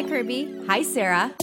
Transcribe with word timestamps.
Hi, 0.00 0.08
Kirby. 0.08 0.56
Hi, 0.66 0.82
Sarah. 0.82 1.34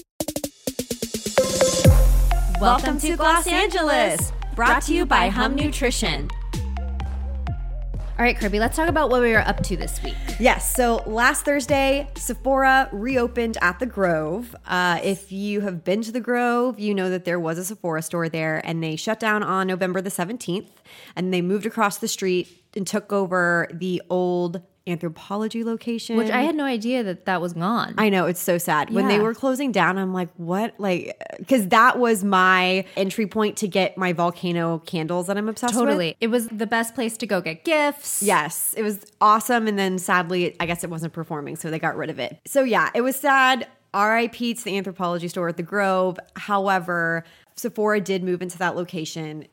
Welcome, 2.59 2.99
to 3.01 3.15
Gloss 3.15 3.45
Angeles, 3.45 4.33
brought 4.55 4.81
to 4.85 4.95
you 4.95 5.05
by 5.05 5.29
Hum 5.29 5.53
Nutrition. 5.53 6.27
All 6.57 8.15
right, 8.17 8.35
Kirby, 8.35 8.57
let's 8.59 8.75
talk 8.75 8.89
about 8.89 9.11
what 9.11 9.21
we 9.21 9.31
were 9.31 9.47
up 9.47 9.61
to 9.61 9.77
this 9.77 10.01
week. 10.01 10.15
Yes. 10.39 10.73
So 10.73 11.03
last 11.05 11.45
Thursday, 11.45 12.09
Sephora 12.15 12.89
reopened 12.91 13.59
at 13.61 13.77
the 13.77 13.85
Grove. 13.85 14.55
Uh, 14.65 15.01
if 15.03 15.31
you 15.31 15.61
have 15.61 15.83
been 15.83 16.01
to 16.01 16.11
the 16.11 16.19
Grove, 16.19 16.79
you 16.79 16.95
know 16.95 17.11
that 17.11 17.25
there 17.25 17.39
was 17.39 17.59
a 17.59 17.63
Sephora 17.63 18.01
store 18.01 18.27
there, 18.27 18.59
and 18.65 18.83
they 18.83 18.95
shut 18.95 19.19
down 19.19 19.43
on 19.43 19.67
November 19.67 20.01
the 20.01 20.09
17th, 20.09 20.71
and 21.15 21.31
they 21.31 21.43
moved 21.43 21.67
across 21.67 21.99
the 21.99 22.07
street 22.07 22.63
and 22.75 22.87
took 22.87 23.13
over 23.13 23.69
the 23.71 24.01
old 24.09 24.63
Anthropologie 24.87 25.63
location. 25.63 26.17
Which 26.17 26.31
I 26.31 26.41
had 26.41 26.55
no 26.55 26.63
idea 26.63 27.03
that 27.03 27.25
that 27.25 27.41
was 27.41 27.53
gone. 27.53 27.93
I 27.97 28.09
know 28.09 28.25
it's 28.25 28.41
so 28.41 28.57
sad. 28.57 28.89
When 28.89 29.07
they 29.07 29.19
were 29.19 29.33
closing 29.33 29.71
down, 29.71 29.97
I'm 29.97 30.13
like, 30.13 30.29
what? 30.37 30.73
Like, 30.79 31.21
because 31.37 31.67
that 31.67 31.99
was 31.99 32.23
my 32.23 32.85
entry 32.95 33.27
point 33.27 33.57
to 33.57 33.67
get 33.67 33.97
my 33.97 34.13
volcano 34.13 34.79
candles 34.79 35.27
that 35.27 35.37
I'm 35.37 35.49
obsessed 35.49 35.75
with. 35.75 35.85
totally. 35.85 36.15
It 36.21 36.27
was 36.27 36.47
the 36.47 36.67
best 36.67 36.95
place 36.95 37.17
to 37.17 37.27
go 37.27 37.41
get 37.41 37.63
gifts. 37.63 38.23
Yes, 38.23 38.73
it 38.77 38.83
was 38.83 39.05
awesome. 39.21 39.67
And 39.67 39.77
then 39.77 39.99
sadly, 39.99 40.55
I 40.59 40.65
guess 40.65 40.83
it 40.83 40.89
wasn't 40.89 41.13
performing, 41.13 41.55
so 41.55 41.69
they 41.69 41.79
got 41.79 41.95
rid 41.95 42.09
of 42.09 42.19
it. 42.19 42.39
So 42.45 42.63
yeah, 42.63 42.89
it 42.95 43.01
was 43.01 43.15
sad. 43.15 43.67
RIP 43.93 44.33
to 44.33 44.63
the 44.63 44.79
Anthropologie 44.79 45.29
store 45.29 45.47
at 45.49 45.57
the 45.57 45.63
Grove. 45.63 46.19
However, 46.35 47.23
Sephora 47.55 47.99
did 47.99 48.23
move 48.23 48.41
into 48.41 48.57
that 48.59 48.75
location. 48.75 49.47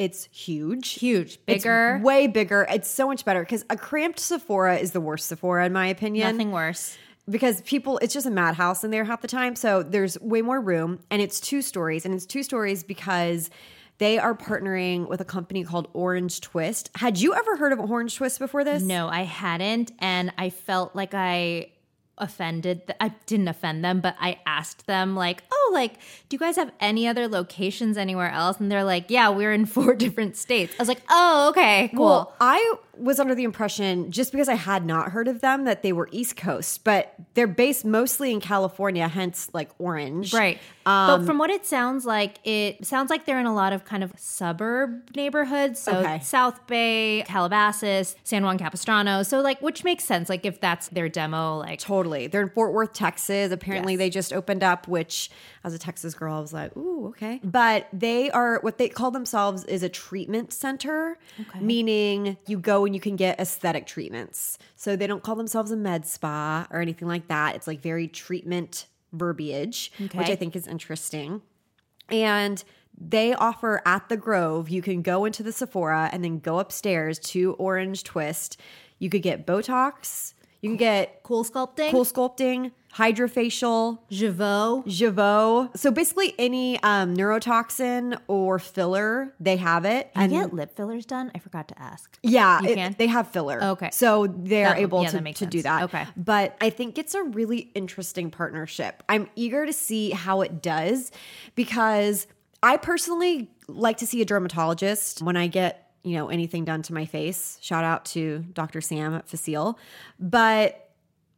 It's 0.00 0.24
huge. 0.32 0.94
Huge. 0.94 1.38
It's 1.46 1.62
Bigger. 1.64 2.00
way 2.02 2.26
bigger. 2.26 2.66
It's 2.70 2.88
so 2.88 3.06
much 3.06 3.24
better 3.26 3.40
because 3.40 3.64
a 3.68 3.76
cramped 3.76 4.18
Sephora 4.18 4.76
is 4.78 4.92
the 4.92 5.00
worst 5.00 5.26
Sephora, 5.28 5.66
in 5.66 5.74
my 5.74 5.88
opinion 5.88 6.26
Nothing 6.32 6.52
worse. 6.52 6.96
because 7.28 7.60
people 7.60 7.98
it's 7.98 8.14
just 8.14 8.24
a 8.26 8.30
madhouse 8.30 8.82
in 8.82 8.90
there 8.90 9.04
half 9.04 9.20
the 9.20 9.28
time 9.28 9.54
so 9.54 9.82
there's 9.82 10.18
way 10.20 10.40
more 10.42 10.58
room 10.60 11.00
and 11.10 11.20
it's 11.20 11.38
two 11.38 11.60
stories 11.60 12.06
and 12.06 12.14
it's 12.14 12.24
two 12.24 12.42
stories 12.42 12.82
because 12.82 13.50
they 13.98 14.18
are 14.18 14.34
partnering 14.34 15.06
with 15.06 15.20
a 15.20 15.24
company 15.26 15.62
called 15.64 15.86
orange 15.92 16.40
twist 16.40 16.90
had 16.96 17.20
you 17.20 17.34
ever 17.34 17.56
heard 17.58 17.72
of 17.72 17.78
orange 17.78 18.16
twist 18.16 18.38
before 18.38 18.64
this 18.64 18.82
No, 18.82 19.06
I 19.08 19.24
hadn't. 19.24 19.92
And 19.98 20.32
I 20.38 20.48
felt 20.48 20.96
like 20.96 21.12
I 21.12 21.72
offended. 22.20 22.94
I 23.00 23.08
didn't 23.26 23.48
offend 23.48 23.84
them, 23.84 24.00
but 24.00 24.14
I 24.20 24.38
asked 24.46 24.86
them, 24.86 25.16
like, 25.16 25.42
oh, 25.52 25.70
like, 25.72 25.94
do 26.28 26.34
you 26.34 26.38
guys 26.38 26.56
have 26.56 26.70
any 26.80 27.08
other 27.08 27.26
locations 27.26 27.96
anywhere 27.96 28.30
else? 28.30 28.60
And 28.60 28.70
they're 28.70 28.84
like, 28.84 29.06
yeah, 29.08 29.28
we're 29.30 29.52
in 29.52 29.66
four 29.66 29.94
different 30.04 30.36
states. 30.36 30.74
I 30.78 30.82
was 30.82 30.88
like, 30.88 31.02
oh, 31.10 31.48
okay, 31.50 31.90
cool. 31.94 32.06
Well, 32.06 32.34
I 32.40 32.74
was 33.00 33.18
under 33.18 33.34
the 33.34 33.44
impression, 33.44 34.10
just 34.10 34.30
because 34.32 34.48
I 34.48 34.54
had 34.54 34.84
not 34.84 35.10
heard 35.12 35.26
of 35.28 35.40
them, 35.40 35.64
that 35.64 35.82
they 35.82 35.92
were 35.92 36.08
East 36.12 36.36
Coast, 36.36 36.84
but 36.84 37.14
they're 37.34 37.46
based 37.46 37.84
mostly 37.84 38.30
in 38.30 38.40
California, 38.40 39.08
hence 39.08 39.48
like 39.52 39.70
Orange. 39.78 40.32
Right. 40.34 40.58
Um, 40.86 41.20
but 41.20 41.26
from 41.26 41.38
what 41.38 41.50
it 41.50 41.64
sounds 41.66 42.04
like, 42.04 42.38
it 42.44 42.84
sounds 42.86 43.10
like 43.10 43.24
they're 43.26 43.38
in 43.40 43.46
a 43.46 43.54
lot 43.54 43.72
of 43.72 43.84
kind 43.84 44.02
of 44.02 44.12
suburb 44.16 45.14
neighborhoods. 45.16 45.78
So 45.80 45.92
Okay. 45.98 46.20
South 46.20 46.66
Bay, 46.66 47.22
Calabasas, 47.26 48.16
San 48.24 48.42
Juan 48.42 48.58
Capistrano. 48.58 49.22
So 49.22 49.40
like, 49.40 49.60
which 49.62 49.84
makes 49.84 50.04
sense. 50.04 50.28
Like 50.28 50.44
if 50.46 50.60
that's 50.60 50.88
their 50.88 51.08
demo, 51.08 51.58
like 51.58 51.78
Totally. 51.80 52.26
They're 52.26 52.42
in 52.42 52.50
Fort 52.50 52.72
Worth, 52.72 52.92
Texas. 52.92 53.52
Apparently, 53.52 53.94
Yes. 53.94 53.98
they 53.98 54.10
just 54.10 54.32
opened 54.32 54.62
up, 54.62 54.88
which, 54.88 55.30
as 55.64 55.74
a 55.74 55.78
Texas 55.78 56.14
girl, 56.14 56.34
I 56.34 56.40
was 56.40 56.52
like, 56.52 56.76
ooh, 56.76 57.08
okay. 57.08 57.40
But 57.44 57.86
they 57.92 58.30
are 58.30 58.58
what 58.62 58.78
they 58.78 58.88
call 58.88 59.10
themselves 59.10 59.64
is 59.64 59.82
a 59.82 59.88
treatment 59.88 60.52
center, 60.52 61.18
meaning 61.60 62.36
you 62.46 62.58
go 62.58 62.84
and 62.90 62.94
you 62.96 63.00
can 63.00 63.14
get 63.14 63.38
aesthetic 63.38 63.86
treatments. 63.86 64.58
So 64.74 64.96
they 64.96 65.06
don't 65.06 65.22
call 65.22 65.36
themselves 65.36 65.70
a 65.70 65.76
med 65.76 66.04
spa 66.04 66.66
or 66.72 66.80
anything 66.80 67.06
like 67.06 67.28
that. 67.28 67.54
It's 67.54 67.68
like 67.68 67.80
very 67.80 68.08
treatment 68.08 68.86
verbiage, 69.12 69.92
which 69.96 70.28
I 70.28 70.34
think 70.34 70.56
is 70.56 70.66
interesting. 70.66 71.40
And 72.08 72.64
they 73.00 73.32
offer 73.32 73.80
at 73.86 74.08
the 74.08 74.16
Grove, 74.16 74.68
you 74.68 74.82
can 74.82 75.02
go 75.02 75.24
into 75.24 75.44
the 75.44 75.52
Sephora 75.52 76.10
and 76.12 76.24
then 76.24 76.40
go 76.40 76.58
upstairs 76.58 77.20
to 77.20 77.52
Orange 77.54 78.02
Twist. 78.02 78.60
You 78.98 79.08
could 79.08 79.22
get 79.22 79.46
Botox, 79.46 80.34
you 80.60 80.70
can 80.70 80.76
get 80.76 81.22
CoolSculpting, 81.24 81.90
cool 81.90 82.04
sculpting, 82.04 82.72
HydraFacial, 82.94 83.98
Jeuveau. 84.10 84.84
Jeuveau. 84.84 85.76
So 85.76 85.90
basically, 85.90 86.34
any 86.38 86.82
um, 86.82 87.16
neurotoxin 87.16 88.18
or 88.26 88.58
filler, 88.58 89.32
they 89.38 89.56
have 89.56 89.84
it. 89.84 90.10
And 90.14 90.32
get 90.32 90.52
lip 90.52 90.74
fillers 90.76 91.06
done? 91.06 91.30
I 91.34 91.38
forgot 91.38 91.68
to 91.68 91.80
ask. 91.80 92.18
Yeah, 92.22 92.60
You 92.62 92.70
it- 92.70 92.98
they 92.98 93.06
have 93.06 93.28
filler. 93.28 93.62
Okay. 93.62 93.90
So 93.92 94.26
they're 94.26 94.70
That- 94.70 94.78
able 94.78 95.02
yeah, 95.02 95.10
to, 95.10 95.32
to 95.34 95.46
do 95.46 95.62
that. 95.62 95.84
Okay. 95.84 96.06
But 96.16 96.56
I 96.60 96.70
think 96.70 96.98
it's 96.98 97.14
a 97.14 97.22
really 97.22 97.70
interesting 97.74 98.30
partnership. 98.30 99.02
I'm 99.08 99.28
eager 99.36 99.66
to 99.66 99.72
see 99.72 100.10
how 100.10 100.40
it 100.42 100.60
does 100.62 101.12
because 101.54 102.26
I 102.62 102.76
personally 102.76 103.50
like 103.68 103.98
to 103.98 104.06
see 104.06 104.20
a 104.20 104.24
dermatologist 104.24 105.22
when 105.22 105.36
I 105.36 105.46
get, 105.46 105.89
you 106.02 106.16
know, 106.16 106.28
anything 106.28 106.64
done 106.64 106.82
to 106.82 106.94
my 106.94 107.04
face. 107.04 107.58
Shout 107.60 107.84
out 107.84 108.04
to 108.06 108.40
Dr. 108.52 108.80
Sam 108.80 109.22
Facile. 109.26 109.78
But 110.18 110.90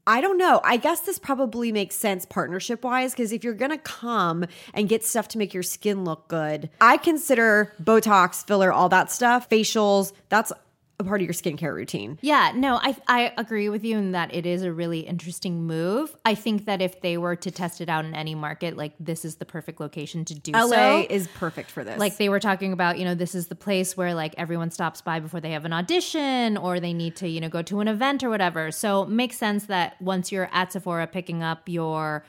I 0.07 0.21
don't 0.21 0.37
know. 0.37 0.61
I 0.65 0.79
guess 0.79 1.01
this 1.01 1.19
probably 1.19 1.71
makes 1.71 1.95
sense 1.95 2.27
partnership 2.27 2.83
wise 2.83 3.13
because 3.13 3.31
if 3.31 3.45
you're 3.45 3.55
going 3.55 3.71
to 3.71 3.79
come 3.79 4.47
and 4.75 4.89
get 4.89 5.05
stuff 5.05 5.29
to 5.29 5.39
make 5.39 5.55
your 5.55 5.63
skin 5.63 6.05
look 6.05 6.27
good, 6.27 6.71
I 6.81 6.97
consider 6.97 7.73
Botox, 7.81 8.45
filler, 8.45 8.73
all 8.73 8.89
that 8.89 9.13
stuff, 9.13 9.49
facials, 9.49 10.13
that's 10.29 10.53
a 11.01 11.05
part 11.05 11.21
of 11.21 11.25
your 11.25 11.35
skincare 11.35 11.75
routine. 11.75 12.19
Yeah, 12.21 12.53
no, 12.55 12.77
I 12.77 12.97
I 13.09 13.33
agree 13.37 13.69
with 13.69 13.85
you 13.85 13.99
in 13.99 14.13
that 14.13 14.35
it 14.35 14.47
is 14.47 14.63
a 14.63 14.73
really 14.73 15.01
interesting 15.01 15.67
move. 15.67 16.15
I 16.25 16.35
think 16.35 16.67
that 16.67 16.81
if 16.81 17.01
they 17.01 17.19
were 17.19 17.37
to 17.37 17.51
test 17.51 17.81
it 17.81 17.89
out 17.89 18.05
in 18.05 18.15
any 18.15 18.35
market, 18.35 18.77
like 18.77 18.93
this 19.01 19.25
is 19.25 19.37
the 19.37 19.45
perfect 19.45 19.81
location 19.81 20.25
to 20.27 20.35
do 20.35 20.53
LA 20.53 20.69
so. 20.69 21.07
is 21.11 21.27
perfect 21.29 21.71
for 21.71 21.85
this. 21.85 21.99
like 21.99 22.17
they 22.17 22.29
were 22.29 22.41
talking 22.41 22.73
about, 22.73 22.99
you 22.99 23.05
know, 23.05 23.15
this 23.15 23.35
is 23.35 23.49
the 23.49 23.55
place 23.55 23.97
where 23.97 24.15
like 24.15 24.35
everyone 24.39 24.71
stops 24.71 25.01
by 25.01 25.21
before 25.21 25.41
they 25.41 25.53
have 25.53 25.65
an 25.65 25.73
audition 25.73 26.57
or 26.57 26.81
they 26.81 26.93
need 26.93 27.17
to, 27.17 27.29
you 27.29 27.41
know, 27.41 27.49
go 27.49 27.63
to 27.63 27.81
an 27.81 27.89
event 27.89 28.23
or 28.23 28.31
whatever. 28.31 28.71
So 28.71 29.03
it 29.03 29.09
makes 29.09 29.37
sense 29.37 29.67
that 29.67 30.01
once 30.01 30.31
you're 30.31 30.49
at 30.53 30.73
Sephora 30.73 31.07
picking 31.07 31.43
up 31.43 31.69
your 31.69 32.25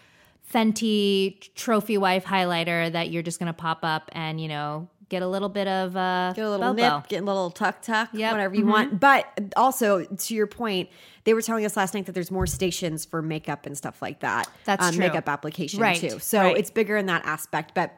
Fenty 0.51 1.53
trophy 1.55 1.97
wife 1.97 2.25
highlighter 2.25 2.91
that 2.91 3.09
you're 3.09 3.23
just 3.23 3.39
going 3.39 3.47
to 3.47 3.53
pop 3.53 3.79
up 3.81 4.09
and, 4.11 4.39
you 4.39 4.47
know, 4.47 4.87
get 5.09 5.21
a 5.21 5.27
little 5.27 5.49
bit 5.49 5.67
of 5.67 5.95
uh 5.95 6.33
get 6.35 6.45
a 6.45 6.49
little 6.49 6.73
bobo. 6.73 6.97
nip, 6.97 7.07
get 7.07 7.23
a 7.23 7.25
little 7.25 7.49
tuck 7.51 7.81
tuck, 7.81 8.09
Yep. 8.13 8.31
whatever 8.31 8.55
you 8.55 8.65
want. 8.65 8.99
But 8.99 9.25
also 9.55 10.03
to 10.05 10.33
your 10.35 10.47
point, 10.47 10.89
they 11.25 11.33
were 11.33 11.41
telling 11.41 11.65
us 11.65 11.75
last 11.77 11.93
night 11.93 12.05
that 12.07 12.13
there's 12.13 12.31
more 12.31 12.47
stations 12.47 13.05
for 13.05 13.21
makeup 13.21 13.65
and 13.65 13.77
stuff 13.77 14.01
like 14.01 14.19
that. 14.21 14.49
That's 14.65 14.85
um, 14.85 14.93
true. 14.93 14.99
makeup 14.99 15.27
application 15.29 15.79
Right, 15.79 15.99
too. 15.99 16.19
So 16.19 16.39
right. 16.39 16.57
it's 16.57 16.69
bigger 16.71 16.97
in 16.97 17.05
that 17.07 17.25
aspect. 17.25 17.73
But 17.73 17.93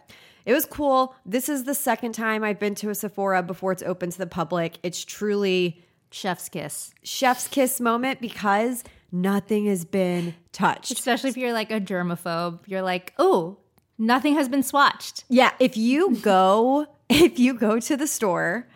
it 0.45 0.53
was 0.53 0.65
cool. 0.65 1.15
This 1.25 1.49
is 1.49 1.63
the 1.63 1.73
second 1.73 2.13
time 2.13 2.43
I've 2.43 2.59
been 2.59 2.75
to 2.75 2.89
a 2.89 2.95
Sephora 2.95 3.41
before 3.41 3.71
it's 3.71 3.81
open 3.83 4.11
to 4.11 4.17
the 4.17 4.27
public. 4.27 4.77
It's 4.83 5.03
truly 5.03 5.81
chef's 6.11 6.49
kiss. 6.49 6.93
chef's 7.03 7.47
kiss 7.47 7.81
moment 7.81 8.21
because 8.21 8.83
nothing 9.11 9.65
has 9.65 9.85
been 9.85 10.35
touched. 10.51 10.91
Especially 10.91 11.29
if 11.31 11.37
you're 11.37 11.51
like 11.53 11.71
a 11.71 11.81
germaphobe. 11.81 12.59
You're 12.67 12.83
like, 12.83 13.13
"Oh, 13.17 13.57
nothing 13.97 14.35
has 14.35 14.47
been 14.47 14.61
swatched." 14.61 15.23
Yeah, 15.29 15.51
if 15.59 15.75
you 15.77 16.15
go 16.17 16.87
if 17.09 17.39
you 17.39 17.53
go 17.53 17.79
to 17.79 17.97
the 17.97 18.07
store, 18.07 18.67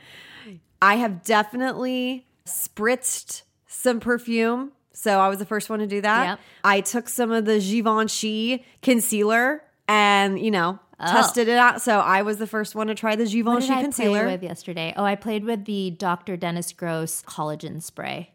I 0.81 0.95
have 0.95 1.23
definitely 1.23 2.25
spritzed 2.45 3.43
some 3.67 3.99
perfume. 3.99 4.71
So 4.93 5.19
I 5.19 5.29
was 5.29 5.39
the 5.39 5.45
first 5.45 5.69
one 5.69 5.79
to 5.79 5.87
do 5.87 6.01
that. 6.01 6.25
Yep. 6.25 6.39
I 6.63 6.81
took 6.81 7.07
some 7.07 7.31
of 7.31 7.45
the 7.45 7.59
Givenchy 7.59 8.65
concealer 8.81 9.63
and, 9.87 10.39
you 10.39 10.51
know, 10.51 10.79
Oh. 11.01 11.05
tested 11.13 11.47
it 11.47 11.57
out. 11.57 11.81
So 11.81 11.99
I 11.99 12.23
was 12.23 12.39
the 12.39 12.47
first 12.47 12.75
one 12.75 12.87
to 12.87 12.95
try 12.95 13.15
the 13.15 13.23
What 13.23 13.31
Givenchy 13.31 13.71
I 13.71 13.81
concealer. 13.81 14.25
with 14.25 14.43
yesterday? 14.43 14.93
Oh, 14.97 15.05
I 15.05 15.15
played 15.15 15.45
with 15.45 15.63
the 15.63 15.91
Dr. 15.91 16.35
Dennis 16.35 16.73
Gross 16.73 17.21
collagen 17.21 17.81
spray. 17.81 18.31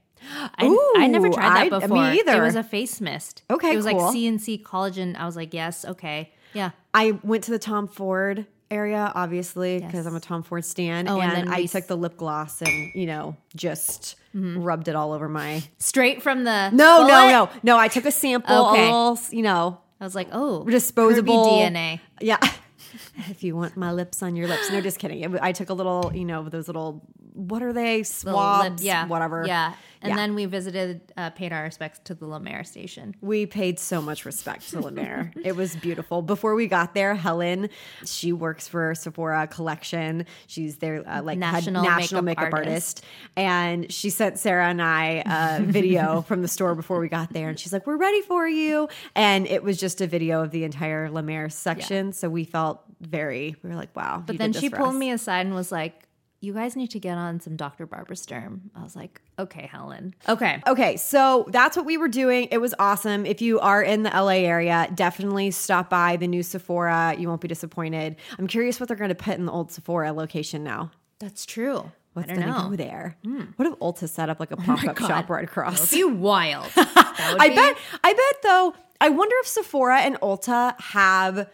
I, 0.56 0.64
Ooh, 0.64 0.92
I 0.96 1.06
never 1.06 1.28
tried 1.28 1.46
I- 1.66 1.68
that 1.68 1.82
me 1.82 1.86
before. 1.88 2.10
either. 2.12 2.42
It 2.42 2.46
was 2.46 2.56
a 2.56 2.62
face 2.62 3.02
mist. 3.02 3.42
Okay, 3.50 3.74
It 3.74 3.76
was 3.76 3.84
cool. 3.84 3.98
like 4.06 4.14
CNC 4.16 4.62
collagen. 4.62 5.14
I 5.18 5.26
was 5.26 5.36
like, 5.36 5.52
yes, 5.52 5.84
okay. 5.84 6.32
Yeah. 6.54 6.70
I 6.94 7.18
went 7.22 7.44
to 7.44 7.50
the 7.50 7.58
Tom 7.58 7.86
Ford 7.86 8.46
area, 8.74 9.12
obviously, 9.14 9.78
because 9.78 10.04
Yes. 10.04 10.06
I'm 10.06 10.16
a 10.16 10.20
Tom 10.20 10.42
Ford 10.42 10.64
stan. 10.64 11.08
Oh, 11.08 11.20
and 11.20 11.32
and 11.32 11.48
then 11.48 11.54
I 11.54 11.58
we 11.58 11.68
took 11.68 11.86
the 11.86 11.96
lip 11.96 12.16
gloss 12.16 12.60
and, 12.60 12.90
you 12.94 13.06
know, 13.06 13.36
just 13.54 14.16
mm-hmm. 14.34 14.62
rubbed 14.62 14.88
it 14.88 14.96
all 14.96 15.12
over 15.12 15.28
my. 15.28 15.62
Straight 15.78 16.22
from 16.22 16.44
the 16.44 16.70
No, 16.70 17.06
no, 17.06 17.06
bullet? 17.06 17.30
no, 17.30 17.50
no. 17.62 17.78
I 17.78 17.88
took 17.88 18.04
a 18.04 18.10
sample, 18.10 18.54
oh, 18.54 18.72
Okay. 18.72 18.82
a 18.82 18.84
little, 18.84 19.18
you 19.30 19.42
know, 19.42 19.78
I 20.00 20.04
was 20.04 20.14
like, 20.14 20.28
oh, 20.32 20.64
disposable 20.64 21.46
DNA. 21.46 22.00
Yeah. 22.20 22.38
if 23.30 23.42
you 23.42 23.56
want 23.56 23.76
my 23.76 23.92
lips 23.92 24.22
on 24.22 24.36
your 24.36 24.48
lips. 24.48 24.70
No, 24.70 24.80
just 24.80 24.98
kidding. 24.98 25.38
I 25.40 25.52
took 25.52 25.70
a 25.70 25.74
little, 25.74 26.12
you 26.14 26.24
know, 26.24 26.48
those 26.48 26.66
little, 26.66 27.02
what 27.34 27.62
are 27.62 27.72
they? 27.72 28.02
Swabs, 28.04 28.64
lips, 28.70 28.82
yeah, 28.82 29.06
whatever. 29.06 29.44
Yeah, 29.46 29.74
and 30.00 30.10
Yeah. 30.10 30.16
then 30.16 30.34
we 30.34 30.46
visited, 30.46 31.12
uh, 31.16 31.30
paid 31.30 31.52
our 31.52 31.64
respects 31.64 31.98
to 32.04 32.14
the 32.14 32.26
La 32.26 32.38
Mer 32.38 32.62
station. 32.64 33.14
We 33.20 33.44
paid 33.46 33.78
so 33.78 34.00
much 34.00 34.24
respect 34.24 34.70
to 34.70 34.80
La 34.80 34.90
Mer. 34.90 35.32
it 35.44 35.56
was 35.56 35.74
beautiful. 35.76 36.22
Before 36.22 36.54
we 36.54 36.66
got 36.68 36.94
there, 36.94 37.14
Helen, 37.14 37.68
she 38.04 38.32
works 38.32 38.68
for 38.68 38.94
Sephora 38.94 39.46
Collection. 39.48 40.26
She's 40.46 40.76
their 40.78 41.06
uh, 41.08 41.22
like 41.22 41.38
National 41.38 41.82
national 41.82 42.22
makeup 42.22 42.44
makeup, 42.44 42.54
artist. 42.60 43.04
and 43.36 43.92
she 43.92 44.10
sent 44.10 44.38
Sarah 44.38 44.68
and 44.68 44.80
I 44.80 45.22
a 45.26 45.62
video 45.64 46.22
from 46.22 46.42
the 46.42 46.48
store 46.48 46.74
before 46.74 47.00
we 47.00 47.08
got 47.08 47.32
there, 47.32 47.48
and 47.48 47.58
she's 47.58 47.72
like, 47.72 47.86
"We're 47.86 47.96
ready 47.96 48.22
for 48.22 48.46
you," 48.46 48.88
and 49.16 49.46
it 49.46 49.62
was 49.62 49.78
just 49.78 50.00
a 50.00 50.06
video 50.06 50.42
of 50.42 50.50
the 50.52 50.64
entire 50.64 51.10
La 51.10 51.22
Mer 51.22 51.48
section. 51.48 52.12
So 52.12 52.28
we 52.30 52.44
felt 52.44 52.80
very, 53.00 53.56
we 53.62 53.70
were 53.70 53.76
like, 53.76 53.94
"Wow!" 53.96 54.22
But 54.24 54.38
then 54.38 54.52
she 54.52 54.70
pulled 54.70 54.94
me 54.94 55.10
aside 55.10 55.46
and 55.46 55.54
was 55.54 55.72
like, 55.72 56.03
"You 56.44 56.52
guys 56.54 56.76
need 56.76 56.90
to 56.90 57.00
get 57.00 57.16
on 57.18 57.40
some 57.40 57.56
Dr. 57.56 57.86
Barbara 57.86 58.14
Sturm." 58.16 58.70
I 58.76 58.82
was 58.82 58.94
like, 58.94 59.20
"Okay, 59.38 59.66
Helen. 59.70 60.14
Okay, 60.28 60.62
Okay, 60.66 60.96
so 60.96 61.46
that's 61.48 61.76
what 61.76 61.86
we 61.86 61.96
were 61.96 62.08
doing. 62.08 62.48
It 62.50 62.58
was 62.58 62.74
awesome. 62.78 63.26
If 63.26 63.42
you 63.42 63.58
are 63.60 63.82
in 63.82 64.02
the 64.04 64.10
LA 64.10 64.44
area, 64.46 64.88
definitely 64.94 65.50
stop 65.50 65.90
by 65.90 66.16
the 66.16 66.26
new 66.28 66.42
Sephora. 66.42 67.14
You 67.18 67.28
won't 67.28 67.40
be 67.40 67.48
disappointed. 67.48 68.16
I'm 68.38 68.46
curious 68.46 68.78
what 68.78 68.86
they're 68.88 68.96
going 68.96 69.08
to 69.08 69.14
put 69.14 69.34
in 69.38 69.46
the 69.46 69.52
old 69.52 69.72
Sephora 69.72 70.12
location 70.12 70.62
now. 70.62 70.90
that's 71.18 71.46
true. 71.46 71.90
What's 72.12 72.28
going 72.28 72.42
to 72.42 72.46
go 72.70 72.76
there? 72.76 73.16
Hmm. 73.24 73.40
What 73.56 73.66
if 73.66 73.74
Ulta 73.80 74.08
set 74.08 74.28
up 74.30 74.38
like 74.38 74.52
a 74.52 74.54
oh 74.54 74.62
pop 74.62 74.84
up 74.84 74.94
God. 74.94 75.08
shop 75.08 75.30
right 75.30 75.42
across? 75.42 75.90
Be 75.90 76.04
wild. 76.04 76.66
That 76.76 77.32
would 77.32 77.42
I 77.42 77.48
be- 77.48 77.54
bet. 77.56 77.76
I 78.04 78.12
bet 78.12 78.42
though. 78.42 78.74
I 79.00 79.08
wonder 79.08 79.34
if 79.40 79.48
Sephora 79.48 79.98
and 80.00 80.14
Ulta 80.20 80.80
have 80.80 81.48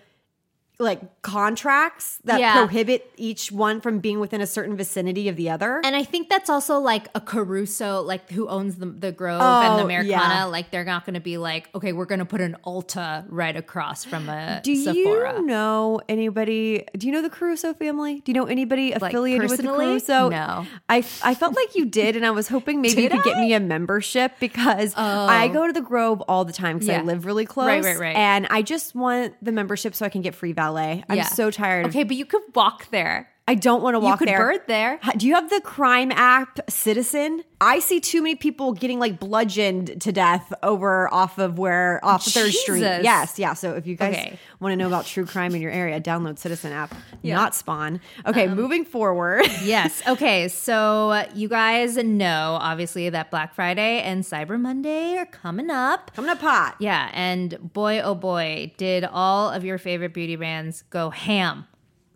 like 0.80 1.22
contracts 1.22 2.18
that 2.24 2.40
Yeah. 2.40 2.56
prohibit 2.56 3.10
each 3.16 3.52
one 3.52 3.80
from 3.80 3.98
being 3.98 4.18
within 4.18 4.40
a 4.40 4.46
certain 4.46 4.76
vicinity 4.76 5.28
of 5.28 5.36
the 5.36 5.50
other. 5.50 5.80
And 5.84 5.94
I 5.94 6.02
think 6.04 6.28
that's 6.28 6.48
also 6.48 6.78
like 6.78 7.08
a 7.14 7.20
Caruso, 7.20 8.00
like 8.02 8.30
who 8.30 8.48
owns 8.48 8.76
the, 8.76 8.86
the 8.86 9.12
Grove 9.12 9.40
and 9.40 9.74
oh, 9.74 9.76
the 9.76 9.82
Oh, 9.82 9.84
Americana. 9.84 10.10
yeah. 10.34 10.44
Like 10.44 10.70
they're 10.70 10.84
not 10.84 11.04
going 11.04 11.14
to 11.14 11.20
be 11.20 11.36
like, 11.36 11.68
okay, 11.74 11.92
we're 11.92 12.06
going 12.06 12.18
to 12.20 12.24
put 12.24 12.40
an 12.40 12.56
Ulta 12.66 13.24
right 13.28 13.54
across 13.54 14.04
from 14.04 14.28
a 14.28 14.60
Do 14.64 14.74
Sephora. 14.74 15.36
you 15.36 15.46
know 15.46 16.00
anybody? 16.08 16.86
Do 16.96 17.06
you 17.06 17.12
know 17.12 17.22
the 17.22 17.30
Caruso 17.30 17.74
family? 17.74 18.20
Do 18.20 18.32
you 18.32 18.34
know 18.34 18.46
anybody 18.46 18.92
affiliated 18.92 19.50
with 19.50 19.60
the? 19.60 19.68
Caruso? 19.68 20.28
No. 20.30 20.66
I, 20.88 20.98
I 21.22 21.34
felt 21.34 21.54
like 21.54 21.74
you 21.74 21.84
did, 21.84 22.16
and 22.16 22.24
I 22.24 22.30
was 22.30 22.48
hoping 22.48 22.80
maybe 22.80 23.02
you 23.04 23.10
could 23.10 23.22
get 23.22 23.38
me 23.38 23.52
a 23.52 23.60
membership 23.60 24.32
because 24.40 24.94
I 24.96 25.48
oh. 25.48 25.52
go 25.52 25.66
to 25.66 25.72
the 25.72 25.80
Grove 25.80 26.22
all 26.22 26.44
the 26.44 26.52
time 26.52 26.76
because 26.76 26.88
Yeah. 26.88 27.00
I 27.00 27.02
live 27.04 27.26
really 27.26 27.44
close. 27.46 27.66
Right, 27.66 27.84
right, 27.84 27.98
right. 27.98 28.16
And 28.16 28.46
I 28.50 28.62
just 28.62 28.94
want 28.94 29.34
the 29.42 29.52
membership 29.52 29.94
so 29.94 30.06
I 30.06 30.08
can 30.08 30.22
get 30.22 30.34
free 30.34 30.52
valet. 30.70 31.04
I'm 31.08 31.16
Yeah. 31.16 31.24
so 31.24 31.50
tired. 31.50 31.86
Okay, 31.86 32.04
but 32.04 32.16
you 32.16 32.24
could 32.26 32.42
walk 32.54 32.88
there. 32.90 33.28
I 33.50 33.54
don't 33.56 33.82
want 33.82 33.94
to 33.96 33.98
walk 34.00 34.20
you 34.20 34.26
could 34.26 34.28
there. 34.28 34.38
bird 34.38 34.60
there. 34.68 35.00
Do 35.16 35.26
you 35.26 35.34
have 35.34 35.50
the 35.50 35.60
crime 35.60 36.12
app 36.12 36.60
Citizen? 36.70 37.42
I 37.60 37.80
see 37.80 37.98
too 37.98 38.22
many 38.22 38.36
people 38.36 38.72
getting 38.72 39.00
like 39.00 39.18
bludgeoned 39.18 40.00
to 40.02 40.12
death 40.12 40.52
over 40.62 41.12
off 41.12 41.36
of 41.38 41.58
where 41.58 41.98
off 42.04 42.24
of 42.28 42.32
Third 42.32 42.52
Street. 42.52 42.80
Yes, 42.82 43.40
yeah. 43.40 43.54
So 43.54 43.74
if 43.74 43.88
you 43.88 43.96
guys 43.96 44.14
Okay. 44.14 44.38
want 44.60 44.72
to 44.72 44.76
know 44.76 44.86
about 44.86 45.04
true 45.04 45.26
crime 45.26 45.52
in 45.56 45.60
your 45.60 45.72
area, 45.72 46.00
download 46.00 46.38
Citizen 46.38 46.72
app, 46.72 46.94
not 47.24 47.56
Spawn. 47.56 48.00
Okay, 48.24 48.46
Um, 48.46 48.54
moving 48.54 48.84
forward. 48.84 49.44
yes. 49.64 50.00
Okay. 50.06 50.46
So 50.46 51.24
you 51.34 51.48
guys 51.48 51.96
know, 51.96 52.56
obviously, 52.60 53.08
that 53.10 53.32
Black 53.32 53.52
Friday 53.54 54.00
and 54.02 54.22
Cyber 54.22 54.60
Monday 54.60 55.16
are 55.18 55.26
coming 55.26 55.70
up. 55.70 56.12
Coming 56.14 56.30
up 56.30 56.38
hot. 56.38 56.76
Yeah. 56.78 57.10
And 57.12 57.72
boy, 57.72 58.00
oh 58.00 58.14
boy, 58.14 58.72
did 58.76 59.04
all 59.04 59.50
of 59.50 59.64
your 59.64 59.76
favorite 59.78 60.14
beauty 60.14 60.36
brands 60.36 60.82
go 60.90 61.10
ham 61.10 61.66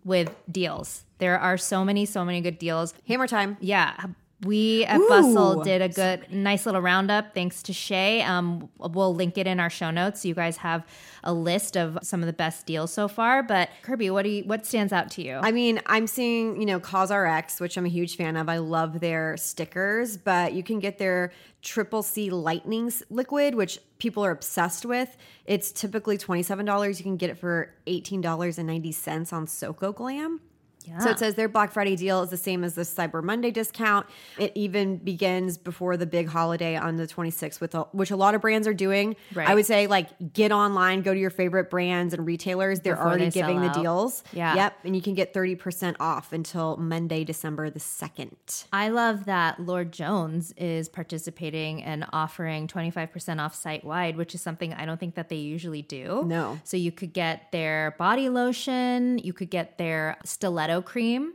with 0.05 0.33
deals. 0.49 1.03
There 1.17 1.37
are 1.37 1.57
so 1.57 1.83
many, 1.83 2.05
so 2.05 2.23
many 2.23 2.39
good 2.39 2.57
deals. 2.57 2.93
Hammer 3.07 3.27
time. 3.27 3.57
Yeah. 3.59 3.95
We 4.45 4.85
at 4.85 4.99
Ooh. 4.99 5.09
Bustle 5.09 5.63
did 5.63 5.81
a 5.81 5.89
good, 5.89 6.31
nice 6.31 6.65
little 6.65 6.81
roundup 6.81 7.33
thanks 7.33 7.63
to 7.63 7.73
Shay. 7.73 8.21
Um, 8.21 8.69
we'll 8.77 9.15
link 9.15 9.37
it 9.37 9.47
in 9.47 9.59
our 9.59 9.69
show 9.69 9.89
notes 9.91 10.21
so 10.21 10.27
you 10.27 10.35
guys 10.35 10.57
have 10.57 10.85
a 11.23 11.33
list 11.33 11.75
of 11.75 11.97
some 12.03 12.21
of 12.21 12.27
the 12.27 12.33
best 12.33 12.65
deals 12.65 12.93
so 12.93 13.07
far. 13.07 13.41
But 13.41 13.69
Kirby, 13.81 14.11
what 14.11 14.23
do 14.23 14.29
you, 14.29 14.43
what 14.43 14.65
stands 14.65 14.93
out 14.93 15.09
to 15.11 15.23
you? 15.23 15.39
I 15.41 15.51
mean, 15.51 15.81
I'm 15.87 16.05
seeing, 16.05 16.59
you 16.59 16.65
know, 16.65 16.79
CosRX, 16.79 17.59
which 17.59 17.77
I'm 17.77 17.85
a 17.85 17.89
huge 17.89 18.15
fan 18.15 18.37
of. 18.37 18.47
I 18.47 18.59
love 18.59 18.99
their 18.99 19.35
stickers, 19.37 20.15
but 20.15 20.53
you 20.53 20.61
can 20.63 20.79
get 20.79 20.99
their 20.99 21.31
triple 21.63 22.03
C 22.03 22.29
lightning 22.29 22.91
liquid, 23.09 23.55
which 23.55 23.79
people 23.97 24.23
are 24.23 24.31
obsessed 24.31 24.85
with. 24.85 25.17
It's 25.45 25.71
typically 25.71 26.17
$27. 26.17 26.97
You 26.97 27.03
can 27.03 27.17
get 27.17 27.31
it 27.31 27.37
for 27.39 27.73
$18.90 27.87 29.33
on 29.33 29.47
Soko 29.47 29.91
Glam. 29.91 30.41
So 30.99 31.09
it 31.09 31.19
says 31.19 31.35
their 31.35 31.49
Black 31.49 31.71
Friday 31.71 31.95
deal 31.95 32.21
is 32.23 32.29
the 32.29 32.37
same 32.37 32.63
as 32.63 32.75
the 32.75 32.83
Cyber 32.83 33.23
Monday 33.23 33.51
discount. 33.51 34.05
It 34.37 34.51
even 34.55 34.97
begins 34.97 35.57
before 35.57 35.97
the 35.97 36.05
big 36.05 36.27
holiday 36.27 36.75
on 36.75 36.95
the 36.95 37.07
26th, 37.07 37.59
with 37.59 37.75
a, 37.75 37.83
which 37.91 38.11
a 38.11 38.15
lot 38.15 38.35
of 38.35 38.41
brands 38.41 38.67
are 38.67 38.73
doing. 38.73 39.15
Right. 39.33 39.47
I 39.49 39.55
would 39.55 39.65
say 39.65 39.87
like 39.87 40.09
get 40.33 40.51
online, 40.51 41.01
go 41.01 41.13
to 41.13 41.19
your 41.19 41.29
favorite 41.29 41.69
brands 41.69 42.13
and 42.13 42.25
retailers. 42.25 42.79
They're 42.81 42.95
Before 42.95 43.07
already 43.07 43.25
they 43.25 43.31
giving 43.31 43.61
the 43.61 43.67
out. 43.69 43.75
deals. 43.75 44.23
Yeah. 44.33 44.55
Yep. 44.55 44.79
And 44.85 44.95
you 44.95 45.01
can 45.01 45.13
get 45.13 45.33
30% 45.33 45.95
off 45.99 46.33
until 46.33 46.77
Monday, 46.77 47.23
December 47.23 47.69
the 47.69 47.79
2nd. 47.79 48.65
I 48.71 48.89
love 48.89 49.25
that 49.25 49.59
Lord 49.59 49.91
Jones 49.91 50.53
is 50.57 50.89
participating 50.89 51.83
and 51.83 52.05
offering 52.13 52.67
25% 52.67 53.43
off 53.43 53.55
site 53.55 53.83
wide, 53.83 54.17
which 54.17 54.35
is 54.35 54.41
something 54.41 54.73
I 54.73 54.85
don't 54.85 54.99
think 54.99 55.15
that 55.15 55.29
they 55.29 55.35
usually 55.37 55.81
do. 55.81 56.23
No. 56.25 56.59
So 56.63 56.77
you 56.77 56.91
could 56.91 57.13
get 57.13 57.51
their 57.51 57.95
body 57.97 58.29
lotion, 58.29 59.17
you 59.19 59.33
could 59.33 59.49
get 59.49 59.77
their 59.77 60.17
stiletto 60.23 60.74
cream, 60.81 61.33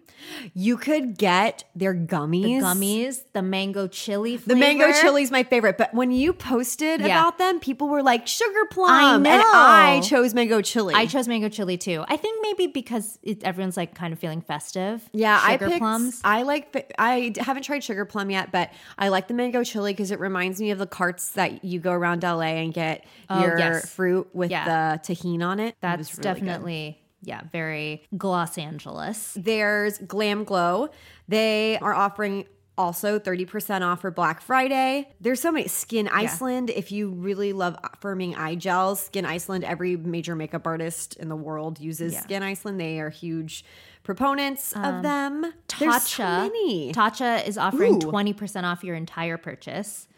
You 0.54 0.76
could 0.76 1.16
get 1.16 1.64
their 1.74 1.94
gummies. 1.94 2.60
gummies, 2.60 3.22
the 3.32 3.40
mango 3.42 3.86
chili 3.86 4.36
The 4.36 4.54
mango 4.56 4.92
chili 5.00 5.22
is 5.22 5.30
my 5.30 5.42
favorite, 5.44 5.78
but 5.78 5.94
when 5.94 6.10
you 6.10 6.32
posted 6.32 7.00
Yeah. 7.00 7.06
about 7.06 7.38
them, 7.38 7.58
people 7.60 7.88
were 7.88 8.02
like 8.02 8.26
sugar 8.26 8.66
plum, 8.70 9.24
I 9.26 9.30
and. 9.30 9.42
I 9.42 10.00
chose 10.02 10.34
mango 10.34 10.60
chili. 10.60 10.94
I 10.94 11.06
chose 11.06 11.26
mango 11.26 11.48
chili 11.48 11.76
too. 11.78 12.04
I 12.08 12.16
think 12.16 12.38
maybe 12.42 12.66
because 12.66 13.18
it, 13.22 13.42
everyone's 13.44 13.76
like 13.76 13.94
kind 13.94 14.12
of 14.12 14.18
feeling 14.18 14.40
festive. 14.42 15.08
Yeah, 15.12 15.40
I 15.42 15.52
Sugar 15.52 15.66
picked. 15.68 15.78
plums. 15.78 16.20
I 16.24 16.42
like. 16.42 16.92
I 16.98 17.32
haven't 17.38 17.62
tried 17.62 17.82
sugar 17.82 18.04
plum 18.04 18.30
yet, 18.30 18.52
but 18.52 18.70
I 18.98 19.08
like 19.08 19.28
the 19.28 19.34
mango 19.34 19.64
chili 19.64 19.92
because 19.92 20.10
it 20.10 20.20
reminds 20.20 20.60
me 20.60 20.70
of 20.70 20.78
the 20.78 20.86
carts 20.86 21.30
that 21.32 21.64
you 21.64 21.80
go 21.80 21.92
around 21.92 22.22
LA 22.24 22.60
and 22.60 22.74
get 22.74 23.04
Oh, 23.30 23.40
your 23.40 23.58
yes. 23.58 23.88
fruit 23.90 24.28
with 24.34 24.50
Yeah. 24.50 24.64
the 25.00 25.12
Tajín 25.14 25.42
on 25.44 25.60
it. 25.60 25.68
It 25.68 25.76
That's 25.80 25.98
was 26.16 26.18
really 26.18 26.40
good. 26.40 26.96
Yeah, 27.22 27.42
very 27.52 28.06
Los 28.12 28.56
Angeles. 28.58 29.36
There's 29.38 29.98
Glam 29.98 30.44
Glow. 30.44 30.88
They 31.28 31.78
are 31.80 31.94
offering 31.94 32.46
also 32.78 33.18
30% 33.18 33.82
off 33.82 34.00
for 34.00 34.10
Black 34.10 34.40
Friday. 34.40 35.06
There's 35.20 35.38
so 35.40 35.52
many. 35.52 35.66
Skyn 35.66 36.08
Iceland, 36.10 36.70
if 36.70 36.90
you 36.90 37.10
really 37.10 37.52
love 37.52 37.76
firming 38.00 38.38
eye 38.38 38.54
gels, 38.54 39.10
Skyn 39.10 39.26
Iceland, 39.26 39.64
every 39.64 39.96
major 39.96 40.34
makeup 40.34 40.66
artist 40.66 41.16
in 41.16 41.28
the 41.28 41.36
world 41.36 41.78
uses 41.78 42.14
Yeah. 42.14 42.20
Um, 42.20 42.26
Skyn 42.26 42.42
Iceland. 42.42 42.80
They 42.80 42.98
are 43.00 43.10
huge 43.10 43.66
proponents 44.02 44.72
of 44.72 45.02
them. 45.02 45.42
There's 45.78 46.02
so 46.04 46.22
Tatcha. 46.22 46.42
many. 46.44 46.92
Tatcha 46.92 47.46
is 47.46 47.58
offering 47.58 47.96
Ooh. 47.96 48.10
20% 48.10 48.64
off 48.64 48.82
your 48.82 48.96
entire 48.96 49.36
purchase, 49.36 50.08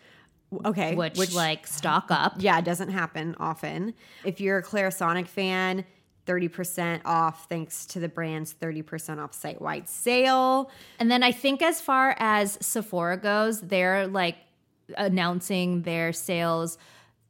Okay. 0.64 0.94
which, 0.94 1.35
like 1.35 1.66
stock 1.66 2.06
up. 2.11 2.35
yeah, 2.38 2.59
it 2.61 2.64
doesn't 2.64 2.90
happen 2.90 3.35
often. 3.40 3.92
If 4.25 4.40
you're 4.40 4.59
a 4.59 4.62
Clarisonic 4.62 5.26
fan, 5.26 5.85
30% 6.26 7.00
off 7.05 7.49
thanks 7.49 7.85
to 7.87 7.99
the 8.00 8.09
brand's 8.09 8.55
30% 8.55 9.19
off 9.23 9.33
site 9.35 9.61
wide 9.61 9.88
sale. 9.88 10.71
And 10.99 11.11
then 11.11 11.23
I 11.23 11.33
think 11.33 11.62
as 11.62 11.81
far 11.81 12.14
as 12.19 12.59
Sephora 12.61 13.17
goes, 13.17 13.61
they're 13.61 14.07
like 14.07 14.37
announcing 14.97 15.83
their 15.83 16.12
sales 16.12 16.79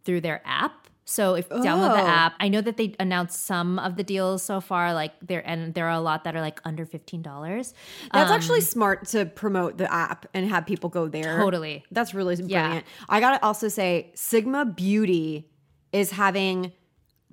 through 0.05 0.21
their 0.21 0.43
app. 0.45 0.89
So 1.05 1.35
if 1.35 1.47
you 1.51 1.57
download 1.57 1.97
the 1.97 2.03
Oh. 2.03 2.07
app, 2.07 2.35
I 2.39 2.49
know 2.49 2.61
that 2.61 2.77
they 2.77 2.95
announced 3.01 3.45
some 3.45 3.79
of 3.81 3.97
the 3.97 4.05
deals 4.05 4.43
so 4.43 4.61
far, 4.61 4.95
like 4.95 5.13
there 5.21 5.43
and 5.47 5.75
there 5.75 5.87
are 5.87 5.91
a 5.93 6.01
lot 6.01 6.25
that 6.25 6.37
are 6.37 6.41
like 6.41 6.61
under 6.65 6.87
fifteen 6.87 7.23
dollars. 7.23 7.75
That's 8.13 8.31
actually 8.31 8.61
um, 8.61 8.65
smart 8.65 9.07
to 9.09 9.27
promote 9.27 9.79
the 9.79 9.93
app 9.93 10.27
and 10.33 10.49
have 10.49 10.65
people 10.65 10.89
go 10.91 11.09
there. 11.09 11.39
Totally. 11.39 11.85
That's 11.91 12.15
really 12.15 12.37
Yeah. 12.37 12.63
brilliant. 12.63 12.87
I 13.09 13.21
got 13.21 13.33
to 13.39 13.45
also 13.45 13.69
say, 13.69 14.13
Sigma 14.15 14.65
Beauty 14.65 15.51
is 15.93 16.13
having 16.13 16.73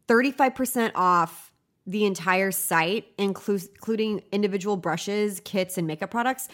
35% 0.08 0.92
off 0.96 1.49
the 1.90 2.06
entire 2.06 2.52
site, 2.52 3.06
including 3.18 4.22
individual 4.32 4.78
brushes, 4.78 5.42
kits, 5.44 5.78
and 5.78 5.88
makeup 5.88 6.12
products. 6.12 6.48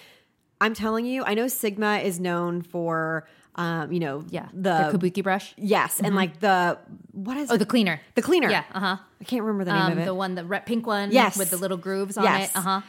I'm 0.61 0.73
telling 0.73 1.05
you, 1.05 1.23
I 1.25 1.33
know 1.33 1.47
Sigma 1.49 1.97
is 1.97 2.19
known 2.21 2.61
for, 2.61 3.27
um, 3.55 3.91
you 3.91 3.99
know, 3.99 4.23
Yeah, 4.29 4.47
the, 4.53 4.89
the 4.91 4.97
kabuki 4.97 5.21
brush. 5.21 5.53
yes, 5.57 5.99
and 6.01 6.15
like 6.15 6.39
the 6.39 6.77
what 7.11 7.35
is 7.35 7.51
Oh, 7.51 7.55
it? 7.55 7.57
the 7.57 7.65
cleaner. 7.65 7.99
the 8.15 8.21
cleaner. 8.21 8.49
Yeah, 8.49 8.63
uh 8.73 8.79
huh. 8.79 8.97
I 9.19 9.23
can't 9.25 9.43
remember 9.43 9.65
the 9.65 9.73
name 9.73 9.81
Um, 9.81 9.91
of 9.91 9.97
it. 9.99 10.05
the 10.05 10.13
one, 10.13 10.35
the 10.35 10.45
red 10.45 10.65
pink 10.65 10.87
one, 10.87 11.11
Yes. 11.11 11.37
with 11.37 11.49
the 11.49 11.57
little 11.57 11.77
grooves 11.77 12.17
on 12.17 12.23
Yes. 12.23 12.49
it. 12.51 12.55
Uh 12.57 12.61
huh. 12.61 12.81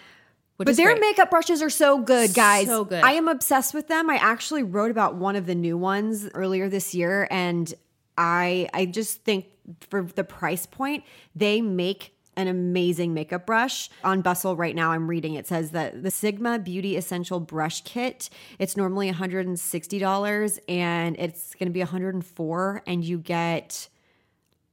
which 0.59 0.67
But 0.67 0.77
their 0.77 0.93
great. 0.93 1.01
makeup 1.01 1.31
brushes 1.31 1.61
are 1.63 1.69
so 1.71 1.99
good, 1.99 2.33
guys. 2.33 2.67
So 2.69 2.85
good. 2.85 3.03
I 3.03 3.13
am 3.13 3.27
obsessed 3.29 3.75
with 3.75 3.89
them. 3.89 4.09
I 4.09 4.17
actually 4.17 4.63
wrote 4.63 4.91
about 4.93 5.17
one 5.17 5.35
of 5.37 5.47
the 5.47 5.55
new 5.57 5.77
ones 5.77 6.29
earlier 6.35 6.69
this 6.69 6.95
year, 6.95 7.27
and 7.31 7.75
I 8.17 8.69
I 8.73 8.87
just 8.87 9.25
think 9.25 9.47
for 9.91 10.03
the 10.05 10.23
price 10.25 10.65
point, 10.65 11.03
they 11.35 11.61
make 11.61 12.13
an 12.37 12.49
amazing 12.49 13.15
makeup 13.15 13.47
brush. 13.47 13.89
On 14.05 14.21
Bustle 14.21 14.57
right 14.57 14.75
now, 14.75 14.93
I'm 14.93 15.09
reading 15.09 15.35
it 15.35 15.47
says 15.47 15.71
that 15.71 16.03
the 16.03 16.11
Sigma 16.11 16.59
Beauty 16.59 16.97
Essential 16.97 17.41
Brush 17.41 17.81
Kit, 17.83 18.29
it's 18.59 18.77
normally 18.77 19.11
$160 19.11 20.59
and 20.69 21.17
it's 21.19 21.55
going 21.55 21.69
to 21.69 21.73
be 21.73 21.81
104 21.81 22.83
and 22.87 23.05
you 23.05 23.19
get 23.19 23.89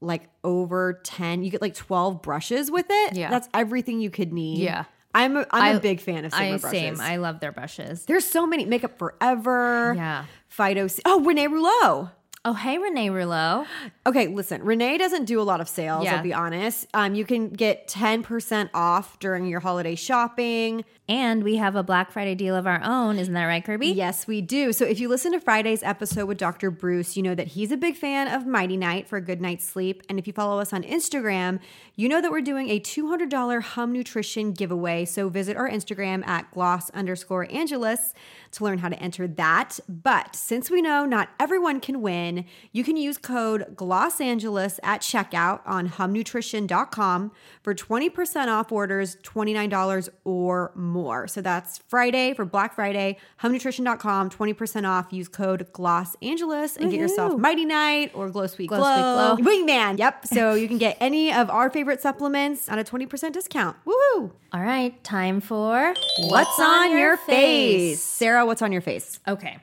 like 0.01 0.23
over 0.43 0.99
10, 1.03 1.43
you 1.43 1.49
get 1.51 1.61
like 1.61 1.75
12 1.75 2.21
brushes 2.21 2.69
with 2.69 2.85
it. 2.89 3.15
Yeah. 3.15 3.29
That's 3.29 3.47
everything 3.53 4.01
you 4.01 4.09
could 4.09 4.33
need. 4.33 4.59
Yeah. 4.59 4.83
I'm 5.15 5.37
a, 5.37 5.45
I'm 5.51 5.75
a 5.75 5.77
I- 5.77 5.79
big 5.79 6.01
fan 6.01 6.25
of 6.25 6.33
Sigma 6.33 6.55
I 6.55 6.57
brushes. 6.57 6.79
same. 6.79 6.99
I 6.99 7.17
love 7.17 7.39
their 7.39 7.51
brushes. 7.51 8.05
There's 8.05 8.25
so 8.25 8.45
many 8.47 8.65
makeup 8.65 8.97
forever. 8.97 9.93
Yeah. 9.95 10.25
Fido. 10.49 10.87
Oh, 11.05 11.23
Renee 11.23 11.47
Rouleau. 11.47 12.09
Oh, 12.45 12.53
hey, 12.53 12.77
Renee 12.77 13.09
Rouleau. 13.09 13.65
Okay, 14.05 14.27
listen. 14.27 14.63
Renee 14.63 14.97
doesn't 14.97 15.23
do 15.23 15.39
a 15.39 15.43
lot 15.43 15.61
of 15.61 15.69
sales. 15.69 16.03
Yeah. 16.03 16.17
I'll 16.17 16.23
be 16.23 16.33
honest. 16.33 16.87
Um, 16.93 17.15
you 17.15 17.23
can 17.23 17.47
get 17.47 17.87
ten 17.87 18.21
percent 18.21 18.69
off 18.73 19.17
during 19.19 19.45
your 19.45 19.61
holiday 19.61 19.95
shopping. 19.95 20.83
And 21.09 21.43
we 21.43 21.57
have 21.57 21.75
a 21.75 21.83
Black 21.83 22.11
Friday 22.11 22.33
deal 22.33 22.55
of 22.55 22.65
our 22.65 22.81
own. 22.81 23.19
Isn't 23.19 23.33
that 23.33 23.43
right, 23.45 23.63
Kirby? 23.63 23.87
Yes, 23.87 24.25
we 24.25 24.39
do. 24.39 24.71
So 24.71 24.85
if 24.85 25.01
you 25.01 25.09
listen 25.09 25.33
to 25.33 25.39
Friday's 25.39 25.83
episode 25.83 26.25
with 26.27 26.37
Dr. 26.37 26.71
Bruce, 26.71 27.17
you 27.17 27.23
know 27.23 27.35
that 27.35 27.47
he's 27.47 27.73
a 27.73 27.77
big 27.77 27.97
fan 27.97 28.29
of 28.29 28.47
Mighty 28.47 28.77
Night 28.77 29.09
for 29.09 29.17
a 29.17 29.21
good 29.21 29.41
night's 29.41 29.65
sleep. 29.65 30.01
And 30.07 30.17
if 30.17 30.27
you 30.27 30.33
follow 30.33 30.59
us 30.61 30.71
on 30.71 30.83
Instagram, 30.83 31.59
you 31.97 32.07
know 32.07 32.21
that 32.21 32.31
we're 32.31 32.41
doing 32.41 32.69
a 32.69 32.79
$200 32.79 33.61
Hum 33.61 33.91
Nutrition 33.91 34.53
giveaway. 34.53 35.03
So 35.03 35.27
visit 35.27 35.57
our 35.57 35.69
Instagram 35.69 36.25
at 36.25 36.49
gloss 36.51 36.89
underscore 36.91 37.51
Angeles 37.51 38.13
to 38.53 38.63
learn 38.63 38.79
how 38.79 38.89
to 38.89 38.99
enter 38.99 39.27
that. 39.27 39.79
But 39.87 40.35
since 40.35 40.69
we 40.69 40.81
know 40.81 41.05
not 41.05 41.29
everyone 41.39 41.79
can 41.79 42.01
win, 42.01 42.45
you 42.71 42.83
can 42.83 42.97
use 42.97 43.17
code 43.17 43.75
GlossAngeles 43.75 44.79
at 44.83 45.01
checkout 45.01 45.61
on 45.65 45.89
humnutrition.com 45.89 47.31
for 47.61 47.75
20% 47.75 48.47
off 48.47 48.71
orders 48.71 49.17
$29 49.17 50.09
or 50.23 50.71
more. 50.75 51.27
So 51.27 51.41
that's 51.41 51.79
Friday 51.87 52.33
for 52.33 52.45
Black 52.45 52.75
Friday, 52.75 53.17
humnutrition.com, 53.41 54.29
20% 54.29 54.87
off. 54.87 55.11
Use 55.11 55.27
code 55.27 55.71
GlossAngeles 55.73 56.77
and 56.77 56.91
get 56.91 56.99
yourself 56.99 57.37
Mighty 57.39 57.65
Night 57.65 58.11
or 58.13 58.29
Glow 58.29 58.47
Sweet 58.47 58.67
Glow. 58.67 58.79
Glow 58.79 59.35
Sweet 59.35 59.43
Glow. 59.43 59.65
Wingman. 59.65 59.97
Yep. 59.99 60.27
So 60.27 60.53
you 60.53 60.67
can 60.67 60.77
get 60.77 60.97
any 60.99 61.33
of 61.33 61.49
our 61.49 61.69
favorite 61.69 62.01
supplements 62.01 62.69
on 62.69 62.79
a 62.79 62.83
20% 62.83 63.33
discount. 63.33 63.77
Woohoo! 63.85 64.31
All 64.53 64.61
right, 64.61 65.03
time 65.03 65.41
for 65.41 65.95
What's, 66.19 66.59
on, 66.59 66.95
your 66.95 67.17
face? 67.17 68.03
Sarah, 68.03 68.42
what's 68.45 68.61
on 68.61 68.71
your 68.71 68.81
face? 68.81 69.19
Okay. 69.27 69.57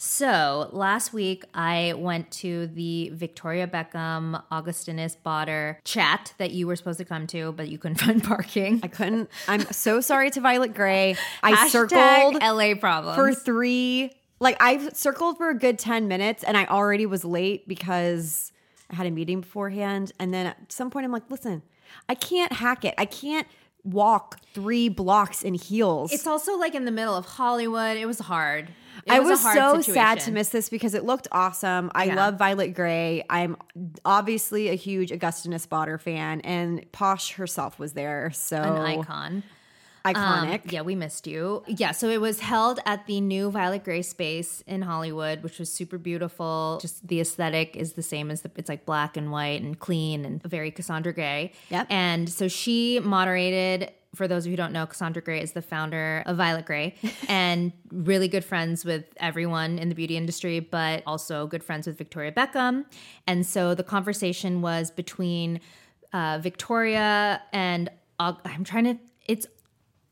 So 0.00 0.70
last 0.72 1.12
week 1.12 1.44
I 1.54 1.94
went 1.96 2.30
to 2.32 2.68
the 2.68 3.10
Victoria 3.12 3.66
Beckham 3.66 4.40
Augustinus 4.52 5.16
Botter 5.26 5.78
chat 5.84 6.34
that 6.38 6.52
you 6.52 6.68
were 6.68 6.76
supposed 6.76 6.98
to 6.98 7.04
come 7.04 7.26
to, 7.28 7.50
but 7.52 7.68
you 7.68 7.78
couldn't 7.78 7.96
find 8.00 8.22
parking. 8.22 8.78
I 8.84 8.86
couldn't. 8.88 9.28
I'm 9.48 9.62
so 9.72 10.00
sorry 10.00 10.30
to 10.30 10.40
Violet 10.40 10.72
Grey. 10.72 11.16
I 11.42 11.52
Hashtag 11.52 11.70
circled 11.70 12.42
LA 12.42 12.74
problems. 12.76 13.16
for 13.16 13.34
three. 13.34 14.12
Like 14.38 14.56
I've 14.62 14.96
circled 14.96 15.36
for 15.36 15.50
a 15.50 15.54
good 15.58 15.80
ten 15.80 16.06
minutes, 16.06 16.44
and 16.44 16.56
I 16.56 16.66
already 16.66 17.06
was 17.06 17.24
late 17.24 17.66
because 17.66 18.52
I 18.88 18.94
had 18.94 19.06
a 19.06 19.10
meeting 19.10 19.40
beforehand. 19.40 20.12
And 20.20 20.32
then 20.32 20.46
at 20.46 20.70
some 20.70 20.90
point, 20.90 21.06
I'm 21.06 21.12
like, 21.12 21.28
listen, 21.28 21.62
I 22.08 22.14
can't 22.14 22.52
hack 22.52 22.84
it. 22.84 22.94
I 22.98 23.04
can't 23.04 23.48
walk 23.92 24.38
three 24.54 24.88
blocks 24.88 25.42
in 25.42 25.54
heels. 25.54 26.12
it's 26.12 26.26
also 26.26 26.56
like 26.58 26.74
in 26.74 26.84
the 26.84 26.90
middle 26.90 27.14
of 27.14 27.24
Hollywood. 27.26 27.96
It 27.96 28.06
was 28.06 28.18
hard. 28.18 28.68
It 29.06 29.12
I 29.12 29.20
was 29.20 29.40
so 29.40 29.80
sad 29.80 30.20
to 30.20 30.32
miss 30.32 30.48
this 30.50 30.68
because 30.68 30.92
it 30.94 31.04
looked 31.04 31.28
awesome. 31.32 31.90
I 31.94 32.04
Yeah. 32.06 32.16
love 32.16 32.36
Violet 32.36 32.74
Grey. 32.74 33.24
I'm 33.30 33.56
obviously 34.04 34.68
a 34.68 34.74
huge 34.74 35.12
Augustinus 35.12 35.66
Botter 35.66 36.00
fan, 36.00 36.40
and 36.42 36.84
Posh 36.92 37.32
herself 37.32 37.78
was 37.78 37.92
there. 37.94 38.30
So 38.34 38.56
an 38.56 38.82
icon. 38.98 39.42
Iconic. 40.04 40.64
Um, 40.64 40.70
yeah, 40.70 40.82
we 40.82 40.94
missed 40.94 41.26
you. 41.26 41.62
Yeah, 41.66 41.92
so 41.92 42.08
it 42.08 42.20
was 42.20 42.40
held 42.40 42.80
at 42.86 43.06
the 43.06 43.20
new 43.20 43.50
Violet 43.50 43.84
Grey 43.84 44.02
space 44.02 44.62
in 44.66 44.82
Hollywood, 44.82 45.42
which 45.42 45.58
was 45.58 45.72
super 45.72 45.98
beautiful. 45.98 46.78
Just 46.80 47.06
the 47.06 47.20
aesthetic 47.20 47.76
is 47.76 47.94
the 47.94 48.02
same 48.02 48.30
as 48.30 48.42
the, 48.42 48.50
it's 48.56 48.68
like 48.68 48.86
black 48.86 49.16
and 49.16 49.30
white 49.30 49.62
and 49.62 49.78
clean 49.78 50.24
and 50.24 50.42
very 50.42 50.70
Cassandra 50.70 51.12
Gray. 51.12 51.52
Yep. 51.70 51.86
And 51.90 52.28
so 52.28 52.48
she 52.48 53.00
moderated. 53.00 53.92
For 54.14 54.26
those 54.26 54.44
of 54.44 54.46
you 54.46 54.52
who 54.52 54.56
don't 54.56 54.72
know, 54.72 54.86
Cassandra 54.86 55.20
Gray 55.20 55.42
is 55.42 55.52
the 55.52 55.60
founder 55.60 56.22
of 56.24 56.38
Violet 56.38 56.64
Grey 56.64 56.94
and 57.28 57.72
really 57.92 58.26
good 58.26 58.44
friends 58.44 58.82
with 58.84 59.04
everyone 59.18 59.78
in 59.78 59.90
the 59.90 59.94
beauty 59.94 60.16
industry, 60.16 60.60
but 60.60 61.02
also 61.06 61.46
good 61.46 61.62
friends 61.62 61.86
with 61.86 61.98
Victoria 61.98 62.32
Beckham. 62.32 62.86
And 63.26 63.44
so 63.44 63.74
the 63.74 63.84
conversation 63.84 64.62
was 64.62 64.90
between 64.90 65.60
uh, 66.14 66.38
Victoria 66.42 67.42
and 67.52 67.90
Aug- 68.18 68.40
I'm 68.46 68.64
trying 68.64 68.84
to, 68.84 68.98
it's 69.26 69.46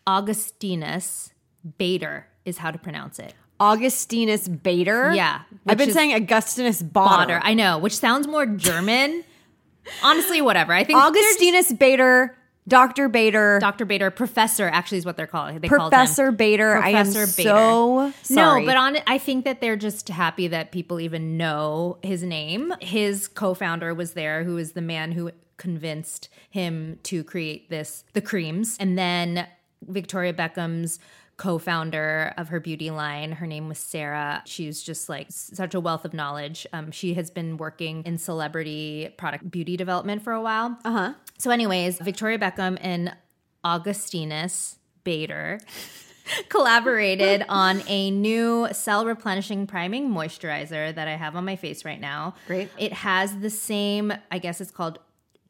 Augustinus 0.07 1.33
Bader 1.79 2.27
is 2.45 2.59
how 2.59 2.71
to 2.71 2.79
pronounce 2.79 3.19
it. 3.19 3.35
Augustinus 3.59 4.49
Bader. 4.49 5.13
Yeah, 5.15 5.43
I've 5.67 5.79
been 5.79 5.93
saying 5.93 6.15
Augustinus 6.15 6.83
Bader, 6.83 7.07
Botter. 7.07 7.41
I 7.43 7.55
know, 7.55 7.79
which 7.79 7.97
sounds 7.97 8.27
more 8.27 8.47
German. 8.47 9.25
Honestly, 10.03 10.43
whatever. 10.43 10.73
I 10.73 10.85
think 10.85 10.99
Augustinus 10.99 11.73
Bader, 11.73 12.37
Dr. 12.69 13.09
Bader, 13.09 13.59
Dr. 13.61 13.85
Bader, 13.85 14.11
professor, 14.11 14.69
actually 14.69 14.99
is 14.99 15.07
what 15.07 15.17
they're 15.17 15.27
calling. 15.27 15.59
They. 15.61 15.69
Professor 15.69 16.33
Bader. 16.33 16.77
I 16.77 16.91
am 16.91 17.07
Professor 17.07 17.37
Bader. 17.37 17.49
so 17.49 18.13
sorry. 18.23 18.61
No, 18.61 18.67
but 18.67 18.77
on 18.77 18.99
I 19.07 19.19
think 19.19 19.45
that 19.45 19.61
they're 19.61 19.77
just 19.77 20.09
happy 20.09 20.49
that 20.49 20.71
people 20.71 21.01
even 21.01 21.37
know 21.37 21.99
his 22.03 22.23
name. 22.23 22.75
His 22.81 23.27
co-founder 23.29 23.95
was 23.95 24.13
there, 24.13 24.45
who 24.45 24.59
is 24.59 24.73
the 24.73 24.83
man 24.83 25.13
who 25.13 25.31
convinced 25.57 26.29
him 26.51 26.99
to 27.05 27.25
create 27.25 27.71
this, 27.71 28.05
the 28.13 28.21
creams, 28.21 28.77
and 28.79 28.99
then 28.99 29.47
Victoria 29.89 30.33
Beckham's 30.33 30.99
co-founder 31.37 32.33
of 32.39 32.49
her 32.49 32.61
beauty 32.61 32.91
line. 32.91 33.33
Her 33.33 33.47
name 33.47 33.69
was 33.69 33.79
sarah. 33.79 34.43
She's 34.47 34.83
just 34.83 35.09
like 35.09 35.27
such 35.29 35.75
a 35.75 35.81
wealth 35.81 36.05
of 36.05 36.15
knowledge. 36.15 36.67
Um, 36.73 36.91
she 36.91 37.15
has 37.15 37.31
been 37.31 37.59
working 37.59 38.03
in 38.05 38.19
celebrity 38.19 39.15
product 39.19 39.51
beauty 39.51 39.77
development 39.77 40.23
for 40.23 40.33
a 40.33 40.41
while. 40.41 40.79
Uh-huh. 40.85 41.13
So 41.39 41.51
anyways 41.51 41.99
victoria 41.99 42.39
beckham 42.39 42.79
and 42.81 43.15
augustinus 43.65 44.79
bader 45.05 45.61
collaborated 46.49 47.45
on 47.49 47.83
a 47.87 48.11
new 48.11 48.69
cell 48.73 49.05
replenishing 49.05 49.67
priming 49.67 50.11
moisturizer 50.11 50.95
that 50.95 51.07
I 51.07 51.17
have 51.17 51.37
on 51.37 51.45
my 51.45 51.57
face 51.57 51.85
right 51.85 52.01
now. 52.01 52.35
Great. 52.47 52.71
It 52.79 52.93
has 52.93 53.37
the 53.39 53.51
same, 53.51 54.13
I 54.31 54.39
guess 54.39 54.61
it's 54.61 54.71
called 54.71 54.99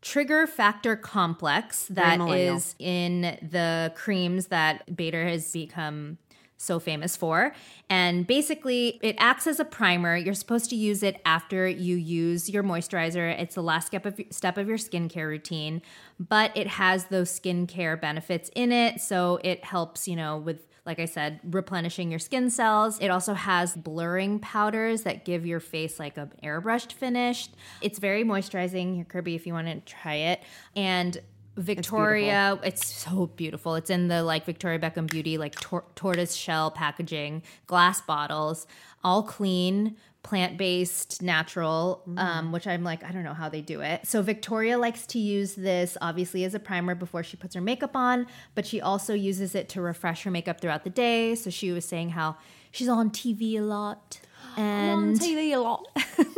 trigger 0.06 0.46
factor 0.46 0.94
complex 0.94 1.86
that 1.86 2.20
is 2.30 2.76
in 2.78 3.22
the 3.22 3.92
creams 3.96 4.46
that 4.46 4.94
Bader 4.94 5.26
has 5.26 5.52
become 5.52 6.18
so 6.56 6.78
famous 6.78 7.16
for. 7.16 7.52
And 7.90 8.24
basically, 8.24 9.00
it 9.02 9.16
acts 9.18 9.48
as 9.48 9.58
a 9.58 9.64
primer. 9.64 10.16
You're 10.16 10.34
supposed 10.34 10.70
to 10.70 10.76
use 10.76 11.02
it 11.02 11.20
after 11.26 11.66
you 11.66 11.96
use 11.96 12.48
your 12.48 12.62
moisturizer. 12.62 13.36
It's 13.36 13.56
the 13.56 13.64
last 13.64 13.88
step 13.88 14.06
of 14.06 14.20
step 14.30 14.56
of 14.56 14.68
your 14.68 14.78
skincare 14.78 15.26
routine, 15.26 15.82
but 16.20 16.56
it 16.56 16.68
has 16.68 17.06
those 17.06 17.28
skincare 17.28 18.00
benefits 18.00 18.48
in 18.54 18.70
it. 18.70 19.00
So 19.00 19.40
it 19.42 19.64
helps, 19.64 20.06
you 20.06 20.14
know, 20.14 20.38
with 20.38 20.65
like 20.86 21.00
I 21.00 21.04
said, 21.04 21.40
replenishing 21.50 22.10
your 22.10 22.20
skin 22.20 22.48
cells. 22.48 22.98
It 23.00 23.08
also 23.08 23.34
has 23.34 23.74
blurring 23.74 24.38
powders 24.38 25.02
that 25.02 25.24
give 25.24 25.44
your 25.44 25.60
face 25.60 25.98
like 25.98 26.16
an 26.16 26.32
airbrushed 26.42 26.92
finish. 26.92 27.48
It's 27.82 27.98
very 27.98 28.24
moisturizing. 28.24 28.94
Here, 28.94 29.04
Kirby, 29.04 29.34
if 29.34 29.46
you 29.46 29.52
want 29.52 29.66
to 29.66 29.80
try 29.80 30.14
it. 30.14 30.42
And 30.76 31.18
Victoria, 31.56 32.58
it's, 32.62 32.86
so 32.86 33.26
beautiful. 33.34 33.76
It's 33.76 33.88
in 33.88 34.08
the 34.08 34.22
like 34.22 34.44
Victoria 34.44 34.78
Beckham 34.78 35.10
Beauty, 35.10 35.38
like 35.38 35.54
tor- 35.54 35.84
tortoise 35.94 36.34
shell 36.34 36.70
packaging, 36.70 37.42
glass 37.66 38.00
bottles, 38.02 38.66
all 39.02 39.22
clean, 39.22 39.96
plant 40.26 40.58
based, 40.58 41.22
natural, 41.22 42.02
um, 42.16 42.50
which 42.50 42.66
I'm 42.66 42.82
like, 42.82 43.04
I 43.04 43.12
don't 43.12 43.22
know 43.22 43.32
how 43.32 43.48
they 43.48 43.60
do 43.60 43.80
it. 43.80 44.04
So 44.04 44.22
Victoria 44.22 44.76
likes 44.76 45.06
to 45.06 45.20
use 45.20 45.54
this 45.54 45.96
obviously 46.00 46.42
as 46.42 46.52
a 46.52 46.58
primer 46.58 46.96
before 46.96 47.22
she 47.22 47.36
puts 47.36 47.54
her 47.54 47.60
makeup 47.60 47.94
on, 47.94 48.26
but 48.56 48.66
she 48.66 48.80
also 48.80 49.14
uses 49.14 49.54
it 49.54 49.68
to 49.70 49.80
refresh 49.80 50.24
her 50.24 50.32
makeup 50.32 50.60
throughout 50.60 50.82
the 50.82 50.90
day. 50.90 51.36
So 51.36 51.48
she 51.48 51.70
was 51.70 51.84
saying 51.84 52.10
how 52.10 52.38
she's 52.72 52.88
on 52.88 53.10
TV 53.10 53.54
a 53.54 53.60
lot. 53.60 54.20
And 54.56 55.20
TV 55.20 55.52
a 55.52 55.58
lot. 55.58 55.86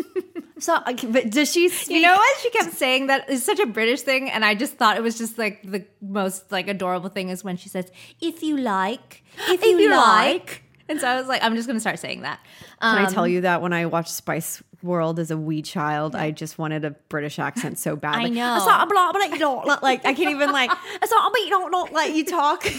so, 0.59 0.79
but 1.09 1.31
does 1.31 1.53
she 1.53 1.69
speak? 1.69 1.97
you 1.97 2.03
know 2.03 2.15
what? 2.15 2.39
She 2.41 2.51
kept 2.51 2.73
saying 2.85 3.07
that 3.07 3.31
is 3.31 3.45
such 3.45 3.61
a 3.61 3.67
British 3.67 4.03
thing, 4.03 4.29
and 4.29 4.45
I 4.45 4.57
just 4.57 4.75
thought 4.75 4.97
it 4.97 5.05
was 5.05 5.17
just 5.17 5.39
like 5.39 5.63
the 5.63 5.87
most 6.01 6.51
like 6.51 6.67
adorable 6.67 7.11
thing 7.11 7.29
is 7.29 7.45
when 7.45 7.57
she 7.57 7.69
says, 7.69 7.93
"If 8.21 8.43
you 8.43 8.57
like, 8.57 9.23
if, 9.49 9.63
you, 9.63 9.79
you 9.79 9.91
like." 9.91 10.65
And 10.91 11.01
so 11.01 11.07
I 11.07 11.19
was 11.19 11.29
like, 11.29 11.43
I'm 11.45 11.55
just 11.55 11.67
going 11.69 11.77
to 11.77 11.81
start 11.81 11.99
saying 11.99 12.23
that. 12.23 12.41
Can 12.81 12.99
Um, 12.99 13.07
I 13.07 13.11
tell 13.11 13.29
you 13.29 13.43
that 13.43 13.61
when 13.61 13.73
I 13.75 13.85
watched 13.87 14.11
Spice 14.11 14.63
World 14.83 15.19
as 15.19 15.31
a 15.31 15.37
wee 15.37 15.61
child, 15.61 16.15
I 16.15 16.31
just 16.31 16.57
wanted 16.57 16.85
a 16.85 16.93
British 17.11 17.39
accent 17.39 17.79
so 17.79 17.95
bad. 18.05 18.15
I 18.15 18.23
Like, 18.25 18.33
know. 18.33 18.57
It's 18.57 18.65
not 18.67 18.89
blah 18.89 19.13
blah. 19.13 19.25
You 19.25 19.39
don't 19.39 19.67
like, 19.67 19.83
like. 19.83 20.07
I 20.07 20.15
can't 20.15 20.31
even 20.31 20.51
like. 20.53 20.71
It's 21.03 21.11
not. 21.13 21.31
But 21.33 21.41
you 21.43 21.51
don't 21.51 21.71
don't 21.71 21.93
let 21.93 22.15
you 22.15 22.25
talk. 22.25 22.65
you 22.65 22.73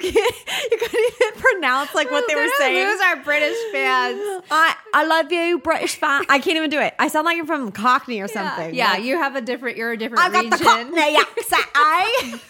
can't. 0.00 0.34
You 0.70 0.78
couldn't 0.78 1.12
even 1.20 1.40
pronounce 1.40 1.94
like 1.94 2.10
what 2.10 2.24
they 2.28 2.34
were 2.34 2.48
saying. 2.58 2.86
lose 2.88 3.00
our 3.00 3.16
British 3.16 3.56
fans. 3.72 4.42
I 4.50 4.74
I 4.94 5.04
love 5.06 5.30
you, 5.32 5.58
British 5.58 5.96
fan. 5.96 6.24
I 6.28 6.38
can't 6.38 6.56
even 6.56 6.70
do 6.70 6.80
it. 6.80 6.94
I 6.98 7.08
sound 7.08 7.26
like 7.26 7.36
you're 7.36 7.46
from 7.46 7.72
Cockney 7.72 8.20
or 8.20 8.28
something. 8.28 8.74
Yeah, 8.74 8.92
Like, 8.92 9.04
you 9.04 9.16
have 9.18 9.36
a 9.36 9.40
different. 9.42 9.76
You're 9.76 9.92
a 9.92 9.96
different 9.98 10.22
I 10.24 10.30
got 10.30 10.44
region. 10.44 10.58
the 10.58 10.64
Cockney 10.64 11.16
accent. 11.16 11.66
I. 11.74 12.40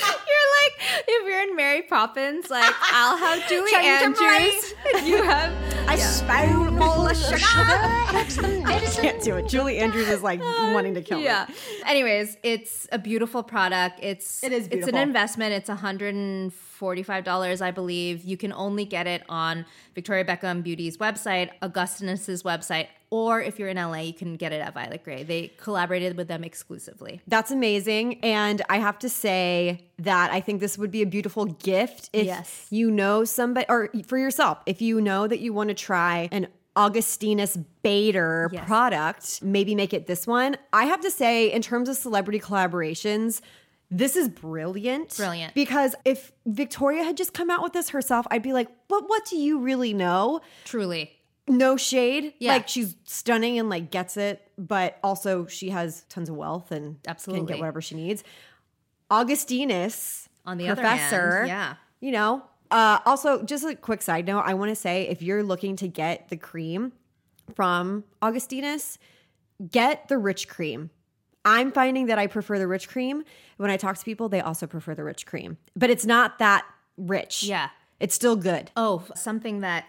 You're 0.00 0.50
like 0.62 1.04
if 1.08 1.26
you're 1.28 1.42
in 1.42 1.56
Mary 1.56 1.82
Poppins, 1.82 2.50
like 2.50 2.72
I'll 2.92 3.16
have 3.16 3.48
Julie 3.48 3.72
Andrews. 3.74 4.74
You 5.04 5.22
have 5.22 5.52
I 5.88 5.96
spoon 5.96 6.76
full 6.78 7.06
of 7.08 7.16
sugar. 7.16 8.12
Medicine. 8.12 8.64
Can't 9.02 9.22
do 9.22 9.36
it. 9.36 9.48
Julie 9.48 9.78
Andrews 9.78 10.08
is 10.08 10.22
like 10.22 10.40
uh, 10.40 10.70
wanting 10.74 10.94
to 10.94 11.02
kill 11.02 11.18
me. 11.18 11.24
yeah. 11.24 11.46
Anyways, 11.86 12.36
it's 12.42 12.86
a 12.92 12.98
beautiful 12.98 13.42
product. 13.42 14.00
It's 14.02 14.42
It 14.42 14.52
is 14.52 14.68
It's 14.70 14.86
an 14.88 14.96
investment. 14.96 15.52
It's 15.52 15.68
$145, 15.70 17.62
I 17.62 17.70
believe. 17.70 18.24
You 18.24 18.36
can 18.36 18.52
only 18.52 18.84
get 18.84 19.06
it 19.06 19.22
on 19.28 19.64
Victoria 19.94 20.24
Beckham 20.24 20.62
Beauty's 20.62 20.98
website, 20.98 21.50
Augustinus's 21.62 22.42
website, 22.42 22.88
or 23.10 23.40
if 23.40 23.58
you're 23.58 23.68
in 23.68 23.76
LA, 23.76 23.98
you 24.00 24.12
can 24.12 24.36
get 24.36 24.52
it 24.52 24.60
at 24.60 24.74
Violet 24.74 25.04
Grey. 25.04 25.22
They 25.22 25.48
collaborated 25.58 26.16
with 26.16 26.28
them 26.28 26.42
exclusively. 26.44 27.20
That's 27.26 27.50
amazing. 27.50 28.20
And 28.24 28.62
I 28.68 28.78
have 28.78 28.98
to 29.00 29.08
say 29.08 29.88
that 29.98 30.30
I 30.32 30.40
think 30.40 30.60
this 30.60 30.76
would 30.76 30.90
be 30.90 31.02
a 31.02 31.06
beautiful 31.06 31.44
gift 31.46 32.10
if 32.12 32.26
Yes. 32.26 32.66
you 32.70 32.90
know 32.90 33.24
somebody, 33.24 33.66
or 33.68 33.90
for 34.06 34.18
yourself, 34.18 34.58
if 34.66 34.82
you 34.82 35.00
know 35.00 35.26
that 35.26 35.38
you 35.40 35.52
want 35.52 35.68
to 35.68 35.74
try 35.74 36.28
an 36.32 36.48
Augustinus 36.74 37.56
Bader 37.82 38.50
Yes. 38.52 38.66
product, 38.66 39.42
maybe 39.42 39.74
make 39.74 39.94
it 39.94 40.06
this 40.06 40.26
one. 40.26 40.56
I 40.72 40.84
have 40.84 41.00
to 41.00 41.10
say, 41.10 41.50
in 41.50 41.62
terms 41.62 41.88
of 41.88 41.96
celebrity 41.96 42.38
collaborations, 42.38 43.40
this 43.90 44.16
is 44.16 44.28
brilliant. 44.28 45.16
Brilliant. 45.16 45.54
Because 45.54 45.94
if 46.04 46.32
Victoria 46.44 47.04
had 47.04 47.16
just 47.16 47.32
come 47.32 47.50
out 47.50 47.62
with 47.62 47.72
this 47.72 47.90
herself, 47.90 48.26
I'd 48.30 48.42
be 48.42 48.52
like, 48.52 48.68
but 48.88 49.08
what 49.08 49.24
do 49.26 49.36
you 49.38 49.60
really 49.60 49.94
know? 49.94 50.40
Truly. 50.64 51.12
No 51.48 51.76
shade. 51.76 52.34
Yeah. 52.38 52.54
Like 52.54 52.68
she's 52.68 52.96
stunning 53.04 53.58
and 53.58 53.68
like 53.68 53.90
gets 53.90 54.16
it, 54.16 54.50
but 54.58 54.98
also 55.02 55.46
she 55.46 55.70
has 55.70 56.04
tons 56.08 56.28
of 56.28 56.36
wealth 56.36 56.72
and 56.72 56.98
Absolutely. 57.06 57.46
can 57.46 57.54
get 57.54 57.58
whatever 57.60 57.80
she 57.80 57.94
needs. 57.94 58.24
Augustinus, 59.10 60.28
On 60.44 60.58
the 60.58 60.68
other 60.68 60.82
professor, 60.82 61.38
hand, 61.38 61.48
yeah. 61.48 61.74
you 62.00 62.12
know. 62.12 62.42
Uh, 62.70 62.98
also, 63.06 63.44
just 63.44 63.64
a 63.64 63.76
quick 63.76 64.02
side 64.02 64.26
note, 64.26 64.42
I 64.44 64.54
want 64.54 64.70
to 64.70 64.74
say 64.74 65.08
if 65.08 65.22
you're 65.22 65.44
looking 65.44 65.76
to 65.76 65.88
get 65.88 66.28
the 66.28 66.36
cream 66.36 66.92
from 67.54 68.02
Augustinus, 68.20 68.98
get 69.70 70.08
the 70.08 70.18
rich 70.18 70.48
cream. 70.48 70.90
I'm 71.44 71.70
finding 71.70 72.06
that 72.06 72.18
I 72.18 72.26
prefer 72.26 72.58
the 72.58 72.66
rich 72.66 72.88
cream. 72.88 73.22
When 73.56 73.70
I 73.70 73.76
talk 73.76 73.96
to 73.96 74.04
people, 74.04 74.28
they 74.28 74.40
also 74.40 74.66
prefer 74.66 74.96
the 74.96 75.04
rich 75.04 75.26
cream, 75.26 75.58
but 75.76 75.90
it's 75.90 76.04
not 76.04 76.40
that 76.40 76.64
rich. 76.96 77.44
Yeah. 77.44 77.68
It's 78.00 78.16
still 78.16 78.34
good. 78.34 78.72
Oh, 78.76 79.04
something 79.14 79.60
that 79.60 79.84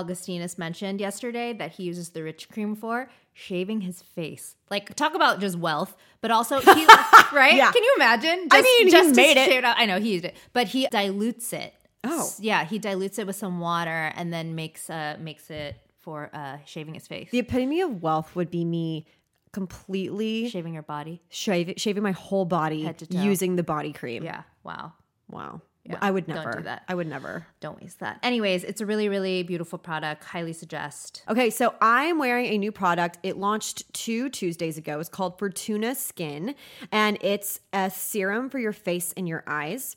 Augustinus 0.00 0.58
mentioned 0.58 1.00
yesterday 1.00 1.52
that 1.54 1.72
he 1.72 1.82
uses 1.84 2.10
the 2.10 2.22
rich 2.22 2.48
cream 2.48 2.74
for 2.76 3.08
shaving 3.32 3.80
his 3.82 4.02
face. 4.02 4.56
Like 4.70 4.94
talk 4.94 5.14
about 5.14 5.40
just 5.40 5.56
wealth, 5.58 5.96
but 6.20 6.30
also 6.30 6.60
he, 6.76 6.86
right? 7.32 7.54
Yeah. 7.54 7.70
Can 7.72 7.82
you 7.82 7.92
imagine? 7.96 8.48
I 8.50 8.62
mean, 8.62 8.90
just 8.90 9.14
made 9.16 9.36
it. 9.36 9.64
out- 9.64 9.76
I 9.78 9.86
know 9.86 9.98
he 10.00 10.12
used 10.14 10.24
it, 10.24 10.36
but 10.52 10.68
he 10.68 10.86
dilutes 10.90 11.52
it. 11.52 11.72
Oh. 12.04 12.30
Yeah, 12.38 12.64
he 12.64 12.78
dilutes 12.78 13.18
it 13.18 13.26
with 13.26 13.36
some 13.36 13.58
water 13.60 14.12
and 14.16 14.32
then 14.32 14.54
makes 14.54 14.88
uh 14.88 15.16
makes 15.20 15.50
it 15.50 15.74
for 16.00 16.30
uh 16.32 16.58
shaving 16.64 16.94
his 16.94 17.06
face, 17.08 17.28
The 17.32 17.40
epitome 17.40 17.80
of 17.80 18.00
wealth 18.02 18.36
would 18.36 18.50
be 18.50 18.64
me 18.64 19.06
completely 19.52 20.48
shaving 20.48 20.74
your 20.74 20.82
body. 20.82 21.20
shave, 21.30 21.74
shaving 21.78 22.02
my 22.02 22.12
whole 22.12 22.44
body 22.44 22.82
Head 22.84 22.98
to 22.98 23.06
toe. 23.06 23.22
using 23.22 23.56
the 23.56 23.62
body 23.64 23.92
cream. 23.92 24.22
Yeah, 24.22 24.42
wow. 24.62 24.92
Wow. 25.28 25.62
Yeah, 25.88 25.98
I 26.00 26.10
would 26.10 26.28
never. 26.28 26.52
do 26.52 26.62
that. 26.62 26.82
I 26.88 26.94
would 26.94 27.06
never. 27.06 27.46
Don't 27.60 27.80
waste 27.80 28.00
that. 28.00 28.18
Anyways, 28.22 28.64
it's 28.64 28.80
a 28.80 28.86
really 28.86 29.08
really 29.08 29.42
beautiful 29.42 29.78
product. 29.78 30.24
Highly 30.24 30.52
suggest. 30.52 31.22
Okay, 31.28 31.50
so 31.50 31.74
I'm 31.80 32.18
wearing 32.18 32.46
a 32.46 32.58
new 32.58 32.72
product. 32.72 33.18
It 33.22 33.36
launched 33.36 33.92
two 33.92 34.28
Tuesdays 34.28 34.78
ago. 34.78 35.00
It's 35.00 35.08
called 35.08 35.38
Fortuna 35.38 35.94
Skin, 35.94 36.54
and 36.92 37.18
it's 37.20 37.60
a 37.72 37.90
serum 37.90 38.50
for 38.50 38.58
your 38.58 38.72
face 38.72 39.12
and 39.16 39.28
your 39.28 39.44
eyes. 39.46 39.96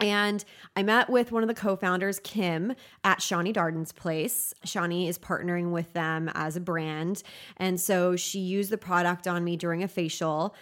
And 0.00 0.42
I 0.74 0.82
met 0.82 1.10
with 1.10 1.30
one 1.30 1.42
of 1.42 1.48
the 1.48 1.54
co-founders, 1.54 2.20
Kim, 2.20 2.74
at 3.04 3.18
Shani 3.18 3.54
Darden's 3.54 3.92
place. 3.92 4.54
Shani 4.64 5.08
is 5.08 5.18
partnering 5.18 5.72
with 5.72 5.92
them 5.92 6.30
as 6.34 6.56
a 6.56 6.60
brand. 6.60 7.22
And 7.58 7.78
so 7.78 8.16
she 8.16 8.38
used 8.38 8.70
the 8.70 8.78
product 8.78 9.28
on 9.28 9.44
me 9.44 9.56
during 9.56 9.82
a 9.82 9.88
facial. 9.88 10.54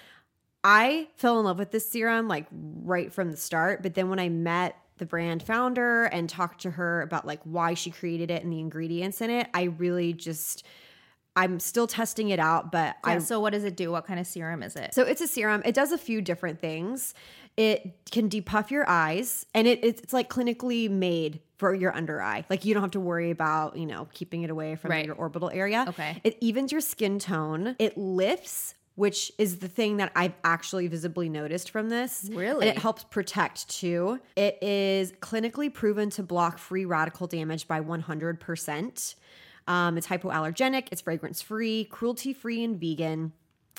I 0.70 1.08
fell 1.16 1.38
in 1.38 1.46
love 1.46 1.58
with 1.58 1.70
this 1.70 1.90
serum 1.90 2.28
like 2.28 2.46
right 2.52 3.10
from 3.10 3.30
the 3.30 3.38
start. 3.38 3.82
But 3.82 3.94
then 3.94 4.10
when 4.10 4.18
I 4.18 4.28
met 4.28 4.76
the 4.98 5.06
brand 5.06 5.42
founder 5.42 6.04
and 6.04 6.28
talked 6.28 6.60
to 6.62 6.72
her 6.72 7.00
about 7.00 7.26
like 7.26 7.40
why 7.44 7.72
she 7.72 7.90
created 7.90 8.30
it 8.30 8.42
and 8.42 8.52
the 8.52 8.60
ingredients 8.60 9.22
in 9.22 9.30
it, 9.30 9.48
I 9.54 9.64
really 9.64 10.12
just 10.12 10.64
I'm 11.34 11.58
still 11.60 11.86
testing 11.86 12.28
it 12.30 12.38
out, 12.40 12.70
but 12.72 12.96
I 13.04 13.18
so 13.20 13.40
what 13.40 13.52
does 13.54 13.64
it 13.64 13.76
do? 13.76 13.90
What 13.92 14.06
kind 14.06 14.20
of 14.20 14.26
serum 14.26 14.62
is 14.62 14.76
it? 14.76 14.92
so 14.92 15.04
it's 15.04 15.20
a 15.22 15.26
serum. 15.26 15.62
It 15.64 15.74
does 15.74 15.92
a 15.92 15.98
few 15.98 16.20
different 16.20 16.60
things. 16.60 17.14
It 17.56 17.96
can 18.10 18.28
depuff 18.28 18.70
your 18.70 18.88
eyes, 18.88 19.44
and 19.54 19.66
it, 19.66 19.80
it's, 19.82 20.00
it's 20.00 20.12
like 20.12 20.28
clinically 20.28 20.88
made 20.90 21.40
for 21.56 21.74
your 21.74 21.92
under 21.96 22.20
eye. 22.22 22.44
Like 22.50 22.64
you 22.64 22.72
don't 22.74 22.82
have 22.82 22.92
to 22.92 23.00
worry 23.00 23.30
about 23.30 23.76
you 23.76 23.86
know 23.86 24.06
keeping 24.12 24.42
it 24.42 24.50
away 24.50 24.76
from 24.76 24.90
Right. 24.90 25.06
your 25.06 25.14
orbital 25.14 25.50
area. 25.50 25.86
Okay. 25.88 26.20
It 26.24 26.36
evens 26.40 26.72
your 26.72 26.80
skin 26.80 27.18
tone. 27.18 27.74
It 27.78 27.96
lifts. 27.96 28.74
Which 28.98 29.30
is 29.38 29.58
the 29.58 29.68
thing 29.68 29.98
that 29.98 30.10
I've 30.16 30.34
actually 30.42 30.88
visibly 30.88 31.28
noticed 31.28 31.70
from 31.70 31.88
this. 31.88 32.28
Really? 32.32 32.66
And 32.66 32.76
it 32.76 32.82
helps 32.82 33.04
protect 33.04 33.68
too. 33.68 34.18
It 34.34 34.58
is 34.60 35.12
clinically 35.12 35.72
proven 35.72 36.10
to 36.10 36.24
block 36.24 36.58
free 36.58 36.84
radical 36.84 37.28
damage 37.28 37.68
by 37.68 37.80
100%. 37.80 39.14
Um, 39.68 39.98
it's 39.98 40.08
hypoallergenic, 40.08 40.88
it's 40.90 41.00
fragrance 41.00 41.40
free, 41.40 41.84
cruelty 41.84 42.32
free, 42.32 42.64
and 42.64 42.80
vegan. 42.80 43.32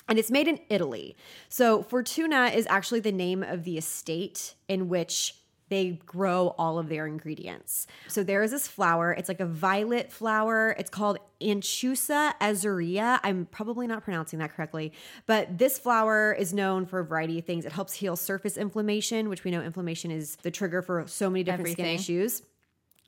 And 0.08 0.18
it's 0.18 0.30
made 0.30 0.48
in 0.48 0.58
Italy. 0.70 1.16
So, 1.50 1.82
Fortuna 1.82 2.46
is 2.46 2.66
actually 2.70 3.00
the 3.00 3.12
name 3.12 3.42
of 3.42 3.64
the 3.64 3.76
estate 3.76 4.54
in 4.68 4.88
which 4.88 5.34
they 5.70 5.98
grow 6.04 6.54
all 6.58 6.78
of 6.78 6.88
their 6.88 7.06
ingredients. 7.06 7.86
So, 8.08 8.22
there 8.22 8.42
is 8.42 8.50
this 8.50 8.68
flower. 8.68 9.12
It's 9.12 9.28
like 9.28 9.40
a 9.40 9.46
violet 9.46 10.12
flower. 10.12 10.76
It's 10.78 10.90
called 10.90 11.18
Anchusa 11.40 12.34
azurea. 12.40 13.20
I'm 13.22 13.46
probably 13.46 13.86
not 13.86 14.04
pronouncing 14.04 14.38
that 14.40 14.54
correctly, 14.54 14.92
but 15.26 15.56
this 15.56 15.78
flower 15.78 16.36
is 16.38 16.52
known 16.52 16.84
for 16.84 17.00
a 17.00 17.04
variety 17.04 17.38
of 17.38 17.46
things. 17.46 17.64
It 17.64 17.72
helps 17.72 17.94
heal 17.94 18.16
surface 18.16 18.58
inflammation, 18.58 19.28
which 19.30 19.44
we 19.44 19.50
know 19.50 19.62
inflammation 19.62 20.10
is 20.10 20.36
the 20.42 20.50
trigger 20.50 20.82
for 20.82 21.04
so 21.06 21.30
many 21.30 21.44
different 21.44 21.60
Everything. 21.60 21.84
skin 21.86 21.94
issues. 21.94 22.42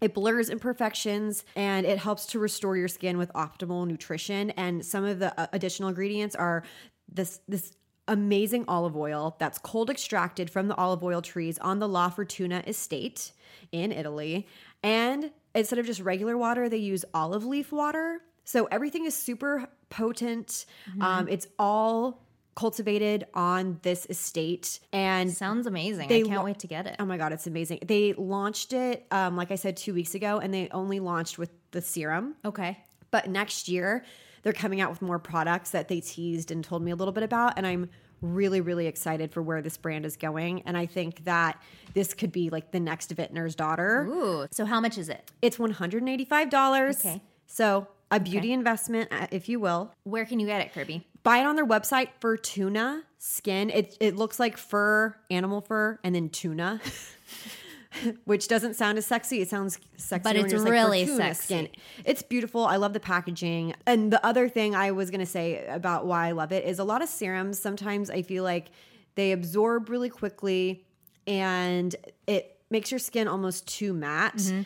It 0.00 0.14
blurs 0.14 0.50
imperfections 0.50 1.44
and 1.54 1.86
it 1.86 1.98
helps 1.98 2.26
to 2.26 2.40
restore 2.40 2.76
your 2.76 2.88
skin 2.88 3.18
with 3.18 3.32
optimal 3.34 3.86
nutrition. 3.86 4.50
And 4.50 4.84
some 4.84 5.04
of 5.04 5.20
the 5.20 5.38
uh, 5.40 5.46
additional 5.52 5.88
ingredients 5.88 6.34
are 6.34 6.64
this 7.08 7.40
this 7.46 7.76
amazing 8.12 8.64
olive 8.68 8.96
oil 8.96 9.34
that's 9.38 9.58
cold 9.58 9.88
extracted 9.88 10.50
from 10.50 10.68
the 10.68 10.76
olive 10.76 11.02
oil 11.02 11.22
trees 11.22 11.58
on 11.58 11.78
the 11.78 11.88
La 11.88 12.10
Fortuna 12.10 12.62
estate 12.66 13.32
in 13.72 13.90
Italy. 13.90 14.46
And 14.82 15.30
instead 15.54 15.78
of 15.78 15.86
just 15.86 16.00
regular 16.00 16.36
water, 16.36 16.68
they 16.68 16.76
use 16.76 17.04
olive 17.14 17.44
leaf 17.44 17.72
water. 17.72 18.20
So 18.44 18.68
everything 18.70 19.06
is 19.06 19.16
super 19.16 19.66
potent. 19.88 20.66
Um, 21.00 21.26
it's 21.28 21.46
all 21.58 22.22
cultivated 22.54 23.26
on 23.32 23.78
this 23.82 24.06
estate 24.10 24.78
and 24.92 25.32
Sounds 25.32 25.66
amazing. 25.66 26.08
They 26.08 26.20
I 26.20 26.24
can't 26.24 26.36
lo- 26.36 26.44
wait 26.44 26.58
to 26.58 26.66
get 26.66 26.86
it. 26.86 26.96
Oh 26.98 27.06
my 27.06 27.16
god, 27.16 27.32
it's 27.32 27.46
amazing. 27.46 27.78
They 27.86 28.12
launched 28.12 28.74
it, 28.74 29.06
um, 29.10 29.36
like 29.36 29.50
I 29.50 29.54
said, 29.54 29.76
two 29.78 29.94
weeks 29.94 30.14
ago, 30.14 30.38
and 30.38 30.52
they 30.52 30.68
only 30.70 31.00
launched 31.00 31.38
with 31.38 31.50
the 31.70 31.80
serum. 31.80 32.34
Okay. 32.44 32.78
But 33.10 33.30
next 33.30 33.68
year, 33.68 34.04
they're 34.42 34.52
coming 34.52 34.80
out 34.80 34.90
with 34.90 35.00
more 35.00 35.18
products 35.18 35.70
that 35.70 35.88
they 35.88 36.00
teased 36.00 36.50
and 36.50 36.62
told 36.62 36.82
me 36.82 36.90
a 36.90 36.96
little 36.96 37.12
bit 37.12 37.22
about, 37.22 37.54
and 37.56 37.66
I'm 37.66 37.88
really, 38.22 38.60
really 38.60 38.86
excited 38.86 39.32
for 39.32 39.42
where 39.42 39.60
this 39.60 39.76
brand 39.76 40.06
is 40.06 40.16
going. 40.16 40.62
And 40.62 40.76
I 40.76 40.86
think 40.86 41.24
that 41.24 41.60
this 41.92 42.14
could 42.14 42.32
be 42.32 42.48
like 42.48 42.70
the 42.70 42.80
next 42.80 43.14
Vintner's 43.14 43.54
daughter. 43.54 44.06
Ooh. 44.08 44.46
So 44.50 44.64
how 44.64 44.80
much 44.80 44.96
is 44.96 45.08
it? 45.08 45.30
It's 45.42 45.58
$185. 45.58 46.98
Okay. 46.98 47.20
So 47.46 47.88
a 48.10 48.20
beauty 48.20 48.52
investment, 48.52 49.12
uh, 49.12 49.26
if 49.30 49.48
you 49.48 49.60
will. 49.60 49.92
Where 50.04 50.24
can 50.24 50.38
you 50.38 50.46
get 50.46 50.60
it, 50.60 50.72
Kirby? 50.72 51.06
Buy 51.22 51.38
it 51.38 51.46
on 51.46 51.56
their 51.56 51.66
website 51.66 52.08
for 52.20 52.36
tuna 52.36 53.02
skin. 53.18 53.70
It 53.70 53.96
it 54.00 54.16
looks 54.16 54.40
like 54.40 54.56
fur, 54.56 55.14
animal 55.30 55.60
fur, 55.60 55.98
and 56.02 56.14
then 56.14 56.28
tuna. 56.28 56.80
Which 58.24 58.48
doesn't 58.48 58.74
sound 58.74 58.98
as 58.98 59.06
sexy. 59.06 59.40
It 59.40 59.48
sounds 59.48 59.78
sexy, 59.96 60.22
But 60.22 60.36
it's 60.36 60.52
like, 60.52 60.70
really 60.72 61.06
"Fortuna 61.06 61.34
sexy." 61.34 61.70
It's 62.04 62.22
beautiful. 62.22 62.64
I 62.64 62.76
love 62.76 62.92
the 62.92 63.00
packaging. 63.00 63.74
And 63.86 64.12
the 64.12 64.24
other 64.24 64.48
thing 64.48 64.74
I 64.74 64.90
was 64.92 65.10
gonna 65.10 65.26
say 65.26 65.66
about 65.66 66.06
why 66.06 66.28
I 66.28 66.32
love 66.32 66.52
it 66.52 66.64
is 66.64 66.78
a 66.78 66.84
lot 66.84 67.02
of 67.02 67.08
serums. 67.08 67.58
Sometimes 67.58 68.10
I 68.10 68.22
feel 68.22 68.44
like 68.44 68.70
they 69.14 69.32
absorb 69.32 69.88
really 69.88 70.08
quickly, 70.08 70.84
and 71.26 71.94
it 72.26 72.58
makes 72.70 72.90
your 72.90 72.98
skin 72.98 73.28
almost 73.28 73.66
too 73.66 73.92
matte. 73.92 74.36
Mm-hmm. 74.36 74.62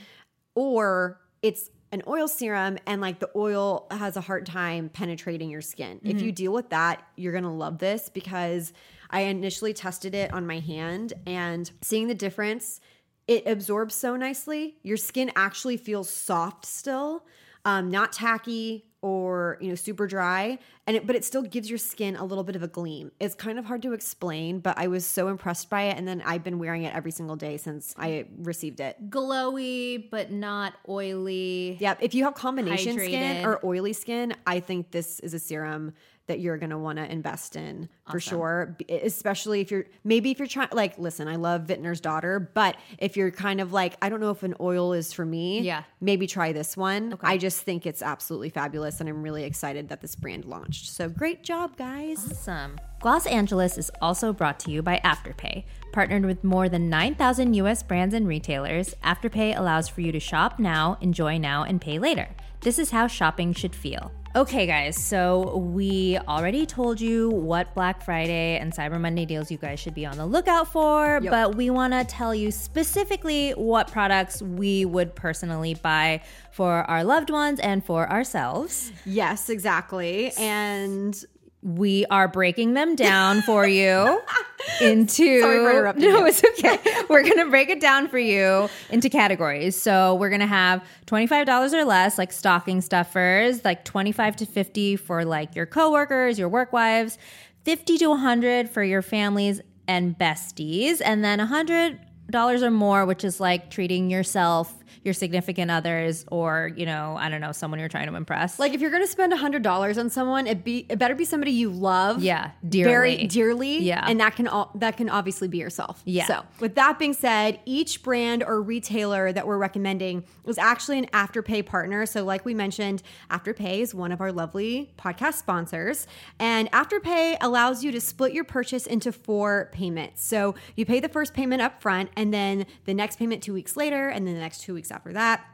or 0.54 1.20
it's 1.42 1.70
an 1.92 2.02
oil 2.08 2.26
serum 2.28 2.78
and 2.86 3.00
like 3.00 3.20
the 3.20 3.30
oil 3.36 3.86
has 3.90 4.16
a 4.16 4.20
hard 4.20 4.44
time 4.46 4.88
penetrating 4.88 5.50
your 5.50 5.60
skin. 5.60 6.00
If 6.02 6.20
you 6.20 6.32
deal 6.32 6.52
with 6.52 6.70
that, 6.70 7.02
you're 7.16 7.32
going 7.32 7.44
to 7.44 7.50
love 7.50 7.78
this 7.78 8.08
because 8.08 8.72
I 9.10 9.20
initially 9.22 9.72
tested 9.72 10.14
it 10.14 10.32
on 10.32 10.46
my 10.46 10.58
hand 10.58 11.12
and 11.26 11.70
seeing 11.82 12.08
the 12.08 12.14
difference, 12.14 12.80
it 13.28 13.46
absorbs 13.46 13.94
so 13.94 14.16
nicely. 14.16 14.76
Your 14.82 14.96
skin 14.96 15.30
actually 15.34 15.76
feels 15.76 16.08
soft 16.08 16.64
still, 16.64 17.24
um, 17.64 17.90
not 17.90 18.12
tacky 18.12 18.84
or 19.02 19.58
you 19.60 19.68
know 19.68 19.74
super 19.74 20.06
dry. 20.06 20.58
And 20.86 20.96
it, 20.96 21.06
but 21.06 21.16
it 21.16 21.24
still 21.24 21.42
gives 21.42 21.68
your 21.68 21.78
skin 21.78 22.16
a 22.16 22.24
little 22.24 22.44
bit 22.44 22.56
of 22.56 22.62
a 22.62 22.68
gleam. 22.68 23.12
It's 23.20 23.34
kind 23.34 23.58
of 23.58 23.64
hard 23.64 23.82
to 23.82 23.92
explain 23.92 24.60
but 24.60 24.78
i 24.78 24.86
was 24.86 25.04
so 25.04 25.28
impressed 25.28 25.68
by 25.70 25.82
it. 25.84 25.96
And 25.96 26.06
then 26.06 26.22
i've 26.24 26.42
been 26.42 26.58
wearing 26.58 26.84
it 26.84 26.94
every 26.94 27.10
single 27.10 27.36
day 27.36 27.56
since 27.56 27.94
i 27.98 28.26
received 28.38 28.80
it. 28.80 29.10
Glowy, 29.10 30.10
but 30.10 30.30
not 30.30 30.74
oily. 30.88 31.76
yeah 31.80 31.94
if 32.00 32.14
you 32.14 32.24
have 32.24 32.34
combination 32.34 32.98
skin 32.98 33.44
or 33.44 33.64
oily 33.64 33.92
skin 33.92 34.34
i 34.46 34.60
think 34.60 34.90
this 34.90 35.20
is 35.20 35.34
a 35.34 35.38
serum 35.38 35.92
that 36.26 36.40
you're 36.40 36.58
going 36.58 36.70
to 36.70 36.78
want 36.78 36.98
to 36.98 37.10
invest 37.10 37.56
in 37.56 37.88
for 38.10 38.20
sure 38.20 38.76
especially 38.88 39.60
if 39.60 39.70
you're 39.70 39.84
maybe 40.04 40.30
if 40.30 40.38
you're 40.38 40.48
trying 40.48 40.68
like 40.72 40.98
listen 40.98 41.28
i 41.28 41.36
love 41.36 41.62
vintner's 41.62 42.00
daughter 42.00 42.50
but 42.54 42.76
if 42.98 43.16
you're 43.16 43.30
kind 43.30 43.60
of 43.60 43.72
like 43.72 43.96
i 44.02 44.08
don't 44.08 44.20
know 44.20 44.30
if 44.30 44.42
an 44.42 44.54
oil 44.60 44.92
is 44.92 45.12
for 45.12 45.24
me 45.24 45.60
Yeah. 45.60 45.82
maybe 46.00 46.26
try 46.26 46.52
this 46.52 46.76
one 46.76 47.16
i 47.22 47.36
just 47.36 47.62
think 47.62 47.86
it's 47.86 48.02
absolutely 48.02 48.50
fabulous 48.50 49.00
and 49.00 49.08
i'm 49.08 49.22
really 49.22 49.44
excited 49.44 49.88
that 49.88 50.00
this 50.00 50.14
brand 50.14 50.44
launched 50.44 50.88
so 50.88 51.08
great 51.08 51.42
job 51.42 51.76
guys 51.76 52.24
Awesome. 52.30 52.78
Gloss 53.00 53.26
Angeles 53.26 53.76
is 53.78 53.90
also 54.00 54.32
brought 54.32 54.58
to 54.60 54.70
you 54.70 54.82
by 54.82 55.00
Afterpay. 55.04 55.64
Partnered 55.92 56.24
with 56.24 56.42
more 56.42 56.68
than 56.68 56.88
9,000 56.88 57.52
US 57.54 57.82
brands 57.82 58.14
and 58.14 58.26
retailers, 58.26 58.94
Afterpay 59.04 59.56
allows 59.56 59.86
for 59.88 60.00
you 60.00 60.10
to 60.12 60.18
shop 60.18 60.58
now, 60.58 60.96
enjoy 61.02 61.36
now, 61.38 61.62
and 61.62 61.78
pay 61.80 61.98
later. 61.98 62.28
This 62.62 62.78
is 62.78 62.90
how 62.90 63.06
shopping 63.06 63.52
should 63.52 63.74
feel. 63.76 64.10
Okay, 64.37 64.66
guys, 64.66 65.03
so 65.03 65.57
we 65.57 66.18
already 66.29 66.66
told 66.66 67.01
you 67.01 67.31
what 67.31 67.72
Black 67.72 68.05
Friday 68.05 68.59
and 68.59 68.70
Cyber 68.70 69.01
Monday 69.01 69.25
deals 69.25 69.51
you 69.51 69.57
guys 69.57 69.81
should 69.81 69.94
be 69.94 70.05
on 70.05 70.18
the 70.18 70.27
lookout 70.27 70.70
for, 70.70 71.22
but 71.22 71.55
we 71.55 71.70
want 71.70 71.94
to 71.94 72.05
tell 72.05 72.35
you 72.35 72.51
specifically 72.51 73.53
what 73.53 73.90
products 73.90 74.42
we 74.42 74.85
would 74.85 75.14
personally 75.14 75.72
buy 75.72 76.20
for 76.51 76.83
our 76.85 77.03
loved 77.03 77.31
ones 77.31 77.59
and 77.61 77.83
for 77.83 78.11
ourselves. 78.11 78.92
yes 79.07 79.49
exactly 79.49 80.33
and 80.37 81.25
we 81.62 82.07
are 82.07 82.29
breaking 82.29 82.75
them 82.75 82.95
down 82.95 83.42
for 83.42 83.66
you 83.66 84.21
into 84.81 85.40
Sorry 85.40 85.59
for 85.59 85.71
interrupting 85.71 86.12
no 86.12 86.25
it's 86.27 86.42
okay. 86.45 86.79
We're 87.09 87.23
gonna 87.23 87.47
break 87.51 87.71
it 87.71 87.81
down 87.81 88.09
for 88.09 88.19
you 88.19 88.69
into 88.90 89.09
categories. 89.09 89.81
So 89.81 90.14
we're 90.14 90.31
gonna 90.31 90.47
have 90.47 90.85
$25 91.07 91.73
or 91.73 91.85
less 91.85 92.19
like 92.19 92.33
stocking 92.33 92.81
stuffers 92.81 93.64
like 93.64 93.85
25 93.85 94.37
to 94.37 94.47
50 94.47 94.97
for 94.97 95.25
like 95.25 95.57
your 95.57 95.66
coworkers 95.66 96.38
your 96.38 96.49
work 96.49 96.73
wives 96.73 97.19
50 97.64 97.99
to 97.99 98.07
100 98.09 98.69
for 98.69 98.85
your 98.85 99.03
families 99.03 99.61
and 99.88 100.16
besties 100.16 101.01
and 101.05 101.25
then 101.25 101.38
100 101.38 101.99
dollars 102.31 102.62
or 102.62 102.71
more 102.71 103.07
which 103.07 103.25
is 103.25 103.40
like 103.40 103.71
treating 103.71 104.11
yourself 104.11 104.75
your 105.07 105.14
significant 105.14 105.71
others 105.71 106.25
or 106.31 106.71
you 106.77 106.85
know 106.85 107.16
i 107.19 107.29
don't 107.31 107.40
know 107.40 107.53
someone 107.53 107.81
you're 107.81 107.88
trying 107.88 108.09
to 108.09 108.14
impress 108.16 108.59
like 108.59 108.75
if 108.75 108.81
you're 108.81 108.90
gonna 108.90 109.07
spend 109.07 109.33
a 109.33 109.37
hundred 109.37 109.62
dollars 109.62 109.97
on 109.97 110.11
someone 110.11 110.47
it 110.47 110.64
be 110.64 110.85
it 110.90 110.99
better 110.99 111.14
be 111.14 111.25
somebody 111.25 111.53
you 111.53 111.71
love 111.71 112.21
Yeah, 112.23 112.51
very 112.62 113.14
dearly. 113.16 113.27
dearly 113.29 113.79
Yeah. 113.79 114.05
and 114.07 114.21
that 114.21 114.37
can 114.37 114.49
all 114.49 114.71
that 114.75 114.97
can 114.97 115.09
obviously 115.09 115.49
be 115.49 115.59
yourself 115.59 116.03
Yeah. 116.05 116.27
so 116.27 116.42
with 116.61 116.75
that 116.75 116.99
being 116.99 117.14
said 117.14 117.61
each 117.64 118.03
brand 118.03 118.42
or 118.42 118.61
retailer 118.61 119.33
that 119.33 119.47
we're 119.47 119.57
recommending 119.59 120.25
is 120.45 120.59
actually 120.59 120.99
an 120.99 121.07
afterpay 121.07 121.64
partner 121.64 122.05
so 122.05 122.25
like 122.25 122.45
we 122.45 122.53
mentioned 122.53 123.03
afterpay 123.31 123.79
is 123.81 123.95
one 123.95 124.11
of 124.12 124.21
our 124.21 124.33
lovely 124.33 124.92
podcast 124.99 125.35
sponsors 125.35 126.07
and 126.40 126.71
afterpay 126.73 127.37
allows 127.40 127.85
you 127.85 127.92
to 127.92 128.01
split 128.01 128.33
your 128.33 128.45
purchase 128.45 128.87
into 128.87 129.12
four 129.12 129.71
payments 129.73 130.25
so 130.25 130.55
you 130.75 130.85
pay 130.85 130.99
the 130.99 131.09
first 131.09 131.33
payment 131.33 131.62
up 131.62 131.81
front 131.81 132.11
and 132.16 132.35
then 132.35 132.66
the 132.87 132.95
next 132.95 133.19
payment 133.19 133.42
two 133.42 133.53
weeks 133.55 133.77
later 133.77 134.09
and 134.09 134.27
then 134.27 134.35
the 134.35 134.40
next 134.40 134.61
two 134.62 134.75
weeks 134.75 134.90
after 134.96 135.12
that 135.12 135.46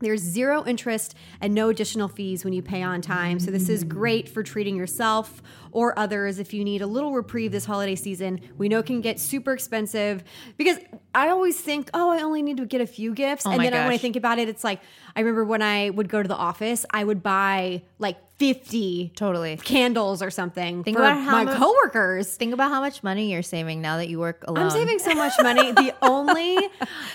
there's 0.00 0.20
zero 0.20 0.64
interest 0.66 1.14
and 1.40 1.54
no 1.54 1.68
additional 1.68 2.08
fees 2.08 2.44
when 2.44 2.52
you 2.52 2.62
pay 2.62 2.82
on 2.82 3.00
time. 3.00 3.38
So, 3.40 3.50
this 3.50 3.68
is 3.68 3.84
great 3.84 4.28
for 4.28 4.42
treating 4.42 4.76
yourself 4.76 5.42
or 5.70 5.98
others 5.98 6.38
if 6.38 6.52
you 6.52 6.64
need 6.64 6.82
a 6.82 6.86
little 6.86 7.12
reprieve 7.12 7.52
this 7.52 7.64
holiday 7.64 7.94
season. 7.94 8.40
We 8.58 8.68
know 8.68 8.80
it 8.80 8.86
can 8.86 9.00
get 9.00 9.18
super 9.18 9.52
expensive 9.52 10.24
because 10.56 10.78
I 11.14 11.28
always 11.28 11.60
think, 11.60 11.90
oh, 11.94 12.10
I 12.10 12.22
only 12.22 12.42
need 12.42 12.58
to 12.58 12.66
get 12.66 12.80
a 12.80 12.86
few 12.86 13.14
gifts. 13.14 13.46
Oh 13.46 13.50
and 13.50 13.58
my 13.58 13.70
then 13.70 13.84
when 13.84 13.92
I 13.92 13.98
think 13.98 14.16
about 14.16 14.38
it, 14.38 14.48
it's 14.48 14.64
like, 14.64 14.80
I 15.16 15.20
remember 15.20 15.44
when 15.44 15.62
I 15.62 15.90
would 15.90 16.08
go 16.08 16.22
to 16.22 16.28
the 16.28 16.36
office, 16.36 16.84
I 16.90 17.02
would 17.04 17.22
buy 17.22 17.82
like 17.98 18.18
50 18.38 19.12
Totally. 19.14 19.56
candles 19.58 20.20
or 20.20 20.28
something 20.30 20.82
Think 20.82 20.96
for 20.96 21.04
about 21.04 21.22
how 21.22 21.44
my 21.44 21.54
coworkers. 21.54 22.34
Think 22.36 22.52
about 22.52 22.70
how 22.70 22.80
much 22.80 23.02
money 23.04 23.32
you're 23.32 23.42
saving 23.42 23.80
now 23.80 23.96
that 23.98 24.08
you 24.08 24.18
work 24.18 24.44
alone. 24.48 24.64
I'm 24.64 24.70
saving 24.70 24.98
so 24.98 25.14
much 25.14 25.32
money. 25.42 25.72
The 25.84 25.94
only 26.02 26.58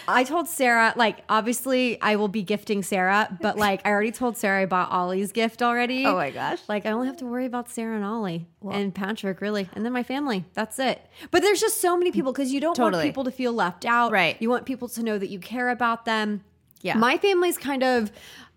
I 0.08 0.23
told 0.23 0.47
Sarah, 0.47 0.93
like 0.95 1.23
obviously 1.27 2.01
I 2.01 2.15
will 2.15 2.27
be 2.27 2.43
gifting 2.43 2.84
Sarah, 2.84 3.36
but 3.41 3.58
like 3.58 3.86
I 3.86 3.89
already 3.89 4.12
told 4.12 4.38
Sarah 4.38 4.62
I 4.62 4.65
bought 4.65 4.91
Ollie's 4.91 5.32
gift 5.32 5.62
already. 5.62 6.05
Oh 6.05 6.15
my 6.15 6.29
gosh. 6.29 6.60
Like 6.67 6.86
I 6.86 6.91
only 6.91 7.08
have 7.08 7.17
to 7.17 7.25
worry 7.25 7.45
about 7.45 7.69
Sarah 7.69 7.95
and 7.95 8.05
Ollie 8.05 8.47
and 8.69 8.93
Patrick, 8.93 9.41
really, 9.41 9.69
and 9.73 9.86
then 9.86 9.91
my 9.93 10.03
family. 10.03 10.45
That's 10.53 10.79
it. 10.79 11.05
But 11.32 11.41
there's 11.41 11.60
just 11.60 11.82
so 11.82 11.97
many 11.97 12.12
people 12.12 12.32
because 12.32 12.51
you 12.51 12.60
don't 12.60 12.77
want 12.77 13.01
people 13.01 13.23
to 13.23 13.32
feel 13.32 13.53
left 13.53 13.86
out. 13.86 14.12
Right. 14.12 14.38
You 14.39 14.49
want 14.49 14.65
people 14.65 14.88
to 14.89 15.03
know 15.03 15.17
that 15.17 15.29
you 15.29 15.39
care 15.39 15.69
about 15.69 16.05
them. 16.05 16.43
Yeah. 16.82 16.95
My 16.95 17.17
family's 17.17 17.58
kind 17.58 17.84
of, 17.84 18.12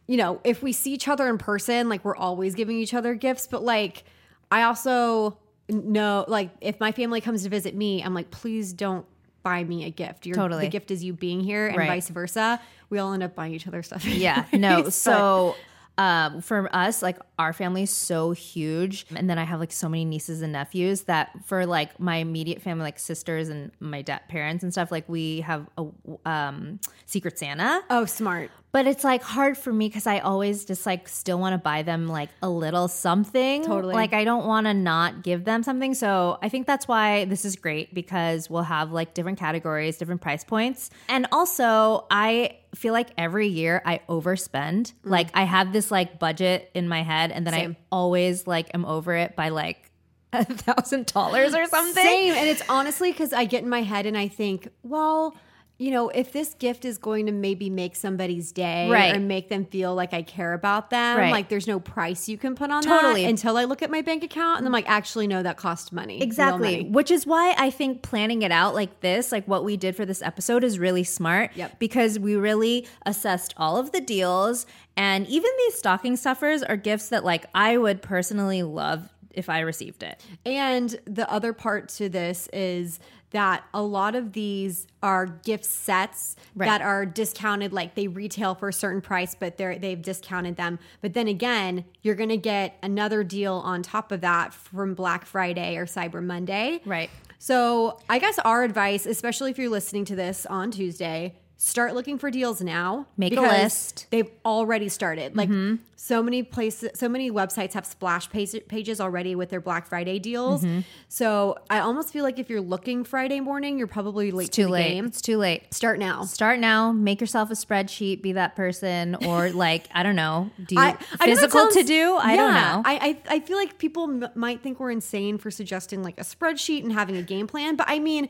you 0.06 0.16
know, 0.16 0.40
if 0.44 0.62
we 0.62 0.72
see 0.72 0.92
each 0.92 1.08
other 1.08 1.28
in 1.28 1.38
person, 1.38 1.88
like 1.88 2.04
we're 2.04 2.16
always 2.16 2.54
giving 2.54 2.76
each 2.78 2.94
other 2.94 3.14
gifts, 3.14 3.46
but 3.46 3.62
like 3.62 4.04
I 4.50 4.62
also 4.62 5.38
know, 5.68 6.24
like 6.28 6.50
if 6.60 6.78
my 6.80 6.92
family 6.92 7.20
comes 7.20 7.44
to 7.44 7.48
visit 7.48 7.74
me, 7.74 8.02
I'm 8.02 8.14
like, 8.14 8.30
please 8.30 8.72
don't 8.72 9.06
buy 9.42 9.64
me 9.64 9.84
a 9.84 9.90
gift. 9.90 10.26
Your, 10.26 10.34
Totally. 10.34 10.64
The 10.66 10.70
gift 10.70 10.90
is 10.90 11.02
you 11.02 11.12
being 11.12 11.40
here 11.40 11.66
and 11.68 11.76
Right. 11.76 11.88
vice 11.88 12.08
versa. 12.08 12.60
We 12.90 12.98
all 12.98 13.12
end 13.12 13.22
up 13.22 13.34
buying 13.34 13.54
each 13.54 13.66
other 13.66 13.82
stuff. 13.82 14.04
Yeah, 14.04 14.44
no. 14.52 14.88
So 14.90 15.56
um, 15.98 16.40
for 16.42 16.68
us, 16.74 17.02
like 17.02 17.18
our 17.38 17.52
family's 17.52 17.90
so 17.90 18.32
huge, 18.32 19.06
and 19.14 19.28
then 19.28 19.38
I 19.38 19.44
have 19.44 19.60
like 19.60 19.72
so 19.72 19.88
many 19.88 20.04
nieces 20.04 20.42
and 20.42 20.52
nephews 20.52 21.02
that 21.02 21.30
for 21.46 21.66
like 21.66 21.98
my 21.98 22.16
immediate 22.16 22.62
family, 22.62 22.84
like 22.84 22.98
sisters 22.98 23.48
and 23.48 23.72
my 23.80 24.02
dad 24.02 24.22
parents 24.28 24.62
and 24.62 24.72
stuff, 24.72 24.90
like 24.92 25.08
we 25.08 25.40
have 25.40 25.66
a 25.78 25.86
um, 26.28 26.80
Secret 27.06 27.38
Santa. 27.38 27.82
oh, 27.90 28.04
smart. 28.04 28.50
But 28.72 28.86
it's 28.86 29.04
like 29.04 29.22
hard 29.22 29.58
for 29.58 29.70
me 29.70 29.88
because 29.88 30.06
I 30.06 30.20
always 30.20 30.64
just 30.64 30.86
like 30.86 31.06
still 31.06 31.38
want 31.38 31.52
to 31.52 31.58
buy 31.58 31.82
them 31.82 32.08
like 32.08 32.30
a 32.40 32.48
little 32.48 32.88
something. 32.88 33.62
Totally. 33.64 33.94
Like 33.94 34.14
I 34.14 34.24
don't 34.24 34.46
want 34.46 34.66
to 34.66 34.72
not 34.72 35.22
give 35.22 35.44
them 35.44 35.62
something. 35.62 35.92
So 35.92 36.38
I 36.40 36.48
think 36.48 36.66
that's 36.66 36.88
why 36.88 37.26
this 37.26 37.44
is 37.44 37.54
great 37.54 37.92
because 37.94 38.48
we'll 38.48 38.62
have 38.62 38.90
like 38.90 39.12
different 39.12 39.38
categories, 39.38 39.98
different 39.98 40.22
price 40.22 40.42
points. 40.42 40.88
And 41.06 41.26
also, 41.32 42.06
I 42.10 42.56
feel 42.74 42.94
like 42.94 43.10
every 43.18 43.48
year 43.48 43.82
I 43.84 44.00
overspend. 44.08 44.94
Like 45.04 45.28
I 45.34 45.44
have 45.44 45.74
this 45.74 45.90
like 45.90 46.18
budget 46.18 46.70
in 46.72 46.88
my 46.88 47.02
head 47.02 47.30
and 47.30 47.46
then 47.46 47.52
Mm. 47.52 47.56
Same. 47.58 47.76
I 47.78 47.84
always 47.92 48.46
like 48.46 48.70
am 48.72 48.86
over 48.86 49.14
it 49.14 49.36
by 49.36 49.50
like 49.50 49.90
a 50.32 50.46
thousand 50.46 51.12
dollars 51.12 51.54
or 51.54 51.66
something. 51.66 52.02
Same. 52.02 52.32
And 52.32 52.48
it's 52.48 52.62
honestly 52.70 53.12
because 53.12 53.34
I 53.34 53.44
get 53.44 53.62
in 53.62 53.68
my 53.68 53.82
head 53.82 54.06
and 54.06 54.16
I 54.16 54.28
think, 54.28 54.68
well, 54.82 55.36
you 55.78 55.90
know, 55.90 56.10
if 56.10 56.32
this 56.32 56.54
gift 56.54 56.84
is 56.84 56.96
going 56.96 57.26
to 57.26 57.32
maybe 57.32 57.68
make 57.68 57.96
somebody's 57.96 58.52
day 58.52 58.88
Right. 58.88 59.16
or 59.16 59.18
make 59.18 59.48
them 59.48 59.64
feel 59.64 59.94
like 59.96 60.14
I 60.14 60.22
care 60.22 60.52
about 60.52 60.90
them, 60.90 61.18
Right. 61.18 61.32
like 61.32 61.48
there's 61.48 61.66
no 61.66 61.80
price 61.80 62.28
you 62.28 62.38
can 62.38 62.54
put 62.54 62.70
on 62.70 62.82
Totally. 62.84 63.22
that 63.24 63.28
until 63.30 63.56
I 63.56 63.64
look 63.64 63.82
at 63.82 63.90
my 63.90 64.00
bank 64.00 64.22
account 64.22 64.58
and 64.58 64.66
I'm 64.66 64.72
like, 64.72 64.88
actually, 64.88 65.26
no, 65.26 65.42
that 65.42 65.56
cost 65.56 65.92
money. 65.92 66.22
Exactly. 66.22 66.82
money. 66.82 66.90
Which 66.90 67.10
is 67.10 67.26
why 67.26 67.54
I 67.58 67.70
think 67.70 68.02
planning 68.02 68.42
it 68.42 68.52
out 68.52 68.74
like 68.74 69.00
this, 69.00 69.32
like 69.32 69.48
what 69.48 69.64
we 69.64 69.76
did 69.76 69.96
for 69.96 70.06
this 70.06 70.22
episode, 70.22 70.62
is 70.62 70.78
really 70.78 71.02
smart. 71.04 71.50
Yep. 71.56 71.78
Because 71.80 72.18
we 72.18 72.36
really 72.36 72.86
assessed 73.04 73.52
all 73.56 73.76
of 73.76 73.90
the 73.90 74.00
deals. 74.00 74.66
And 74.96 75.26
even 75.26 75.50
these 75.58 75.74
stocking 75.74 76.16
stuffers 76.16 76.62
are 76.62 76.76
gifts 76.76 77.08
that, 77.08 77.24
like, 77.24 77.46
I 77.54 77.76
would 77.78 78.02
personally 78.02 78.62
love 78.62 79.08
if 79.32 79.48
I 79.48 79.60
received 79.60 80.02
it. 80.02 80.22
And 80.44 80.94
the 81.06 81.28
other 81.32 81.54
part 81.54 81.88
to 81.96 82.10
this 82.10 82.48
is 82.52 83.00
that 83.32 83.64
a 83.74 83.82
lot 83.82 84.14
of 84.14 84.32
these 84.32 84.86
are 85.02 85.26
gift 85.26 85.64
sets 85.64 86.36
Right. 86.54 86.66
that 86.66 86.82
are 86.82 87.04
discounted 87.06 87.72
like 87.72 87.94
they 87.94 88.06
retail 88.08 88.54
for 88.54 88.68
a 88.68 88.72
certain 88.72 89.00
price 89.00 89.34
but 89.34 89.56
they're 89.56 89.78
they've 89.78 90.00
discounted 90.02 90.56
them 90.56 90.78
but 91.00 91.14
then 91.14 91.26
again 91.28 91.84
you're 92.02 92.14
going 92.14 92.28
to 92.28 92.36
get 92.36 92.76
another 92.82 93.24
deal 93.24 93.54
on 93.54 93.82
top 93.82 94.12
of 94.12 94.20
that 94.20 94.52
from 94.52 94.94
Black 94.94 95.24
Friday 95.24 95.76
or 95.76 95.86
Cyber 95.86 96.22
Monday 96.22 96.80
Right. 96.84 97.08
so 97.38 97.98
I 98.08 98.18
guess 98.18 98.38
our 98.40 98.62
advice 98.64 99.06
especially 99.06 99.50
if 99.50 99.58
you're 99.58 99.70
listening 99.70 100.04
to 100.06 100.14
this 100.16 100.44
on 100.46 100.70
Tuesday 100.70 101.34
start 101.62 101.94
looking 101.94 102.18
for 102.18 102.28
deals 102.28 102.60
now. 102.60 103.06
Make 103.16 103.36
a 103.36 103.40
list. 103.40 104.08
They've 104.10 104.28
already 104.44 104.88
started. 104.88 105.36
Like 105.36 105.48
mm-hmm. 105.48 105.76
so 105.94 106.20
many 106.20 106.42
places, 106.42 106.90
so 106.94 107.08
many 107.08 107.30
websites 107.30 107.74
have 107.74 107.86
splash 107.86 108.28
pages 108.30 109.00
already 109.00 109.36
with 109.36 109.50
their 109.50 109.60
Black 109.60 109.86
Friday 109.86 110.18
deals. 110.18 110.64
Mm-hmm. 110.64 110.80
So 111.08 111.56
I 111.70 111.78
almost 111.78 112.12
feel 112.12 112.24
like 112.24 112.40
if 112.40 112.50
you're 112.50 112.60
looking 112.60 113.04
Friday 113.04 113.38
morning, 113.38 113.78
you're 113.78 113.86
probably 113.86 114.32
late 114.32 114.48
It's 114.48 114.56
too 114.56 114.62
to 114.62 114.66
the 114.66 114.72
late. 114.72 114.88
game. 114.88 115.06
It's 115.06 115.20
too 115.20 115.38
late. 115.38 115.72
Start 115.72 116.00
now. 116.00 116.24
Start 116.24 116.58
now. 116.58 116.90
Make 116.90 117.20
yourself 117.20 117.48
a 117.52 117.54
spreadsheet. 117.54 118.22
Be 118.22 118.32
that 118.32 118.56
person, 118.56 119.14
or 119.24 119.50
like 119.52 119.86
I 119.94 120.02
don't 120.02 120.16
know. 120.16 120.50
Do 120.66 120.74
you 120.74 120.80
I, 120.80 120.84
I 120.84 120.90
know 120.90 120.96
that 120.98 121.24
physical 121.26 121.68
to 121.68 121.82
do? 121.84 122.16
I 122.16 122.36
don't 122.36 122.54
know. 122.54 122.82
I, 122.84 122.94
I 123.28 123.36
I 123.36 123.40
feel 123.40 123.56
like 123.56 123.78
people 123.78 124.04
m- 124.04 124.30
might 124.34 124.62
think 124.62 124.80
we're 124.80 124.90
insane 124.90 125.38
for 125.38 125.52
suggesting 125.52 126.02
like 126.02 126.18
a 126.18 126.24
spreadsheet 126.24 126.82
and 126.82 126.92
having 126.92 127.16
a 127.16 127.22
game 127.22 127.46
plan, 127.46 127.76
but 127.76 127.88
I 127.88 128.00
mean. 128.00 128.28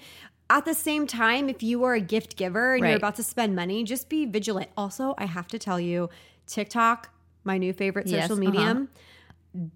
At 0.52 0.66
the 0.66 0.74
same 0.74 1.06
time, 1.06 1.48
if 1.48 1.62
you 1.62 1.82
are 1.84 1.94
a 1.94 2.00
gift 2.00 2.36
giver 2.36 2.74
and 2.74 2.86
you're 2.86 2.96
about 2.98 3.16
to 3.16 3.22
spend 3.22 3.56
money, 3.56 3.84
just 3.84 4.10
be 4.10 4.26
vigilant. 4.26 4.68
Also, 4.76 5.14
I 5.16 5.24
have 5.24 5.48
to 5.48 5.58
tell 5.58 5.80
you, 5.80 6.10
TikTok, 6.46 7.08
my 7.42 7.56
new 7.56 7.72
favorite 7.72 8.06
Yes, 8.06 8.28
social 8.28 8.44
uh-huh. 8.44 8.52
medium, 8.52 8.88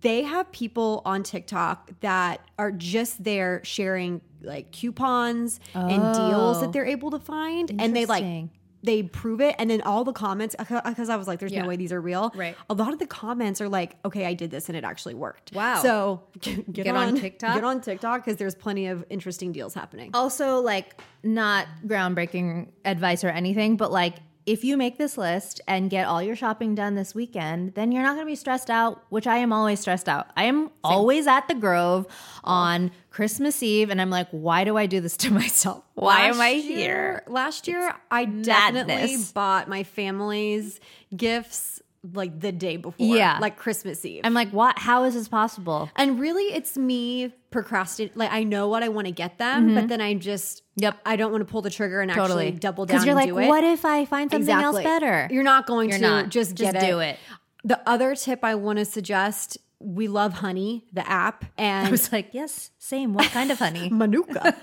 they 0.02 0.22
have 0.22 0.52
people 0.52 1.00
on 1.06 1.22
TikTok 1.22 1.92
that 2.00 2.42
are 2.58 2.72
just 2.72 3.24
there 3.24 3.62
sharing 3.64 4.20
like 4.42 4.70
coupons 4.70 5.60
and 5.72 6.14
deals 6.14 6.60
that 6.60 6.74
they're 6.74 6.84
able 6.84 7.10
to 7.10 7.20
find, 7.20 7.70
and 7.78 7.96
they 7.96 8.04
like 8.04 8.24
Oh. 8.24 8.50
They 8.86 9.02
prove 9.02 9.40
it, 9.42 9.54
and 9.58 9.68
then 9.68 9.82
all 9.82 10.02
the 10.04 10.12
comments 10.12 10.54
because 10.58 11.08
I 11.10 11.16
was 11.16 11.28
like, 11.28 11.38
"There's 11.40 11.52
Yeah. 11.52 11.62
no 11.62 11.68
way 11.68 11.76
these 11.76 11.92
are 11.92 12.00
real." 12.00 12.32
Right. 12.34 12.56
A 12.70 12.74
lot 12.74 12.92
of 12.94 12.98
the 12.98 13.06
comments 13.06 13.60
are 13.60 13.68
like, 13.68 13.96
"Okay, 14.04 14.24
I 14.24 14.32
did 14.32 14.50
this 14.50 14.68
and 14.68 14.76
it 14.78 14.84
actually 14.84 15.14
worked." 15.14 15.52
Wow. 15.52 15.82
So 15.82 16.22
get, 16.40 16.72
Get 16.72 16.96
on 16.96 17.16
TikTok? 17.16 17.54
Get 17.56 17.64
on 17.64 17.80
TikTok 17.82 18.24
because 18.24 18.38
there's 18.38 18.54
plenty 18.54 18.86
of 18.86 19.04
interesting 19.10 19.52
deals 19.52 19.74
happening. 19.74 20.10
also 20.14 20.60
like 20.60 21.00
not 21.22 21.66
groundbreaking 21.86 22.68
advice 22.84 23.24
or 23.24 23.28
anything, 23.28 23.76
but 23.76 23.90
like 23.92 24.14
if 24.46 24.62
you 24.62 24.76
make 24.76 24.96
this 24.96 25.18
list 25.18 25.60
and 25.66 25.90
get 25.90 26.06
all 26.06 26.22
your 26.22 26.36
shopping 26.36 26.74
done 26.76 26.94
this 26.94 27.14
weekend, 27.14 27.74
then 27.74 27.90
you're 27.90 28.02
not 28.02 28.14
going 28.14 28.26
to 28.26 28.30
be 28.30 28.36
stressed 28.36 28.70
out, 28.70 29.04
which 29.08 29.26
I 29.26 29.38
am 29.38 29.52
always 29.52 29.80
stressed 29.80 30.08
out. 30.08 30.28
I 30.36 30.44
am 30.44 30.70
always 30.84 31.26
at 31.26 31.48
the 31.48 31.54
Grove 31.54 32.06
on 32.44 32.92
Christmas 33.10 33.62
Eve 33.62 33.90
and 33.90 34.00
I'm 34.00 34.10
like, 34.10 34.28
why 34.30 34.62
do 34.64 34.76
I 34.76 34.86
do 34.86 35.00
this 35.00 35.16
to 35.18 35.32
myself? 35.32 35.84
Why 35.94 36.28
am 36.28 36.40
I 36.40 36.52
Last 36.54 36.64
here? 36.64 37.22
Last 37.26 37.68
year, 37.68 37.92
I 38.10 38.24
definitely 38.24 38.94
madness. 38.94 39.32
bought 39.32 39.68
my 39.68 39.82
family's 39.82 40.78
gifts 41.16 41.75
like 42.14 42.40
the 42.40 42.52
day 42.52 42.76
before, 42.76 43.16
Yeah. 43.16 43.38
like 43.40 43.56
Christmas 43.56 44.04
Eve. 44.04 44.22
I'm 44.24 44.34
like, 44.34 44.50
what? 44.50 44.78
How 44.78 45.04
is 45.04 45.14
this 45.14 45.28
possible? 45.28 45.90
And 45.96 46.18
really, 46.20 46.44
it's 46.54 46.76
me 46.76 47.32
procrastinating. 47.50 48.18
Like 48.18 48.32
I 48.32 48.42
know 48.44 48.68
what 48.68 48.82
I 48.82 48.88
want 48.88 49.06
to 49.06 49.12
get 49.12 49.38
them, 49.38 49.74
but 49.74 49.88
then 49.88 50.00
I 50.00 50.14
just 50.14 50.62
Mm-hmm. 50.76 50.82
Yep. 50.82 50.98
I 51.06 51.16
don't 51.16 51.32
want 51.32 51.40
to 51.40 51.50
pull 51.50 51.62
the 51.62 51.70
trigger 51.70 52.02
and 52.02 52.10
Totally. 52.12 52.48
actually 52.48 52.58
double 52.58 52.84
down. 52.84 52.96
Because 52.96 53.06
you're 53.06 53.18
and 53.18 53.30
like, 53.30 53.30
do 53.30 53.38
it. 53.38 53.48
what 53.48 53.64
if 53.64 53.86
I 53.86 54.04
find 54.04 54.30
something 54.30 54.50
else 54.54 54.76
better? 54.82 55.26
You're 55.30 55.42
not 55.42 55.66
going 55.66 55.88
You're 55.88 55.98
to 56.00 56.04
not. 56.04 56.28
just 56.28 56.54
Just 56.54 56.78
do 56.78 56.98
it. 56.98 57.18
The 57.64 57.80
other 57.88 58.14
tip 58.14 58.40
I 58.44 58.56
want 58.56 58.78
to 58.78 58.84
suggest: 58.84 59.56
we 59.78 60.08
love 60.08 60.32
Honey, 60.32 60.84
the 60.92 61.08
app, 61.08 61.44
and 61.58 61.86
I 61.86 61.90
was 61.90 62.10
like, 62.10 62.28
yes, 62.32 62.70
same. 62.78 63.12
What 63.12 63.26
kind 63.30 63.50
of 63.50 63.58
honey? 63.58 63.88
Manuka. 63.92 64.54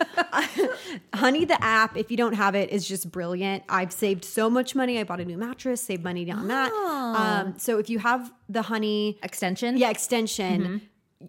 Honey, 1.13 1.45
the 1.45 1.63
app, 1.63 1.95
if 1.97 2.09
you 2.09 2.17
don't 2.17 2.33
have 2.33 2.55
it, 2.55 2.71
is 2.71 2.87
just 2.87 3.11
brilliant. 3.11 3.63
I've 3.69 3.93
saved 3.93 4.25
so 4.25 4.49
much 4.49 4.75
money. 4.75 4.99
I 4.99 5.03
bought 5.03 5.19
a 5.19 5.25
new 5.25 5.37
mattress, 5.37 5.81
saved 5.81 6.03
money 6.03 6.29
on 6.31 6.47
that. 6.47 6.71
Oh. 6.73 7.15
Um, 7.15 7.53
so 7.57 7.77
if 7.77 7.89
you 7.89 7.99
have 7.99 8.33
the 8.49 8.63
Honey 8.63 9.19
Extension? 9.23 9.77
yeah 9.77 9.89
extension 9.89 10.61
Mm-hmm. 10.63 10.77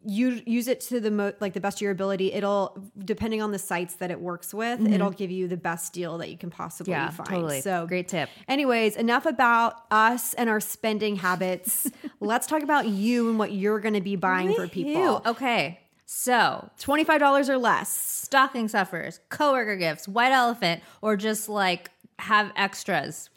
You 0.04 0.40
use 0.46 0.68
it 0.68 0.80
to 0.80 1.00
the 1.00 1.10
mo- 1.10 1.32
like 1.40 1.52
the 1.52 1.60
best 1.60 1.78
of 1.78 1.82
your 1.82 1.92
ability 1.92 2.32
it'll 2.32 2.90
depending 3.04 3.40
on 3.42 3.52
the 3.52 3.58
sites 3.58 3.94
that 3.96 4.10
it 4.10 4.20
works 4.20 4.52
with 4.54 4.80
it'll 4.86 5.10
give 5.10 5.30
you 5.30 5.46
the 5.48 5.56
best 5.56 5.92
deal 5.92 6.18
that 6.18 6.30
you 6.30 6.36
can 6.38 6.50
possibly 6.50 6.92
Mm-hmm. 6.94 7.02
Yeah, 7.04 7.10
find 7.10 7.28
totally. 7.28 7.60
so 7.60 7.86
Great 7.86 8.08
tip. 8.08 8.28
anyways 8.48 8.96
enough 8.96 9.26
about 9.26 9.74
us 9.90 10.34
and 10.34 10.48
our 10.50 10.60
spending 10.60 11.16
habits 11.16 11.90
let's 12.20 12.46
talk 12.46 12.62
about 12.62 12.86
you 12.88 13.28
and 13.28 13.38
what 13.38 13.52
you're 13.52 13.80
going 13.80 13.94
to 13.94 14.00
be 14.00 14.16
buying 14.16 14.54
for 14.54 14.66
people 14.68 14.92
Ew. 14.92 15.20
Okay. 15.26 15.80
So 16.06 16.68
$25 16.80 17.48
or 17.48 17.56
less 17.58 17.88
stocking 17.88 18.68
stuffers, 18.68 19.20
coworker 19.30 19.76
gifts, 19.76 20.06
white 20.06 20.32
elephant, 20.32 20.82
or 21.00 21.16
just 21.16 21.48
like 21.48 21.90
have 22.18 22.52
extras. 22.56 23.30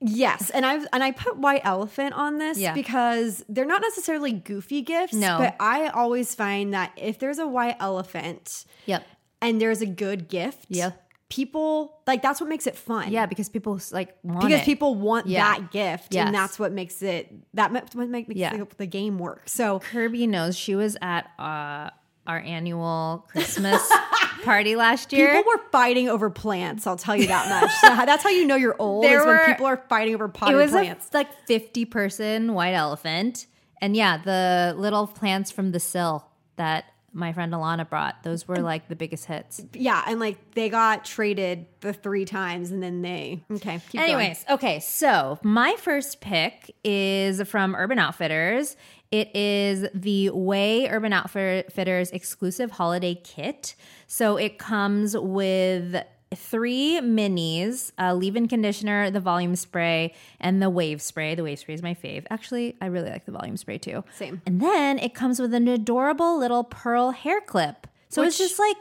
Yes, 0.00 0.50
and 0.50 0.64
I've 0.64 0.86
and 0.92 1.02
I 1.02 1.10
put 1.10 1.38
white 1.38 1.62
elephant 1.64 2.12
on 2.14 2.38
this 2.38 2.56
Yeah. 2.58 2.72
because 2.72 3.44
they're 3.48 3.64
not 3.66 3.82
necessarily 3.82 4.32
goofy 4.32 4.82
gifts. 4.82 5.12
No. 5.14 5.38
but 5.38 5.56
I 5.58 5.88
always 5.88 6.34
find 6.34 6.72
that 6.74 6.92
if 6.96 7.18
there's 7.18 7.38
a 7.38 7.46
white 7.48 7.76
elephant, 7.80 8.64
Yep. 8.86 9.04
and 9.42 9.60
there's 9.60 9.80
a 9.80 9.86
good 9.86 10.28
gift, 10.28 10.66
Yeah. 10.68 10.92
people 11.30 11.98
like 12.06 12.22
that's 12.22 12.40
what 12.40 12.48
makes 12.48 12.66
it 12.68 12.76
fun. 12.76 13.10
Yeah, 13.10 13.26
because 13.26 13.48
people 13.48 13.80
like 13.90 14.16
want 14.22 14.42
because 14.46 14.60
it. 14.62 14.64
people 14.64 14.94
want 14.94 15.26
Yeah. 15.26 15.54
that 15.58 15.72
gift, 15.72 16.14
Yes. 16.14 16.26
and 16.26 16.34
that's 16.34 16.58
what 16.60 16.70
makes 16.72 17.02
it 17.02 17.34
that 17.54 17.72
what 17.72 18.08
makes 18.08 18.28
Yeah. 18.34 18.56
the, 18.56 18.68
the 18.76 18.86
game 18.86 19.18
work. 19.18 19.42
So 19.48 19.80
Kirby 19.80 20.28
knows 20.28 20.56
she 20.56 20.76
was 20.76 20.96
at 21.02 21.28
uh, 21.40 21.90
our 22.26 22.38
annual 22.38 23.26
Christmas 23.30 23.82
party 24.38 24.76
last 24.76 25.12
year. 25.12 25.34
people 25.34 25.52
were 25.52 25.62
fighting 25.70 26.08
over 26.08 26.30
plants. 26.30 26.86
I'll 26.86 26.96
tell 26.96 27.16
you 27.16 27.26
that 27.28 27.48
much. 27.48 27.70
so 27.80 27.88
that's 28.06 28.22
how 28.22 28.30
you 28.30 28.46
know 28.46 28.56
you're 28.56 28.76
old 28.78 29.04
There 29.04 29.20
is 29.20 29.26
when 29.26 29.44
people 29.46 29.66
are 29.66 29.82
fighting 29.88 30.14
over 30.14 30.26
it 30.26 30.30
potted 30.30 30.56
was 30.56 30.70
plants. 30.70 31.08
a 31.12 31.16
like 31.18 31.46
50 31.46 31.84
person 31.86 32.54
white 32.54 32.74
elephant. 32.74 33.46
And 33.80 33.94
yeah, 33.96 34.16
the 34.18 34.74
little 34.76 35.06
plants 35.06 35.50
from 35.50 35.70
the 35.72 35.80
sill 35.80 36.26
that 36.56 36.86
my 37.12 37.32
friend 37.32 37.52
Alana 37.52 37.88
brought, 37.88 38.22
those 38.22 38.46
were 38.46 38.56
like 38.58 38.88
the 38.88 38.94
biggest 38.96 39.24
hits. 39.24 39.62
yeah, 39.72 40.02
and 40.06 40.20
like 40.20 40.54
they 40.54 40.68
got 40.68 41.04
traded 41.04 41.64
the 41.80 41.92
three 41.92 42.24
times, 42.26 42.70
and 42.70 42.82
then 42.82 43.00
they 43.02 43.42
okay. 43.50 43.80
Keep 43.88 44.00
going. 44.00 44.04
Anyways, 44.14 44.44
okay, 44.50 44.78
so 44.80 45.38
my 45.42 45.74
first 45.78 46.20
pick 46.20 46.74
is 46.84 47.40
from 47.48 47.74
Urban 47.74 47.98
Outfitters. 47.98 48.76
It 49.10 49.34
is 49.34 49.88
the 49.94 50.30
Ouai 50.32 50.90
Urban 50.90 51.12
Outfitters 51.12 52.10
exclusive 52.10 52.72
holiday 52.72 53.14
kit. 53.14 53.74
So 54.06 54.36
it 54.36 54.58
comes 54.58 55.16
with 55.16 55.96
three 56.34 57.00
minis 57.00 57.90
a 57.96 58.14
leave-in 58.14 58.48
conditioner 58.48 59.10
the 59.10 59.20
volume 59.20 59.56
spray 59.56 60.14
and 60.40 60.60
the 60.60 60.68
wave 60.68 61.00
spray 61.00 61.34
the 61.34 61.42
wave 61.42 61.58
spray 61.58 61.72
is 61.72 61.82
my 61.82 61.94
fave 61.94 62.26
actually 62.28 62.76
i 62.82 62.86
really 62.86 63.08
like 63.08 63.24
the 63.24 63.32
volume 63.32 63.56
spray 63.56 63.78
too 63.78 64.04
Same. 64.14 64.42
and 64.44 64.60
then 64.60 64.98
it 64.98 65.14
comes 65.14 65.40
with 65.40 65.54
an 65.54 65.66
adorable 65.68 66.38
little 66.38 66.64
pearl 66.64 67.12
hair 67.12 67.40
clip 67.40 67.86
so 68.10 68.22
it's 68.22 68.36
just 68.36 68.58
like 68.58 68.76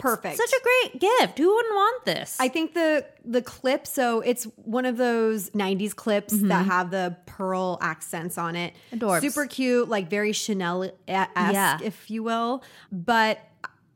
perfect. 0.00 0.36
such 0.36 0.52
a 0.52 0.62
great 0.62 1.00
gift 1.00 1.38
who 1.38 1.54
wouldn't 1.54 1.74
want 1.74 2.04
this 2.04 2.36
I 2.40 2.48
think 2.48 2.74
the 2.74 3.04
the 3.24 3.42
clip, 3.42 3.86
so 3.86 4.20
it's 4.20 4.44
one 4.56 4.86
of 4.86 4.96
those 4.96 5.50
'90s 5.50 5.94
clips 5.94 6.32
that 6.32 6.40
mm-hmm. 6.40 6.70
have 6.70 6.90
the 6.90 7.16
pearl 7.26 7.78
accents 7.80 8.38
on 8.38 8.56
it. 8.56 8.74
Adorbs. 8.92 9.20
Super 9.20 9.46
cute, 9.46 9.88
like 9.88 10.08
very 10.08 10.32
Chanel 10.32 10.90
esque, 11.06 11.30
Yeah. 11.36 11.78
if 11.82 12.10
you 12.10 12.22
will. 12.22 12.62
But 12.90 13.40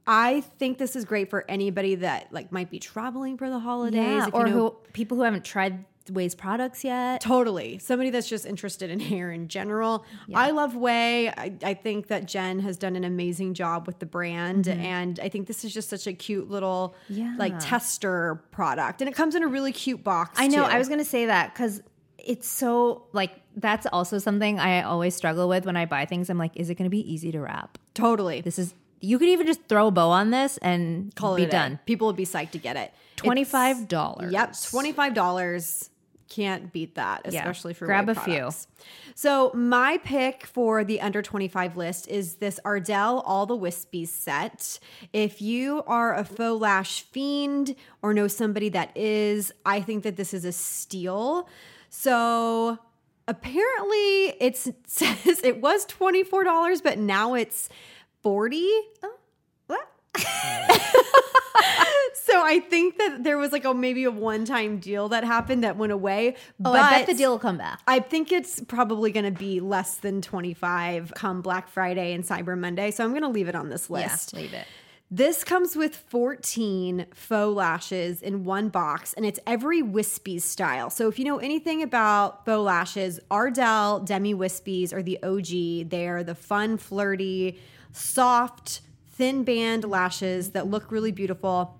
I 0.06 0.42
think 0.58 0.78
this 0.78 0.96
is 0.96 1.04
great 1.04 1.30
for 1.30 1.44
anybody 1.48 1.96
that 1.96 2.32
like 2.32 2.52
might 2.52 2.70
be 2.70 2.78
traveling 2.78 3.38
for 3.38 3.48
the 3.48 3.58
holidays, 3.58 4.00
yeah, 4.00 4.28
if 4.28 4.34
or 4.34 4.46
you 4.46 4.52
know, 4.54 4.60
who 4.60 4.76
people 4.92 5.16
who 5.16 5.22
haven't 5.22 5.44
tried 5.44 5.84
Ouai's 6.10 6.34
products 6.34 6.84
yet 6.84 7.20
Totally. 7.20 7.78
Somebody 7.78 8.10
that's 8.10 8.28
just 8.28 8.44
interested 8.46 8.90
in 8.90 9.00
hair 9.12 9.30
in 9.32 9.48
general. 9.48 10.04
I 10.34 10.50
love 10.50 10.74
Ouai. 10.74 11.28
I, 11.36 11.52
I 11.62 11.74
think 11.74 12.08
that 12.08 12.26
Jen 12.26 12.60
has 12.60 12.76
done 12.76 12.94
an 12.96 13.04
amazing 13.04 13.54
job 13.54 13.86
with 13.86 13.98
the 14.00 14.06
brand. 14.06 14.68
And 14.68 15.18
I 15.20 15.28
think 15.30 15.46
this 15.46 15.64
is 15.64 15.72
just 15.72 15.88
such 15.88 16.06
a 16.06 16.12
cute 16.12 16.50
little 16.50 16.94
Mm-hmm. 17.10 17.20
Yeah. 17.20 17.34
like 17.38 17.54
tester 17.60 18.42
product. 18.50 19.00
And 19.00 19.08
it 19.08 19.14
comes 19.14 19.34
in 19.34 19.42
a 19.42 19.48
really 19.48 19.72
cute 19.72 20.02
box. 20.04 20.38
I 20.38 20.46
know. 20.48 20.64
too. 20.64 20.70
I 20.70 20.78
was 20.78 20.88
gonna 20.88 21.04
say 21.04 21.26
that 21.26 21.52
because 21.54 21.82
it's 22.18 22.48
so 22.48 23.04
like 23.12 23.32
that's 23.56 23.86
also 23.92 24.18
something 24.18 24.58
I 24.58 24.82
always 24.82 25.14
struggle 25.14 25.48
with 25.48 25.64
when 25.66 25.76
I 25.76 25.86
buy 25.86 26.04
things. 26.06 26.28
I'm 26.30 26.38
like, 26.38 26.52
is 26.56 26.70
it 26.70 26.74
gonna 26.76 26.90
be 26.90 27.10
easy 27.12 27.30
to 27.32 27.40
wrap? 27.40 27.78
totally 27.94 28.40
This 28.40 28.58
is 28.58 28.74
you 29.00 29.18
could 29.18 29.28
even 29.28 29.46
just 29.46 29.60
throw 29.68 29.86
a 29.88 29.90
bow 29.90 30.08
on 30.10 30.30
this 30.30 30.56
and 30.58 31.14
Call 31.14 31.34
it 31.36 31.44
be 31.44 31.46
done. 31.46 31.78
People 31.86 32.06
would 32.08 32.16
be 32.16 32.24
psyched 32.26 32.50
to 32.52 32.58
get 32.58 32.76
it. 32.76 32.92
Twenty 33.16 33.44
five 33.44 33.86
dollars. 33.88 34.32
Yep, 34.32 34.54
twenty 34.70 34.92
five 34.92 35.14
dollars. 35.14 35.90
Can't 36.34 36.72
beat 36.72 36.96
that, 36.96 37.22
Yeah. 37.30 37.38
especially 37.40 37.74
for 37.74 37.86
Grab 37.86 38.08
a 38.08 38.14
few. 38.14 38.50
So 39.14 39.52
my 39.54 39.98
pick 39.98 40.46
for 40.46 40.82
the 40.82 41.00
under 41.00 41.22
twenty 41.22 41.46
five 41.46 41.76
list 41.76 42.08
is 42.08 42.36
this 42.36 42.58
Ardell 42.64 43.20
All 43.20 43.46
the 43.46 43.56
Wispies 43.56 44.08
set. 44.08 44.80
If 45.12 45.40
you 45.40 45.84
are 45.86 46.14
a 46.14 46.24
faux 46.24 46.60
lash 46.60 47.02
fiend 47.02 47.76
or 48.02 48.12
know 48.14 48.26
somebody 48.26 48.68
that 48.70 48.96
is, 48.96 49.52
I 49.64 49.80
think 49.80 50.02
that 50.02 50.16
this 50.16 50.34
is 50.34 50.44
a 50.44 50.50
steal. 50.52 51.48
So 51.88 52.78
apparently, 53.28 54.34
it's 54.40 54.66
it 54.66 54.76
says 54.88 55.40
it 55.44 55.60
was 55.60 55.84
twenty 55.84 56.24
four 56.24 56.42
dollars, 56.42 56.80
but 56.80 56.98
now 56.98 57.34
it's 57.34 57.68
forty. 58.22 58.68
What? 59.00 59.20
So 62.34 62.42
I 62.42 62.58
think 62.58 62.98
that 62.98 63.22
there 63.22 63.38
was 63.38 63.52
like 63.52 63.64
a 63.64 63.72
maybe 63.72 64.04
a 64.04 64.10
one 64.10 64.44
time 64.44 64.78
deal 64.78 65.08
that 65.10 65.24
happened 65.24 65.62
that 65.62 65.76
went 65.76 65.92
away. 65.92 66.34
Oh, 66.64 66.72
but 66.72 66.80
I 66.80 66.90
bet 66.90 67.06
the 67.06 67.14
deal 67.14 67.30
will 67.30 67.38
come 67.38 67.58
back. 67.58 67.80
I 67.86 68.00
think 68.00 68.32
it's 68.32 68.60
probably 68.60 69.12
going 69.12 69.26
to 69.26 69.38
be 69.38 69.60
less 69.60 69.96
than 69.96 70.20
25 70.20 71.12
come 71.14 71.42
Black 71.42 71.68
Friday 71.68 72.12
and 72.12 72.24
Cyber 72.24 72.58
Monday. 72.58 72.90
So 72.90 73.04
I'm 73.04 73.10
going 73.10 73.22
to 73.22 73.28
leave 73.28 73.46
it 73.46 73.54
on 73.54 73.68
this 73.68 73.88
list. 73.88 74.32
Yeah, 74.32 74.40
leave 74.40 74.52
it. 74.52 74.66
This 75.10 75.44
comes 75.44 75.76
with 75.76 75.94
14 75.94 77.06
faux 77.14 77.54
lashes 77.54 78.20
in 78.20 78.42
one 78.42 78.68
box, 78.68 79.12
and 79.12 79.24
it's 79.24 79.38
every 79.46 79.80
Wispies 79.80 80.42
style. 80.42 80.90
So, 80.90 81.08
if 81.08 81.20
you 81.20 81.24
know 81.26 81.38
anything 81.38 81.82
about 81.82 82.44
faux 82.44 82.64
lashes, 82.64 83.20
Ardell 83.30 84.00
Demi 84.00 84.34
Wispies 84.34 84.92
are 84.92 85.02
the 85.02 85.22
OG. 85.22 85.90
They 85.90 86.08
are 86.08 86.24
the 86.24 86.34
fun, 86.34 86.78
flirty, 86.78 87.60
soft, 87.92 88.80
thin 89.14 89.44
band 89.44 89.84
lashes 89.84 90.50
that 90.50 90.66
look 90.66 90.90
really 90.90 91.12
beautiful. 91.12 91.78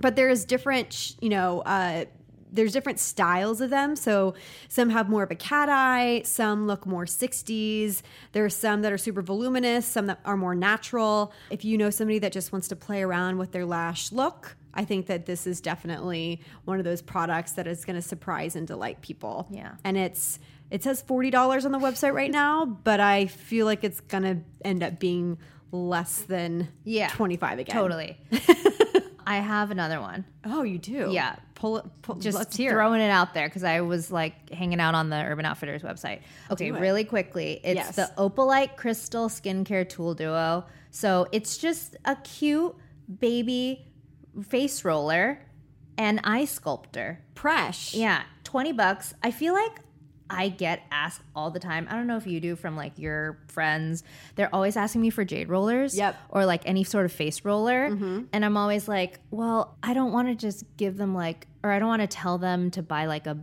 But 0.00 0.16
there 0.16 0.28
is 0.28 0.44
different, 0.44 1.14
you 1.20 1.28
know, 1.28 1.60
uh, 1.60 2.06
there's 2.52 2.72
different 2.72 3.00
styles 3.00 3.60
of 3.60 3.70
them. 3.70 3.96
So 3.96 4.34
some 4.68 4.90
have 4.90 5.08
more 5.08 5.22
of 5.22 5.30
a 5.30 5.34
cat 5.34 5.68
eye, 5.70 6.22
some 6.24 6.66
look 6.66 6.84
more 6.84 7.06
60s. 7.06 8.02
There's 8.32 8.54
some 8.54 8.82
that 8.82 8.92
are 8.92 8.98
super 8.98 9.22
voluminous, 9.22 9.86
some 9.86 10.06
that 10.06 10.20
are 10.24 10.36
more 10.36 10.54
natural. 10.54 11.32
If 11.50 11.64
you 11.64 11.78
know 11.78 11.88
somebody 11.88 12.18
that 12.18 12.32
just 12.32 12.52
wants 12.52 12.68
to 12.68 12.76
play 12.76 13.02
around 13.02 13.38
with 13.38 13.52
their 13.52 13.64
lash 13.64 14.12
look, 14.12 14.56
I 14.74 14.84
think 14.84 15.06
that 15.06 15.24
this 15.26 15.46
is 15.46 15.60
definitely 15.60 16.42
one 16.64 16.78
of 16.78 16.84
those 16.84 17.00
products 17.00 17.52
that 17.52 17.66
is 17.66 17.84
going 17.84 17.96
to 17.96 18.02
surprise 18.02 18.54
and 18.54 18.66
delight 18.66 19.00
people. 19.00 19.48
Yeah. 19.50 19.72
And 19.84 19.96
it's 19.96 20.38
it 20.70 20.82
says 20.82 21.02
$40 21.02 21.66
on 21.66 21.72
the 21.72 21.78
website 21.78 22.14
right 22.14 22.30
now, 22.30 22.64
but 22.64 22.98
I 22.98 23.26
feel 23.26 23.66
like 23.66 23.84
it's 23.84 24.00
going 24.00 24.22
to 24.22 24.38
end 24.64 24.82
up 24.82 24.98
being 24.98 25.36
less 25.72 26.20
than 26.22 26.68
Yeah. 26.84 27.08
25 27.08 27.58
again. 27.58 27.74
Totally. 27.74 28.16
I 29.26 29.36
have 29.36 29.70
another 29.70 30.00
one. 30.00 30.24
Oh, 30.44 30.62
you 30.62 30.78
do? 30.78 31.08
Yeah. 31.10 31.36
Pull 31.54 31.78
it. 31.78 31.84
Pull, 32.02 32.16
Just 32.16 32.52
throwing 32.52 33.00
it 33.00 33.10
out 33.10 33.34
there 33.34 33.48
because 33.48 33.62
I 33.64 33.80
was 33.80 34.10
like 34.10 34.50
hanging 34.50 34.80
out 34.80 34.94
on 34.94 35.10
the 35.10 35.16
Urban 35.16 35.44
Outfitters 35.46 35.82
website. 35.82 36.20
Okay, 36.50 36.72
really 36.72 37.04
quickly. 37.04 37.60
It's 37.64 37.76
Yes. 37.76 37.96
the 37.96 38.10
Opalite 38.18 38.76
Crystal 38.76 39.28
Skincare 39.28 39.88
Tool 39.88 40.14
Duo. 40.14 40.64
So 40.90 41.28
it's 41.32 41.56
just 41.56 41.96
a 42.04 42.16
cute 42.16 42.74
baby 43.20 43.86
face 44.48 44.84
roller 44.84 45.38
and 45.96 46.20
eye 46.24 46.44
sculptor. 46.44 47.20
Presh. 47.34 47.94
Yeah, 47.96 48.22
20 48.44 48.72
bucks. 48.72 49.14
I 49.22 49.30
feel 49.30 49.54
like 49.54 49.72
I 50.32 50.48
get 50.48 50.82
asked 50.90 51.20
all 51.36 51.50
the 51.50 51.60
time. 51.60 51.86
I 51.90 51.94
don't 51.94 52.06
know 52.06 52.16
if 52.16 52.26
you 52.26 52.40
do 52.40 52.56
from 52.56 52.74
like 52.74 52.98
your 52.98 53.38
friends. 53.48 54.02
They're 54.34 54.52
always 54.54 54.76
asking 54.76 55.02
me 55.02 55.10
for 55.10 55.24
jade 55.24 55.48
rollers. 55.48 55.96
Yep. 55.96 56.16
Or 56.30 56.46
like 56.46 56.62
any 56.64 56.84
sort 56.84 57.04
of 57.04 57.12
face 57.12 57.44
roller. 57.44 57.90
Mm-hmm. 57.90 58.22
And 58.32 58.44
I'm 58.44 58.56
always 58.56 58.88
like, 58.88 59.20
well, 59.30 59.76
I 59.82 59.92
don't 59.92 60.12
want 60.12 60.28
to 60.28 60.34
just 60.34 60.64
give 60.78 60.96
them 60.96 61.14
like, 61.14 61.46
or 61.62 61.70
I 61.70 61.78
don't 61.78 61.88
want 61.88 62.02
to 62.02 62.08
tell 62.08 62.38
them 62.38 62.70
to 62.72 62.82
buy 62.82 63.04
like 63.06 63.26
a 63.26 63.38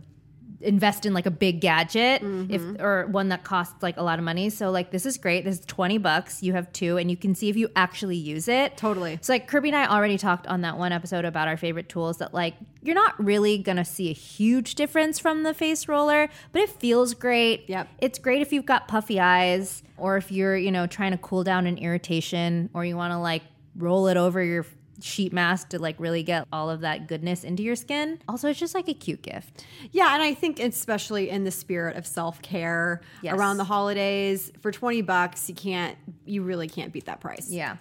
invest 0.60 1.06
in 1.06 1.14
like 1.14 1.26
a 1.26 1.30
big 1.30 1.60
gadget 1.60 2.22
if 2.22 2.60
mm-hmm. 2.60 2.80
or 2.80 3.06
one 3.06 3.28
that 3.28 3.44
costs 3.44 3.82
like 3.82 3.96
a 3.96 4.02
lot 4.02 4.18
of 4.18 4.24
money 4.24 4.50
so 4.50 4.70
like 4.70 4.90
this 4.90 5.06
is 5.06 5.16
great 5.16 5.44
this 5.44 5.58
is 5.58 5.66
20 5.66 5.98
bucks 5.98 6.42
you 6.42 6.52
have 6.52 6.70
two 6.72 6.98
and 6.98 7.10
you 7.10 7.16
can 7.16 7.34
see 7.34 7.48
if 7.48 7.56
you 7.56 7.70
actually 7.76 8.16
use 8.16 8.46
it 8.48 8.76
Totally. 8.76 9.18
so 9.22 9.32
like 9.32 9.48
Kirby 9.48 9.70
and 9.70 9.76
I 9.76 9.86
already 9.86 10.18
talked 10.18 10.46
on 10.46 10.60
that 10.62 10.76
one 10.76 10.92
episode 10.92 11.24
about 11.24 11.48
our 11.48 11.56
favorite 11.56 11.88
tools 11.88 12.18
that 12.18 12.34
like 12.34 12.54
you're 12.82 12.94
not 12.94 13.22
really 13.22 13.58
gonna 13.58 13.84
see 13.84 14.10
a 14.10 14.14
huge 14.14 14.74
difference 14.74 15.18
from 15.18 15.42
the 15.42 15.52
face 15.52 15.86
roller, 15.88 16.28
but 16.52 16.62
it 16.62 16.70
feels 16.70 17.14
great. 17.14 17.68
Yep. 17.68 17.88
It's 17.98 18.18
great 18.18 18.40
if 18.42 18.52
you've 18.52 18.66
got 18.66 18.88
puffy 18.88 19.20
eyes 19.20 19.82
or 19.96 20.16
if 20.16 20.32
you're, 20.32 20.56
you 20.56 20.70
know, 20.70 20.86
trying 20.86 21.12
to 21.12 21.18
cool 21.18 21.44
down 21.44 21.66
an 21.66 21.78
irritation 21.78 22.70
or 22.72 22.84
you 22.84 22.96
wanna 22.96 23.20
like 23.20 23.42
roll 23.76 24.08
it 24.08 24.16
over 24.16 24.42
your 24.42 24.64
sheet 25.00 25.32
mask 25.32 25.70
to 25.70 25.78
like 25.78 25.96
really 25.98 26.22
get 26.22 26.46
all 26.52 26.70
of 26.70 26.80
that 26.80 27.08
goodness 27.08 27.44
into 27.44 27.62
your 27.62 27.76
skin. 27.76 28.18
Also, 28.28 28.48
it's 28.48 28.58
just 28.58 28.74
like 28.74 28.88
a 28.88 28.94
cute 28.94 29.22
gift. 29.22 29.64
Yeah, 29.92 30.12
and 30.14 30.22
I 30.22 30.34
think 30.34 30.60
especially 30.60 31.30
in 31.30 31.44
the 31.44 31.50
spirit 31.50 31.96
of 31.96 32.06
self 32.06 32.40
care 32.42 33.00
Yes. 33.22 33.34
around 33.34 33.56
the 33.56 33.64
holidays, 33.64 34.52
for 34.60 34.70
twenty 34.72 35.02
bucks, 35.02 35.48
you 35.48 35.54
can't, 35.54 35.96
you 36.24 36.42
really 36.42 36.68
can't 36.68 36.92
beat 36.92 37.06
that 37.06 37.20
price. 37.20 37.48
Yeah. 37.50 37.76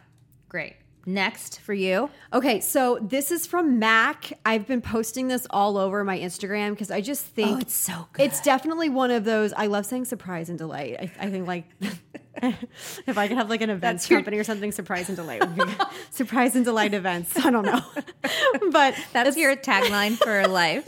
Great. 0.50 0.76
Next 1.06 1.60
for 1.62 1.74
you. 1.74 2.10
Okay, 2.34 2.60
so 2.60 3.00
this 3.02 3.32
is 3.32 3.48
from 3.48 3.80
Mac. 3.80 4.32
I've 4.46 4.68
been 4.68 4.82
posting 4.82 5.28
this 5.28 5.48
all 5.50 5.78
over 5.78 6.04
my 6.04 6.20
Instagram 6.20 6.72
because 6.72 6.92
I 6.92 7.02
just 7.02 7.26
think 7.26 7.58
Oh, 7.58 7.60
it's 7.60 7.74
so 7.76 8.08
good. 8.14 8.24
It's 8.24 8.42
definitely 8.42 8.90
one 8.90 9.10
of 9.10 9.24
those. 9.26 9.52
I 9.54 9.66
love 9.68 9.86
saying 9.86 10.06
surprise 10.06 10.50
and 10.50 10.58
delight. 10.58 10.98
I, 11.00 11.12
I 11.26 11.30
think 11.32 11.48
like 11.48 11.66
if 12.44 13.18
I 13.18 13.28
could 13.28 13.38
have 13.38 13.50
like 13.50 13.62
an 13.62 13.70
events 13.70 14.10
your- 14.10 14.20
company 14.20 14.38
or 14.38 14.44
something, 14.44 14.72
surprise 14.72 15.08
and 15.10 15.16
delight 15.16 15.40
would 15.42 15.56
be 15.56 15.74
surprise 16.12 16.56
and 16.56 16.64
delight 16.66 16.94
events. 16.94 17.36
I 17.44 17.50
don't 17.50 17.66
know, 17.66 17.82
but 18.72 18.96
That's 19.14 19.36
your 19.38 19.56
tagline 19.56 20.16
for 20.18 20.48
life. 20.48 20.86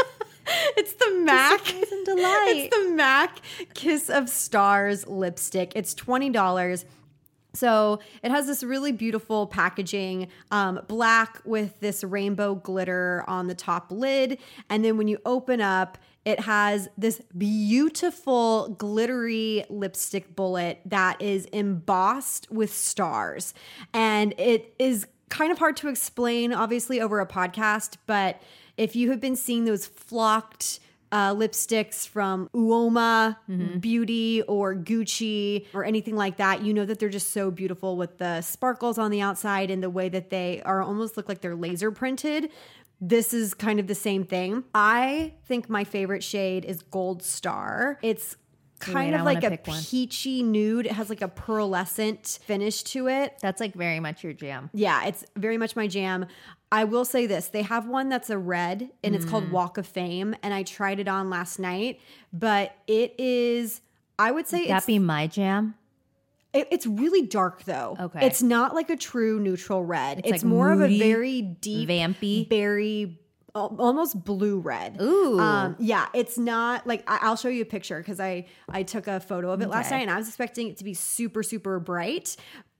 It's 0.76 0.94
the 0.94 1.20
Mac. 1.24 1.66
surprise 1.66 1.92
and 1.92 2.06
delight. 2.06 2.54
It's 2.72 2.76
the 2.76 2.92
Mac 2.94 3.40
Kiss 3.74 4.10
of 4.10 4.28
Stars 4.30 5.08
lipstick. 5.08 5.72
It's 5.76 5.94
twenty 5.94 6.30
dollars. 6.30 6.86
So 7.54 8.00
it 8.24 8.32
has 8.32 8.48
this 8.48 8.64
really 8.64 8.92
beautiful 8.92 9.48
packaging, 9.48 10.28
um, 10.52 10.82
black 10.88 11.42
with 11.46 11.80
this 11.80 12.04
rainbow 12.04 12.56
glitter 12.56 13.24
on 13.28 13.48
the 13.48 13.56
top 13.56 13.92
lid, 13.92 14.38
and 14.70 14.86
then 14.86 14.98
when 14.98 15.08
you 15.08 15.20
open 15.26 15.62
up, 15.62 15.98
it 16.24 16.42
has 16.42 16.88
this 16.98 17.20
beautiful 17.36 18.70
glittery 18.78 19.66
lipstick 19.70 20.36
bullet 20.36 20.80
that 20.86 21.22
is 21.22 21.46
embossed 21.46 22.50
with 22.52 22.74
stars, 22.74 23.54
and 23.94 24.34
it 24.38 24.74
is 24.80 25.08
kind 25.30 25.52
of 25.52 25.58
hard 25.60 25.76
to 25.78 25.88
explain, 25.88 26.54
obviously, 26.54 27.02
over 27.02 27.20
a 27.20 27.28
podcast, 27.28 27.96
but 28.06 28.42
if 28.78 28.96
you 28.96 29.10
have 29.12 29.20
been 29.20 29.36
seeing 29.36 29.66
those 29.66 29.86
flocked 29.86 30.80
uh, 31.12 31.34
lipsticks 31.34 32.08
from 32.08 32.50
Uoma 32.56 33.38
Beauty 33.82 34.42
or 34.44 34.76
Gucci 34.76 35.66
or 35.74 35.84
anything 35.84 36.16
like 36.16 36.38
that, 36.38 36.64
you 36.64 36.74
know 36.74 36.86
that 36.86 37.00
they're 37.00 37.10
just 37.10 37.32
so 37.32 37.52
beautiful 37.52 37.98
with 37.98 38.18
the 38.18 38.42
sparkles 38.42 38.98
on 38.98 39.12
the 39.12 39.22
outside 39.22 39.70
and 39.70 39.84
the 39.84 39.90
way 39.90 40.10
that 40.10 40.30
they 40.30 40.62
are 40.64 40.82
almost 40.82 41.18
look 41.18 41.28
like 41.28 41.42
they're 41.42 41.56
laser 41.56 41.92
printed. 41.92 42.50
This 43.00 43.34
is 43.34 43.54
kind 43.54 43.80
of 43.80 43.88
the 43.88 43.96
same 43.96 44.24
thing. 44.24 44.64
I 44.76 45.34
think 45.46 45.70
my 45.70 45.84
favorite 45.84 46.24
shade 46.24 46.66
is 46.66 46.84
Gold 46.84 47.24
Star. 47.24 47.98
It's 48.02 48.38
kind 48.82 49.16
of 49.16 49.22
like 49.24 49.44
a 49.44 49.52
pick 49.52 49.68
one. 49.68 49.82
peachy 49.84 50.44
nude. 50.44 50.86
It 50.86 50.92
has 50.94 51.10
like 51.10 51.22
a 51.22 51.28
pearlescent 51.28 52.40
finish 52.40 52.84
to 52.84 53.08
it. 53.08 53.38
That's 53.42 53.60
like 53.62 53.74
very 53.74 54.00
much 54.00 54.24
your 54.24 54.34
jam. 54.34 54.70
Yeah, 54.74 55.06
it's 55.06 55.24
very 55.36 55.58
much 55.58 55.76
my 55.76 55.88
jam. 55.88 56.26
I 56.72 56.86
will 56.86 57.06
say 57.06 57.26
this 57.28 57.48
they 57.50 57.64
have 57.64 57.88
one 57.88 58.10
that's 58.10 58.30
a 58.30 58.38
red 58.38 58.90
and 59.04 59.14
it's 59.16 59.26
Mm. 59.26 59.30
called 59.30 59.52
Walk 59.52 59.78
of 59.78 59.86
Fame. 59.86 60.36
And 60.42 60.54
I 60.54 60.64
tried 60.64 61.00
it 61.00 61.08
on 61.08 61.30
last 61.30 61.60
night, 61.60 62.00
but 62.32 62.74
it 62.88 63.14
is, 63.20 63.82
I 64.18 64.32
would 64.32 64.48
say 64.48 64.68
That 64.68 64.78
it's, 64.78 64.86
be 64.86 64.98
my 65.00 65.28
jam. 65.28 65.76
it- 66.54 66.68
it's 66.72 66.86
really 66.88 67.22
dark 67.28 67.64
though. 67.66 67.96
Okay. 68.00 68.26
It's 68.26 68.42
not 68.42 68.74
like 68.74 68.90
a 68.90 68.96
true 68.98 69.40
neutral 69.40 69.84
red. 69.84 70.20
It's, 70.20 70.32
like 70.32 70.44
more 70.44 70.76
moody, 70.76 70.96
of 70.96 71.02
a 71.02 71.12
very 71.12 71.42
deep, 71.42 71.90
vampy. 71.90 72.48
berry, 72.50 73.20
almost 73.56 74.24
blue 74.24 74.60
red. 74.60 74.98
Ooh. 75.02 75.40
Um, 75.40 75.76
yeah, 75.80 76.08
it's 76.14 76.38
not 76.38 76.86
like 76.88 77.04
I, 77.08 77.20
I'll 77.22 77.36
show 77.36 77.50
you 77.50 77.62
a 77.62 77.66
picture 77.66 77.98
because 78.00 78.20
I 78.20 78.48
I 78.70 78.84
took 78.84 79.08
a 79.08 79.20
photo 79.20 79.52
of 79.52 79.62
it 79.62 79.70
last 79.70 79.92
night 79.92 80.02
and 80.02 80.12
I 80.12 80.18
was 80.18 80.28
expecting 80.28 80.68
it 80.68 80.78
to 80.78 80.84
be 80.84 80.94
super 80.94 81.44
super 81.44 81.80
bright. 81.80 82.36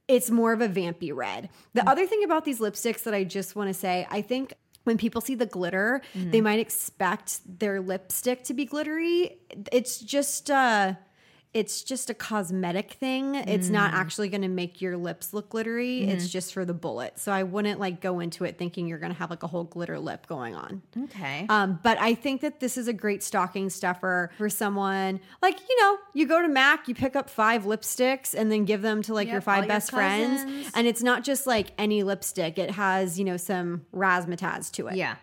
It's 0.08 0.30
more 0.30 0.52
of 0.52 0.60
a 0.60 0.68
vampy 0.68 1.14
red. 1.14 1.48
The 1.74 1.88
other 1.88 2.06
thing 2.06 2.24
about 2.24 2.44
these 2.44 2.58
lipsticks 2.58 3.04
that 3.04 3.14
I 3.14 3.24
just 3.24 3.54
want 3.56 3.68
to 3.68 3.74
say, 3.74 4.06
I 4.10 4.20
think 4.20 4.54
when 4.84 4.98
people 4.98 5.20
see 5.20 5.36
the 5.36 5.46
glitter, 5.46 6.02
they 6.14 6.40
might 6.40 6.58
expect 6.58 7.40
their 7.60 7.80
lipstick 7.80 8.42
to 8.44 8.54
be 8.54 8.64
glittery. 8.64 9.38
It's 9.70 9.98
just 9.98 10.50
uh 10.50 10.94
it's 11.54 11.82
just 11.82 12.08
a 12.08 12.14
cosmetic 12.14 12.92
thing. 12.92 13.34
It's 13.34 13.68
not 13.68 13.92
actually 13.92 14.30
going 14.30 14.40
to 14.42 14.48
make 14.48 14.80
your 14.80 14.96
lips 14.96 15.34
look 15.34 15.50
glittery. 15.50 16.04
It's 16.04 16.28
just 16.28 16.54
for 16.54 16.64
the 16.64 16.72
bullet. 16.72 17.18
So 17.18 17.30
I 17.30 17.42
wouldn't 17.42 17.78
like 17.78 18.00
go 18.00 18.20
into 18.20 18.44
it 18.44 18.56
thinking 18.56 18.86
you're 18.86 18.98
going 18.98 19.12
to 19.12 19.18
have 19.18 19.28
like 19.28 19.42
a 19.42 19.46
whole 19.46 19.64
glitter 19.64 19.98
lip 19.98 20.26
going 20.26 20.54
on. 20.54 20.80
Okay. 21.04 21.44
Um, 21.50 21.78
but 21.82 21.98
I 22.00 22.14
think 22.14 22.40
that 22.40 22.60
this 22.60 22.78
is 22.78 22.88
a 22.88 22.92
great 22.94 23.22
stocking 23.22 23.68
stuffer 23.68 24.30
for 24.38 24.48
someone 24.48 25.20
like, 25.42 25.60
you 25.68 25.80
know, 25.80 25.98
you 26.14 26.26
go 26.26 26.40
to 26.40 26.48
Mac, 26.48 26.88
you 26.88 26.94
pick 26.94 27.16
up 27.16 27.28
five 27.28 27.64
lipsticks 27.64 28.34
and 28.34 28.50
then 28.50 28.64
give 28.64 28.80
them 28.80 29.02
to 29.02 29.12
like 29.12 29.26
your 29.28 29.36
Yep, 29.36 29.48
all 29.48 29.54
five 29.54 29.64
your 29.64 29.68
best 29.68 29.90
friends. 29.90 30.70
And 30.74 30.86
it's 30.86 31.02
not 31.02 31.22
just 31.22 31.46
like 31.46 31.72
any 31.76 32.02
lipstick, 32.02 32.58
it 32.58 32.70
has, 32.70 33.18
you 33.18 33.26
know, 33.26 33.36
some 33.36 33.84
razzmatazz 33.94 34.70
to 34.72 34.86
it. 34.88 34.96
yeah. 34.96 35.16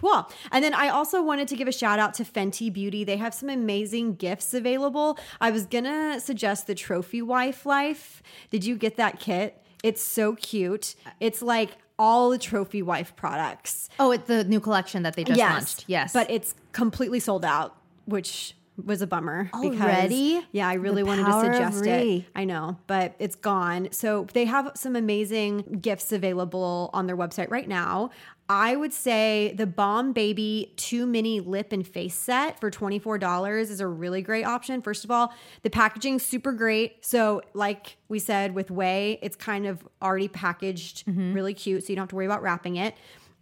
Cool. 0.00 0.30
And 0.50 0.64
then 0.64 0.72
I 0.72 0.88
also 0.88 1.22
wanted 1.22 1.48
to 1.48 1.56
give 1.56 1.68
a 1.68 1.72
shout 1.72 1.98
out 1.98 2.14
to 2.14 2.24
Fenty 2.24 2.72
Beauty. 2.72 3.04
They 3.04 3.18
have 3.18 3.34
some 3.34 3.50
amazing 3.50 4.14
gifts 4.14 4.54
available. 4.54 5.18
I 5.40 5.50
was 5.50 5.66
going 5.66 5.84
to 5.84 6.18
suggest 6.20 6.66
the 6.66 6.74
Trophy 6.74 7.20
Wife 7.20 7.66
Life. 7.66 8.22
Did 8.50 8.64
you 8.64 8.76
get 8.76 8.96
that 8.96 9.20
kit? 9.20 9.62
It's 9.82 10.02
so 10.02 10.34
cute. 10.36 10.94
It's 11.20 11.42
like 11.42 11.76
all 11.98 12.30
the 12.30 12.38
Trophy 12.38 12.80
Wife 12.80 13.14
products. 13.14 13.90
Oh, 13.98 14.10
it's 14.10 14.26
the 14.26 14.44
new 14.44 14.60
collection 14.60 15.02
that 15.02 15.16
they 15.16 15.24
just 15.24 15.38
launched. 15.38 15.84
Yes. 15.86 16.14
But 16.14 16.30
it's 16.30 16.54
completely 16.72 17.20
sold 17.20 17.44
out, 17.44 17.76
which 18.06 18.54
was 18.86 19.02
a 19.02 19.06
bummer. 19.06 19.50
Already? 19.54 20.40
yeah, 20.52 20.68
I 20.68 20.74
really 20.74 21.02
The 21.02 21.08
wanted 21.08 21.26
to 21.26 21.40
suggest 21.40 21.86
it. 21.86 22.24
I 22.34 22.44
know, 22.44 22.78
but 22.86 23.14
it's 23.18 23.36
gone. 23.36 23.88
So 23.92 24.26
they 24.32 24.44
have 24.44 24.72
some 24.74 24.96
amazing 24.96 25.78
gifts 25.80 26.12
available 26.12 26.90
on 26.92 27.06
their 27.06 27.16
website 27.16 27.50
right 27.50 27.68
now. 27.68 28.10
I 28.48 28.74
would 28.74 28.92
say 28.92 29.54
the 29.56 29.66
Bomb 29.66 30.12
Baby 30.12 30.72
2 30.76 31.06
mini 31.06 31.38
lip 31.38 31.72
and 31.72 31.86
face 31.86 32.16
set 32.16 32.58
for 32.58 32.68
$24 32.68 33.60
is 33.60 33.80
a 33.80 33.86
really 33.86 34.22
great 34.22 34.42
option. 34.44 34.82
First 34.82 35.04
of 35.04 35.12
all, 35.12 35.32
the 35.62 35.70
packaging's 35.70 36.24
super 36.24 36.50
great. 36.50 37.04
So, 37.06 37.42
like 37.54 37.96
we 38.08 38.18
said 38.18 38.52
with 38.56 38.68
Ouai, 38.68 39.20
it's 39.22 39.36
kind 39.36 39.66
of 39.66 39.86
already 40.02 40.26
packaged 40.26 41.04
really 41.06 41.54
cute, 41.54 41.84
so 41.84 41.90
you 41.90 41.96
don't 41.96 42.02
have 42.02 42.08
to 42.08 42.16
worry 42.16 42.26
about 42.26 42.42
wrapping 42.42 42.74
it 42.74 42.96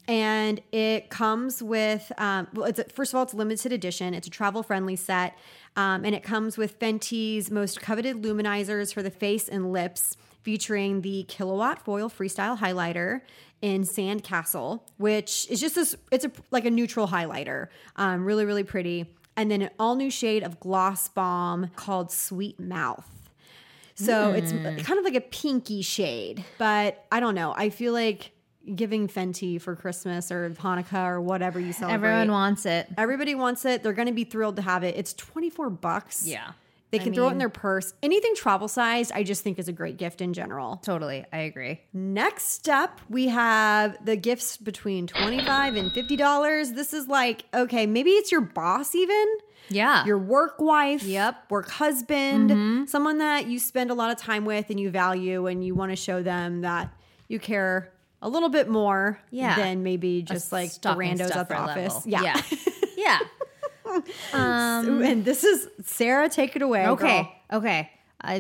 and 0.09 0.61
it 0.73 1.11
comes 1.11 1.63
with 1.63 2.11
um, 2.17 2.49
well 2.55 2.67
it's 2.67 2.79
a, 2.79 2.85
first 2.85 3.13
of 3.13 3.19
all 3.19 3.23
it's 3.23 3.35
limited 3.35 3.73
edition. 3.73 4.15
It's 4.15 4.27
a 4.27 4.31
travel 4.31 4.63
friendly 4.63 4.97
set. 4.97 5.37
Um, 5.77 6.05
and 6.05 6.15
it 6.15 6.25
comes 6.25 6.57
with 6.57 6.73
fenty's 6.81 7.51
most 7.51 7.81
coveted 7.81 8.23
luminizers 8.23 8.93
for 8.93 9.03
the 9.03 9.11
face 9.11 9.49
and 9.49 9.71
lips 9.71 10.17
featuring 10.43 11.03
the 11.03 11.25
Killawatt 11.29 11.85
foil 11.85 12.09
freestyle 12.09 12.59
highlighter 12.59 13.21
in 13.61 13.83
sandcastle 13.83 14.81
which 14.99 15.47
is 15.51 15.61
just 15.61 15.75
this 15.75 15.95
it's 16.11 16.25
a 16.25 16.33
like 16.51 16.65
a 16.65 16.71
neutral 16.71 17.09
highlighter. 17.09 17.69
Um, 17.97 18.25
really 18.25 18.47
really 18.47 18.65
pretty. 18.65 19.15
And 19.37 19.51
then 19.51 19.63
an 19.63 19.71
all 19.79 19.95
new 19.95 20.11
shade 20.11 20.43
of 20.43 20.59
gloss 20.59 21.09
bomb 21.09 21.71
called 21.77 22.11
sweet 22.11 22.59
mouth. 22.59 23.07
So 23.95 24.31
it's 24.31 24.53
kind 24.53 24.97
of 24.99 25.05
like 25.05 25.17
a 25.17 25.21
pinky 25.21 25.83
shade, 25.83 26.45
but 26.57 27.05
I 27.11 27.19
don't 27.19 27.35
know. 27.35 27.53
I 27.57 27.71
feel 27.71 27.93
like 27.93 28.31
giving 28.75 29.09
Fenty 29.09 29.61
for 29.61 29.75
Christmas 29.77 30.31
or 30.33 30.51
Hanukkah 30.51 31.07
or 31.09 31.21
whatever 31.21 31.59
you 31.61 31.73
celebrate. 31.73 31.95
Everyone 32.09 32.31
wants 32.33 32.67
it. 32.67 32.89
Everybody 32.97 33.35
wants 33.35 33.65
it. 33.65 33.83
They're 33.83 33.93
going 33.93 34.09
to 34.09 34.15
be 34.15 34.25
thrilled 34.25 34.57
to 34.57 34.63
have 34.63 34.83
it. 34.85 34.97
It's 34.97 35.13
24 35.15 35.71
bucks. 35.71 36.27
Yeah. 36.27 36.53
They 36.91 36.99
I 36.99 37.03
can 37.03 37.13
throw 37.13 37.29
it 37.29 37.33
in 37.33 37.39
their 37.39 37.51
purse. 37.51 37.93
Anything 38.03 38.35
travel 38.35 38.67
sized, 38.67 39.13
I 39.15 39.23
just 39.23 39.43
think 39.43 39.59
is 39.59 39.69
a 39.69 39.73
great 39.75 39.99
gift 39.99 40.23
in 40.23 40.33
general. 40.33 40.77
Totally. 40.83 41.23
I 41.31 41.41
agree. 41.41 41.83
Next 41.93 42.67
up, 42.67 43.03
we 43.11 43.29
have 43.29 44.03
the 44.07 44.17
gifts 44.17 44.57
between 44.57 45.07
25 45.07 45.77
and 45.77 45.91
$50. 45.93 46.75
This 46.75 46.95
is 46.95 47.07
like, 47.07 47.45
okay, 47.53 47.85
maybe 47.87 48.13
it's 48.13 48.33
your 48.33 48.41
boss 48.41 48.95
even 48.95 49.27
Yeah. 49.69 50.03
your 50.07 50.17
work 50.17 50.61
wife, 50.61 51.03
Yep. 51.03 51.35
Mm-hmm. 51.35 51.55
work 51.55 51.69
husband, 51.69 52.89
someone 52.89 53.19
that 53.19 53.47
you 53.49 53.59
spend 53.59 53.91
a 53.91 53.95
lot 53.95 54.11
of 54.11 54.17
time 54.17 54.47
with 54.47 54.71
and 54.71 54.81
you 54.81 54.89
value, 54.89 55.47
and 55.47 55.63
you 55.63 55.75
want 55.75 55.93
to 55.93 55.97
show 55.97 56.23
them 56.23 56.63
that 56.63 56.91
you 57.29 57.39
care 57.39 57.93
a 58.23 58.29
little 58.29 58.49
bit 58.49 58.69
more 58.69 59.21
Yeah. 59.31 59.57
than 59.57 59.83
maybe 59.83 60.23
just 60.23 60.53
like 60.53 60.73
the 60.81 60.91
randos 60.95 61.35
at 61.35 61.49
the 61.49 61.57
office. 61.57 62.07
level. 62.07 62.27
Yeah. 62.27 62.41
Yeah. 62.97 63.19
and 64.33 65.25
this 65.25 65.45
is 65.45 65.69
Sarah, 65.85 66.29
take 66.29 66.57
it 66.57 66.63
away. 66.63 66.87
Okay. 66.89 67.23
girl. 67.51 67.59
Okay. 67.61 67.91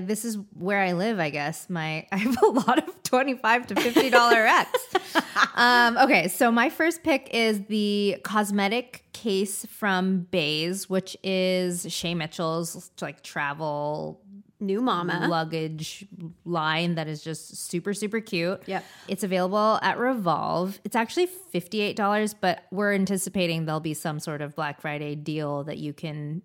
This 0.01 0.25
is 0.25 0.37
where 0.59 0.81
I 0.81 0.93
live, 0.93 1.19
I 1.21 1.31
guess. 1.31 1.71
My 1.71 2.07
I 2.13 2.17
have 2.17 2.37
a 2.43 2.47
lot 2.49 2.79
of 2.87 3.03
twenty-five 3.05 3.69
to 3.69 3.77
fifty 3.77 4.11
dollar 4.11 4.45
X. 4.47 4.71
um, 5.55 5.97
okay, 5.99 6.29
so 6.29 6.51
my 6.51 6.69
first 6.69 7.03
pick 7.05 7.31
is 7.33 7.63
the 7.67 8.17
cosmetic 8.25 9.05
case 9.13 9.65
from 9.67 10.27
Béis, 10.33 10.91
which 10.91 11.17
is 11.23 11.87
Shay 11.93 12.15
Mitchell's 12.15 12.91
like 13.01 13.23
travel 13.23 14.21
New 14.61 14.81
mama. 14.81 15.27
luggage 15.29 16.07
line 16.45 16.97
that 16.97 17.07
is 17.07 17.23
just 17.23 17.57
super 17.69 17.95
super 17.95 18.21
cute. 18.21 18.61
Yep. 18.67 18.85
It's 19.07 19.23
available 19.23 19.79
at 19.83 19.99
Revolve. 19.99 20.81
It's 20.85 20.97
actually 20.97 21.29
$58, 21.55 22.35
but 22.41 22.65
we're 22.71 22.93
anticipating 22.93 23.67
there'll 23.67 23.81
be 23.81 23.95
some 23.95 24.19
sort 24.19 24.43
of 24.43 24.57
Black 24.57 24.81
Friday 24.81 25.15
deal 25.15 25.65
that 25.65 25.79
you 25.79 25.93
can 25.93 26.43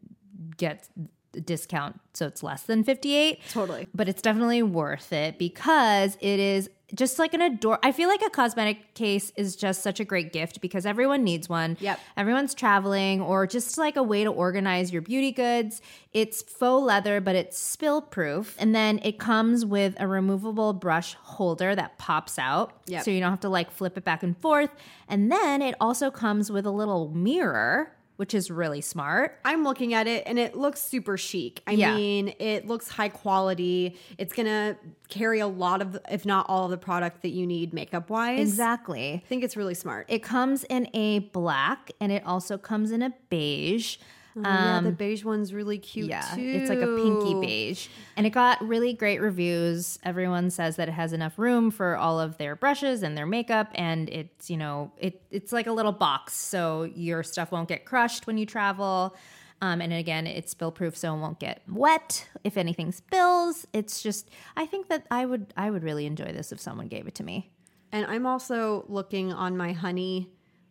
get 0.58 0.88
a 1.36 1.42
discount 1.42 2.00
so 2.14 2.28
it's 2.28 2.44
less 2.44 2.64
than 2.64 2.84
58. 2.84 3.40
Totally. 3.50 3.88
But 3.94 4.08
it's 4.08 4.22
definitely 4.22 4.62
worth 4.62 5.12
it 5.12 5.40
because 5.40 6.16
it 6.22 6.40
is 6.40 6.70
just 6.94 7.20
like 7.20 7.34
an 7.34 7.42
adore 7.42 7.80
I 7.84 7.92
feel 7.92 8.08
like 8.10 8.22
a 8.22 8.30
cosmetic 8.30 8.94
case 8.94 9.32
is 9.36 9.56
just 9.56 9.82
such 9.82 10.00
a 10.00 10.06
great 10.06 10.32
gift 10.32 10.62
because 10.62 10.86
everyone 10.86 11.24
needs 11.24 11.50
one. 11.50 11.78
Yep. 11.80 12.00
Everyone's 12.18 12.54
traveling 12.54 13.22
or 13.22 13.48
just 13.48 13.78
like 13.78 13.96
a 13.96 14.04
way 14.04 14.24
to 14.24 14.30
organize 14.30 14.92
your 14.92 15.02
beauty 15.02 15.32
goods. 15.32 15.82
It's 16.14 16.42
faux 16.42 16.86
leather, 16.86 17.22
but 17.22 17.36
it's 17.36 17.58
spill 17.58 18.02
proof. 18.02 18.56
And 18.60 18.76
then 18.76 19.00
it 19.04 19.20
comes 19.20 19.66
with 19.66 19.96
a 20.00 20.08
removable 20.08 20.74
brush 20.74 21.16
holder 21.16 21.76
that 21.76 21.98
pops 21.98 22.38
out. 22.38 22.74
Yep. 22.88 23.04
So 23.04 23.12
you 23.12 23.20
don't 23.20 23.32
have 23.32 23.40
to 23.42 23.50
like 23.50 23.72
flip 23.72 23.98
it 23.98 24.04
back 24.04 24.24
and 24.24 24.38
forth. 24.38 24.70
And 25.08 25.32
then 25.32 25.62
it 25.62 25.76
also 25.82 26.12
comes 26.12 26.52
with 26.52 26.66
a 26.66 26.72
little 26.72 27.10
mirror, 27.10 27.92
which 28.18 28.34
is 28.34 28.52
really 28.52 28.82
smart. 28.82 29.40
I'm 29.44 29.64
looking 29.64 29.94
at 29.94 30.08
it 30.08 30.24
and 30.28 30.38
it 30.38 30.56
looks 30.56 30.82
super 30.82 31.18
chic. 31.18 31.62
I 31.66 31.72
Yeah. 31.72 31.96
mean, 31.96 32.34
it 32.40 32.68
looks 32.68 32.88
high 32.90 33.10
quality. 33.10 33.98
It's 34.18 34.34
going 34.34 34.46
to 34.46 34.78
carry 35.10 35.40
a 35.40 35.48
lot 35.48 35.82
of, 35.82 35.98
if 36.12 36.26
not 36.26 36.46
all 36.48 36.66
of 36.66 36.72
the 36.72 36.78
product 36.78 37.22
that 37.24 37.30
you 37.30 37.48
need 37.48 37.74
makeup 37.74 38.10
wise. 38.10 38.40
Exactly. 38.40 39.22
I 39.24 39.28
think 39.28 39.44
it's 39.44 39.58
really 39.58 39.74
smart. 39.74 40.06
It 40.10 40.22
comes 40.24 40.64
in 40.66 40.88
a 40.94 41.20
black 41.20 41.92
and 42.00 42.12
it 42.12 42.24
also 42.26 42.58
comes 42.58 42.92
in 42.92 43.02
a 43.02 43.12
beige. 43.30 43.98
Yeah, 44.36 44.82
the 44.82 44.92
beige 44.92 45.24
one's 45.24 45.54
really 45.54 45.78
cute 45.78 46.06
Um, 46.06 46.10
Yeah, 46.10 46.22
too. 46.22 46.42
it's 46.42 46.70
like 46.70 46.80
a 46.82 46.88
pinky 46.96 47.34
beige. 47.40 47.88
And 48.18 48.26
it 48.26 48.32
got 48.32 48.66
really 48.68 48.94
great 48.94 49.22
reviews. 49.22 50.00
Everyone 50.04 50.50
says 50.50 50.76
that 50.78 50.88
it 50.90 50.94
has 50.94 51.14
enough 51.14 51.38
room 51.38 51.72
for 51.72 51.96
all 51.98 52.20
of 52.20 52.38
their 52.38 52.56
brushes 52.56 53.04
and 53.04 53.18
their 53.18 53.26
makeup 53.26 53.70
and 53.76 54.10
it's, 54.10 54.50
you 54.50 54.58
know, 54.58 54.92
it 54.98 55.22
it's 55.32 55.52
like 55.52 55.68
a 55.68 55.72
little 55.72 55.92
box 55.92 56.34
so 56.34 56.84
your 56.96 57.24
stuff 57.24 57.52
won't 57.52 57.68
get 57.70 57.86
crushed 57.86 58.26
when 58.28 58.38
you 58.38 58.46
travel. 58.46 59.16
Um, 59.62 59.80
and 59.80 59.94
again, 59.94 60.28
it's 60.28 60.52
spill 60.52 60.72
proof 60.72 60.98
so 60.98 61.16
it 61.16 61.20
won't 61.20 61.40
get 61.40 61.62
wet 61.70 62.28
if 62.44 62.58
anything 62.58 62.92
spills. 62.92 63.66
It's 63.72 64.02
just 64.04 64.30
I 64.58 64.66
think 64.66 64.90
that 64.90 65.06
I 65.10 65.26
would 65.26 65.54
I 65.56 65.70
would 65.70 65.84
really 65.84 66.06
enjoy 66.06 66.34
this 66.34 66.52
if 66.52 66.60
someone 66.60 66.88
gave 66.88 67.08
it 67.08 67.16
to 67.16 67.24
me. 67.24 67.50
And 67.92 68.06
I'm 68.08 68.26
also 68.26 68.84
looking 68.90 69.32
on 69.32 69.56
my 69.56 69.72
honey, 69.72 70.28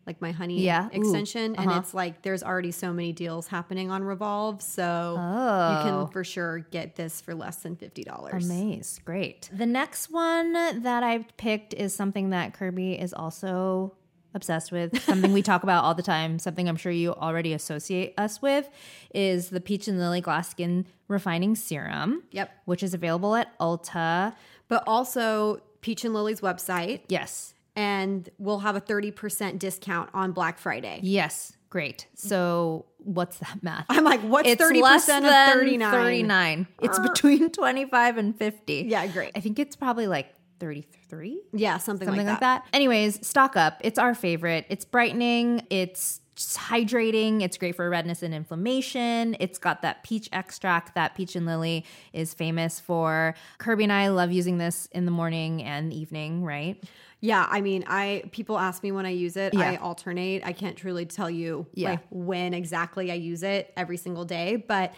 like 0.06 0.20
my 0.20 0.32
honey 0.32 0.60
Yeah. 0.62 0.88
Extension, 0.92 1.54
and 1.56 1.70
uh-huh. 1.70 1.80
it's 1.80 1.94
like 1.94 2.22
there's 2.22 2.42
already 2.42 2.72
so 2.72 2.92
many 2.92 3.12
deals 3.12 3.46
happening 3.46 3.90
on 3.90 4.02
Revolve, 4.02 4.60
so 4.62 5.14
you 5.16 5.22
Oh. 5.22 5.80
can 5.84 6.12
for 6.12 6.24
sure 6.24 6.60
get 6.70 6.96
this 6.96 7.20
for 7.20 7.34
less 7.34 7.56
than 7.56 7.76
fifty 7.76 8.02
dollars. 8.02 8.44
Amaze. 8.50 9.00
Great. 9.04 9.48
The 9.52 9.66
next 9.66 10.10
one 10.10 10.52
that 10.52 11.02
I 11.02 11.24
picked 11.36 11.74
is 11.74 11.94
something 11.94 12.30
that 12.30 12.54
Kirby 12.54 12.94
is 12.98 13.12
also 13.14 13.94
obsessed 14.34 14.72
with, 14.72 14.98
something 15.04 15.32
we 15.32 15.42
talk 15.42 15.62
about 15.62 15.84
all 15.84 15.94
the 15.94 16.02
time, 16.02 16.38
something 16.38 16.68
I'm 16.68 16.76
sure 16.76 16.90
you 16.90 17.12
already 17.12 17.52
associate 17.52 18.14
us 18.16 18.40
with, 18.40 18.68
is 19.14 19.50
the 19.50 19.60
Peach 19.60 19.88
and 19.88 19.98
Lily 19.98 20.20
Glass 20.22 20.48
Skin 20.50 20.86
Refining 21.06 21.54
Serum. 21.54 22.22
Yep. 22.32 22.50
Which 22.64 22.82
is 22.82 22.94
available 22.94 23.34
at 23.34 23.56
Ulta. 23.58 24.34
But 24.68 24.84
also 24.86 25.60
Peach 25.82 26.04
and 26.04 26.14
Lily's 26.14 26.40
website, 26.40 27.02
Yes. 27.08 27.51
And 27.76 28.28
we'll 28.38 28.60
have 28.60 28.76
a 28.76 28.80
thirty 28.80 29.10
percent 29.10 29.58
discount 29.58 30.10
on 30.14 30.32
Black 30.32 30.58
Friday. 30.58 31.00
Yes. 31.02 31.56
Great. 31.70 32.06
So 32.14 32.84
what's 32.98 33.38
that 33.38 33.62
math? 33.62 33.86
I'm 33.88 34.04
like, 34.04 34.20
what's 34.20 34.48
It's 34.48 34.60
thirty 34.62 34.82
less 34.82 35.06
percent 35.06 35.24
than 35.24 35.48
of 35.48 35.54
thirty 35.54 35.76
nine? 35.78 35.92
39. 35.92 36.66
It's 36.82 36.98
uh. 36.98 37.08
between 37.08 37.50
25 37.50 38.18
and 38.18 38.36
50. 38.36 38.86
Yeah, 38.88 39.06
great. 39.06 39.32
I 39.34 39.40
think 39.40 39.58
it's 39.58 39.74
probably 39.74 40.06
like 40.06 40.34
33. 40.60 41.40
Yeah, 41.54 41.78
something, 41.78 42.06
something 42.06 42.26
like, 42.26 42.34
like 42.34 42.40
that. 42.40 42.64
that. 42.64 42.76
Anyways, 42.76 43.26
stock 43.26 43.56
up. 43.56 43.80
It's 43.80 43.98
our 43.98 44.14
favorite. 44.14 44.66
It's 44.68 44.84
brightening. 44.84 45.66
It's 45.70 46.20
just 46.36 46.58
hydrating. 46.58 47.42
It's 47.42 47.56
great 47.56 47.74
for 47.76 47.88
redness 47.88 48.22
and 48.22 48.34
inflammation. 48.34 49.36
It's 49.40 49.58
got 49.58 49.82
that 49.82 50.02
peach 50.02 50.28
extract 50.32 50.94
that 50.94 51.14
Peach 51.14 51.36
and 51.36 51.46
Lily 51.46 51.84
is 52.12 52.34
famous 52.34 52.80
for. 52.80 53.34
Kirby 53.58 53.84
and 53.84 53.92
I 53.92 54.08
love 54.08 54.30
using 54.32 54.58
this 54.58 54.86
in 54.92 55.04
the 55.04 55.10
morning 55.10 55.62
and 55.62 55.92
evening, 55.92 56.44
right? 56.44 56.82
Yeah, 57.24 57.46
I 57.48 57.60
mean, 57.60 57.84
I 57.86 58.24
people 58.32 58.58
ask 58.58 58.82
me 58.82 58.90
when 58.90 59.06
I 59.06 59.10
use 59.10 59.36
it. 59.36 59.56
I 59.56 59.76
alternate. 59.76 60.44
I 60.44 60.52
can't 60.52 60.76
truly 60.76 61.06
tell 61.06 61.30
you 61.30 61.66
Yeah. 61.72 61.90
like 61.92 62.00
when 62.10 62.52
exactly 62.52 63.10
I 63.12 63.14
use 63.14 63.44
it 63.44 63.72
every 63.76 63.96
single 63.96 64.24
day, 64.24 64.56
but 64.56 64.92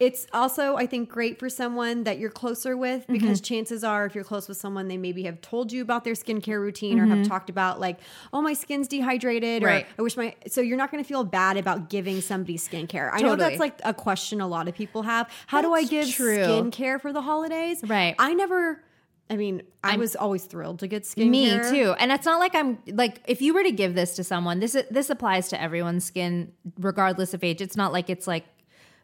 it's 0.00 0.26
also 0.32 0.76
I 0.76 0.86
think 0.86 1.08
great 1.08 1.38
for 1.40 1.48
someone 1.48 2.02
that 2.04 2.18
you're 2.18 2.30
closer 2.30 2.76
with 2.76 3.02
Mm-hmm. 3.02 3.12
because 3.12 3.40
chances 3.40 3.82
are 3.84 4.06
if 4.06 4.14
you're 4.16 4.24
close 4.24 4.46
with 4.48 4.56
someone 4.56 4.86
they 4.88 4.96
maybe 4.96 5.22
have 5.24 5.40
told 5.40 5.70
you 5.72 5.82
about 5.82 6.02
their 6.04 6.14
skincare 6.14 6.60
routine 6.60 6.98
or 7.00 7.06
have 7.06 7.26
talked 7.26 7.48
about 7.50 7.78
like, 7.78 7.98
"Oh, 8.32 8.40
my 8.42 8.54
skin's 8.54 8.88
dehydrated," 8.88 9.62
Mm-hmm. 9.62 9.72
Right. 9.72 9.84
or 9.84 10.00
"I 10.00 10.02
wish 10.02 10.16
my" 10.16 10.34
so 10.48 10.60
you're 10.60 10.76
not 10.76 10.90
going 10.90 11.02
to 11.02 11.08
feel 11.08 11.22
bad 11.24 11.56
about 11.56 11.90
giving 11.90 12.20
somebody 12.20 12.58
skincare. 12.58 13.10
I 13.12 13.20
know 13.22 13.36
that's 13.36 13.60
like 13.60 13.80
a 13.84 13.94
question 13.94 14.40
a 14.40 14.48
lot 14.48 14.66
of 14.66 14.74
people 14.74 15.02
have. 15.02 15.30
How 15.46 15.62
do 15.62 15.72
I 15.74 15.84
give 15.84 16.08
true. 16.10 16.38
skincare 16.38 17.00
for 17.00 17.12
the 17.12 17.22
holidays? 17.22 17.82
Right. 17.86 18.16
I 18.18 18.34
never 18.34 18.82
I 19.30 19.36
mean, 19.36 19.62
I 19.84 19.96
was 19.96 20.16
always 20.16 20.44
thrilled 20.44 20.78
to 20.80 20.86
get 20.86 21.02
skincare. 21.02 21.28
Me 21.28 21.50
too. 21.70 21.94
And 21.98 22.10
it's 22.10 22.24
not 22.24 22.38
like 22.38 22.54
I'm 22.54 22.78
like 22.86 23.20
if 23.26 23.42
you 23.42 23.54
were 23.54 23.62
to 23.62 23.72
give 23.72 23.94
this 23.94 24.16
to 24.16 24.24
someone, 24.24 24.60
this 24.60 24.76
this 24.90 25.10
applies 25.10 25.48
to 25.48 25.60
everyone's 25.60 26.04
skin 26.04 26.52
regardless 26.78 27.34
of 27.34 27.44
age. 27.44 27.60
It's 27.60 27.76
not 27.76 27.92
like 27.92 28.08
it's 28.08 28.26
like 28.26 28.44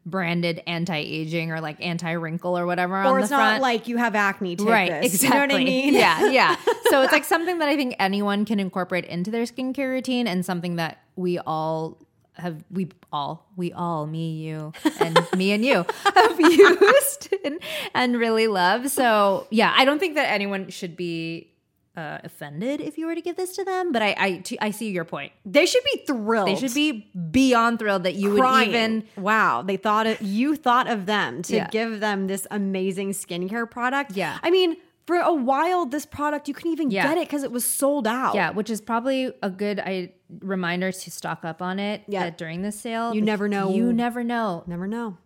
branded 0.07 0.63
anti-aging 0.67 1.51
or 1.51 1.61
like 1.61 1.83
anti-wrinkle 1.85 2.59
or 2.59 2.67
whatever 2.67 2.97
on 2.97 3.07
or 3.07 3.21
it's 3.21 3.31
not 3.31 3.61
like 3.61 3.89
you 3.89 3.97
have 3.97 4.15
acne. 4.15 4.55
Right 4.57 4.91
this. 5.03 5.15
exactly 5.15 5.29
You 5.29 5.35
know 5.35 5.41
what 5.41 5.61
I 5.61 5.65
mean? 5.65 5.95
yeah 5.95 6.27
yeah 6.31 6.57
so 6.91 7.03
it's 7.03 7.13
like 7.13 7.25
something 7.25 7.59
that 7.61 7.71
i 7.71 7.77
think 7.77 7.97
anyone 7.99 8.45
can 8.45 8.61
incorporate 8.61 9.07
into 9.07 9.31
their 9.31 9.45
skincare 9.45 9.89
routine 9.89 10.27
and 10.27 10.45
something 10.45 10.77
that 10.77 10.99
we 11.17 11.39
all 11.39 11.99
have 12.37 12.65
we 12.71 12.89
all 13.13 13.47
we 13.57 13.73
all 13.73 14.07
me 14.07 14.33
you 14.43 14.73
and 15.01 15.19
me 15.37 15.53
and 15.53 15.65
you 15.65 15.85
have 16.15 16.41
used 16.41 17.29
and, 17.45 17.59
and 17.95 18.17
really 18.19 18.47
love. 18.49 18.91
So 18.91 19.47
yeah, 19.51 19.73
I 19.77 19.85
don't 19.85 19.99
think 19.99 20.15
that 20.17 20.31
anyone 20.33 20.69
should 20.71 20.97
be 20.97 21.51
uh, 21.97 22.19
offended 22.25 22.81
if 22.81 22.99
you 22.99 23.07
were 23.07 23.15
to 23.15 23.21
give 23.21 23.37
this 23.37 23.55
to 23.55 23.65
them, 23.65 23.93
but 23.93 24.03
I 24.03 24.17
I, 24.19 24.37
t- 24.39 24.59
I 24.61 24.73
see 24.73 24.91
your 24.91 25.05
point. 25.05 25.31
They 25.47 25.65
should 25.65 25.85
be 25.85 26.03
thrilled. 26.09 26.49
They 26.49 26.57
should 26.57 26.75
be 26.75 27.09
beyond 27.31 27.79
thrilled 27.79 28.03
that 28.03 28.17
you 28.17 28.37
crying. 28.37 28.69
would 28.71 28.75
even 28.77 29.05
wow 29.17 29.63
they 29.63 29.77
thought 29.77 30.09
of, 30.09 30.21
you 30.21 30.57
thought 30.57 30.89
of 30.89 31.07
them 31.07 31.43
to 31.43 31.55
Yeah. 31.55 31.69
give 31.71 32.01
them 32.01 32.27
this 32.27 32.49
amazing 32.51 33.11
skincare 33.13 33.71
product 33.71 34.11
Yeah. 34.17 34.39
i 34.43 34.51
mean 34.51 34.77
for 35.07 35.17
a 35.17 35.35
while 35.35 35.85
this 35.87 36.07
product 36.07 36.49
you 36.49 36.55
couldn't 36.55 36.73
even 36.73 36.91
Yeah. 36.91 37.09
get 37.09 37.19
it 37.19 37.29
because 37.29 37.43
it 37.43 37.53
was 37.53 37.65
sold 37.65 38.07
out 38.07 38.35
Yeah, 38.35 38.51
which 38.51 38.71
is 38.71 38.81
probably 38.81 39.33
a 39.43 39.51
good 39.51 39.79
I, 39.81 40.13
reminder 40.41 40.91
to 40.93 41.11
stock 41.11 41.45
up 41.45 41.61
on 41.61 41.79
it 41.79 42.03
Yeah. 42.09 42.31
during 42.31 42.63
the 42.63 42.73
sale. 42.73 43.15
You 43.15 43.21
never 43.23 43.49
know. 43.49 43.71
You 43.75 43.93
never 43.93 44.25
know. 44.25 44.65
never 44.67 44.87
know 44.87 45.19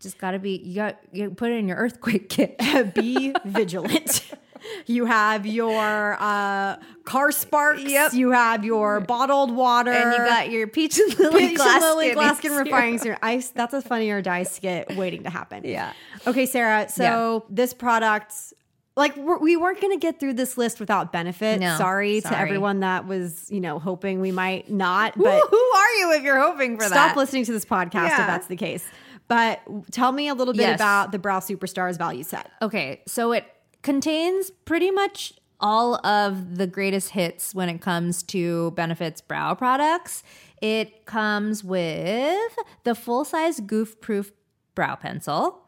Just 0.00 0.18
got 0.18 0.32
to 0.32 0.38
be 0.38 0.56
you 0.64 0.74
got 0.76 0.98
you 1.12 1.30
put 1.30 1.50
it 1.52 1.56
in 1.56 1.68
your 1.68 1.76
earthquake 1.76 2.28
kit. 2.28 2.56
be 2.94 3.32
vigilant 3.44 4.30
you 4.86 5.06
have 5.06 5.44
your 5.46 6.16
uh, 6.20 6.76
car 7.04 7.32
sparks 7.32 7.82
Yep. 7.82 8.12
you 8.14 8.30
have 8.30 8.64
your 8.64 9.00
bottled 9.00 9.54
water 9.54 9.90
and 9.92 10.12
you 10.12 10.18
got 10.18 10.50
your 10.50 10.66
peach 10.68 10.98
and 10.98 11.18
lily 11.18 11.48
Peach 11.48 11.56
glass 11.56 11.82
and 11.82 11.84
Lily 11.84 12.10
skin 12.12 12.18
Glaskin 12.52 12.58
refining 12.58 12.98
serum. 12.98 13.18
I, 13.22 13.42
that's 13.54 13.74
a 13.74 13.82
funnier 13.82 14.20
die 14.22 14.44
skit 14.44 14.96
waiting 14.96 15.24
to 15.24 15.30
happen. 15.30 15.62
Yeah. 15.64 15.92
Okay, 16.26 16.46
Sarah. 16.46 16.88
So 16.88 17.44
this 17.50 17.74
product, 17.74 18.32
like 18.96 19.16
we're, 19.16 19.38
we 19.38 19.56
weren't 19.56 19.80
going 19.80 19.92
to 19.92 20.00
get 20.00 20.20
through 20.20 20.34
this 20.34 20.58
list 20.58 20.78
without 20.80 21.12
benefit. 21.12 21.60
No, 21.60 21.76
sorry, 21.78 22.20
to 22.20 22.38
everyone 22.38 22.80
that 22.80 23.06
was, 23.06 23.50
you 23.50 23.60
know, 23.60 23.78
hoping 23.78 24.20
we 24.20 24.32
might 24.32 24.70
not. 24.70 25.16
But 25.16 25.42
who 25.50 25.56
are 25.56 25.90
you 25.98 26.12
if 26.12 26.22
you're 26.22 26.40
hoping 26.40 26.76
for 26.78 26.84
stop 26.84 26.94
that? 27.10 27.16
listening 27.16 27.44
to 27.46 27.52
this 27.52 27.64
podcast 27.64 28.08
Yeah. 28.08 28.20
if 28.22 28.26
that's 28.26 28.46
the 28.48 28.56
case. 28.56 28.84
But 29.28 29.60
tell 29.90 30.12
me 30.12 30.28
a 30.28 30.34
little 30.34 30.52
bit 30.52 30.62
Yes. 30.62 30.76
about 30.76 31.10
the 31.12 31.18
Brow 31.18 31.38
Superstars 31.40 31.96
value 31.96 32.22
set. 32.22 32.50
Okay, 32.60 33.02
so 33.06 33.32
it 33.32 33.46
contains 33.82 34.50
pretty 34.66 34.90
much 34.90 35.32
all 35.58 36.04
of 36.04 36.56
the 36.58 36.66
greatest 36.66 37.10
hits 37.10 37.54
when 37.54 37.68
it 37.68 37.80
comes 37.80 38.22
to 38.24 38.72
benefits 38.72 39.20
brow 39.20 39.54
products. 39.54 40.22
It 40.60 41.06
comes 41.06 41.64
with 41.64 42.40
the 42.84 42.94
full 42.94 43.24
size 43.24 43.60
goof 43.60 44.00
proof 44.00 44.32
brow 44.74 44.96
pencil, 44.96 45.61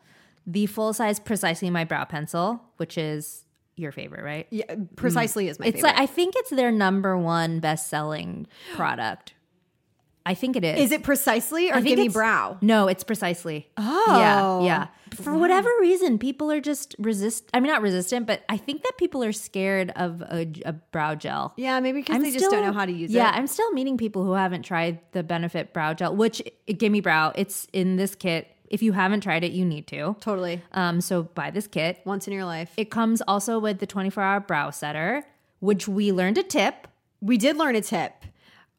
the 0.47 0.66
full 0.66 0.92
size 0.92 1.18
precisely 1.20 1.70
my 1.70 1.84
brow 1.84 2.05
pencil, 2.05 2.62
which 2.76 2.99
is 2.99 3.45
your 3.76 3.90
favorite, 3.92 4.22
right? 4.22 4.47
Yeah, 4.51 4.74
precisely 4.97 5.49
is 5.49 5.59
my 5.59 5.64
Mm. 5.66 5.68
It's 5.68 5.76
favorite. 5.76 5.88
like 5.95 5.99
I 6.01 6.07
think 6.07 6.34
it's 6.36 6.51
their 6.51 6.70
number 6.70 7.16
one 7.18 7.61
best 7.61 7.88
selling 7.88 8.47
product. 8.74 9.34
I 10.26 10.32
think 10.32 10.57
it 10.57 10.64
is. 10.64 10.80
is 10.86 10.92
it 10.92 11.03
precisely 11.03 11.70
or 11.70 11.82
give 11.82 11.99
me 11.99 12.09
brow? 12.09 12.57
No, 12.62 12.88
it's 12.88 13.05
precisely. 13.05 13.68
Oh. 13.76 14.16
yeah, 14.18 14.61
yeah. 14.64 14.86
For 15.22 15.34
whatever 15.36 15.68
reason, 15.80 16.18
people 16.18 16.51
are 16.51 16.62
just 16.62 16.97
resist. 16.99 17.45
I 17.53 17.61
mean, 17.61 17.70
not 17.70 17.82
resistant, 17.82 18.26
but 18.26 18.42
I 18.49 18.57
think 18.57 18.82
that 18.84 18.92
people 18.97 19.22
are 19.22 19.32
scared 19.32 19.92
of 19.97 20.22
a, 20.22 20.51
a 20.64 20.72
brow 20.72 21.14
gel. 21.14 21.53
Yeah, 21.59 21.78
maybe 21.80 22.01
because 22.01 22.16
I'm 22.16 22.22
they 22.22 22.30
just 22.30 22.51
don't 22.51 22.64
know 22.64 22.72
how 22.72 22.86
to 22.86 22.90
use 22.92 23.11
Yeah, 23.12 23.28
it. 23.28 23.32
Yeah, 23.32 23.38
I'm 23.38 23.47
still 23.47 23.70
meeting 23.72 23.99
people 23.99 24.24
who 24.24 24.32
haven't 24.32 24.62
tried 24.62 24.99
the 25.12 25.22
Benefit 25.22 25.74
Brow 25.74 25.92
Gel, 25.92 26.16
which 26.16 26.42
Gimme 26.78 27.01
Brow. 27.01 27.32
It's 27.36 27.68
in 27.74 27.97
this 27.97 28.14
kit. 28.14 28.49
If 28.74 28.82
you 28.82 28.92
haven't 28.92 29.20
tried 29.20 29.44
it, 29.44 29.52
you 29.52 29.64
need 29.64 29.86
to. 29.88 30.16
Totally. 30.20 30.60
Um, 30.72 31.00
so 31.00 31.22
buy 31.22 31.50
this 31.52 31.68
kit. 31.68 32.00
Once 32.04 32.26
in 32.26 32.32
your 32.32 32.44
life. 32.44 32.72
It 32.76 32.90
comes 32.90 33.22
also 33.28 33.58
with 33.60 33.78
the 33.78 33.86
24 33.86 34.20
hour 34.22 34.40
brow 34.40 34.70
setter, 34.70 35.24
which 35.60 35.86
we 35.86 36.10
learned 36.10 36.38
a 36.38 36.42
tip. 36.42 36.88
We 37.20 37.38
did 37.38 37.56
learn 37.56 37.76
a 37.76 37.80
tip 37.80 38.12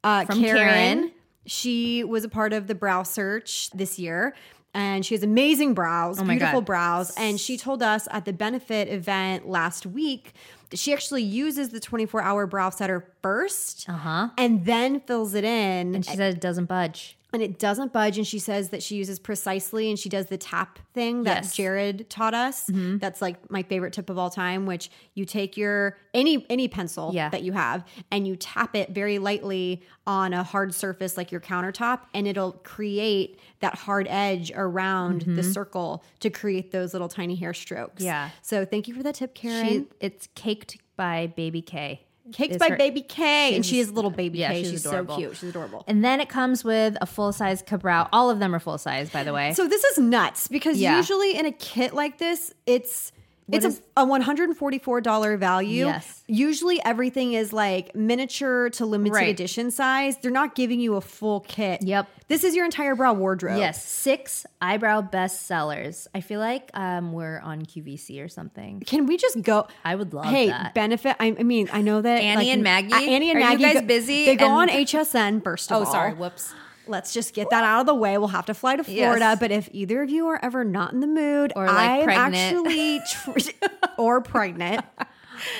uh, 0.03 0.25
From 0.25 0.41
Karen. 0.41 1.11
She 1.45 2.03
was 2.03 2.23
a 2.25 2.29
part 2.29 2.51
of 2.51 2.67
the 2.67 2.75
brow 2.75 3.03
search 3.03 3.69
this 3.71 3.97
year. 3.97 4.35
And 4.73 5.05
she 5.05 5.15
has 5.15 5.23
amazing 5.23 5.73
brows, 5.73 6.19
Oh 6.19 6.25
beautiful 6.25 6.59
God. 6.59 6.65
brows. 6.65 7.13
And 7.17 7.39
she 7.39 7.55
told 7.55 7.81
us 7.81 8.09
at 8.11 8.25
the 8.25 8.33
benefit 8.33 8.89
event 8.89 9.47
last 9.47 9.85
week 9.85 10.33
that 10.69 10.77
she 10.77 10.91
actually 10.91 11.23
uses 11.23 11.69
the 11.69 11.79
24 11.79 12.21
hour 12.21 12.45
brow 12.45 12.69
setter 12.71 13.07
1st 13.23 13.87
Uh-huh. 13.87 14.29
and 14.37 14.65
then 14.65 14.99
fills 14.99 15.33
it 15.33 15.45
in. 15.45 15.95
And 15.95 16.05
she 16.05 16.17
said 16.17 16.33
it 16.35 16.41
doesn't 16.41 16.65
budge. 16.65 17.17
And 17.35 17.43
it 17.43 17.59
doesn't 17.59 17.93
budge. 17.93 18.17
And 18.17 18.25
she 18.25 18.39
says 18.39 18.69
that 18.69 18.81
she 18.81 18.95
uses 18.95 19.19
precisely 19.19 19.89
and 19.89 19.99
she 19.99 20.09
does 20.09 20.25
the 20.25 20.37
tap 20.37 20.79
thing 20.93 21.23
that 21.23 21.43
Yes. 21.43 21.55
Jared 21.55 22.09
taught 22.09 22.33
us. 22.33 22.65
Mm-hmm. 22.67 22.97
That's 22.97 23.21
like 23.21 23.51
my 23.51 23.61
favorite 23.61 23.93
tip 23.93 24.09
of 24.09 24.17
all 24.17 24.29
time, 24.31 24.65
which 24.65 24.89
you 25.13 25.25
take 25.25 25.55
your 25.57 25.97
any 26.13 26.45
any 26.49 26.67
pencil 26.67 27.11
Yeah. 27.13 27.29
that 27.29 27.43
you 27.43 27.51
have 27.51 27.85
and 28.09 28.27
you 28.27 28.35
tap 28.35 28.75
it 28.75 28.89
very 28.91 29.19
lightly 29.19 29.83
on 30.07 30.33
a 30.33 30.43
hard 30.43 30.73
surface 30.73 31.17
like 31.17 31.31
your 31.31 31.41
countertop, 31.41 32.01
and 32.13 32.27
it'll 32.27 32.53
create 32.63 33.39
that 33.59 33.75
hard 33.75 34.07
edge 34.09 34.51
around 34.55 35.21
the 35.21 35.41
circle 35.43 36.03
to 36.19 36.29
create 36.29 36.71
those 36.71 36.93
little 36.93 37.09
tiny 37.09 37.35
hair 37.35 37.53
strokes. 37.53 37.95
Mm-hmm. 37.95 38.05
Yeah. 38.05 38.29
So 38.43 38.65
thank 38.65 38.87
you 38.87 38.93
for 38.93 39.01
that 39.03 39.15
tip, 39.15 39.33
Karen. 39.33 39.67
She, 39.67 39.85
it's 39.99 40.27
caked 40.35 40.77
by 40.95 41.27
Baby 41.35 41.61
K. 41.61 42.04
Caked 42.33 42.53
is 42.53 42.57
by 42.57 42.69
her- 42.69 42.75
Baby 42.77 43.01
K, 43.01 43.55
and 43.55 43.65
she 43.65 43.79
is 43.79 43.91
little 43.91 44.09
Baby 44.09 44.39
yeah, 44.39 44.51
K. 44.51 44.63
she's 44.63 44.71
She's, 44.71 44.85
adorable. 44.85 45.15
so 45.15 45.19
cute. 45.19 45.37
She's 45.37 45.49
adorable. 45.49 45.83
And 45.87 46.03
then 46.03 46.19
it 46.19 46.27
comes 46.29 46.63
with 46.63 46.97
a 47.01 47.05
full 47.05 47.31
size 47.31 47.61
Ka-Brow. 47.61 48.09
All 48.11 48.29
of 48.29 48.39
them 48.39 48.55
are 48.55 48.59
full 48.59 48.77
size, 48.77 49.09
by 49.09 49.23
the 49.23 49.31
way. 49.33 49.53
So 49.53 49.67
this 49.67 49.83
is 49.83 49.97
nuts 49.99 50.47
because 50.47 50.77
Yeah. 50.79 50.97
usually 50.97 51.37
in 51.37 51.45
a 51.45 51.51
kit 51.51 51.93
like 51.93 52.17
this, 52.17 52.53
it's 52.65 53.11
What 53.47 53.57
it's 53.63 53.65
is- 53.75 53.81
a, 53.95 54.01
a 54.01 54.05
one 54.05 54.21
hundred 54.21 54.49
and 54.49 54.57
forty 54.57 54.79
four 54.79 55.01
dollar 55.01 55.37
value. 55.37 55.85
Yes. 55.85 56.23
Usually 56.27 56.83
everything 56.83 57.33
is 57.33 57.53
like 57.53 57.95
miniature 57.95 58.69
to 58.71 58.85
limited 58.85 59.13
Right. 59.13 59.29
edition 59.29 59.69
size. 59.69 60.17
They're 60.17 60.31
not 60.31 60.55
giving 60.55 60.79
you 60.79 60.95
a 60.95 61.01
full 61.01 61.41
kit. 61.41 61.83
Yep. 61.83 62.07
This 62.27 62.43
is 62.43 62.55
your 62.55 62.65
entire 62.65 62.95
brow 62.95 63.13
wardrobe. 63.13 63.59
yes, 63.59 63.85
six 63.85 64.47
eyebrow 64.59 65.01
best 65.01 65.45
sellers. 65.45 66.07
I 66.15 66.21
feel 66.21 66.39
like 66.39 66.71
um, 66.73 67.13
we're 67.13 67.39
on 67.39 67.63
QVC 67.67 68.23
or 68.25 68.27
something. 68.29 68.79
Can 68.87 69.05
we 69.05 69.15
just 69.15 69.39
go? 69.43 69.67
I 69.83 69.93
would 69.93 70.11
love 70.11 70.25
hey, 70.25 70.47
that. 70.47 70.73
benefit. 70.73 71.15
I, 71.19 71.35
I 71.39 71.43
mean, 71.43 71.69
I 71.71 71.81
know 71.81 72.01
that 72.01 72.21
Annie 72.23 72.49
and 72.49 72.63
Maggie? 72.63 72.93
uh, 72.93 72.99
Annie 72.99 73.29
and 73.29 73.39
Maggie. 73.39 73.63
Are 73.63 73.67
you 73.67 73.73
guys 73.75 73.81
go- 73.81 73.87
busy 73.87 74.25
They 74.25 74.35
go 74.35 74.49
on 74.49 74.69
HSN 74.69 75.43
first 75.43 75.71
of 75.71 75.75
oh, 75.75 75.79
all. 75.81 75.87
Oh, 75.87 75.91
sorry. 75.91 76.13
Whoops. 76.13 76.51
Let's 76.87 77.13
just 77.13 77.33
get 77.33 77.49
that 77.49 77.63
out 77.63 77.81
of 77.81 77.85
the 77.85 77.95
way. 77.95 78.17
We'll 78.17 78.27
have 78.29 78.45
to 78.47 78.53
fly 78.53 78.75
to 78.75 78.83
Florida. 78.83 79.19
Yes. 79.25 79.39
But 79.39 79.51
if 79.51 79.69
either 79.71 80.01
of 80.03 80.09
you 80.09 80.27
are 80.27 80.39
ever 80.43 80.63
not 80.63 80.93
in 80.93 80.99
the 80.99 81.07
mood, 81.07 81.53
Or, 81.55 81.65
like, 81.67 81.75
I 81.77 81.97
am 81.97 82.03
pregnant. 82.03 82.35
actually 82.57 83.01
tr- 83.09 83.65
or 83.97 84.21
pregnant, 84.21 84.85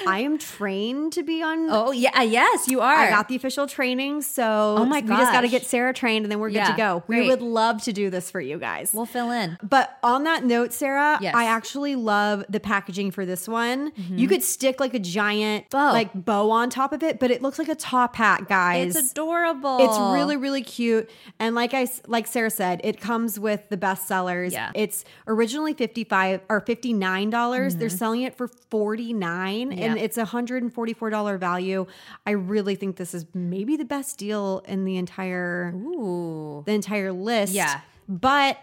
I 0.07 0.19
am 0.19 0.37
trained 0.37 1.13
to 1.13 1.23
be 1.23 1.41
on. 1.43 1.67
Oh 1.69 1.91
yeah, 1.91 2.21
yes, 2.21 2.67
you 2.67 2.81
are. 2.81 2.95
I 2.95 3.09
got 3.09 3.27
the 3.27 3.35
official 3.35 3.67
training, 3.67 4.21
so 4.21 4.75
Oh 4.79 4.85
my 4.85 5.01
we 5.01 5.07
just 5.07 5.31
got 5.31 5.41
to 5.41 5.47
get 5.47 5.65
Sarah 5.65 5.93
trained, 5.93 6.25
and 6.25 6.31
then 6.31 6.39
we're 6.39 6.49
good 6.49 6.55
Yeah, 6.57 6.71
to 6.71 6.77
go. 6.77 7.03
We 7.07 7.27
would 7.27 7.41
love 7.41 7.81
to 7.83 7.93
do 7.93 8.09
this 8.09 8.29
for 8.31 8.39
you 8.41 8.57
guys. 8.57 8.91
we'll 8.93 9.05
fill 9.05 9.31
in. 9.31 9.57
But 9.63 9.97
on 10.03 10.23
that 10.23 10.43
note, 10.43 10.73
Sarah, 10.73 11.17
Yes. 11.21 11.31
Mm-hmm. 11.33 11.37
I 11.37 11.45
actually 11.45 11.95
love 11.95 12.43
the 12.49 12.59
packaging 12.59 13.11
for 13.11 13.25
this 13.25 13.47
one. 13.47 13.91
You 13.95 14.27
could 14.27 14.43
stick 14.43 14.79
like 14.79 14.93
a 14.93 14.99
giant 14.99 15.69
Bow. 15.69 15.91
like 15.91 16.11
bow 16.13 16.49
on 16.51 16.69
top 16.69 16.93
of 16.93 17.03
it, 17.03 17.19
but 17.19 17.31
it 17.31 17.41
looks 17.41 17.59
like 17.59 17.69
a 17.69 17.75
top 17.75 18.15
hat, 18.15 18.47
guys. 18.47 18.95
It's 18.95 19.11
adorable. 19.11 19.77
It's 19.79 19.97
really, 20.17 20.37
really 20.37 20.61
cute. 20.63 21.09
And 21.39 21.55
like 21.55 21.73
I 21.73 21.87
like 22.07 22.27
Sarah 22.27 22.49
said, 22.49 22.81
it 22.83 22.99
comes 22.99 23.39
with 23.39 23.69
the 23.69 23.77
best 23.77 24.07
sellers. 24.07 24.53
Yeah. 24.53 24.71
It's 24.75 25.05
originally 25.27 25.73
55 25.73 26.41
or 26.49 26.59
59. 26.61 27.29
dollars 27.29 27.75
They're 27.75 27.89
selling 27.89 28.21
it 28.21 28.35
for 28.35 28.47
49 28.47 29.64
and 29.71 29.79
Mm-hmm. 29.81 29.97
Yeah. 29.97 30.03
it's 30.03 30.17
a 30.17 30.25
$144 30.25 31.39
value. 31.39 31.85
I 32.25 32.31
really 32.31 32.75
think 32.75 32.95
this 32.97 33.13
is 33.13 33.25
maybe 33.33 33.75
the 33.77 33.85
best 33.85 34.17
deal 34.17 34.63
in 34.67 34.85
the 34.85 34.97
entire, 34.97 35.73
Ooh. 35.75 36.63
the 36.65 36.73
entire 36.73 37.11
list. 37.11 37.53
Yeah. 37.53 37.81
But 38.07 38.57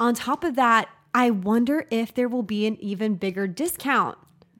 on 0.00 0.14
top 0.14 0.44
of 0.44 0.56
that, 0.56 0.88
I 1.14 1.30
wonder 1.30 1.86
if 1.90 2.14
there 2.14 2.28
will 2.28 2.42
be 2.42 2.66
an 2.66 2.76
even 2.80 3.16
bigger 3.16 3.46
discount 3.46 4.16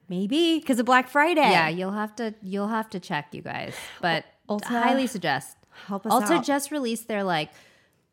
Maybe. 0.09 0.59
because 0.59 0.79
of 0.79 0.87
Black 0.87 1.09
Friday. 1.09 1.41
Yeah, 1.41 1.69
you'll 1.69 1.93
have 1.93 2.15
to 2.17 2.35
you'll 2.43 2.69
have 2.69 2.91
to 2.91 3.01
check 3.01 3.29
you 3.33 3.41
guys. 3.43 3.75
But 4.03 4.25
Ulta, 4.49 4.65
highly 4.67 5.07
suggest. 5.07 5.57
help 5.87 6.05
us 6.07 6.13
Ulta 6.13 6.37
out. 6.39 6.45
just 6.45 6.71
released 6.71 7.09
their 7.09 7.25
like 7.25 7.51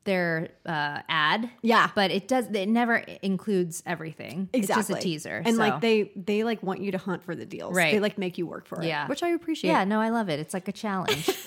their 0.04 0.50
uh 0.66 1.02
ad. 1.08 1.50
Yeah. 1.62 1.90
But 1.96 2.12
it 2.12 2.28
does 2.28 2.48
it 2.48 2.68
never 2.68 2.98
includes 3.22 3.84
everything. 3.86 4.50
Exactly. 4.54 4.60
It's 4.60 4.88
just 4.88 4.90
a 4.90 4.96
teaser. 4.96 5.42
And 5.46 5.56
so. 5.56 5.62
like 5.62 5.82
they 5.82 6.12
they 6.16 6.44
like 6.44 6.64
want 6.64 6.82
you 6.82 6.92
to 6.92 6.98
hunt 6.98 7.24
for 7.24 7.36
the 7.36 7.46
deals. 7.46 7.76
Right. 7.76 7.94
They 7.94 8.00
like 8.00 8.18
make 8.18 8.38
you 8.38 8.46
work 8.48 8.68
for 8.68 8.82
it. 8.82 8.88
Yeah. 8.88 9.08
Which 9.08 9.24
I 9.24 9.30
appreciate. 9.30 9.72
Yeah, 9.72 9.84
no, 9.84 10.00
I 10.00 10.10
love 10.10 10.30
it. 10.30 10.40
It's 10.40 10.54
like 10.54 10.68
a 10.68 10.74
challenge. 10.74 11.30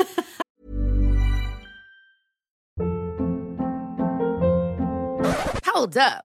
Hold 5.65 5.97
up. 5.97 6.25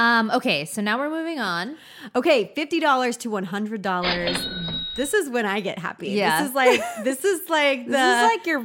um, 0.04 0.30
okay, 0.30 0.64
so 0.64 0.80
now 0.80 0.98
we're 0.98 1.10
moving 1.10 1.38
on. 1.38 1.76
Okay, 2.14 2.52
fifty 2.54 2.80
dollars 2.80 3.16
to 3.18 3.30
one 3.30 3.44
hundred 3.44 3.82
dollars. 3.82 4.36
This 4.96 5.14
is 5.14 5.28
when 5.28 5.46
I 5.46 5.60
get 5.60 5.78
happy. 5.78 6.10
Yeah. 6.10 6.40
This 6.40 6.48
is 6.50 6.54
like 6.54 7.04
this 7.04 7.24
is 7.24 7.48
like 7.48 7.84
the 7.86 7.92
this 7.92 8.16
is 8.16 8.22
like 8.36 8.46
your 8.46 8.60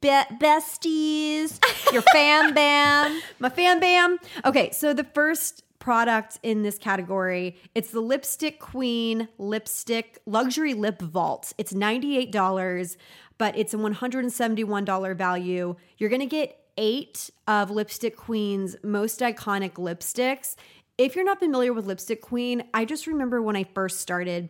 be- 0.00 0.36
besties, 0.38 1.58
your 1.92 2.02
fam 2.02 2.54
bam. 2.54 3.20
my 3.38 3.48
fan 3.48 3.80
bam. 3.80 4.18
Okay, 4.44 4.70
so 4.72 4.92
the 4.92 5.04
first 5.04 5.64
product 5.78 6.38
in 6.42 6.62
this 6.62 6.78
category, 6.78 7.56
it's 7.74 7.90
the 7.90 8.00
Lipstick 8.00 8.60
Queen 8.60 9.28
Lipstick 9.38 10.18
Luxury 10.26 10.74
Lip 10.74 11.00
Vault. 11.00 11.52
It's 11.56 11.72
$98, 11.72 12.96
but 13.38 13.56
it's 13.56 13.72
a 13.72 13.78
$171 13.78 15.16
value. 15.16 15.76
You're 15.96 16.10
going 16.10 16.20
to 16.20 16.26
get 16.26 16.59
8 16.76 17.30
of 17.48 17.70
Lipstick 17.70 18.16
Queen's 18.16 18.76
most 18.82 19.20
iconic 19.20 19.72
lipsticks. 19.74 20.56
If 20.98 21.16
you're 21.16 21.24
not 21.24 21.38
familiar 21.38 21.72
with 21.72 21.86
Lipstick 21.86 22.20
Queen, 22.20 22.62
I 22.74 22.84
just 22.84 23.06
remember 23.06 23.40
when 23.40 23.56
I 23.56 23.64
first 23.64 24.00
started 24.00 24.48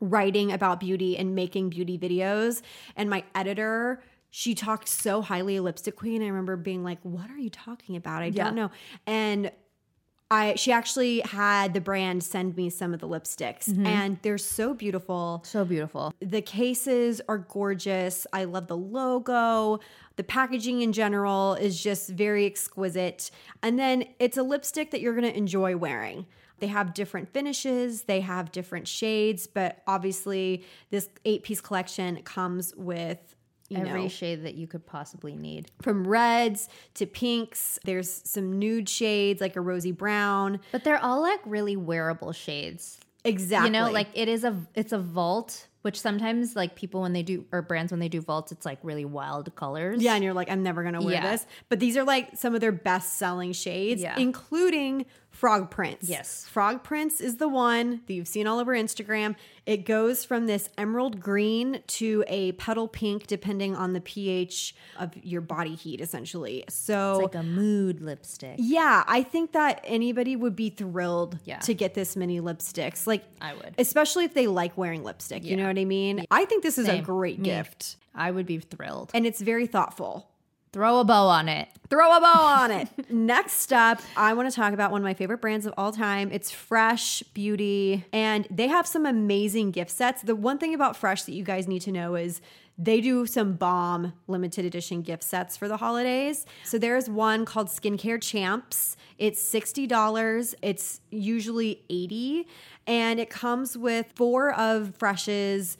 writing 0.00 0.50
about 0.52 0.80
beauty 0.80 1.16
and 1.16 1.34
making 1.34 1.70
beauty 1.70 1.96
videos 1.96 2.60
and 2.96 3.08
my 3.08 3.22
editor 3.36 4.02
she 4.30 4.52
talked 4.54 4.88
so 4.88 5.22
highly 5.22 5.56
of 5.58 5.62
lipstick 5.64 5.94
queen 5.94 6.24
i 6.24 6.26
remember 6.26 6.56
being 6.56 6.82
like 6.82 6.98
what 7.04 7.30
are 7.30 7.38
you 7.38 7.48
talking 7.48 7.94
about 7.94 8.20
i 8.20 8.26
Yeah. 8.26 8.44
don't 8.44 8.56
know 8.56 8.72
and 9.06 9.52
i 10.32 10.54
she 10.56 10.72
actually 10.72 11.20
had 11.20 11.74
the 11.74 11.80
brand 11.80 12.24
send 12.24 12.56
me 12.56 12.70
some 12.70 12.92
of 12.94 13.00
the 13.00 13.08
lipsticks 13.08 13.66
mm-hmm. 13.68 13.86
and 13.86 14.18
they're 14.22 14.38
so 14.38 14.74
beautiful 14.74 15.42
So 15.44 15.64
beautiful. 15.64 16.12
the 16.20 16.42
cases 16.42 17.20
are 17.28 17.38
gorgeous. 17.38 18.26
I 18.32 18.44
love 18.44 18.66
the 18.66 18.76
logo. 18.76 19.80
The 20.16 20.24
packaging 20.24 20.80
in 20.82 20.92
general 20.92 21.54
is 21.54 21.82
just 21.82 22.10
very 22.10 22.44
exquisite. 22.46 23.30
And 23.62 23.78
then 23.78 24.04
it's 24.18 24.36
a 24.36 24.42
lipstick 24.42 24.90
that 24.92 25.00
you're 25.00 25.14
going 25.14 25.30
to 25.32 25.36
enjoy 25.36 25.76
wearing. 25.76 26.26
They 26.58 26.66
have 26.68 26.94
different 26.94 27.32
finishes, 27.32 28.02
they 28.04 28.20
have 28.20 28.52
different 28.52 28.86
shades, 28.86 29.46
but 29.46 29.82
obviously, 29.86 30.64
this 30.90 31.08
eight 31.24 31.42
piece 31.42 31.60
collection 31.60 32.22
comes 32.22 32.72
with. 32.76 33.36
You 33.72 33.78
Every 33.86 34.02
know, 34.02 34.08
shade 34.08 34.44
that 34.44 34.54
you 34.54 34.66
could 34.66 34.86
possibly 34.86 35.34
need. 35.36 35.70
from 35.80 36.06
reds 36.06 36.68
to 36.94 37.06
pinks. 37.06 37.78
There's 37.84 38.10
some 38.24 38.58
nude 38.58 38.88
shades 38.88 39.40
like 39.40 39.56
a 39.56 39.60
rosy 39.60 39.92
brown. 39.92 40.60
But 40.72 40.84
they're 40.84 41.02
all 41.02 41.20
like 41.22 41.40
really 41.44 41.76
wearable 41.76 42.32
shades. 42.32 42.98
Exactly. 43.24 43.68
You 43.68 43.72
know, 43.72 43.90
like 43.90 44.08
it 44.14 44.28
is 44.28 44.42
a 44.44 44.56
it's 44.74 44.92
a 44.92 44.98
vault, 44.98 45.68
which 45.82 46.00
sometimes 46.00 46.56
like 46.56 46.74
people 46.74 47.02
when 47.02 47.12
they 47.12 47.22
do 47.22 47.44
or 47.52 47.62
brands 47.62 47.92
when 47.92 48.00
they 48.00 48.08
do 48.08 48.20
vaults, 48.20 48.50
it's 48.50 48.66
like 48.66 48.78
really 48.82 49.04
wild 49.04 49.54
colors. 49.54 50.02
Yeah, 50.02 50.14
and 50.14 50.24
you're 50.24 50.34
like, 50.34 50.50
I'm 50.50 50.62
never 50.64 50.82
gonna 50.82 51.00
wear 51.00 51.14
Yeah. 51.14 51.30
this. 51.30 51.46
But 51.68 51.78
these 51.78 51.96
are 51.96 52.02
like 52.04 52.36
some 52.36 52.54
of 52.56 52.60
their 52.60 52.72
best 52.72 53.18
selling 53.18 53.52
shades, 53.52 54.02
Yeah. 54.02 54.18
including 54.18 55.06
Frog 55.42 55.70
Prince. 55.72 56.08
Yes. 56.08 56.46
Frog 56.48 56.84
Prince 56.84 57.20
is 57.20 57.38
the 57.38 57.48
one 57.48 58.00
that 58.06 58.14
you've 58.14 58.28
seen 58.28 58.46
all 58.46 58.60
over 58.60 58.72
Instagram. 58.76 59.34
It 59.66 59.84
goes 59.84 60.24
from 60.24 60.46
this 60.46 60.68
emerald 60.78 61.18
green 61.18 61.82
to 61.88 62.22
a 62.28 62.52
petal 62.52 62.86
pink, 62.86 63.26
depending 63.26 63.74
on 63.74 63.92
the 63.92 64.00
pH 64.00 64.72
of 65.00 65.10
your 65.24 65.40
body 65.40 65.74
heat, 65.74 66.00
essentially. 66.00 66.62
So 66.68 67.14
It's 67.24 67.34
like 67.34 67.42
a 67.44 67.46
mood 67.46 68.00
lipstick. 68.00 68.54
yeah, 68.58 69.02
I 69.08 69.24
think 69.24 69.50
that 69.50 69.80
anybody 69.82 70.36
would 70.36 70.54
be 70.54 70.70
thrilled 70.70 71.40
Yeah. 71.44 71.58
to 71.58 71.74
get 71.74 71.94
this 71.94 72.14
many 72.14 72.40
lipsticks. 72.40 73.08
Like 73.08 73.24
I 73.40 73.54
would. 73.54 73.74
Especially 73.78 74.24
if 74.24 74.34
they 74.34 74.46
like 74.46 74.78
wearing 74.78 75.02
lipstick. 75.02 75.42
You 75.44 75.56
know 75.56 75.66
what 75.66 75.76
I 75.76 75.84
mean? 75.84 76.24
I 76.30 76.44
think 76.44 76.62
this 76.62 76.78
is 76.78 76.86
a 76.86 76.90
Same. 76.92 77.02
great 77.02 77.40
Me. 77.40 77.46
gift. 77.46 77.96
I 78.14 78.30
would 78.30 78.46
be 78.46 78.58
thrilled. 78.60 79.10
And 79.12 79.26
it's 79.26 79.40
very 79.40 79.66
thoughtful. 79.66 80.28
Throw 80.72 81.00
a 81.00 81.04
bow 81.04 81.26
on 81.26 81.50
it. 81.50 81.68
Throw 81.90 82.16
a 82.16 82.20
bow 82.20 82.44
on 82.62 82.70
it. 82.70 82.88
Next 83.10 83.74
up, 83.74 84.00
I 84.16 84.32
want 84.32 84.48
to 84.48 84.56
talk 84.56 84.72
about 84.72 84.90
one 84.90 85.02
of 85.02 85.04
my 85.04 85.12
favorite 85.12 85.42
brands 85.42 85.66
of 85.66 85.74
all 85.76 85.92
time. 85.92 86.30
It's 86.32 86.50
Fresh 86.50 87.22
Beauty, 87.34 88.06
and 88.10 88.48
they 88.50 88.68
have 88.68 88.86
some 88.86 89.04
amazing 89.04 89.72
gift 89.72 89.90
sets. 89.90 90.22
The 90.22 90.34
one 90.34 90.56
thing 90.56 90.72
about 90.72 90.96
Fresh 90.96 91.24
that 91.24 91.34
you 91.34 91.44
guys 91.44 91.68
need 91.68 91.82
to 91.82 91.92
know 91.92 92.14
is 92.14 92.40
they 92.78 93.02
do 93.02 93.26
some 93.26 93.52
bomb 93.52 94.14
limited 94.28 94.64
edition 94.64 95.02
gift 95.02 95.24
sets 95.24 95.58
for 95.58 95.68
the 95.68 95.76
holidays. 95.76 96.46
So 96.64 96.78
there's 96.78 97.06
one 97.06 97.44
called 97.44 97.66
Skincare 97.66 98.22
Champs. 98.22 98.96
It's 99.18 99.42
$60. 99.52 100.54
It's 100.62 101.02
usually 101.10 101.84
80 101.90 102.48
and 102.86 103.20
it 103.20 103.28
comes 103.28 103.76
with 103.76 104.10
four 104.14 104.54
of 104.54 104.96
Fresh's 104.96 105.76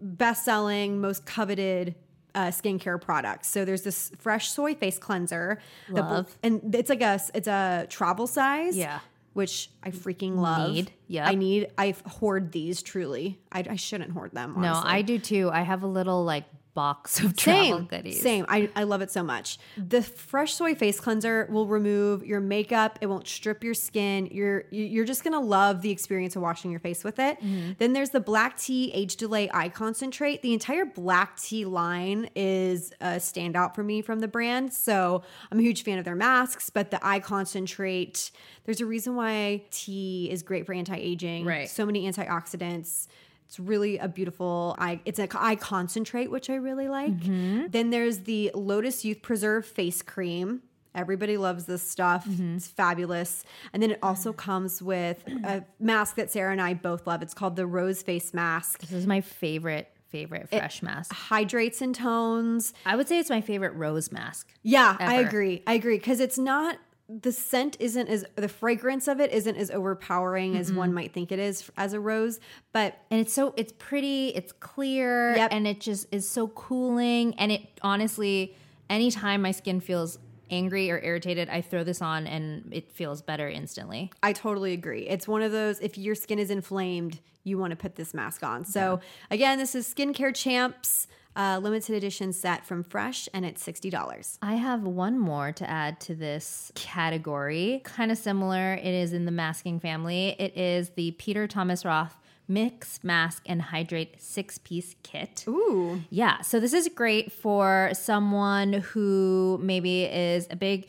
best-selling, 0.00 0.98
most 0.98 1.26
coveted 1.26 1.94
uh, 2.34 2.48
skincare 2.48 3.00
products. 3.00 3.48
So 3.48 3.64
there's 3.64 3.82
this 3.82 4.10
fresh 4.18 4.50
soy 4.50 4.74
face 4.74 4.98
cleanser, 4.98 5.60
the 5.88 6.02
Love. 6.02 6.38
and 6.42 6.74
it's 6.74 6.90
like 6.90 7.02
a 7.02 7.20
it's 7.34 7.48
a 7.48 7.86
travel 7.88 8.26
size. 8.26 8.76
Yeah. 8.76 9.00
which 9.32 9.70
I 9.82 9.90
freaking 9.90 10.36
love. 10.36 10.72
Need. 10.72 10.92
Yep. 11.08 11.28
I 11.28 11.34
need. 11.34 11.68
I 11.78 11.94
hoard 12.06 12.50
these 12.52 12.82
truly. 12.82 13.38
I, 13.52 13.64
I 13.70 13.76
shouldn't 13.76 14.10
hoard 14.10 14.32
them. 14.32 14.56
No. 14.58 14.80
I 14.84 15.02
do 15.02 15.18
too. 15.18 15.50
I 15.52 15.62
have 15.62 15.82
a 15.84 15.86
little 15.86 16.24
like 16.24 16.44
box 16.74 17.20
of 17.24 17.36
travel 17.36 17.78
Same, 17.78 17.84
goodies. 17.86 18.22
same. 18.22 18.46
I, 18.48 18.70
I 18.76 18.84
love 18.84 19.02
it 19.02 19.10
so 19.10 19.22
much. 19.22 19.58
The 19.76 20.02
fresh 20.02 20.54
soy 20.54 20.74
face 20.74 21.00
cleanser 21.00 21.46
will 21.50 21.66
remove 21.66 22.24
your 22.24 22.40
makeup. 22.40 22.98
It 23.00 23.06
won't 23.06 23.26
strip 23.26 23.64
your 23.64 23.74
skin. 23.74 24.28
You're 24.30 24.64
you- 24.70 24.84
you're 24.84 25.04
just 25.04 25.24
gonna 25.24 25.40
love 25.40 25.82
the 25.82 25.90
experience 25.90 26.36
of 26.36 26.42
washing 26.42 26.70
your 26.70 26.80
face 26.80 27.02
with 27.04 27.18
it. 27.18 27.38
Mm-hmm. 27.40 27.72
Then 27.78 27.92
there's 27.92 28.10
the 28.10 28.20
black 28.20 28.56
tea 28.58 28.90
age 28.94 29.16
delay 29.16 29.50
eye 29.52 29.68
concentrate. 29.68 30.42
The 30.42 30.52
entire 30.52 30.84
black 30.84 31.38
tea 31.40 31.64
line 31.64 32.28
is 32.36 32.92
a 33.00 33.16
standout 33.16 33.74
for 33.74 33.82
me 33.82 34.00
from 34.02 34.20
the 34.20 34.28
brand. 34.28 34.72
So 34.72 35.22
I'm 35.50 35.58
a 35.58 35.62
huge 35.62 35.82
fan 35.84 35.98
of 35.98 36.04
their 36.04 36.16
masks, 36.16 36.70
but 36.70 36.90
the 36.90 37.04
eye 37.06 37.20
concentrate. 37.20 38.30
There's 38.64 38.80
a 38.80 38.86
reason 38.86 39.16
why 39.16 39.62
tea 39.70 40.28
is 40.30 40.42
great 40.42 40.66
for 40.66 40.72
anti 40.72 40.94
aging. 40.96 41.44
Right. 41.44 41.68
So 41.68 41.84
many 41.84 42.10
antioxidants. 42.10 43.08
It's 43.50 43.58
really 43.58 43.98
a 43.98 44.06
beautiful 44.06 44.76
eye. 44.78 45.00
It's 45.04 45.18
an 45.18 45.26
eye 45.34 45.56
concentrate, 45.56 46.30
which 46.30 46.48
I 46.48 46.54
really 46.54 46.86
like. 46.86 47.10
Mm-hmm. 47.10 47.66
Then 47.70 47.90
there's 47.90 48.20
the 48.20 48.52
Lotus 48.54 49.04
Youth 49.04 49.22
Preserve 49.22 49.66
face 49.66 50.02
cream. 50.02 50.62
Everybody 50.94 51.36
loves 51.36 51.64
this 51.64 51.82
stuff. 51.82 52.28
Mm-hmm. 52.28 52.58
It's 52.58 52.68
fabulous. 52.68 53.42
And 53.72 53.82
then 53.82 53.90
it 53.90 53.98
also 54.04 54.32
comes 54.32 54.80
with 54.80 55.24
a 55.42 55.64
mask 55.80 56.14
that 56.14 56.30
Sarah 56.30 56.52
and 56.52 56.62
I 56.62 56.74
both 56.74 57.08
love. 57.08 57.22
It's 57.22 57.34
called 57.34 57.56
the 57.56 57.66
Rose 57.66 58.04
Face 58.04 58.32
Mask. 58.32 58.78
This 58.82 58.92
is 58.92 59.08
my 59.08 59.20
favorite 59.20 59.90
favorite 60.10 60.48
fresh 60.48 60.80
mask. 60.80 61.12
Hydrates 61.12 61.82
and 61.82 61.92
tones. 61.92 62.72
I 62.86 62.94
would 62.94 63.08
say 63.08 63.18
it's 63.18 63.30
my 63.30 63.40
favorite 63.40 63.74
rose 63.74 64.12
mask. 64.12 64.48
Yeah, 64.62 64.96
I 65.00 65.16
agree. 65.16 65.64
I 65.66 65.72
agree 65.72 65.96
because 65.96 66.20
it's 66.20 66.38
not 66.38 66.78
the 67.22 67.32
scent 67.32 67.76
isn't 67.80 68.08
as 68.08 68.24
the 68.36 68.48
fragrance 68.48 69.08
of 69.08 69.18
it 69.20 69.32
isn't 69.32 69.56
as 69.56 69.70
overpowering 69.70 70.56
as 70.56 70.68
Mm-hmm. 70.68 70.78
one 70.78 70.94
might 70.94 71.12
think 71.12 71.32
it 71.32 71.38
is 71.40 71.68
as 71.76 71.92
a 71.92 71.98
rose, 72.00 72.38
but 72.72 72.98
And 73.10 73.20
it's 73.20 73.32
so 73.32 73.52
it's 73.56 73.72
pretty, 73.78 74.28
it's 74.28 74.52
clear, 74.52 75.34
Yep. 75.36 75.48
and 75.52 75.66
it 75.66 75.80
just 75.80 76.06
is 76.12 76.28
so 76.28 76.46
cooling. 76.48 77.34
And 77.34 77.50
it 77.50 77.62
honestly, 77.82 78.54
anytime 78.88 79.42
my 79.42 79.50
skin 79.50 79.80
feels 79.80 80.18
angry 80.50 80.90
or 80.90 81.00
irritated, 81.00 81.48
I 81.48 81.60
throw 81.62 81.82
this 81.84 82.00
on 82.02 82.26
and 82.26 82.72
it 82.72 82.92
feels 82.92 83.22
better 83.22 83.48
instantly. 83.48 84.10
I 84.22 84.32
totally 84.32 84.72
agree. 84.72 85.08
It's 85.08 85.26
one 85.26 85.42
of 85.42 85.52
those 85.52 85.80
if 85.80 85.98
your 85.98 86.14
skin 86.14 86.38
is 86.38 86.50
inflamed, 86.50 87.18
you 87.44 87.56
want 87.58 87.70
to 87.70 87.76
put 87.76 87.96
this 87.96 88.12
mask 88.14 88.42
on. 88.44 88.64
So 88.64 89.00
again, 89.30 89.58
this 89.58 89.74
is 89.74 89.92
Skincare 89.92 90.34
Champs 90.34 91.06
uh, 91.36 91.58
limited 91.62 91.94
edition 91.96 92.32
set 92.32 92.66
from 92.66 92.82
Fresh, 92.82 93.28
and 93.32 93.44
it's 93.44 93.62
sixty 93.62 93.90
dollars. 93.90 94.38
I 94.42 94.54
have 94.54 94.82
one 94.82 95.18
more 95.18 95.52
to 95.52 95.68
add 95.68 96.00
to 96.00 96.14
this 96.14 96.72
category. 96.74 97.80
Kind 97.84 98.10
of 98.12 98.18
similar. 98.18 98.74
It 98.74 98.84
is 98.94 99.12
in 99.12 99.24
the 99.24 99.30
masking 99.32 99.80
family. 99.80 100.36
It 100.38 100.56
is 100.56 100.90
the 100.90 101.12
Peter 101.12 101.46
Thomas 101.46 101.84
Roth 101.84 102.16
Mix 102.48 103.02
Mask 103.04 103.44
and 103.46 103.62
Hydrate 103.62 104.20
six 104.20 104.58
piece 104.58 104.96
kit. 105.02 105.44
Ooh, 105.46 106.02
Yeah, 106.10 106.40
so 106.40 106.58
this 106.58 106.72
is 106.72 106.88
great 106.88 107.30
for 107.32 107.90
someone 107.92 108.72
who 108.72 109.60
maybe 109.62 110.02
is 110.04 110.48
a 110.50 110.56
big 110.56 110.88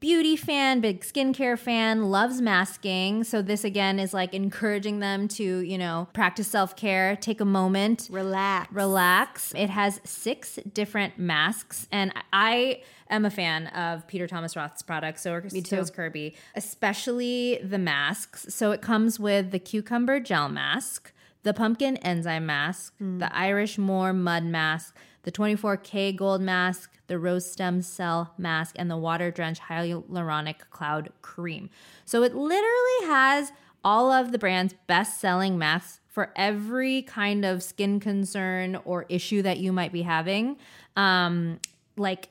beauty 0.00 0.36
fan, 0.36 0.80
big 0.80 1.00
skincare 1.00 1.58
fan, 1.58 2.10
loves 2.10 2.40
masking. 2.40 3.24
So 3.24 3.42
this 3.42 3.64
again 3.64 3.98
is 3.98 4.14
like 4.14 4.34
encouraging 4.34 5.00
them 5.00 5.28
to, 5.28 5.60
you 5.60 5.78
know, 5.78 6.08
practice 6.12 6.48
self-care, 6.48 7.16
take 7.16 7.40
a 7.40 7.44
moment, 7.44 8.08
relax. 8.10 8.72
relax. 8.72 9.52
It 9.56 9.70
has 9.70 10.00
six 10.04 10.58
different 10.72 11.18
masks, 11.18 11.88
and 11.90 12.12
I 12.32 12.82
am 13.10 13.24
a 13.24 13.30
fan 13.30 13.68
of 13.68 14.06
Peter 14.06 14.26
Thomas 14.26 14.56
Roth's 14.56 14.82
products. 14.82 15.22
So, 15.22 15.40
Me 15.52 15.62
too. 15.62 15.76
so 15.76 15.80
is 15.80 15.90
Kirby, 15.90 16.34
especially 16.54 17.58
the 17.62 17.78
masks. 17.78 18.46
So 18.50 18.70
it 18.70 18.82
comes 18.82 19.18
with 19.18 19.50
the 19.50 19.58
cucumber 19.58 20.20
gel 20.20 20.48
mask, 20.48 21.12
the 21.42 21.54
pumpkin 21.54 21.96
enzyme 21.98 22.46
mask, 22.46 22.94
mm. 23.00 23.18
the 23.18 23.34
Irish 23.34 23.78
Moor 23.78 24.12
mud 24.12 24.44
mask, 24.44 24.94
the 25.22 25.32
24K 25.32 26.14
gold 26.16 26.40
mask, 26.40 26.92
the 27.06 27.18
rose 27.18 27.50
stem 27.50 27.82
cell 27.82 28.34
mask, 28.38 28.74
and 28.78 28.90
the 28.90 28.96
water 28.96 29.30
drenched 29.30 29.62
hyaluronic 29.62 30.70
cloud 30.70 31.10
cream. 31.22 31.70
So 32.04 32.22
it 32.22 32.34
literally 32.34 33.06
has 33.06 33.52
all 33.84 34.10
of 34.10 34.32
the 34.32 34.38
brand's 34.38 34.74
best 34.86 35.20
selling 35.20 35.58
masks 35.58 36.00
for 36.08 36.32
every 36.36 37.02
kind 37.02 37.44
of 37.44 37.62
skin 37.62 38.00
concern 38.00 38.78
or 38.84 39.06
issue 39.08 39.42
that 39.42 39.58
you 39.58 39.72
might 39.72 39.92
be 39.92 40.02
having. 40.02 40.56
Um, 40.96 41.60
like 41.96 42.30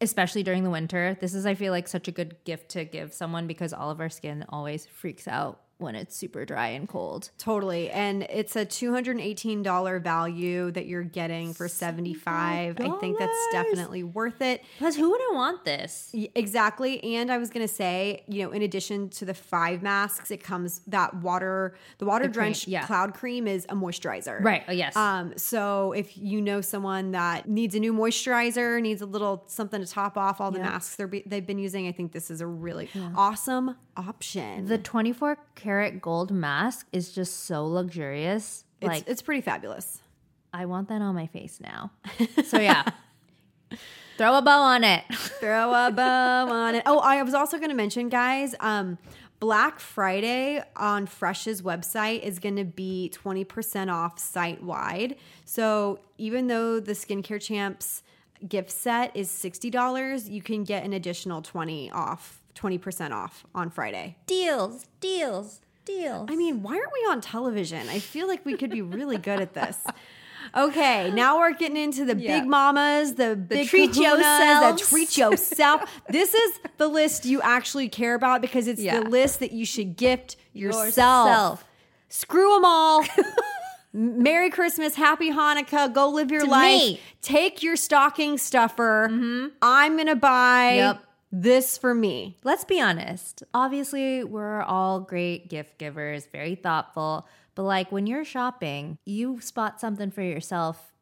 especially 0.00 0.42
during 0.42 0.64
the 0.64 0.70
winter. 0.70 1.16
This 1.20 1.34
is, 1.34 1.46
I 1.46 1.54
feel 1.54 1.72
like, 1.72 1.88
such 1.88 2.08
a 2.08 2.12
good 2.12 2.36
gift 2.44 2.68
to 2.70 2.84
give 2.84 3.12
someone 3.12 3.46
because 3.46 3.72
all 3.72 3.90
of 3.90 4.00
our 4.00 4.10
skin 4.10 4.44
always 4.48 4.86
freaks 4.86 5.26
out 5.26 5.60
when 5.84 5.94
it's 5.94 6.16
super 6.16 6.44
dry 6.44 6.68
and 6.68 6.88
cold. 6.88 7.30
Totally. 7.38 7.90
And 7.90 8.24
it's 8.24 8.56
a 8.56 8.66
$218 8.66 10.02
value 10.02 10.70
that 10.72 10.86
you're 10.86 11.04
getting 11.04 11.54
for 11.54 11.68
75. 11.68 12.80
I 12.80 12.90
think 13.00 13.18
that's 13.18 13.48
definitely 13.52 14.02
worth 14.02 14.40
it. 14.40 14.64
Plus, 14.78 14.96
who 14.96 15.10
wouldn't 15.10 15.34
want 15.34 15.64
this? 15.64 16.10
Exactly. 16.34 17.02
And 17.04 17.30
I 17.30 17.38
was 17.38 17.50
going 17.50 17.66
to 17.66 17.72
say, 17.72 18.24
you 18.26 18.42
know, 18.42 18.50
in 18.50 18.62
addition 18.62 19.10
to 19.10 19.24
the 19.24 19.34
five 19.34 19.82
masks, 19.82 20.30
it 20.30 20.42
comes 20.42 20.80
that 20.88 21.14
water, 21.14 21.76
the 21.98 22.06
water 22.06 22.26
drenched 22.26 22.66
yeah. 22.66 22.86
cloud 22.86 23.14
cream 23.14 23.46
is 23.46 23.66
a 23.68 23.74
moisturizer. 23.74 24.42
Right. 24.42 24.64
Oh, 24.66 24.72
yes. 24.72 24.96
Um, 24.96 25.34
so 25.36 25.92
if 25.92 26.16
you 26.16 26.40
know 26.40 26.60
someone 26.60 27.12
that 27.12 27.48
needs 27.48 27.74
a 27.74 27.80
new 27.80 27.92
moisturizer, 27.92 28.80
needs 28.80 29.02
a 29.02 29.06
little 29.06 29.44
something 29.46 29.80
to 29.80 29.86
top 29.86 30.16
off 30.16 30.40
all 30.40 30.50
the 30.50 30.58
masks 30.58 30.96
they're 30.96 31.06
be, 31.06 31.22
they've 31.26 31.46
been 31.46 31.58
using, 31.58 31.86
I 31.86 31.92
think 31.92 32.12
this 32.12 32.30
is 32.30 32.40
a 32.40 32.46
really 32.46 32.88
awesome 33.14 33.76
option. 33.96 34.66
the 34.66 34.78
24 34.78 35.38
karat 35.54 36.00
gold 36.00 36.30
mask 36.30 36.86
is 36.92 37.12
just 37.12 37.44
so 37.44 37.66
luxurious. 37.66 38.64
it's, 38.80 38.88
like, 38.88 39.04
it's 39.06 39.22
pretty 39.22 39.40
fabulous. 39.40 40.00
I 40.52 40.66
want 40.66 40.88
that 40.88 41.02
on 41.02 41.14
my 41.14 41.26
face 41.26 41.60
now. 41.60 41.90
So, 42.44 42.60
yeah. 42.60 42.84
Throw 44.16 44.36
a 44.38 44.42
bow 44.42 44.60
on 44.60 44.84
it. 44.84 45.02
Throw 45.12 45.72
a 45.72 45.90
bow 45.90 46.48
on 46.48 46.76
it. 46.76 46.84
Oh, 46.86 46.98
I 47.00 47.22
was 47.22 47.34
also 47.34 47.56
going 47.58 47.70
to 47.70 47.74
mention, 47.76 48.08
guys, 48.08 48.54
um, 48.60 48.98
Black 49.40 49.80
Friday 49.80 50.62
on 50.76 51.06
Fresh's 51.06 51.62
website 51.62 52.22
is 52.22 52.38
going 52.38 52.56
to 52.56 52.64
be 52.64 53.12
20% 53.14 53.92
off 53.92 54.18
site 54.18 54.62
wide. 54.62 55.16
So 55.44 55.98
even 56.16 56.46
though 56.46 56.78
the 56.78 56.92
Skincare 56.92 57.42
Champs 57.42 58.02
gift 58.46 58.70
set 58.70 59.14
is 59.16 59.28
$60, 59.30 60.30
you 60.30 60.40
can 60.42 60.62
get 60.64 60.84
an 60.84 60.92
additional 60.92 61.42
20 61.42 61.90
off, 61.90 62.40
20% 62.54 63.10
off 63.12 63.44
on 63.54 63.70
Friday. 63.70 64.16
Deals, 64.26 64.86
deals, 65.00 65.60
deals. 65.84 66.28
I 66.30 66.36
mean, 66.36 66.62
why 66.62 66.72
aren't 66.76 66.92
we 66.92 67.00
on 67.10 67.20
television? 67.20 67.88
I 67.88 67.98
feel 67.98 68.26
like 68.28 68.44
we 68.46 68.56
could 68.56 68.70
be 68.70 68.82
really 68.82 69.18
good 69.18 69.40
at 69.40 69.54
this. 69.54 69.78
Okay, 70.54 71.10
now 71.10 71.38
we're 71.38 71.54
getting 71.54 71.76
into 71.78 72.04
the 72.04 72.16
Yeah. 72.16 72.38
big 72.40 72.48
mamas, 72.48 73.14
the, 73.14 73.34
big 73.34 73.66
treat 73.68 73.90
kahunas, 73.92 73.96
yourselves. 73.96 74.82
the 74.82 74.88
treat 74.88 75.16
yourself. 75.18 76.02
this 76.10 76.34
is 76.34 76.60
the 76.76 76.86
list 76.86 77.24
you 77.24 77.40
actually 77.42 77.88
care 77.88 78.14
about 78.14 78.40
because 78.42 78.68
it's 78.68 78.80
Yeah. 78.80 79.00
the 79.00 79.08
list 79.08 79.40
that 79.40 79.52
you 79.52 79.64
should 79.64 79.96
gift 79.96 80.36
yourself. 80.52 80.86
Yourself. 80.86 81.64
Screw 82.08 82.54
them 82.54 82.64
all. 82.64 83.04
Merry 83.92 84.50
Christmas, 84.50 84.94
Happy 84.96 85.30
Hanukkah. 85.30 85.92
Go 85.92 86.08
live 86.10 86.30
your 86.30 86.42
To 86.44 86.50
life. 86.50 86.80
me. 86.80 87.00
Take 87.22 87.62
your 87.62 87.76
stocking 87.76 88.38
stuffer. 88.38 89.08
Mm-hmm. 89.10 89.46
I'm 89.62 89.96
gonna 89.96 90.16
buy 90.16 90.74
Yep. 90.74 91.04
This 91.42 91.76
for 91.78 91.94
me. 91.94 92.36
Let's 92.44 92.64
be 92.64 92.80
honest. 92.80 93.42
Obviously, 93.52 94.22
we're 94.24 94.62
all 94.62 95.00
great 95.00 95.48
gift 95.50 95.78
givers, 95.78 96.26
very 96.26 96.54
thoughtful. 96.54 97.26
But 97.54 97.64
like 97.64 97.90
when 97.92 98.06
you're 98.06 98.24
shopping, 98.24 98.98
you 99.04 99.40
spot 99.40 99.80
something 99.80 100.10
for 100.10 100.22
yourself, 100.22 100.92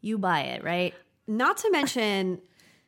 you 0.00 0.18
buy 0.18 0.40
it, 0.42 0.64
right? 0.64 0.94
Not 1.28 1.56
to 1.58 1.70
mention, 1.70 2.40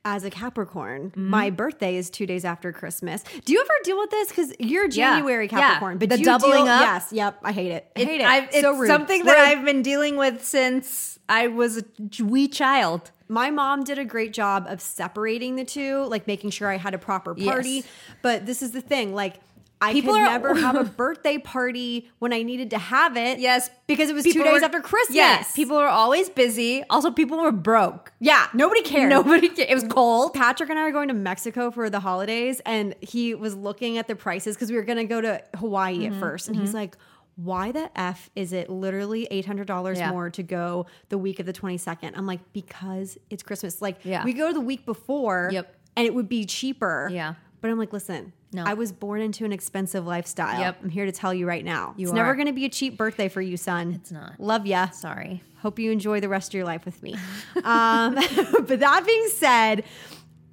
as 0.05 0.25
a 0.25 0.31
Capricorn, 0.31 1.11
Mm-hmm. 1.11 1.29
my 1.29 1.51
birthday 1.51 1.97
is 1.97 2.09
two 2.11 2.27
days 2.27 2.45
after 2.45 2.73
Christmas. 2.73 3.23
Do 3.45 3.53
you 3.53 3.61
ever 3.61 3.73
deal 3.85 3.99
with 3.99 4.11
this? 4.11 4.29
Because 4.29 4.53
you're 4.59 4.85
Yeah. 4.87 5.17
January 5.17 5.47
Yeah. 5.51 5.59
Capricorn, 5.61 5.99
but 5.99 6.09
The 6.09 6.19
doubling 6.19 6.65
deal- 6.65 6.69
up? 6.73 6.81
Yes, 6.81 7.13
yep. 7.13 7.39
I 7.43 7.53
hate 7.53 7.73
it. 7.73 7.91
I 7.97 8.01
hate 8.05 8.21
it. 8.21 8.49
It's 8.53 8.61
so 8.61 8.77
rude. 8.77 8.87
something 8.89 9.25
that 9.25 9.37
I've 9.39 9.65
been 9.65 9.83
dealing 9.83 10.17
with 10.17 10.45
since 10.45 11.19
I 11.29 11.49
was 11.49 11.79
a 11.79 11.85
wee 12.25 12.49
child. 12.49 13.11
My 13.29 13.51
mom 13.51 13.85
did 13.85 13.99
a 13.99 14.05
great 14.05 14.33
job 14.33 14.67
of 14.69 14.81
separating 14.81 15.57
the 15.57 15.65
two, 15.65 16.05
like 16.05 16.27
making 16.27 16.51
sure 16.51 16.69
I 16.71 16.77
had 16.79 16.95
a 16.95 16.99
proper 16.99 17.35
party. 17.35 17.71
Yes. 17.71 17.87
But 18.23 18.47
this 18.47 18.63
is 18.63 18.73
the 18.73 18.81
thing, 18.81 19.15
like. 19.15 19.37
I 19.81 19.93
People 19.93 20.15
could 20.15 20.23
are- 20.23 20.31
never 20.31 20.55
have 20.57 20.75
a 20.75 20.83
birthday 21.03 21.39
party 21.39 22.11
when 22.19 22.33
I 22.33 22.43
needed 22.43 22.71
to 22.71 22.79
have 22.79 23.17
it. 23.17 23.39
Yes, 23.39 23.71
because 23.87 24.11
it 24.11 24.13
was 24.13 24.25
two 24.25 24.33
days 24.43 24.61
were- 24.61 24.65
after 24.65 24.81
Christmas. 24.81 25.15
Yes, 25.15 25.53
people 25.55 25.77
were 25.77 25.87
always 25.87 26.29
busy. 26.29 26.83
Also, 26.91 27.13
people 27.13 27.39
were 27.39 27.53
broke. 27.53 28.11
yeah, 28.19 28.49
nobody 28.53 28.83
cared. 28.83 29.09
Nobody 29.09 29.49
cared. 29.49 29.71
It 29.71 29.75
was 29.75 29.85
cold. 29.85 30.35
Patrick 30.35 30.69
and 30.69 30.81
I 30.81 30.83
are 30.83 30.91
going 30.91 31.07
to 31.07 31.15
Mexico 31.15 31.71
for 31.71 31.89
the 31.91 32.01
holidays, 32.01 32.61
and 32.67 32.97
he 33.03 33.37
was 33.37 33.55
looking 33.55 33.99
at 33.99 34.09
the 34.09 34.17
prices 34.17 34.57
because 34.57 34.69
we 34.71 34.77
were 34.77 34.83
going 34.83 34.99
to 34.99 35.05
go 35.05 35.21
to 35.21 35.41
Hawaii 35.57 35.99
Mm-hmm, 35.99 36.15
at 36.15 36.19
first. 36.19 36.49
And 36.49 36.57
he's 36.57 36.75
like, 36.75 36.97
why 37.41 37.71
the 37.71 37.89
F 37.99 38.31
is 38.35 38.53
it 38.53 38.69
literally 38.69 39.29
$800 39.31 39.97
Yeah. 39.97 40.11
more 40.11 40.29
to 40.29 40.43
go 40.43 40.87
the 41.09 41.17
week 41.17 41.39
of 41.39 41.47
the 41.47 41.53
22nd? 41.53 42.13
I'm 42.17 42.27
like, 42.27 42.41
because 42.53 43.17
it's 43.31 43.45
Christmas. 43.45 43.81
Like, 43.81 44.05
Yeah. 44.05 44.25
we 44.25 44.33
go 44.33 44.53
the 44.53 44.61
week 44.61 44.85
before, 44.85 45.49
Yep. 45.53 45.73
and 45.97 46.05
it 46.05 46.13
would 46.15 46.29
be 46.29 46.45
cheaper. 46.45 47.09
Yeah. 47.13 47.35
But 47.61 47.71
I'm 47.71 47.79
like, 47.79 47.93
listen, 47.93 48.33
No. 48.53 48.65
I 48.67 48.75
was 48.75 48.91
born 48.93 49.21
into 49.21 49.45
an 49.45 49.53
expensive 49.53 50.05
lifestyle. 50.07 50.59
Yep. 50.61 50.79
I'm 50.83 50.89
here 50.91 51.05
to 51.07 51.13
tell 51.13 51.33
you 51.33 51.47
right 51.47 51.65
now. 51.65 51.95
You 51.97 52.07
it's 52.09 52.15
never 52.15 52.35
going 52.35 52.47
to 52.47 52.53
be 52.53 52.65
a 52.65 52.69
cheap 52.69 52.97
birthday 52.97 53.29
for 53.29 53.41
you, 53.43 53.57
son. 53.57 53.93
It's 53.95 54.11
not. 54.11 54.41
Love 54.41 54.67
ya. 54.67 54.89
Sorry. 54.91 55.43
Hope 55.59 55.79
you 55.79 55.91
enjoy 55.93 56.19
the 56.21 56.29
rest 56.29 56.51
of 56.51 56.55
your 56.55 56.65
life 56.65 56.85
with 56.85 57.03
me. 57.03 57.15
um, 57.65 58.15
but 58.67 58.81
that 58.81 59.03
being 59.07 59.29
said, 59.29 59.85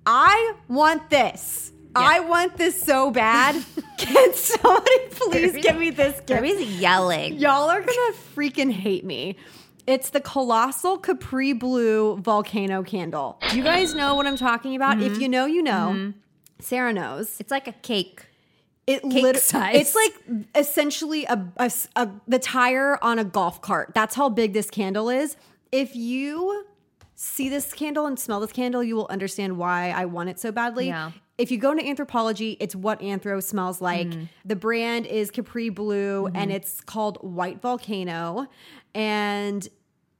I 0.05 0.53
want 0.67 1.09
this. 1.09 1.71
I 1.95 2.19
want 2.19 2.57
this 2.57 2.79
so 2.81 3.11
bad. 3.11 3.63
Can 3.97 4.33
somebody 4.33 4.99
please 5.11 5.53
give 5.63 5.77
me 5.77 5.89
this 5.89 6.19
gift? 6.21 6.43
Is 6.43 6.79
yelling. 6.79 7.37
Y'all 7.37 7.69
are 7.69 7.79
gonna 7.79 8.13
freaking 8.35 8.71
hate 8.71 9.05
me. 9.05 9.37
It's 9.87 10.09
the 10.09 10.19
colossal 10.19 10.97
Capri 10.97 11.53
Blue 11.53 12.17
volcano 12.17 12.83
candle. 12.83 13.39
You 13.53 13.63
guys 13.63 13.93
know 13.93 14.15
what 14.15 14.25
I'm 14.25 14.35
talking 14.37 14.75
about? 14.75 14.97
Mm-hmm. 14.97 15.13
If 15.13 15.21
you 15.21 15.29
know, 15.29 15.45
you 15.45 15.61
know. 15.61 16.13
Sarah 16.59 16.93
knows. 16.93 17.39
It's 17.39 17.51
like 17.51 17.67
a 17.67 17.73
cake. 17.73 18.25
It 18.87 19.01
Cake 19.01 19.23
lit- 19.23 19.37
size. 19.39 19.75
It's 19.75 19.95
like 19.95 20.45
essentially 20.55 21.25
a, 21.25 21.47
a 21.57 21.71
a- 21.95 22.09
the 22.27 22.39
tire 22.39 22.97
on 23.03 23.17
a 23.19 23.23
golf 23.23 23.61
cart. 23.61 23.91
That's 23.95 24.15
how 24.15 24.29
big 24.29 24.53
this 24.53 24.69
candle 24.69 25.09
is. 25.09 25.35
If 25.71 25.95
you 25.95 26.65
see 27.15 27.49
this 27.49 27.73
candle 27.73 28.05
and 28.05 28.19
smell 28.19 28.39
this 28.39 28.51
candle, 28.51 28.83
you 28.83 28.95
will 28.95 29.07
understand 29.09 29.57
why 29.57 29.89
I 29.91 30.05
want 30.05 30.29
it 30.29 30.39
so 30.39 30.51
badly. 30.51 30.87
Yeah. 30.87 31.11
If 31.37 31.51
you 31.51 31.57
go 31.57 31.71
into 31.71 31.83
Anthropologie, 31.83 32.55
it's 32.59 32.75
what 32.75 33.01
anthro 33.01 33.43
smells 33.43 33.81
like. 33.81 34.07
Mm. 34.07 34.29
The 34.45 34.55
brand 34.55 35.05
is 35.05 35.31
Capri 35.31 35.69
Blue 35.69 36.23
Mm-hmm. 36.23 36.35
and 36.35 36.51
it's 36.51 36.79
called 36.81 37.17
White 37.21 37.61
Volcano. 37.61 38.47
And 38.93 39.67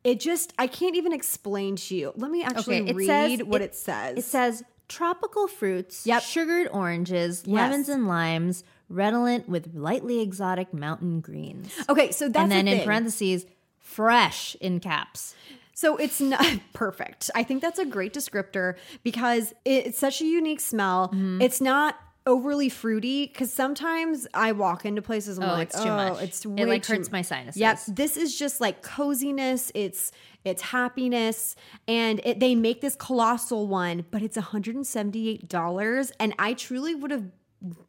it 0.04 0.20
just, 0.20 0.54
I 0.60 0.68
can't 0.68 0.96
even 0.96 1.14
explain 1.14 1.78
to 1.78 1.96
you. 1.96 2.12
Let 2.16 2.32
me 2.32 2.44
actually 2.44 2.82
Okay, 2.82 2.94
read 2.94 3.08
says- 3.08 3.44
what 3.44 3.62
it- 3.62 3.66
it 3.66 3.76
says. 3.76 4.18
It 4.18 4.24
says 4.26 4.64
tropical 4.88 5.48
fruits, 5.48 6.06
Yep. 6.06 6.22
sugared 6.22 6.68
oranges, 6.72 7.48
lemons 7.48 7.90
and 7.90 8.08
limes, 8.08 8.64
redolent 8.90 9.48
with 9.50 9.74
lightly 9.74 10.20
exotic 10.22 10.74
mountain 10.74 11.22
greens. 11.22 11.72
okay, 11.90 12.12
so 12.12 12.28
that's 12.28 12.44
and 12.44 12.52
then 12.52 12.66
the 12.66 12.80
in 12.82 12.84
parentheses, 12.84 13.46
fresh 13.80 14.56
in 14.62 14.80
caps. 14.80 15.34
So 15.76 15.98
it's 15.98 16.20
not 16.20 16.46
perfect. 16.74 17.30
I 17.36 17.44
think 17.44 17.62
that's 17.62 17.78
a 17.80 17.86
great 17.86 18.14
descriptor 18.14 18.76
because 19.04 19.54
it's 19.66 20.00
such 20.00 20.22
a 20.22 20.26
unique 20.26 20.62
smell. 20.62 21.10
Mm-hmm. 21.10 21.42
It's 21.42 21.62
not 21.62 21.96
overly 22.26 22.70
fruity 22.70 23.28
because 23.28 23.54
sometimes 23.54 24.26
I 24.34 24.54
walk 24.54 24.86
into 24.86 25.02
places 25.04 25.38
and 25.38 25.46
I'm 25.46 25.52
Oh, 25.52 25.54
like, 25.54 25.68
it's 25.70 25.84
too 25.84 25.90
oh, 25.90 25.96
much. 25.96 26.24
it's 26.24 26.44
It, 26.46 26.68
like, 26.68 26.86
hurts 26.86 27.12
my 27.12 27.22
sinuses. 27.22 27.60
Yep, 27.60 27.80
this 27.90 28.18
is 28.18 28.36
just 28.40 28.60
like 28.60 28.82
coziness. 28.82 29.72
It's 29.76 30.12
it's 30.44 30.62
happiness, 30.62 31.56
and 31.88 32.22
it, 32.24 32.40
they 32.40 32.54
make 32.56 32.80
this 32.82 32.96
colossal 32.96 33.68
one, 33.68 34.06
but 34.12 34.22
it's 34.22 34.38
178 34.38 35.48
dollars, 35.50 36.12
and 36.20 36.34
I 36.40 36.54
truly 36.54 36.96
would 36.96 37.12
have 37.12 37.26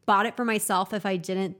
bought 0.07 0.27
it 0.27 0.37
for 0.37 0.45
myself 0.45 0.93
if 0.93 1.07
I 1.07 1.17
didn't 1.17 1.57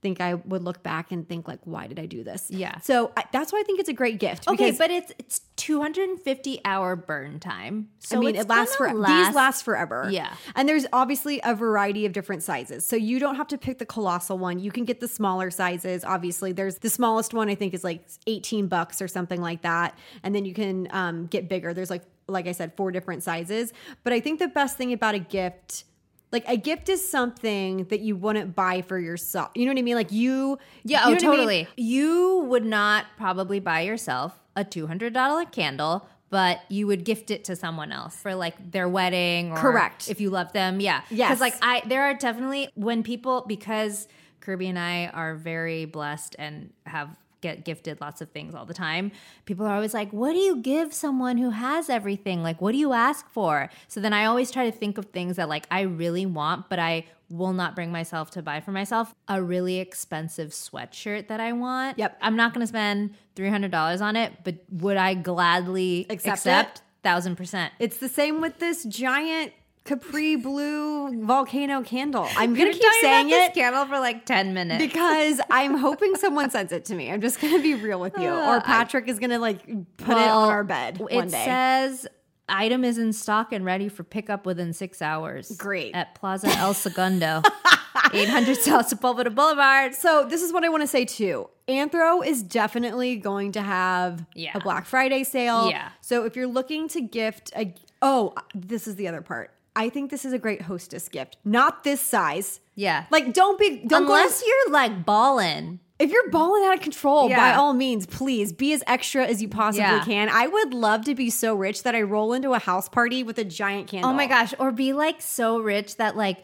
think 0.00 0.20
I 0.20 0.34
would 0.34 0.62
look 0.62 0.82
back 0.82 1.12
and 1.12 1.28
think 1.28 1.46
like, 1.46 1.60
why 1.64 1.86
did 1.86 1.98
I 1.98 2.06
do 2.06 2.24
this? 2.24 2.50
Yeah. 2.50 2.78
So 2.80 3.12
I, 3.16 3.24
that's 3.32 3.52
why 3.52 3.60
I 3.60 3.62
think 3.62 3.80
it's 3.80 3.88
a 3.88 3.94
great 3.94 4.18
gift. 4.18 4.48
Okay, 4.48 4.70
but 4.72 4.90
it's 4.90 5.12
it's 5.18 5.40
250 5.56 6.60
hour 6.64 6.96
burn 6.96 7.40
time. 7.40 7.88
So 7.98 8.16
I 8.16 8.20
mean, 8.20 8.36
it 8.36 8.48
lasts 8.48 8.76
for 8.76 8.86
gonna 8.86 9.06
these 9.06 9.34
last 9.34 9.62
forever. 9.62 10.08
Yeah. 10.10 10.34
and 10.54 10.68
there's 10.68 10.86
obviously 10.92 11.40
a 11.44 11.54
variety 11.54 12.06
of 12.06 12.12
different 12.12 12.42
sizes, 12.42 12.84
so 12.86 12.96
you 12.96 13.18
don't 13.18 13.36
have 13.36 13.48
to 13.48 13.58
pick 13.58 13.78
the 13.78 13.86
colossal 13.86 14.38
one. 14.38 14.58
You 14.58 14.70
can 14.70 14.84
get 14.84 15.00
the 15.00 15.08
smaller 15.08 15.50
sizes. 15.50 16.04
Obviously, 16.04 16.52
there's 16.52 16.78
the 16.78 16.90
smallest 16.90 17.34
one. 17.34 17.48
I 17.48 17.54
think 17.54 17.74
is 17.74 17.84
like 17.84 18.06
18 18.26 18.68
bucks 18.68 19.02
or 19.02 19.08
something 19.08 19.40
like 19.40 19.62
that, 19.62 19.98
and 20.22 20.34
then 20.34 20.44
you 20.44 20.54
can 20.54 20.88
um, 20.90 21.26
get 21.26 21.48
bigger. 21.48 21.74
There's 21.74 21.90
like 21.90 22.02
like 22.30 22.46
I 22.46 22.52
said, 22.52 22.76
four 22.76 22.90
different 22.90 23.22
sizes. 23.22 23.72
But 24.04 24.12
I 24.12 24.20
think 24.20 24.38
the 24.38 24.48
best 24.48 24.76
thing 24.76 24.92
about 24.92 25.14
a 25.14 25.18
gift. 25.18 25.84
Like 26.32 26.44
a 26.48 26.56
gift 26.56 26.88
is 26.88 27.08
something 27.08 27.84
that 27.84 28.00
you 28.00 28.14
wouldn't 28.16 28.54
buy 28.54 28.82
for 28.82 28.98
yourself. 28.98 29.50
You 29.54 29.66
know 29.66 29.72
what 29.72 29.78
I 29.78 29.82
mean? 29.82 29.96
Like 29.96 30.12
you, 30.12 30.58
Yeah, 30.84 31.00
you 31.00 31.04
oh, 31.06 31.10
what 31.14 31.24
I 31.24 31.26
mean? 31.26 31.36
totally. 31.36 31.68
You 31.76 32.44
would 32.48 32.64
not 32.64 33.06
probably 33.16 33.58
buy 33.60 33.80
yourself 33.80 34.38
a 34.54 34.64
$200 34.64 35.50
candle, 35.52 36.06
but 36.30 36.60
you 36.68 36.86
would 36.86 37.04
gift 37.04 37.30
it 37.32 37.44
to 37.44 37.56
someone 37.56 37.90
else 37.90 38.14
for 38.16 38.34
like 38.36 38.70
their 38.70 38.88
wedding 38.88 39.50
or 39.50 39.56
Correct. 39.56 40.08
if 40.08 40.20
you 40.20 40.30
love 40.30 40.52
them. 40.52 40.78
Yeah. 40.80 41.02
Yes. 41.10 41.30
Cuz 41.32 41.40
like 41.40 41.54
I 41.62 41.82
there 41.86 42.02
are 42.04 42.14
definitely 42.14 42.68
when 42.74 43.02
people 43.02 43.44
because 43.48 44.06
Kirby 44.40 44.68
and 44.68 44.78
I 44.78 45.08
are 45.08 45.34
very 45.34 45.84
blessed 45.84 46.36
and 46.38 46.70
have 46.86 47.08
get 47.40 47.64
gifted 47.64 48.00
lots 48.00 48.20
of 48.20 48.30
things 48.30 48.54
all 48.54 48.64
the 48.64 48.74
time. 48.74 49.12
People 49.44 49.66
are 49.66 49.74
always 49.74 49.94
like, 49.94 50.12
"What 50.12 50.32
do 50.32 50.38
you 50.38 50.56
give 50.56 50.92
someone 50.92 51.38
who 51.38 51.50
has 51.50 51.88
everything? 51.88 52.42
Like, 52.42 52.60
what 52.60 52.72
do 52.72 52.78
you 52.78 52.92
ask 52.92 53.28
for?" 53.30 53.70
So 53.88 54.00
then 54.00 54.12
I 54.12 54.24
always 54.26 54.50
try 54.50 54.68
to 54.70 54.76
think 54.76 54.98
of 54.98 55.06
things 55.06 55.36
that 55.36 55.48
like 55.48 55.66
I 55.70 55.82
really 55.82 56.26
want, 56.26 56.68
but 56.68 56.78
I 56.78 57.06
will 57.28 57.52
not 57.52 57.76
bring 57.76 57.92
myself 57.92 58.30
to 58.32 58.42
buy 58.42 58.60
for 58.60 58.72
myself. 58.72 59.14
A 59.28 59.40
really 59.40 59.78
expensive 59.78 60.50
sweatshirt 60.50 61.28
that 61.28 61.38
I 61.40 61.52
want. 61.52 61.96
Yep. 61.98 62.18
I'm 62.20 62.34
not 62.34 62.52
going 62.52 62.62
to 62.62 62.66
spend 62.66 63.14
$300 63.36 64.00
on 64.00 64.16
it, 64.16 64.32
but 64.42 64.56
would 64.70 64.96
I 64.96 65.14
gladly 65.14 66.06
Accept 66.10 66.38
accept? 66.38 66.78
it? 66.78 66.82
Thousand 67.02 67.36
percent. 67.36 67.72
It's 67.78 67.96
the 67.98 68.08
same 68.08 68.40
with 68.42 68.58
this 68.58 68.84
giant 68.84 69.52
Capri 69.84 70.36
Blue 70.36 71.24
volcano 71.24 71.82
candle. 71.82 72.28
I'm 72.36 72.54
gonna 72.54 72.72
keep 72.72 72.82
saying 73.00 73.30
it 73.30 73.54
candle 73.54 73.86
for 73.86 73.98
like 73.98 74.24
10 74.26 74.52
minutes. 74.54 74.84
because 74.84 75.40
I'm 75.50 75.76
hoping 75.76 76.14
someone 76.16 76.50
sends 76.50 76.72
it 76.72 76.84
to 76.86 76.94
me. 76.94 77.10
I'm 77.10 77.20
just 77.20 77.40
gonna 77.40 77.62
be 77.62 77.74
real 77.74 77.98
with 77.98 78.16
you, 78.18 78.28
Uh, 78.28 78.56
or 78.56 78.60
Patrick 78.60 79.08
is 79.08 79.18
gonna 79.18 79.38
like 79.38 79.64
put 79.96 80.16
it 80.16 80.28
on 80.28 80.48
our 80.50 80.64
bed 80.64 80.98
one 80.98 81.10
it 81.28 81.30
day. 81.30 81.44
says 81.44 82.06
item 82.48 82.84
is 82.84 82.98
in 82.98 83.12
stock 83.12 83.52
and 83.52 83.64
ready 83.64 83.88
for 83.88 84.04
pickup 84.04 84.44
within 84.46 84.72
six 84.72 85.00
hours. 85.00 85.50
Great. 85.56 85.94
At 85.94 86.14
Plaza 86.14 86.48
El 86.48 86.74
Segundo, 86.74 87.42
800 88.12 88.56
South 88.58 88.90
Sepulveda 88.90 89.34
Boulevard. 89.34 89.94
so 89.94 90.26
this 90.28 90.42
is 90.42 90.52
what 90.52 90.62
I 90.64 90.68
want 90.68 90.82
to 90.82 90.86
say 90.88 91.04
too. 91.04 91.48
Anthro 91.68 92.24
is 92.26 92.42
definitely 92.42 93.16
going 93.16 93.52
to 93.52 93.62
have 93.62 94.26
Yeah. 94.34 94.50
a 94.54 94.60
Black 94.60 94.84
Friday 94.86 95.22
sale. 95.24 95.70
Yeah. 95.70 95.88
So 96.00 96.24
if 96.24 96.34
you're 96.36 96.48
looking 96.48 96.88
to 96.88 97.00
gift 97.00 97.50
a 97.56 97.72
oh, 98.02 98.34
this 98.54 98.86
is 98.88 98.96
the 98.96 99.08
other 99.08 99.22
part. 99.22 99.52
I 99.76 99.88
think 99.88 100.10
this 100.10 100.24
is 100.24 100.32
a 100.32 100.38
great 100.38 100.62
hostess 100.62 101.08
gift. 101.08 101.36
Not 101.44 101.84
this 101.84 102.00
size. 102.00 102.60
Yeah. 102.74 103.04
Like 103.10 103.32
don't 103.32 103.58
be 103.58 103.78
don't 103.86 103.88
to- 103.88 103.96
Unless 104.12 104.42
you're 104.46 104.72
like 104.72 105.04
balling. 105.06 105.78
if 105.98 106.10
you're 106.10 106.30
balling 106.30 106.64
out 106.64 106.74
of 106.74 106.80
control, 106.80 107.28
by 107.28 107.52
all 107.54 107.72
means, 107.74 108.06
please 108.06 108.52
be 108.52 108.72
as 108.72 108.82
extra 108.86 109.24
as 109.26 109.40
you 109.42 109.48
possibly 109.48 109.82
Yeah. 109.84 110.04
can. 110.04 110.28
I 110.28 110.46
would 110.46 110.74
love 110.74 111.04
to 111.04 111.14
be 111.14 111.30
so 111.30 111.54
rich 111.54 111.82
that 111.84 111.94
I 111.94 112.02
roll 112.02 112.32
into 112.32 112.52
a 112.54 112.58
house 112.58 112.88
party 112.88 113.22
with 113.22 113.38
a 113.38 113.44
giant 113.44 113.86
candle. 113.88 114.10
Oh 114.10 114.14
my 114.14 114.26
gosh. 114.26 114.54
Or 114.58 114.72
be 114.72 114.92
like 114.92 115.20
so 115.20 115.58
rich 115.58 115.96
that 115.96 116.16
like 116.16 116.38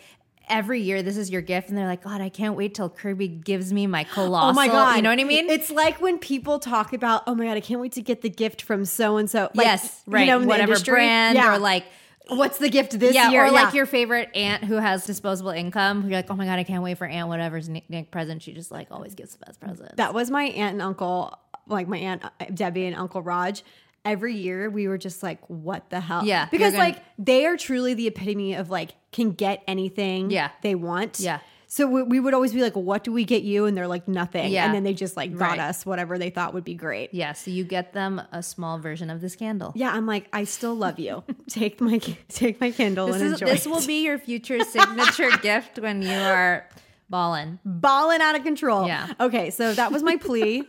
every 0.49 0.81
year 0.81 1.03
this 1.03 1.17
is 1.17 1.29
your 1.29 1.41
gift 1.43 1.69
and 1.69 1.77
they're 1.77 1.89
like, 1.89 2.05
God, 2.05 2.21
I 2.21 2.29
can't 2.29 2.55
wait 2.55 2.75
till 2.75 2.89
Kirby 2.89 3.27
gives 3.27 3.73
me 3.73 3.87
my 3.89 4.05
colossal. 4.05 4.51
Oh 4.51 4.53
my 4.53 4.69
god! 4.69 4.97
You 4.97 5.03
know 5.03 5.11
what 5.11 5.19
I 5.19 5.25
mean? 5.25 5.51
It's 5.51 5.71
like 5.71 6.01
when 6.01 6.19
people 6.19 6.61
talk 6.61 6.93
about, 6.93 7.25
"Oh 7.27 7.35
my 7.35 7.47
god, 7.47 7.57
I 7.57 7.61
can't 7.61 7.81
wait 7.81 7.93
to 7.93 8.03
get 8.03 8.23
the 8.23 8.31
gift 8.31 8.63
from 8.63 8.85
so 8.85 9.17
and 9.17 9.29
so." 9.29 9.51
yes, 9.55 10.03
right. 10.07 10.21
You 10.21 10.39
know, 10.39 10.47
Whatever 10.47 10.79
brand 10.79 11.35
Yeah. 11.37 11.55
or 11.55 11.59
like 11.59 11.85
what's 12.29 12.59
the 12.59 12.69
gift 12.69 12.99
this 12.99 13.15
yeah, 13.15 13.31
year? 13.31 13.45
or 13.47 13.51
like 13.51 13.75
your 13.75 13.87
favorite 13.87 14.31
aunt 14.35 14.65
who 14.65 14.75
has 14.77 15.05
disposable 15.07 15.51
income. 15.51 16.03
You're 16.03 16.13
like, 16.19 16.31
oh 16.31 16.35
my 16.35 16.45
god, 16.47 16.59
I 16.59 16.65
can't 16.65 16.83
wait 16.83 16.99
for 16.99 17.07
Aunt 17.07 17.29
whatever's 17.29 17.69
Nick, 17.69 17.89
Nick 17.89 18.11
present. 18.11 18.43
She 18.43 18.53
just 18.53 18.71
like 18.71 18.89
always 18.91 19.15
gives 19.15 19.35
the 19.35 19.45
best 19.45 19.61
presents. 19.61 19.95
That 19.97 20.15
was 20.15 20.31
my 20.31 20.45
aunt 20.45 20.75
and 20.75 20.83
uncle, 20.83 21.39
like 21.67 21.89
my 21.89 21.99
aunt 21.99 22.25
uh, 22.25 22.31
Debbie 22.53 22.87
and 22.87 22.97
Uncle 22.97 23.23
Raj. 23.23 23.63
Every 24.05 24.35
year 24.37 24.71
we 24.71 24.87
were 24.87 24.99
just 24.99 25.23
like, 25.23 25.41
what 25.49 25.91
the 25.91 25.99
hell? 26.01 26.25
Yeah, 26.25 26.47
Because 26.51 26.73
gonna- 26.73 26.85
like 26.85 27.03
they 27.19 27.45
are 27.47 27.57
truly 27.57 27.95
the 27.95 28.07
epitome 28.07 28.55
of 28.55 28.71
like 28.71 28.95
can 29.13 29.33
get 29.33 29.63
anything 29.67 30.31
Yeah. 30.31 30.51
they 30.63 30.75
want. 30.77 31.19
Yeah. 31.21 31.41
So 31.69 31.87
we, 31.89 32.03
we 32.05 32.21
would 32.21 32.33
always 32.33 32.53
be 32.53 32.63
like, 32.63 32.77
what 32.77 33.03
do 33.03 33.11
we 33.13 33.25
get 33.25 33.43
you? 33.43 33.65
And 33.67 33.77
they're 33.77 33.89
like, 33.89 34.07
nothing. 34.07 34.53
Yeah. 34.53 34.65
And 34.67 34.75
then 34.75 34.85
they 34.85 34.95
just 34.95 35.17
like 35.17 35.37
got 35.37 35.51
Right. 35.51 35.59
us 35.59 35.85
whatever 35.85 36.17
they 36.17 36.31
thought 36.31 36.55
would 36.55 36.63
be 36.65 36.75
great. 36.75 37.13
yeah, 37.13 37.33
so 37.33 37.51
you 37.51 37.65
get 37.65 37.93
them 37.93 38.23
a 38.33 38.43
small 38.43 38.79
version 38.79 39.11
of 39.11 39.21
this 39.21 39.35
candle. 39.35 39.73
Yeah, 39.75 39.91
I'm 39.93 40.07
like, 40.07 40.29
I 40.33 40.45
still 40.45 40.75
love 40.77 40.99
you. 41.01 41.25
take 41.49 41.81
my 41.81 41.99
take 42.29 42.61
my 42.61 42.71
candle 42.71 43.07
This 43.09 43.17
and 43.17 43.25
is 43.25 43.33
enjoy. 43.33 43.47
this 43.47 43.67
it. 43.67 43.69
will 43.71 43.85
be 43.87 44.05
your 44.05 44.19
future 44.19 44.61
signature 44.65 45.31
gift 45.43 45.79
when 45.81 46.03
you 46.03 46.13
are 46.17 46.69
balling. 47.11 47.59
balling 47.65 48.21
out 48.21 48.37
of 48.37 48.45
control. 48.45 48.87
Yeah. 48.87 49.13
Okay, 49.19 49.51
so 49.51 49.75
that 49.75 49.91
was 49.91 50.03
my 50.05 50.17
plea. 50.17 50.63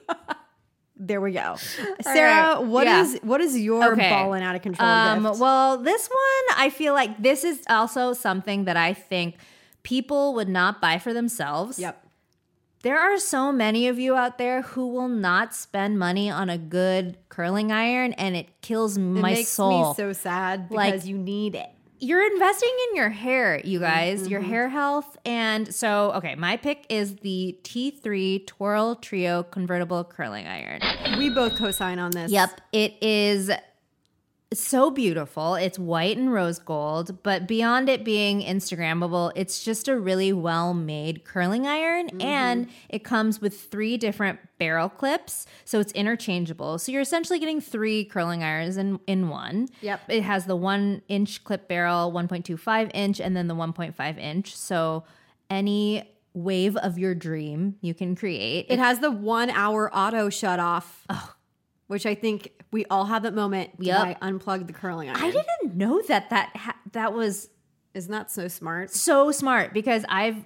there 0.95 1.21
we 1.21 1.31
go. 1.31 1.57
Sarah, 2.01 2.55
right. 2.55 2.63
what 2.63 2.85
Yeah. 2.87 3.01
is 3.03 3.19
what 3.21 3.39
is 3.41 3.55
your 3.57 3.93
Okay. 3.93 4.09
balling 4.09 4.41
out 4.41 4.55
of 4.55 4.63
control 4.63 4.89
Um, 4.89 5.23
well, 5.39 5.77
this 5.77 6.07
one 6.07 6.57
I 6.59 6.71
feel 6.71 6.93
like 6.95 7.21
this 7.21 7.43
is 7.43 7.61
also 7.69 8.13
something 8.13 8.65
that 8.65 8.77
I 8.77 8.93
think 8.93 9.35
people 9.87 10.33
would 10.33 10.49
not 10.49 10.81
buy 10.81 10.99
for 10.99 11.13
themselves. 11.13 11.79
Yep. 11.79 12.03
There 12.83 12.99
are 12.99 13.17
so 13.17 13.53
many 13.53 13.87
of 13.87 13.97
you 13.97 14.15
out 14.17 14.37
there 14.37 14.61
who 14.63 14.87
will 14.87 15.07
not 15.07 15.55
spend 15.55 15.97
money 15.97 16.29
on 16.29 16.49
a 16.49 16.57
good 16.57 17.17
curling 17.29 17.71
iron, 17.71 18.11
and 18.13 18.35
it 18.35 18.47
kills 18.61 18.97
It 18.97 19.01
my 19.01 19.31
makes 19.33 19.47
soul. 19.49 19.89
me 19.89 19.95
so 19.95 20.11
sad 20.11 20.67
Like- 20.69 20.93
because 20.93 21.07
you 21.07 21.17
need 21.17 21.55
it. 21.55 21.69
You're 21.99 22.23
investing 22.33 22.69
in 22.89 22.95
your 22.97 23.09
hair, 23.09 23.59
you 23.63 23.79
guys, 23.79 24.19
Mm-hmm. 24.21 24.29
your 24.31 24.41
hair 24.41 24.69
health. 24.69 25.17
And 25.25 25.73
so, 25.73 26.11
okay, 26.17 26.35
my 26.35 26.57
pick 26.57 26.85
is 26.89 27.15
the 27.17 27.57
T3 27.63 28.45
Twirl 28.45 28.95
Trio 28.97 29.41
convertible 29.43 30.03
curling 30.03 30.45
iron. 30.47 30.81
We 31.17 31.29
both 31.31 31.55
co-sign 31.57 31.97
on 31.97 32.11
this. 32.11 32.29
Yep, 32.31 32.61
it 32.71 33.01
is 33.01 33.49
so 34.53 34.89
beautiful. 34.89 35.55
It's 35.55 35.77
white 35.77 36.17
and 36.17 36.31
rose 36.31 36.59
gold, 36.59 37.21
but 37.21 37.47
beyond 37.47 37.89
it 37.89 38.05
being 38.05 38.41
Instagrammable, 38.41 39.33
it's 39.35 39.63
just 39.63 39.87
a 39.87 39.99
really 39.99 40.31
well 40.31 40.73
made 40.73 41.25
curling 41.25 41.67
iron. 41.67 42.07
Mm-hmm. 42.07 42.21
And 42.21 42.69
it 42.89 43.03
comes 43.03 43.41
with 43.41 43.59
three 43.59 43.97
different 43.97 44.39
barrel 44.57 44.87
clips. 44.89 45.45
So 45.65 45.79
it's 45.79 45.91
interchangeable. 45.91 46.79
So 46.79 46.91
you're 46.91 47.01
essentially 47.01 47.39
getting 47.39 47.59
three 47.59 48.05
curling 48.05 48.43
irons 48.43 48.77
in, 48.77 48.99
in 49.05 49.27
one. 49.27 49.67
Yep. 49.81 50.01
It 50.07 50.23
has 50.23 50.45
the 50.45 50.55
one 50.55 51.01
inch 51.09 51.43
clip 51.43 51.67
barrel, 51.67 52.11
1.25 52.13 52.91
inch, 52.93 53.19
and 53.19 53.35
then 53.35 53.47
the 53.47 53.55
1.5 53.55 54.17
inch. 54.17 54.55
So 54.55 55.03
any 55.49 56.09
wave 56.33 56.77
of 56.77 56.97
your 56.97 57.15
dream 57.15 57.75
you 57.81 57.93
can 57.93 58.15
create. 58.15 58.67
It 58.69 58.79
has 58.79 58.99
the 58.99 59.11
one 59.11 59.49
hour 59.49 59.93
auto 59.93 60.29
shut 60.29 60.59
off. 60.59 61.05
Oh, 61.09 61.33
Which 61.87 62.05
I 62.05 62.15
think 62.15 62.51
we 62.71 62.85
all 62.85 63.05
have 63.05 63.23
that 63.23 63.33
moment. 63.33 63.71
Yeah, 63.79 64.01
I 64.01 64.13
unplug 64.31 64.67
the 64.67 64.73
curling 64.73 65.09
iron? 65.09 65.17
I 65.17 65.31
didn't 65.31 65.75
know 65.77 66.01
that 66.09 66.29
that 66.31 66.55
ha- 66.55 66.77
that 66.91 67.13
was 67.13 67.49
Isn't 67.93 68.11
that 68.11 68.29
so 68.29 68.47
smart? 68.47 68.91
so 68.91 69.31
smart 69.31 69.73
because 69.73 70.03
I've 70.09 70.43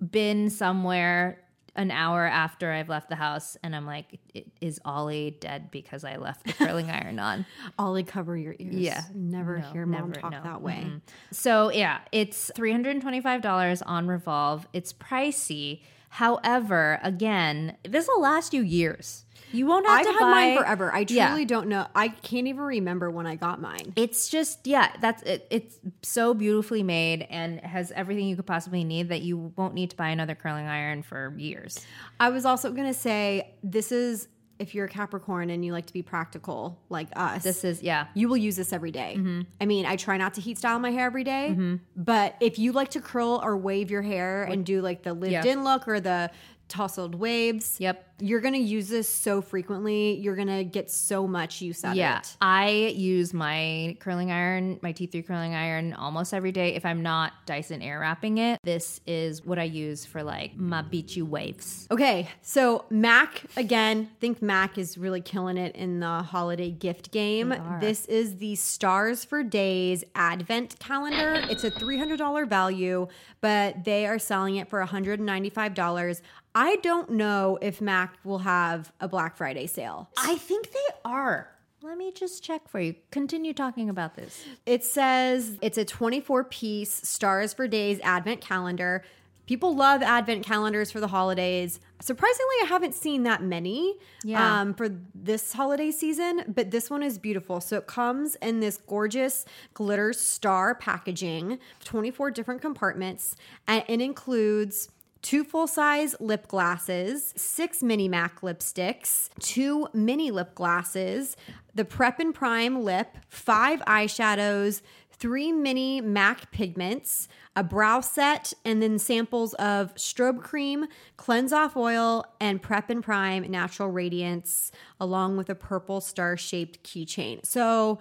been 0.00 0.50
somewhere 0.50 1.42
an 1.74 1.90
hour 1.92 2.26
after 2.26 2.72
I've 2.72 2.88
left 2.88 3.08
the 3.08 3.14
house 3.16 3.56
and 3.62 3.74
I'm 3.74 3.86
like, 3.86 4.18
is 4.60 4.80
Ollie 4.84 5.36
dead 5.40 5.70
because 5.70 6.02
I 6.04 6.16
left 6.16 6.44
the 6.44 6.52
curling 6.52 6.90
iron 6.90 7.18
on? 7.20 7.46
Ollie, 7.78 8.02
cover 8.04 8.36
your 8.36 8.54
ears. 8.58 8.74
Yeah. 8.74 9.02
Never 9.14 9.58
No, 9.58 9.72
hear 9.72 9.86
mom 9.86 10.08
never, 10.10 10.20
talk 10.20 10.32
no. 10.32 10.42
that 10.42 10.60
way. 10.62 10.90
So 11.30 11.70
yeah, 11.70 12.00
it's 12.10 12.50
$325 12.56 13.82
on 13.86 14.06
Revolve. 14.08 14.66
It's 14.72 14.92
pricey. 14.92 15.82
However, 16.10 16.98
again, 17.02 17.76
this 17.88 18.08
will 18.08 18.20
last 18.22 18.52
you 18.54 18.62
years. 18.62 19.24
You 19.52 19.66
won't 19.66 19.86
have 19.86 20.00
I've 20.00 20.06
to 20.06 20.12
had 20.12 20.20
buy 20.20 20.30
mine 20.30 20.56
forever. 20.58 20.92
I 20.92 21.04
truly 21.04 21.16
Yeah. 21.40 21.44
don't 21.44 21.68
know. 21.68 21.86
I 21.94 22.08
can't 22.08 22.46
even 22.46 22.62
remember 22.62 23.10
when 23.10 23.26
I 23.26 23.34
got 23.36 23.60
mine. 23.60 23.92
It's 23.96 24.28
just 24.28 24.66
yeah, 24.66 24.92
that's 25.00 25.22
it, 25.22 25.46
it's 25.50 25.78
so 26.02 26.34
beautifully 26.34 26.82
made 26.82 27.26
and 27.30 27.60
has 27.60 27.92
everything 27.92 28.28
you 28.28 28.36
could 28.36 28.46
possibly 28.46 28.84
need 28.84 29.08
that 29.10 29.22
you 29.22 29.52
won't 29.56 29.74
need 29.74 29.90
to 29.90 29.96
buy 29.96 30.08
another 30.08 30.34
curling 30.34 30.66
iron 30.66 31.02
for 31.02 31.34
years. 31.36 31.84
I 32.20 32.30
was 32.30 32.44
also 32.44 32.70
going 32.72 32.86
to 32.88 32.98
say 32.98 33.54
this 33.62 33.92
is 33.92 34.28
if 34.58 34.74
you're 34.74 34.86
a 34.86 34.88
Capricorn 34.88 35.50
and 35.50 35.64
you 35.64 35.72
like 35.72 35.86
to 35.86 35.92
be 35.92 36.02
practical 36.02 36.80
like 36.88 37.06
us. 37.14 37.44
This 37.44 37.62
is 37.62 37.80
yeah. 37.80 38.08
you 38.14 38.28
will 38.28 38.36
use 38.36 38.56
this 38.56 38.72
every 38.72 38.90
day. 38.90 39.14
Mm-hmm. 39.16 39.42
I 39.60 39.66
mean, 39.66 39.86
I 39.86 39.94
try 39.94 40.16
not 40.16 40.34
to 40.34 40.40
heat 40.40 40.58
style 40.58 40.80
my 40.80 40.90
hair 40.90 41.06
every 41.06 41.22
day, 41.22 41.78
but 41.96 42.34
if 42.40 42.58
you 42.58 42.72
like 42.72 42.90
to 42.90 43.00
curl 43.00 43.40
or 43.42 43.56
wave 43.56 43.88
your 43.90 44.02
hair 44.02 44.42
and 44.42 44.66
do 44.66 44.82
like 44.82 45.04
the 45.04 45.12
lived 45.14 45.32
Yeah. 45.32 45.44
in 45.44 45.62
look 45.62 45.86
or 45.86 46.00
the 46.00 46.32
tousled 46.66 47.14
waves, 47.14 47.76
Yep. 47.78 48.04
You're 48.20 48.40
going 48.40 48.54
to 48.54 48.60
use 48.60 48.88
this 48.88 49.08
so 49.08 49.40
frequently. 49.40 50.14
You're 50.14 50.36
going 50.36 50.48
to 50.48 50.64
get 50.64 50.90
so 50.90 51.26
much 51.26 51.60
use 51.60 51.84
out 51.84 51.96
Yeah, 51.96 52.18
of 52.18 52.24
it. 52.24 52.36
I 52.40 52.68
use 52.96 53.32
my 53.32 53.96
curling 54.00 54.32
iron, 54.32 54.78
my 54.82 54.92
T3 54.92 55.26
curling 55.26 55.54
iron 55.54 55.92
almost 55.92 56.34
every 56.34 56.52
day. 56.52 56.74
If 56.74 56.84
I'm 56.84 57.02
not 57.02 57.32
Dyson 57.46 57.82
air 57.82 58.00
wrapping 58.00 58.38
it, 58.38 58.58
this 58.64 59.00
is 59.06 59.44
what 59.44 59.58
I 59.58 59.64
use 59.64 60.04
for 60.04 60.22
like 60.22 60.56
my 60.56 60.82
beachy 60.82 61.22
waves. 61.22 61.86
Okay, 61.90 62.28
so 62.42 62.84
Mac 62.90 63.44
again, 63.56 64.08
I 64.10 64.14
think 64.20 64.42
Mac 64.42 64.78
is 64.78 64.98
really 64.98 65.20
killing 65.20 65.56
it 65.56 65.74
in 65.76 66.00
the 66.00 66.22
holiday 66.22 66.70
gift 66.70 67.10
game. 67.10 67.54
This 67.80 68.04
is 68.06 68.36
the 68.36 68.54
Stars 68.56 69.24
for 69.24 69.42
Days 69.42 70.04
Advent 70.14 70.78
calendar. 70.78 71.44
It's 71.50 71.64
a 71.64 71.70
$300 71.70 72.48
value, 72.48 73.08
but 73.40 73.84
they 73.84 74.06
are 74.06 74.18
selling 74.18 74.56
it 74.56 74.68
for 74.68 74.84
$195. 74.84 76.20
I 76.54 76.76
don't 76.76 77.10
know 77.10 77.58
if 77.60 77.80
Mac 77.80 78.07
will 78.24 78.38
have 78.40 78.92
a 79.00 79.08
Black 79.08 79.36
Friday 79.36 79.66
sale. 79.66 80.10
I 80.16 80.36
think 80.36 80.72
they 80.72 80.78
are. 81.04 81.50
Let 81.82 81.96
me 81.96 82.10
just 82.12 82.42
check 82.42 82.68
for 82.68 82.80
you. 82.80 82.96
Continue 83.12 83.54
talking 83.54 83.88
about 83.88 84.16
this. 84.16 84.44
It 84.66 84.82
says 84.84 85.58
it's 85.62 85.78
a 85.78 85.84
24 85.84 86.44
piece 86.44 86.90
Stars 86.92 87.52
for 87.54 87.68
Days 87.68 88.00
Advent 88.02 88.40
calendar. 88.40 89.04
People 89.46 89.74
love 89.74 90.02
Advent 90.02 90.44
calendars 90.44 90.90
for 90.90 91.00
the 91.00 91.08
holidays. 91.08 91.80
Surprisingly, 92.00 92.54
I 92.64 92.66
haven't 92.68 92.94
seen 92.94 93.22
that 93.22 93.42
many 93.42 93.96
Yeah. 94.22 94.60
um, 94.60 94.74
for 94.74 94.88
this 95.14 95.54
holiday 95.54 95.90
season, 95.90 96.44
but 96.48 96.70
this 96.70 96.90
one 96.90 97.02
is 97.02 97.16
beautiful. 97.18 97.60
So 97.62 97.78
it 97.78 97.86
comes 97.86 98.34
in 98.42 98.60
this 98.60 98.76
gorgeous 98.76 99.46
glitter 99.72 100.12
star 100.12 100.74
packaging, 100.74 101.58
24 101.82 102.30
different 102.32 102.60
compartments, 102.60 103.36
and 103.66 103.84
it 103.88 104.02
includes 104.02 104.90
two 105.22 105.44
full 105.44 105.66
size 105.66 106.14
lip 106.20 106.48
glasses, 106.48 107.32
six 107.36 107.82
mini 107.82 108.08
MAC 108.08 108.40
lipsticks, 108.40 109.30
two 109.40 109.88
mini 109.92 110.30
lip 110.30 110.54
glasses, 110.54 111.36
the 111.74 111.84
Prep 111.84 112.18
and 112.20 112.34
Prime 112.34 112.82
lip, 112.82 113.16
five 113.28 113.80
eyeshadows, 113.80 114.82
three 115.18 115.50
mini 115.52 116.00
MAC 116.00 116.50
pigments, 116.50 117.28
a 117.56 117.64
brow 117.64 118.00
set, 118.00 118.52
and 118.64 118.80
then 118.80 118.98
samples 118.98 119.54
of 119.54 119.94
strobe 119.96 120.40
cream, 120.42 120.86
cleanse 121.16 121.52
off 121.52 121.76
oil, 121.76 122.24
and 122.40 122.62
Prep 122.62 122.88
and 122.88 123.02
Prime 123.02 123.50
natural 123.50 123.90
radiance, 123.90 124.70
along 125.00 125.36
with 125.36 125.50
a 125.50 125.54
purple 125.54 126.00
star 126.00 126.36
shaped 126.36 126.82
keychain. 126.84 127.44
So, 127.44 127.98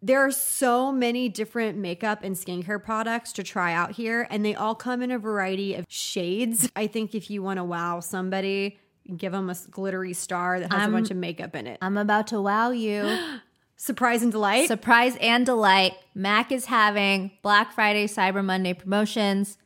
there 0.00 0.24
are 0.24 0.30
so 0.30 0.92
many 0.92 1.28
different 1.28 1.76
makeup 1.78 2.20
and 2.22 2.36
skincare 2.36 2.82
products 2.82 3.32
to 3.34 3.42
try 3.42 3.72
out 3.72 3.92
here, 3.92 4.26
and 4.30 4.44
they 4.44 4.54
all 4.54 4.74
come 4.74 5.02
in 5.02 5.10
a 5.10 5.18
variety 5.18 5.74
of 5.74 5.84
shades. 5.88 6.70
I 6.76 6.86
think 6.86 7.14
if 7.14 7.30
you 7.30 7.42
want 7.42 7.58
to 7.58 7.64
wow 7.64 8.00
somebody, 8.00 8.78
give 9.16 9.32
them 9.32 9.50
a 9.50 9.56
glittery 9.70 10.12
star 10.12 10.60
that 10.60 10.70
has 10.72 10.88
a 10.88 10.92
bunch 10.92 11.10
of 11.10 11.16
makeup 11.16 11.54
in 11.56 11.66
it. 11.66 11.78
I'm 11.82 11.96
about 11.96 12.28
to 12.28 12.40
wow 12.40 12.70
you. 12.70 13.18
Surprise 13.76 14.22
and 14.22 14.32
delight. 14.32 14.66
Surprise 14.68 15.16
and 15.20 15.46
delight. 15.46 15.92
Mac 16.14 16.50
is 16.50 16.64
having 16.66 17.30
Black 17.42 17.72
Friday, 17.72 18.06
Cyber 18.06 18.44
Monday 18.44 18.74
promotions 18.74 19.56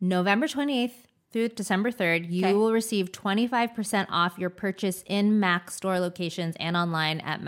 November 0.00 0.46
28th 0.46 0.92
through 1.32 1.48
December 1.48 1.90
3rd. 1.90 2.30
You 2.30 2.44
Okay. 2.46 2.52
will 2.54 2.72
receive 2.72 3.12
25% 3.12 4.06
off 4.10 4.38
your 4.38 4.50
purchase 4.50 5.02
in 5.06 5.40
Mac 5.40 5.70
store 5.70 5.98
locations 6.00 6.54
and 6.60 6.76
online 6.76 7.20
at 7.20 7.42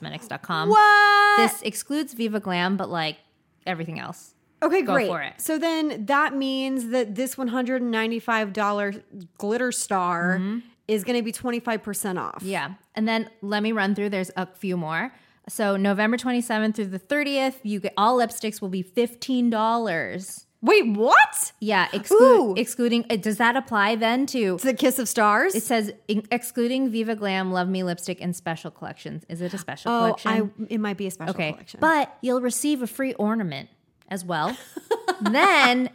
maccosmetics.com. 0.00 0.68
what? 0.68 1.36
This 1.36 1.62
excludes 1.62 2.14
Viva 2.14 2.40
Glam, 2.40 2.76
but 2.76 2.90
like 2.90 3.18
everything 3.66 3.98
else. 3.98 4.34
okay, 4.62 4.82
go 4.82 4.94
great. 4.94 5.08
for 5.08 5.20
it. 5.20 5.34
So 5.38 5.58
then 5.58 6.06
that 6.06 6.34
means 6.34 6.88
that 6.88 7.14
this 7.14 7.34
$195 7.34 9.02
glitter 9.38 9.72
star 9.72 10.38
mm-hmm. 10.38 10.58
is 10.88 11.04
going 11.04 11.18
to 11.18 11.22
be 11.22 11.32
25% 11.32 12.20
off. 12.20 12.42
Yeah. 12.42 12.74
And 12.94 13.08
then 13.08 13.28
let 13.40 13.62
me 13.62 13.72
run 13.72 13.94
through. 13.94 14.10
There's 14.10 14.30
a 14.36 14.46
few 14.46 14.76
more. 14.76 15.12
So 15.48 15.76
November 15.76 16.16
27th 16.16 16.76
through 16.76 16.86
the 16.86 17.00
30th, 17.00 17.56
you 17.64 17.80
get 17.80 17.94
all 17.96 18.18
lipsticks 18.18 18.60
will 18.60 18.68
be 18.68 18.84
$15. 18.84 20.44
Wait, 20.62 20.86
what? 20.86 21.52
Yeah, 21.58 21.88
Ooh. 21.92 21.96
exclude, 21.96 22.58
excluding. 22.58 23.02
Does 23.02 23.38
that 23.38 23.56
apply 23.56 23.96
then 23.96 24.26
to? 24.26 24.58
The 24.58 24.74
kiss 24.74 25.00
of 25.00 25.08
stars. 25.08 25.56
It 25.56 25.64
says 25.64 25.92
excluding 26.08 26.88
Viva 26.88 27.16
Glam, 27.16 27.50
Love 27.50 27.68
Me 27.68 27.82
lipstick, 27.82 28.20
and 28.20 28.34
special 28.34 28.70
collections. 28.70 29.24
Is 29.28 29.40
it 29.42 29.52
a 29.52 29.58
special 29.58 29.90
oh, 29.90 29.98
collection? 29.98 30.52
I, 30.60 30.64
it 30.72 30.78
might 30.78 30.96
be 30.96 31.08
a 31.08 31.10
special 31.10 31.34
okay, 31.34 31.52
collection. 31.52 31.80
but 31.80 32.16
you'll 32.20 32.40
receive 32.40 32.80
a 32.80 32.86
free 32.86 33.12
ornament 33.14 33.70
as 34.08 34.24
well. 34.24 34.56
then, 35.20 35.90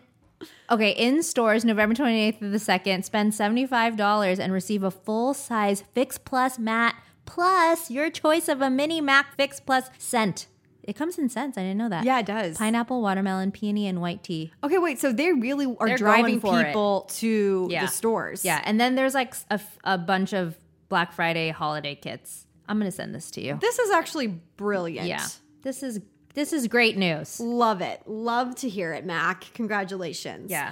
okay, 0.69 0.91
in 0.91 1.23
stores, 1.23 1.63
November 1.63 1.95
twenty 1.95 2.19
eighth 2.19 2.39
to 2.39 2.49
the 2.49 2.59
second, 2.59 3.05
spend 3.05 3.33
seventy 3.33 3.65
five 3.65 3.95
dollars 3.95 4.37
and 4.37 4.51
receive 4.51 4.83
a 4.83 4.91
full 4.91 5.33
size 5.33 5.85
Fix 5.93 6.17
Plus 6.17 6.59
matte 6.59 6.95
plus 7.25 7.89
your 7.91 8.09
choice 8.09 8.49
of 8.49 8.61
a 8.61 8.69
mini 8.69 8.99
Mac 8.99 9.35
Fix 9.37 9.61
Plus 9.61 9.89
scent. 9.97 10.47
It 10.87 10.95
comes 10.95 11.17
in 11.17 11.27
scents. 11.29 11.57
I 11.57 11.61
didn't 11.61 11.77
know 11.77 11.89
that. 11.89 12.05
yeah, 12.05 12.19
it 12.19 12.25
does. 12.25 12.57
Pineapple, 12.57 13.01
watermelon, 13.01 13.51
peony, 13.51 13.87
and 13.87 13.99
white 14.01 14.23
tea. 14.23 14.53
Okay, 14.63 14.77
wait. 14.77 14.99
So 14.99 15.11
they 15.11 15.33
really 15.33 15.65
are 15.79 15.87
They're 15.87 15.97
driving 15.97 16.39
going 16.39 16.53
for 16.55 16.61
it. 16.61 16.67
people 16.67 17.01
to 17.15 17.67
Yeah. 17.69 17.81
the 17.85 17.91
stores. 17.91 18.45
Yeah, 18.45 18.61
and 18.63 18.79
then 18.79 18.95
there's 18.95 19.13
like 19.13 19.35
a 19.83 19.97
bunch 19.97 20.33
of 20.33 20.57
Black 20.89 21.11
Friday 21.11 21.49
holiday 21.49 21.93
kits. 21.93 22.45
I'm 22.69 22.77
gonna 22.79 22.91
send 22.91 23.13
this 23.13 23.29
to 23.31 23.41
you. 23.41 23.57
This 23.61 23.77
is 23.79 23.91
actually 23.91 24.27
brilliant. 24.55 25.07
Yeah, 25.07 25.25
this 25.61 25.83
is 25.83 25.99
this 26.33 26.53
is 26.53 26.67
great 26.67 26.97
news. 26.97 27.39
Love 27.39 27.81
it. 27.81 28.01
Love 28.05 28.55
to 28.55 28.69
hear 28.69 28.93
it, 28.93 29.05
Mac. 29.05 29.45
Congratulations. 29.53 30.49
Yeah. 30.51 30.71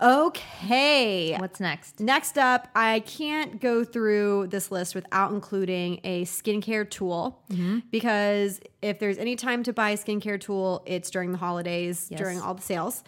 Okay. 0.00 1.36
What's 1.38 1.60
next? 1.60 2.00
Next 2.00 2.38
up, 2.38 2.68
I 2.74 3.00
can't 3.00 3.60
go 3.60 3.84
through 3.84 4.46
this 4.48 4.70
list 4.70 4.94
without 4.94 5.32
including 5.32 6.00
a 6.04 6.24
skincare 6.24 6.88
tool 6.88 7.42
Mm-hmm. 7.50 7.78
because 7.90 8.60
if 8.82 8.98
there's 8.98 9.18
any 9.18 9.34
time 9.36 9.62
to 9.64 9.72
buy 9.72 9.90
a 9.90 9.96
skincare 9.96 10.40
tool, 10.40 10.82
it's 10.86 11.10
during 11.10 11.32
the 11.32 11.38
holidays, 11.38 12.08
Yes. 12.10 12.20
during 12.20 12.40
all 12.40 12.54
the 12.54 12.62
sales. 12.62 13.02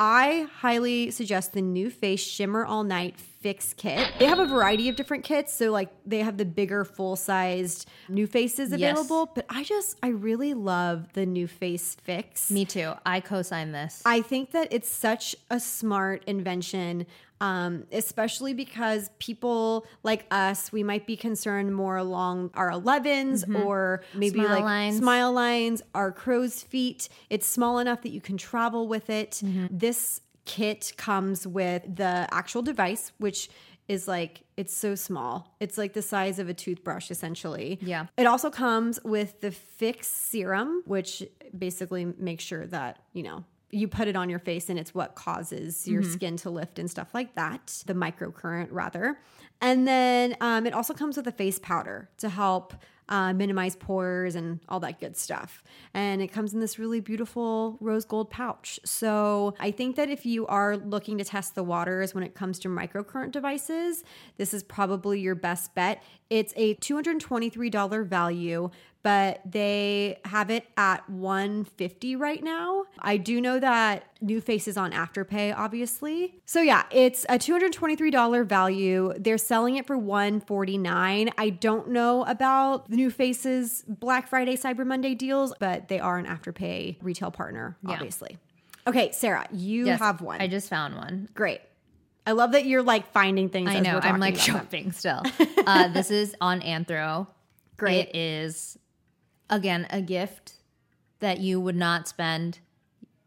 I 0.00 0.46
highly 0.60 1.10
suggest 1.12 1.52
the 1.52 1.60
NuFACE 1.62 2.18
Shimmer 2.18 2.64
All 2.64 2.82
Night 2.82 3.14
Fix 3.42 3.74
Kit. 3.74 4.08
They 4.18 4.26
have 4.26 4.38
a 4.38 4.46
variety 4.46 4.88
of 4.88 4.96
different 4.96 5.24
kits, 5.24 5.52
so 5.52 5.70
like 5.70 5.88
they 6.06 6.20
have 6.20 6.36
the 6.38 6.44
bigger 6.44 6.84
full 6.84 7.16
sized 7.16 7.88
NuFACEs 8.08 8.58
Yes. 8.58 8.72
available, 8.72 9.26
but 9.34 9.44
I 9.50 9.64
just 9.64 9.98
I 10.02 10.08
really 10.08 10.54
love 10.54 11.12
the 11.12 11.26
NuFACE 11.26 11.96
Fix. 12.00 12.50
Me 12.50 12.64
too. 12.64 12.92
I 13.04 13.20
co-sign 13.20 13.72
this. 13.72 14.00
I 14.06 14.22
think 14.22 14.52
that 14.52 14.68
it's 14.70 14.88
such 14.88 15.34
a 15.50 15.58
smart 15.58 16.22
invention, 16.26 17.06
um, 17.40 17.84
especially 17.90 18.54
because 18.54 19.10
people 19.18 19.86
like 20.04 20.26
us, 20.30 20.70
we 20.70 20.84
might 20.84 21.06
be 21.06 21.16
concerned 21.16 21.74
more 21.74 21.96
along 21.96 22.50
our 22.54 22.70
11s 22.70 23.44
or 23.64 24.02
maybe 24.14 24.38
Mm-hmm. 24.38 24.44
Smile 24.46 24.54
like 24.54 24.64
lines. 24.64 24.98
smile 24.98 25.32
lines, 25.32 25.82
our 25.94 26.12
crow's 26.12 26.62
feet. 26.62 27.08
It's 27.28 27.46
small 27.46 27.80
enough 27.80 28.02
that 28.02 28.10
you 28.10 28.20
can 28.20 28.36
travel 28.36 28.86
with 28.86 29.10
it. 29.10 29.42
Mm-hmm. 29.44 29.66
This 29.70 30.20
kit 30.44 30.92
comes 30.96 31.46
with 31.46 31.82
the 31.96 32.26
actual 32.30 32.62
device, 32.62 33.12
which 33.18 33.48
is 33.88 34.08
like 34.08 34.42
it's 34.56 34.74
so 34.74 34.94
small. 34.94 35.54
It's 35.60 35.76
like 35.76 35.92
the 35.92 36.02
size 36.02 36.38
of 36.38 36.48
a 36.48 36.54
toothbrush 36.54 37.10
essentially. 37.10 37.78
Yeah. 37.82 38.06
It 38.16 38.26
also 38.26 38.50
comes 38.50 39.00
with 39.04 39.40
the 39.40 39.50
Fix 39.50 40.08
serum, 40.08 40.82
which 40.86 41.22
basically 41.56 42.04
makes 42.04 42.44
sure 42.44 42.66
that, 42.66 43.00
you 43.12 43.22
know, 43.22 43.44
you 43.70 43.88
put 43.88 44.06
it 44.06 44.16
on 44.16 44.28
your 44.28 44.38
face 44.38 44.68
and 44.68 44.78
it's 44.78 44.94
what 44.94 45.14
causes 45.14 45.88
your 45.88 46.02
skin 46.02 46.36
to 46.36 46.50
lift 46.50 46.78
and 46.78 46.90
stuff 46.90 47.14
like 47.14 47.34
that, 47.36 47.82
the 47.86 47.94
microcurrent 47.94 48.68
rather. 48.70 49.18
And 49.62 49.88
then 49.88 50.36
um, 50.42 50.66
it 50.66 50.74
also 50.74 50.92
comes 50.92 51.16
with 51.16 51.26
a 51.26 51.32
face 51.32 51.58
powder 51.58 52.10
to 52.18 52.28
help 52.28 52.74
uh, 53.08 53.32
minimize 53.32 53.76
pores 53.76 54.34
and 54.34 54.60
all 54.68 54.80
that 54.80 55.00
good 55.00 55.16
stuff. 55.16 55.62
And 55.94 56.22
it 56.22 56.28
comes 56.28 56.54
in 56.54 56.60
this 56.60 56.78
really 56.78 57.00
beautiful 57.00 57.76
rose 57.80 58.04
gold 58.04 58.30
pouch. 58.30 58.80
So 58.84 59.54
I 59.60 59.70
think 59.70 59.96
that 59.96 60.08
if 60.08 60.24
you 60.24 60.46
are 60.46 60.76
looking 60.76 61.18
to 61.18 61.24
test 61.24 61.54
the 61.54 61.62
waters 61.62 62.14
when 62.14 62.24
it 62.24 62.34
comes 62.34 62.58
to 62.60 62.68
microcurrent 62.68 63.32
devices, 63.32 64.04
this 64.36 64.54
is 64.54 64.62
probably 64.62 65.20
your 65.20 65.34
best 65.34 65.74
bet. 65.74 66.02
It's 66.30 66.54
a 66.56 66.74
$223 66.76 68.06
value, 68.06 68.70
but 69.02 69.40
they 69.44 70.18
have 70.24 70.50
it 70.50 70.64
at 70.76 71.08
150 71.10 72.16
right 72.16 72.42
now. 72.42 72.84
I 73.00 73.16
do 73.16 73.40
know 73.40 73.58
that 73.58 74.04
NuFACE 74.24 74.68
is 74.68 74.76
on 74.76 74.92
Afterpay, 74.92 75.54
obviously. 75.56 76.40
So 76.46 76.60
yeah, 76.60 76.84
it's 76.90 77.24
a 77.28 77.38
$223 77.38 78.46
value. 78.46 79.12
They're 79.18 79.38
selling 79.38 79.76
it 79.76 79.86
for 79.86 79.98
149. 79.98 81.30
I 81.36 81.50
don't 81.50 81.88
know 81.90 82.24
about 82.24 82.88
the 82.90 82.96
NuFACE's 82.96 83.84
Black 83.88 84.28
Friday 84.28 84.56
Cyber 84.56 84.86
Monday 84.86 85.14
deals, 85.14 85.52
but 85.58 85.88
they 85.88 85.98
are 86.00 86.18
an 86.18 86.26
Afterpay 86.26 86.96
retail 87.02 87.30
partner, 87.30 87.76
Yeah. 87.82 87.92
obviously. 87.94 88.38
Okay, 88.86 89.12
Sarah, 89.12 89.46
you 89.52 89.86
Yes, 89.86 90.00
have 90.00 90.20
one. 90.22 90.40
I 90.40 90.48
just 90.48 90.68
found 90.68 90.96
one. 90.96 91.28
Great. 91.34 91.60
I 92.26 92.32
love 92.32 92.52
that 92.52 92.66
you're 92.66 92.82
like 92.82 93.12
finding 93.12 93.48
things. 93.48 93.68
I 93.70 93.76
as 93.76 93.82
know. 93.84 93.94
we're 93.94 94.00
I'm 94.08 94.20
like 94.20 94.34
about 94.34 94.46
them. 94.46 94.54
shopping 94.56 94.92
still. 94.92 95.22
uh, 95.66 95.88
this 95.88 96.10
is 96.10 96.34
on 96.40 96.60
Anthro. 96.60 97.26
Great. 97.76 98.08
It 98.08 98.16
is 98.16 98.78
again 99.52 99.86
a 99.90 100.00
gift 100.02 100.54
that 101.20 101.38
you 101.38 101.60
would 101.60 101.76
not 101.76 102.08
spend 102.08 102.58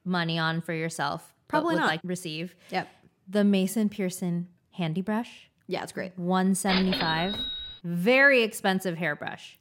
money 0.04 0.38
on 0.38 0.60
for 0.62 0.74
yourself. 0.74 1.34
Probably 1.48 1.76
would 1.76 1.82
not. 1.82 1.88
like 1.88 2.02
receive 2.04 2.56
Yep. 2.72 2.90
the 3.30 3.44
Mason 3.46 3.88
Pearson 3.88 4.48
handy 4.72 5.02
brush. 5.02 5.50
Yeah, 5.68 5.84
it's 5.84 5.92
great. 5.94 6.12
175 6.18 7.36
very 7.84 8.42
expensive 8.42 8.98
hairbrush 8.98 9.60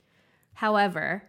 however 0.54 1.24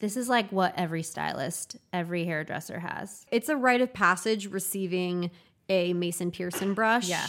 this 0.00 0.16
is 0.16 0.28
like 0.28 0.50
what 0.50 0.74
every 0.76 1.02
stylist 1.04 1.76
every 1.92 2.24
hairdresser 2.24 2.80
has 2.80 3.24
It's 3.30 3.48
a 3.48 3.56
rite 3.56 3.80
of 3.80 3.92
passage 3.94 4.48
receiving 4.48 5.30
a 5.68 5.92
Mason 5.94 6.30
Pearson 6.32 6.74
brush. 6.74 7.08
Yeah. 7.08 7.26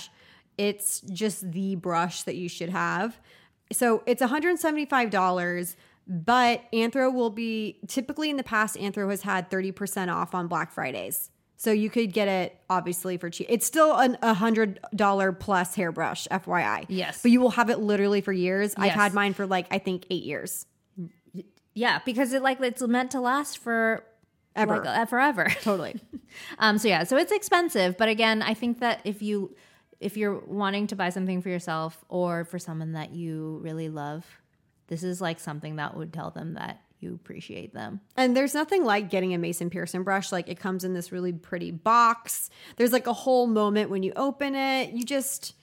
It's 0.57 1.01
just 1.01 1.51
the 1.51 1.75
brush 1.75 2.23
that 2.23 2.35
you 2.35 2.49
should 2.49 2.69
have. 2.69 3.19
So 3.71 4.01
it's 4.07 4.21
$175, 4.23 5.75
but 6.07 6.61
Anthro 6.71 7.13
will 7.13 7.29
be 7.29 7.79
typically 7.87 8.29
in 8.29 8.37
the 8.37 8.43
past, 8.43 8.75
Anthro 8.77 9.09
has 9.09 9.21
had 9.21 9.49
30% 9.49 10.13
off 10.13 10.33
on 10.33 10.47
Black 10.47 10.71
Fridays. 10.71 11.29
So 11.59 11.71
you 11.71 11.89
could 11.89 12.13
get 12.13 12.27
it 12.27 12.59
obviously 12.69 13.17
for 13.17 13.29
cheap. 13.31 13.47
It's 13.49 13.65
still 13.65 13.95
an 13.97 14.17
a 14.21 14.33
hundred 14.35 14.79
dollar 14.95 15.31
plus 15.31 15.73
hairbrush, 15.73 16.27
FYI. 16.29 16.85
Yes. 16.87 17.21
But 17.23 17.31
you 17.31 17.41
will 17.41 17.49
have 17.49 17.71
it 17.71 17.79
literally 17.79 18.21
for 18.21 18.31
years. 18.31 18.75
I've 18.77 18.91
had 18.91 19.13
mine 19.15 19.33
for 19.33 19.47
like 19.47 19.65
I 19.71 19.79
think 19.79 20.05
eight 20.11 20.23
years. 20.23 20.67
yeah 21.73 21.99
because 22.05 22.33
it 22.33 22.41
like 22.43 22.59
it's 22.61 22.81
meant 22.83 23.11
to 23.11 23.19
last 23.21 23.57
for 23.57 24.03
Ever. 24.55 24.77
like, 24.77 24.85
uh, 24.87 25.05
forever 25.05 25.47
Totally. 25.61 25.99
um 26.57 26.77
so 26.79 26.87
yeah 26.87 27.03
so 27.03 27.15
it's 27.17 27.31
expensive 27.31 27.95
but 27.97 28.09
again 28.09 28.41
i 28.41 28.55
think 28.55 28.79
that 28.79 29.01
if 29.03 29.21
you 29.21 29.55
if 29.99 30.17
you're 30.17 30.39
wanting 30.47 30.87
to 30.87 30.95
buy 30.95 31.09
something 31.09 31.43
for 31.43 31.49
yourself 31.49 32.03
or 32.09 32.43
for 32.45 32.57
someone 32.57 32.93
that 32.93 33.11
you 33.11 33.59
really 33.61 33.89
love 33.89 34.25
this 34.87 35.03
is 35.03 35.21
like 35.21 35.39
something 35.39 35.75
that 35.77 35.95
would 35.95 36.11
tell 36.13 36.31
them 36.31 36.53
that 36.55 36.81
you 36.99 37.13
appreciate 37.13 37.73
them. 37.73 38.01
And 38.15 38.35
there's 38.35 38.53
nothing 38.55 38.83
like 38.83 39.09
getting 39.09 39.33
a 39.33 39.37
Mason 39.37 39.69
Pearson 39.69 40.03
brush. 40.03 40.31
Like 40.31 40.47
it 40.49 40.59
comes 40.59 40.83
in 40.83 40.93
this 40.93 41.11
really 41.11 41.31
pretty 41.33 41.71
box. 41.71 42.49
There's 42.77 42.91
like 42.91 43.05
a 43.07 43.13
whole 43.13 43.45
moment 43.47 43.89
when 43.91 44.01
you 44.01 44.13
open 44.15 44.55
it. 44.55 44.93
You 44.93 45.03
just, 45.05 45.53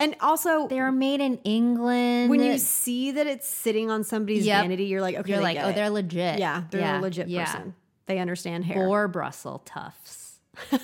and 0.00 0.16
also 0.20 0.66
They 0.68 0.80
are 0.80 0.90
made 0.90 1.20
in 1.20 1.36
England. 1.44 2.30
when 2.30 2.42
you 2.42 2.58
see 2.58 3.12
that 3.12 3.26
it's 3.28 3.46
sitting 3.46 3.90
on 3.90 4.02
somebody's 4.04 4.44
Yep. 4.46 4.62
vanity, 4.64 4.84
you're 4.86 5.00
like, 5.00 5.14
okay, 5.16 5.32
you're 5.32 5.42
like, 5.42 5.58
oh, 5.60 5.68
it. 5.68 5.74
they're 5.76 5.90
legit. 5.90 6.38
yeah, 6.40 6.64
they're 6.70 6.80
Yeah, 6.80 6.98
a 6.98 7.00
legit 7.00 7.28
yeah. 7.28 7.44
person. 7.44 7.74
They 8.06 8.18
understand 8.18 8.64
hair, 8.64 8.88
Or 8.88 9.06
Brussels 9.06 9.60
tufts. 9.64 10.40
and 10.72 10.80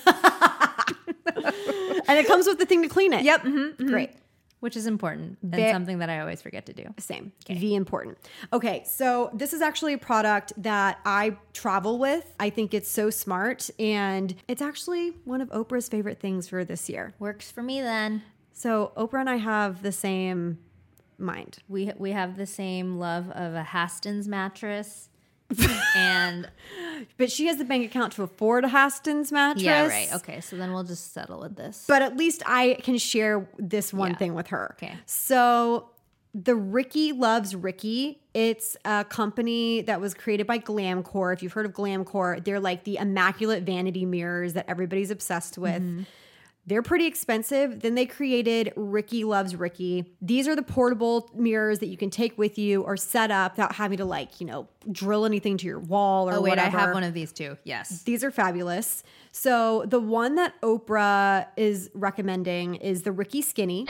it 2.17 2.27
comes 2.27 2.47
with 2.47 2.57
the 2.59 2.65
thing 2.65 2.81
to 2.83 2.87
clean 2.87 3.11
it. 3.13 3.23
Yep. 3.23 3.43
mhm, 3.43 3.75
mhm. 3.75 3.87
great. 3.89 4.11
Which 4.59 4.75
is 4.75 4.87
important 4.87 5.37
and 5.41 5.71
something 5.71 5.99
that 5.99 6.09
I 6.09 6.19
always 6.19 6.41
forget 6.41 6.65
to 6.65 6.73
do. 6.73 6.93
Same. 6.97 7.31
V 7.49 7.75
important. 7.75 8.17
Okay, 8.51 8.83
so 8.85 9.29
this 9.33 9.53
is 9.53 9.61
actually 9.61 9.93
a 9.93 9.97
product 9.97 10.51
that 10.57 10.99
I 11.05 11.37
travel 11.53 11.97
with. 11.97 12.33
I 12.39 12.49
think 12.49 12.73
it's 12.73 12.89
so 12.89 13.09
smart, 13.09 13.69
and 13.79 14.35
it's 14.47 14.61
actually 14.61 15.11
one 15.23 15.39
of 15.39 15.49
Oprah's 15.49 15.87
favorite 15.87 16.19
things 16.19 16.49
for 16.49 16.65
this 16.65 16.89
year. 16.89 17.13
Works 17.19 17.49
for 17.49 17.63
me 17.63 17.81
then. 17.81 18.23
So 18.51 18.91
Oprah 18.97 19.21
and 19.21 19.29
I 19.29 19.37
have 19.37 19.81
the 19.81 19.93
same 19.93 20.59
mind. 21.17 21.59
We 21.67 21.91
we 21.97 22.11
have 22.11 22.37
the 22.37 22.45
same 22.45 22.97
love 22.97 23.29
of 23.31 23.53
a 23.53 23.63
Hästens 23.63 24.27
mattress. 24.27 25.08
And 25.95 26.49
But 27.17 27.31
she 27.31 27.47
has 27.47 27.57
the 27.57 27.63
bank 27.65 27.85
account 27.85 28.13
to 28.13 28.23
afford 28.23 28.65
a 28.65 28.67
Hästens 28.67 29.31
mattress. 29.31 29.63
yeah, 29.63 29.87
right. 29.87 30.13
Okay, 30.15 30.41
so 30.41 30.57
then 30.57 30.73
we'll 30.73 30.83
just 30.83 31.13
settle 31.13 31.39
with 31.39 31.55
this. 31.55 31.85
But 31.87 32.01
at 32.01 32.17
least 32.17 32.43
I 32.45 32.77
can 32.83 32.97
share 32.97 33.47
this 33.57 33.93
one 33.93 34.11
Yeah. 34.11 34.17
thing 34.17 34.33
with 34.35 34.47
her. 34.47 34.75
Okay. 34.77 34.93
So 35.05 35.89
the 36.35 36.55
Riki 36.55 37.11
Loves 37.13 37.55
Riki. 37.55 38.21
It's 38.33 38.77
a 38.85 39.03
company 39.05 39.81
that 39.81 39.99
was 39.99 40.13
created 40.13 40.45
by 40.45 40.59
Glamcor. 40.59 41.33
If 41.33 41.41
you've 41.41 41.53
heard 41.53 41.65
of 41.65 41.73
Glamcor, 41.73 42.43
they're 42.43 42.59
like 42.59 42.83
the 42.83 42.97
immaculate 42.97 43.63
vanity 43.63 44.05
mirrors 44.05 44.53
that 44.53 44.65
everybody's 44.69 45.09
obsessed 45.09 45.57
with. 45.57 45.81
Mm-hmm. 45.81 46.03
They're 46.69 46.83
pretty 46.83 47.07
expensive. 47.07 47.79
Then 47.79 47.95
they 47.95 48.05
created 48.05 48.71
Riki 48.75 49.23
Loves 49.23 49.55
Riki. 49.55 50.05
These 50.21 50.47
are 50.47 50.55
the 50.55 50.61
portable 50.61 51.29
mirrors 51.33 51.79
that 51.79 51.87
you 51.87 51.97
can 51.97 52.11
take 52.11 52.37
with 52.37 52.59
you 52.59 52.83
or 52.83 52.95
set 52.95 53.31
up 53.31 53.53
without 53.53 53.73
having 53.73 53.97
to 53.97 54.05
like, 54.05 54.39
you 54.39 54.45
know, 54.45 54.67
drill 54.91 55.25
anything 55.25 55.57
to 55.57 55.65
your 55.65 55.79
wall 55.79 56.29
or 56.29 56.33
oh 56.35 56.41
wait, 56.41 56.51
whatever. 56.51 56.77
I 56.77 56.81
have 56.81 56.93
one 56.93 57.03
of 57.03 57.15
these 57.15 57.33
too. 57.33 57.57
Yes. 57.63 58.03
These 58.03 58.23
are 58.23 58.29
fabulous. 58.29 59.03
So 59.31 59.83
the 59.87 59.99
one 59.99 60.35
that 60.35 60.61
Oprah 60.61 61.47
is 61.57 61.89
recommending 61.95 62.75
is 62.75 63.01
the 63.01 63.11
Riki 63.11 63.41
Skinny, 63.41 63.87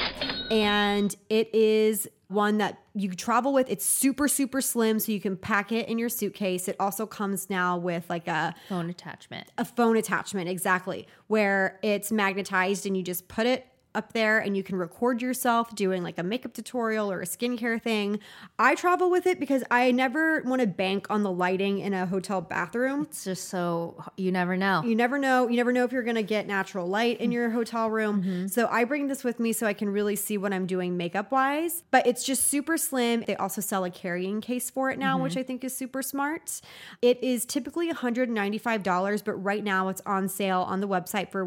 and 0.49 1.13
it 1.29 1.53
is 1.53 2.07
one 2.29 2.59
that 2.59 2.79
you 2.93 3.11
travel 3.11 3.51
with. 3.51 3.69
It's 3.69 3.83
super 3.85 4.27
super 4.27 4.61
slim, 4.61 4.99
so 4.99 5.11
you 5.11 5.19
can 5.19 5.35
pack 5.35 5.71
it 5.71 5.89
in 5.89 5.97
your 5.97 6.09
suitcase. 6.09 6.67
It 6.67 6.75
also 6.79 7.05
comes 7.05 7.49
now 7.49 7.77
with 7.77 8.09
like 8.09 8.27
a 8.27 8.55
Phone 8.69 8.89
attachment. 8.89 9.49
a 9.57 9.65
phone 9.65 9.97
attachment, 9.97 10.47
exactly, 10.47 11.07
where 11.27 11.79
it's 11.83 12.11
magnetized 12.11 12.85
and 12.85 12.95
you 12.95 13.03
just 13.03 13.27
put 13.27 13.45
it 13.45 13.65
up 13.99 14.13
there 14.13 14.39
and 14.39 14.57
you 14.57 14.63
can 14.63 14.77
record 14.77 15.21
yourself 15.21 15.75
doing 15.75 16.01
like 16.01 16.17
a 16.17 16.23
makeup 16.23 16.53
tutorial 16.53 17.11
or 17.11 17.21
a 17.21 17.25
skincare 17.25 17.79
thing. 17.79 18.19
I 18.57 18.73
travel 18.73 19.11
with 19.11 19.27
it 19.27 19.39
because 19.39 19.63
I 19.69 19.91
never 19.91 20.41
want 20.41 20.61
to 20.61 20.67
bank 20.67 21.07
on 21.09 21.21
the 21.21 21.31
lighting 21.31 21.79
in 21.79 21.93
a 21.93 22.05
hotel 22.05 22.39
bathroom. 22.39 23.03
It's 23.03 23.25
just 23.25 23.49
so 23.49 24.01
you 24.15 24.31
never 24.31 24.55
know. 24.55 24.81
You 24.83 24.95
never 24.95 25.19
know. 25.19 25.49
You 25.49 25.57
never 25.57 25.73
know 25.73 25.83
if 25.83 25.91
you're 25.91 26.03
going 26.03 26.15
to 26.15 26.23
get 26.23 26.47
natural 26.47 26.87
light 26.87 27.19
in 27.19 27.31
your 27.31 27.49
hotel 27.49 27.89
room. 27.89 28.23
Mm-hmm. 28.23 28.47
So 28.47 28.67
I 28.71 28.85
bring 28.85 29.07
this 29.07 29.23
with 29.23 29.37
me 29.37 29.51
so 29.51 29.67
I 29.67 29.73
can 29.73 29.89
really 29.89 30.15
see 30.15 30.37
what 30.37 30.53
I'm 30.53 30.65
doing 30.65 30.95
makeup 30.95 31.31
wise. 31.31 31.83
But 31.91 32.07
it's 32.07 32.23
just 32.23 32.47
super 32.47 32.77
slim. 32.77 33.25
They 33.27 33.35
also 33.35 33.59
sell 33.59 33.83
a 33.83 33.89
carrying 33.89 34.39
case 34.39 34.69
for 34.69 34.89
it 34.89 34.97
now, 34.97 35.21
which 35.21 35.33
mm-hmm. 35.33 35.39
I 35.41 35.43
think 35.43 35.63
is 35.65 35.75
super 35.75 36.01
smart. 36.01 36.61
It 37.01 37.21
is 37.21 37.45
typically 37.45 37.91
$195, 37.91 39.23
but 39.25 39.33
right 39.33 39.63
now 39.63 39.89
it's 39.89 40.01
on 40.05 40.29
sale 40.29 40.61
on 40.61 40.79
the 40.79 40.87
website 40.87 41.31
for 41.31 41.43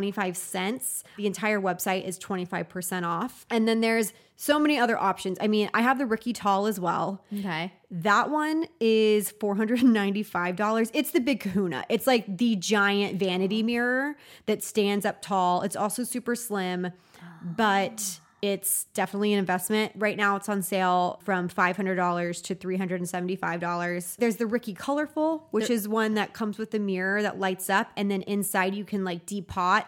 $146.25. 0.00 1.02
The 1.16 1.26
entire 1.26 1.60
website 1.60 2.04
is 2.04 2.18
25% 2.18 3.04
off. 3.04 3.46
And 3.50 3.66
then 3.68 3.80
there's 3.80 4.12
so 4.36 4.58
many 4.58 4.78
other 4.78 4.96
options. 4.98 5.36
I 5.40 5.48
mean, 5.48 5.68
I 5.74 5.82
have 5.82 5.98
the 5.98 6.06
Riki 6.06 6.32
Tall 6.32 6.66
as 6.66 6.80
well. 6.80 7.22
Okay. 7.38 7.72
That 7.90 8.30
one 8.30 8.66
is 8.80 9.32
$495. 9.32 10.90
It's 10.94 11.10
the 11.10 11.20
big 11.20 11.40
kahuna. 11.40 11.84
It's 11.90 12.06
like 12.06 12.38
the 12.38 12.56
giant 12.56 13.18
vanity 13.18 13.62
mirror 13.62 14.16
that 14.46 14.62
stands 14.62 15.04
up 15.04 15.20
tall. 15.20 15.60
It's 15.62 15.76
also 15.76 16.04
super 16.04 16.34
slim, 16.34 16.90
but 17.42 18.20
it's 18.42 18.84
definitely 18.94 19.32
an 19.32 19.38
investment. 19.38 19.92
Right 19.96 20.16
now 20.16 20.36
it's 20.36 20.48
on 20.48 20.62
sale 20.62 21.20
from 21.24 21.48
$500 21.48 22.42
to 22.44 22.54
$375. 22.54 24.16
There's 24.16 24.36
the 24.36 24.46
Riki 24.46 24.74
Colorful, 24.74 25.46
which 25.50 25.70
is 25.70 25.88
one 25.88 26.14
that 26.14 26.32
comes 26.32 26.58
with 26.58 26.70
the 26.70 26.78
mirror 26.78 27.22
that 27.22 27.38
lights 27.38 27.68
up 27.70 27.90
and 27.96 28.10
then 28.10 28.22
inside 28.22 28.74
you 28.74 28.84
can 28.84 29.04
like 29.04 29.26
depot 29.26 29.82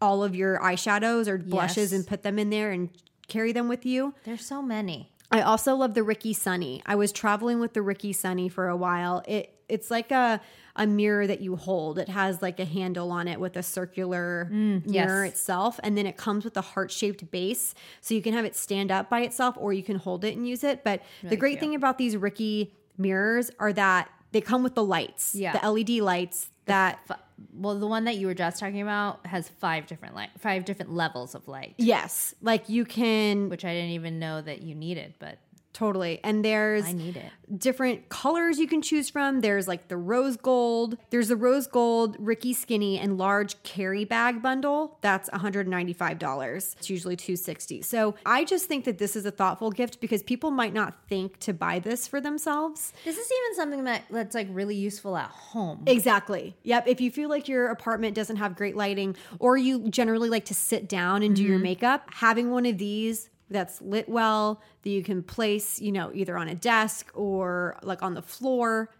all 0.00 0.24
of 0.24 0.34
your 0.34 0.58
eyeshadows 0.58 1.28
or 1.28 1.38
blushes 1.38 1.92
Yes. 1.92 1.92
and 1.92 2.06
put 2.06 2.22
them 2.22 2.38
in 2.38 2.50
there 2.50 2.70
and 2.70 2.90
carry 3.28 3.52
them 3.52 3.68
with 3.68 3.86
you. 3.86 4.14
There's 4.24 4.44
so 4.44 4.60
many. 4.62 5.12
I 5.30 5.40
also 5.42 5.74
love 5.76 5.94
the 5.94 6.02
Riki 6.02 6.32
Sunny. 6.32 6.82
I 6.84 6.94
was 6.96 7.12
traveling 7.12 7.60
with 7.60 7.72
the 7.72 7.82
Riki 7.82 8.12
Sunny 8.12 8.48
for 8.48 8.68
a 8.68 8.76
while. 8.76 9.22
It 9.26 9.54
it's 9.68 9.90
like 9.90 10.10
a 10.10 10.40
a 10.76 10.86
mirror 10.86 11.26
that 11.26 11.40
you 11.40 11.56
hold. 11.56 11.98
It 11.98 12.08
has 12.08 12.40
like 12.40 12.58
a 12.58 12.64
handle 12.64 13.10
on 13.10 13.28
it 13.28 13.38
with 13.38 13.56
a 13.56 13.62
circular 13.62 14.48
mm, 14.50 14.86
mirror 14.86 15.24
yes. 15.24 15.34
itself, 15.34 15.78
and 15.82 15.96
then 15.96 16.06
it 16.06 16.16
comes 16.16 16.44
with 16.44 16.56
a 16.56 16.60
heart 16.62 16.90
shaped 16.90 17.30
base, 17.30 17.74
so 18.00 18.14
you 18.14 18.22
can 18.22 18.32
have 18.32 18.44
it 18.44 18.56
stand 18.56 18.90
up 18.90 19.10
by 19.10 19.20
itself, 19.20 19.56
or 19.58 19.72
you 19.72 19.82
can 19.82 19.96
hold 19.96 20.24
it 20.24 20.36
and 20.36 20.48
use 20.48 20.64
it. 20.64 20.82
But 20.84 21.02
the 21.22 21.36
great 21.36 21.52
cute. 21.52 21.60
thing 21.60 21.74
about 21.74 21.98
these 21.98 22.16
Riki 22.16 22.72
mirrors 22.96 23.50
are 23.58 23.72
that 23.74 24.10
they 24.32 24.40
come 24.40 24.62
with 24.62 24.74
the 24.74 24.84
lights, 24.84 25.34
Yeah. 25.34 25.52
the 25.52 25.70
LED 25.70 26.00
lights 26.00 26.48
that 26.66 27.00
F- 27.10 27.18
Well, 27.52 27.78
the 27.78 27.86
one 27.88 28.04
that 28.04 28.16
you 28.16 28.28
were 28.28 28.34
just 28.34 28.58
talking 28.60 28.80
about 28.80 29.26
has 29.26 29.48
five 29.48 29.86
different 29.86 30.14
light, 30.14 30.30
five 30.38 30.64
different 30.64 30.92
levels 30.92 31.34
of 31.34 31.48
light, 31.48 31.74
yes, 31.76 32.34
like 32.40 32.68
you 32.68 32.84
can 32.84 33.48
which 33.50 33.64
I 33.64 33.74
didn't 33.74 33.90
even 33.90 34.18
know 34.18 34.40
that 34.40 34.62
you 34.62 34.74
needed, 34.74 35.14
but 35.18 35.38
totally. 35.72 36.20
And 36.22 36.44
there's 36.44 36.84
I 36.84 36.92
need 36.92 37.16
it. 37.16 37.30
different 37.58 38.08
colors 38.08 38.58
you 38.58 38.66
can 38.66 38.82
choose 38.82 39.10
from. 39.10 39.40
There's 39.40 39.66
like 39.68 39.88
the 39.88 39.96
rose 39.96 40.36
gold. 40.36 40.96
There's 41.10 41.28
the 41.28 41.36
rose 41.36 41.66
gold, 41.66 42.16
Riki 42.18 42.52
Skinny, 42.52 42.98
and 42.98 43.18
large 43.18 43.62
carry 43.62 44.04
bag 44.04 44.42
bundle. 44.42 44.98
That's 45.00 45.28
$195. 45.30 46.76
It's 46.78 46.90
usually 46.90 47.16
260. 47.16 47.82
So 47.82 48.14
I 48.26 48.44
just 48.44 48.66
think 48.66 48.84
that 48.84 48.98
this 48.98 49.16
is 49.16 49.26
a 49.26 49.30
thoughtful 49.30 49.70
gift 49.70 50.00
because 50.00 50.22
people 50.22 50.50
might 50.50 50.74
not 50.74 50.94
think 51.08 51.38
to 51.40 51.52
buy 51.52 51.78
this 51.78 52.06
for 52.06 52.20
themselves. 52.20 52.92
This 53.04 53.16
is 53.16 53.30
even 53.30 53.56
something 53.56 53.84
that 53.84 54.04
that's 54.10 54.34
like 54.34 54.48
really 54.50 54.76
useful 54.76 55.16
at 55.16 55.30
home. 55.30 55.82
Exactly. 55.86 56.56
Yep. 56.62 56.88
If 56.88 57.00
you 57.00 57.10
feel 57.10 57.28
like 57.28 57.48
your 57.48 57.68
apartment 57.68 58.14
doesn't 58.14 58.36
have 58.36 58.56
great 58.56 58.76
lighting 58.76 59.16
or 59.38 59.56
you 59.56 59.88
generally 59.88 60.28
like 60.28 60.44
to 60.46 60.54
sit 60.54 60.88
down 60.88 61.22
and 61.22 61.34
do 61.34 61.42
mm-hmm. 61.42 61.50
your 61.52 61.60
makeup, 61.60 62.08
having 62.12 62.50
one 62.50 62.66
of 62.66 62.78
these 62.78 63.28
that's 63.52 63.80
lit 63.80 64.08
well 64.08 64.60
that 64.82 64.90
you 64.90 65.02
can 65.02 65.22
place, 65.22 65.80
you 65.80 65.92
know, 65.92 66.10
either 66.14 66.36
on 66.36 66.48
a 66.48 66.54
desk 66.54 67.10
or 67.14 67.78
like 67.82 68.02
on 68.02 68.14
the 68.14 68.22
floor. 68.22 68.90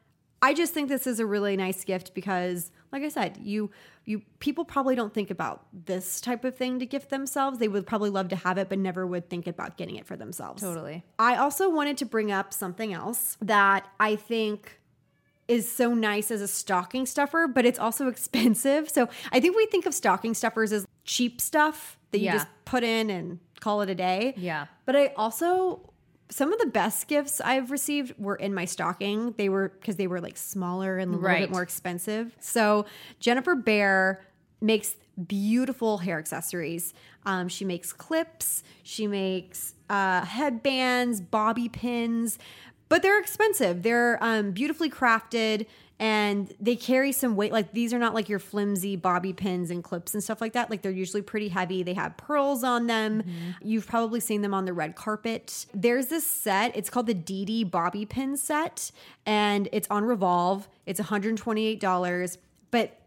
I 0.44 0.54
just 0.54 0.74
think 0.74 0.88
this 0.88 1.06
is 1.06 1.20
a 1.20 1.26
really 1.26 1.56
nice 1.56 1.84
gift 1.84 2.14
because 2.14 2.70
like 2.90 3.02
I 3.02 3.08
said, 3.08 3.38
you 3.40 3.70
you 4.04 4.22
people 4.40 4.64
probably 4.64 4.96
don't 4.96 5.14
think 5.14 5.30
about 5.30 5.64
this 5.72 6.20
type 6.20 6.44
of 6.44 6.56
thing 6.56 6.80
to 6.80 6.86
gift 6.86 7.10
themselves. 7.10 7.58
They 7.58 7.68
would 7.68 7.86
probably 7.86 8.10
love 8.10 8.28
to 8.30 8.36
have 8.36 8.58
it 8.58 8.68
but 8.68 8.78
never 8.78 9.06
would 9.06 9.30
think 9.30 9.46
about 9.46 9.76
getting 9.76 9.96
it 9.96 10.06
for 10.06 10.16
themselves. 10.16 10.60
Totally. 10.62 11.04
I 11.18 11.36
also 11.36 11.70
wanted 11.70 11.96
to 11.98 12.04
bring 12.06 12.32
up 12.32 12.52
something 12.52 12.92
else 12.92 13.36
that 13.40 13.86
I 14.00 14.16
think 14.16 14.80
is 15.48 15.70
so 15.70 15.94
nice 15.94 16.30
as 16.30 16.40
a 16.40 16.48
stocking 16.48 17.06
stuffer, 17.06 17.46
but 17.46 17.64
it's 17.64 17.78
also 17.78 18.08
expensive. 18.14 18.90
So 18.90 19.08
I 19.30 19.38
think 19.40 19.56
we 19.56 19.66
think 19.66 19.86
of 19.86 19.94
stocking 19.94 20.34
stuffers 20.34 20.72
as 20.72 20.84
cheap 21.04 21.40
stuff 21.40 21.98
that 22.10 22.18
you 22.18 22.24
Yeah. 22.26 22.32
just 22.34 22.48
put 22.64 22.82
in 22.82 23.10
and 23.10 23.38
call 23.62 23.80
it 23.80 23.88
a 23.88 23.94
day. 23.94 24.34
Yeah. 24.36 24.66
But 24.84 24.96
I 24.96 25.12
also 25.16 25.88
some 26.28 26.50
of 26.52 26.58
the 26.58 26.66
best 26.66 27.08
gifts 27.08 27.40
I've 27.42 27.70
received 27.70 28.18
were 28.18 28.36
in 28.36 28.54
my 28.54 28.64
stocking. 28.64 29.34
They 29.36 29.48
were 29.50 29.68
because 29.68 29.96
they 29.96 30.06
were 30.06 30.20
like 30.20 30.36
smaller 30.38 30.96
and 30.98 31.10
a 31.10 31.12
little 31.16 31.28
Right. 31.28 31.40
bit 31.42 31.50
more 31.50 31.62
expensive. 31.62 32.34
So 32.40 32.86
Jennifer 33.20 33.54
Behr 33.54 34.18
makes 34.60 34.96
beautiful 35.26 35.98
hair 35.98 36.18
accessories. 36.18 36.94
Um, 37.26 37.48
she 37.48 37.64
makes 37.66 37.92
clips. 37.92 38.62
She 38.82 39.06
makes 39.06 39.74
uh, 39.90 40.24
headbands, 40.24 41.20
bobby 41.20 41.68
pins, 41.68 42.38
but 42.88 43.02
they're 43.02 43.20
expensive. 43.20 43.82
They're 43.82 44.18
um, 44.22 44.52
beautifully 44.52 44.88
crafted 44.90 45.66
and 45.98 46.52
they 46.60 46.76
carry 46.76 47.12
some 47.12 47.36
weight. 47.36 47.52
Like 47.52 47.72
these 47.72 47.92
are 47.94 47.98
not 47.98 48.14
like 48.14 48.28
your 48.28 48.38
flimsy 48.38 48.96
bobby 48.96 49.32
pins 49.32 49.70
and 49.70 49.84
clips 49.84 50.14
and 50.14 50.22
stuff 50.22 50.40
like 50.40 50.52
that. 50.54 50.70
Like 50.70 50.82
they're 50.82 50.90
usually 50.90 51.22
pretty 51.22 51.48
heavy. 51.48 51.82
They 51.82 51.94
have 51.94 52.16
pearls 52.16 52.64
on 52.64 52.86
them. 52.86 53.22
Mm-hmm. 53.22 53.50
You've 53.62 53.86
probably 53.86 54.20
seen 54.20 54.42
them 54.42 54.54
on 54.54 54.64
the 54.64 54.72
red 54.72 54.96
carpet. 54.96 55.66
There's 55.74 56.06
this 56.06 56.26
set. 56.26 56.76
It's 56.76 56.90
called 56.90 57.06
the 57.06 57.14
DD 57.14 57.70
Bobby 57.70 58.06
Pin 58.06 58.36
Set, 58.36 58.90
and 59.26 59.68
it's 59.72 59.88
on 59.90 60.04
Revolve. 60.04 60.68
It's 60.86 61.00
$128, 61.00 62.38
but 62.70 62.98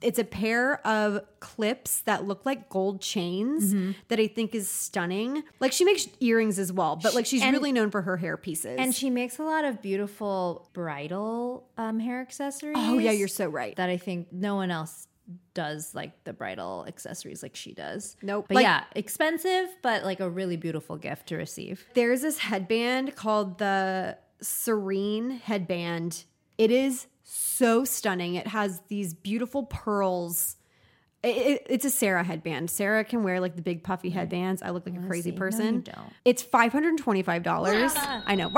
it's 0.00 0.18
a 0.18 0.24
pair 0.24 0.84
of 0.86 1.20
clips 1.40 2.00
that 2.02 2.24
look 2.26 2.46
like 2.46 2.68
gold 2.68 3.00
chains 3.00 3.74
Mm-hmm. 3.74 3.92
that 4.08 4.18
I 4.20 4.26
think 4.28 4.54
is 4.54 4.68
stunning. 4.68 5.42
Like 5.60 5.72
she 5.72 5.84
makes 5.84 6.08
earrings 6.20 6.58
as 6.58 6.72
well, 6.72 6.96
but 6.96 7.14
like 7.14 7.26
she's 7.26 7.42
and- 7.42 7.52
really 7.52 7.72
known 7.72 7.90
for 7.90 8.02
her 8.02 8.16
hair 8.16 8.36
pieces. 8.36 8.76
And 8.78 8.94
she 8.94 9.10
makes 9.10 9.38
a 9.38 9.42
lot 9.42 9.64
of 9.64 9.82
beautiful 9.82 10.68
bridal 10.72 11.68
um, 11.76 11.98
hair 11.98 12.20
accessories. 12.20 12.76
oh 12.78 12.98
yeah, 12.98 13.10
you're 13.10 13.28
so 13.28 13.48
right. 13.48 13.74
that 13.76 13.90
I 13.90 13.96
think 13.96 14.32
no 14.32 14.56
one 14.56 14.70
else 14.70 15.08
does 15.54 15.94
like 15.94 16.24
the 16.24 16.32
bridal 16.32 16.84
accessories 16.88 17.42
like 17.42 17.54
she 17.54 17.72
does. 17.72 18.16
Nope. 18.22 18.46
But 18.48 18.56
Like- 18.56 18.64
yeah, 18.64 18.84
expensive, 18.96 19.68
but 19.82 20.04
like 20.04 20.20
a 20.20 20.28
really 20.28 20.56
beautiful 20.56 20.96
gift 20.96 21.28
to 21.28 21.36
receive. 21.36 21.86
There's 21.94 22.22
this 22.22 22.38
headband 22.38 23.14
called 23.16 23.58
the 23.58 24.18
Serene 24.40 25.30
headband. 25.30 26.24
It 26.58 26.70
is 26.70 27.06
so 27.32 27.84
stunning. 27.84 28.34
It 28.34 28.46
has 28.48 28.80
these 28.88 29.14
beautiful 29.14 29.64
pearls. 29.64 30.56
It- 31.22 31.36
it- 31.36 31.66
it's 31.70 31.84
a 31.84 31.90
Sarah 31.90 32.24
headband. 32.24 32.70
Sarah 32.70 33.04
can 33.04 33.22
wear 33.22 33.40
like 33.40 33.56
the 33.56 33.62
big 33.62 33.82
puffy 33.84 34.10
mm. 34.10 34.14
headbands. 34.14 34.62
I 34.62 34.70
look 34.70 34.84
like 34.86 34.96
a 34.96 35.06
crazy 35.06 35.30
see. 35.30 35.34
No, 35.34 35.38
person. 35.38 35.80
don't. 35.82 36.12
It's 36.24 36.42
five 36.42 36.72
hundred 36.72 36.90
and 36.90 36.98
twenty-five 36.98 37.42
dollars. 37.42 37.92
I 37.96 38.34
know. 38.34 38.52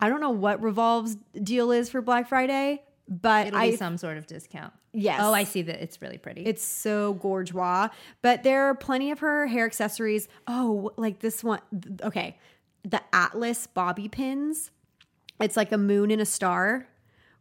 I 0.00 0.08
don't 0.08 0.20
know 0.20 0.30
what 0.30 0.62
Revolve's 0.62 1.16
deal 1.42 1.72
is 1.72 1.90
for 1.90 2.00
Black 2.00 2.28
Friday, 2.28 2.82
but 3.08 3.48
It'll 3.48 3.58
I 3.58 3.70
be 3.70 3.76
some 3.76 3.98
sort 3.98 4.18
of 4.18 4.26
discount. 4.26 4.72
Yes. 4.92 5.20
Oh, 5.22 5.32
I 5.32 5.44
see 5.44 5.62
that. 5.62 5.82
It's 5.82 6.02
really 6.02 6.18
pretty. 6.18 6.42
it's 6.42 6.64
so 6.64 7.14
gorgeous. 7.14 7.54
But 8.22 8.42
there 8.42 8.64
are 8.64 8.74
plenty 8.74 9.10
of 9.10 9.20
her 9.20 9.46
hair 9.46 9.64
accessories. 9.64 10.28
Oh, 10.46 10.92
like 10.96 11.20
this 11.20 11.44
one. 11.44 11.60
Okay. 12.02 12.38
The 12.84 13.00
Atlas 13.12 13.66
bobby 13.66 14.08
pins. 14.08 14.70
It's 15.40 15.56
like 15.56 15.72
a 15.72 15.78
moon 15.78 16.10
and 16.10 16.20
a 16.20 16.26
star, 16.26 16.86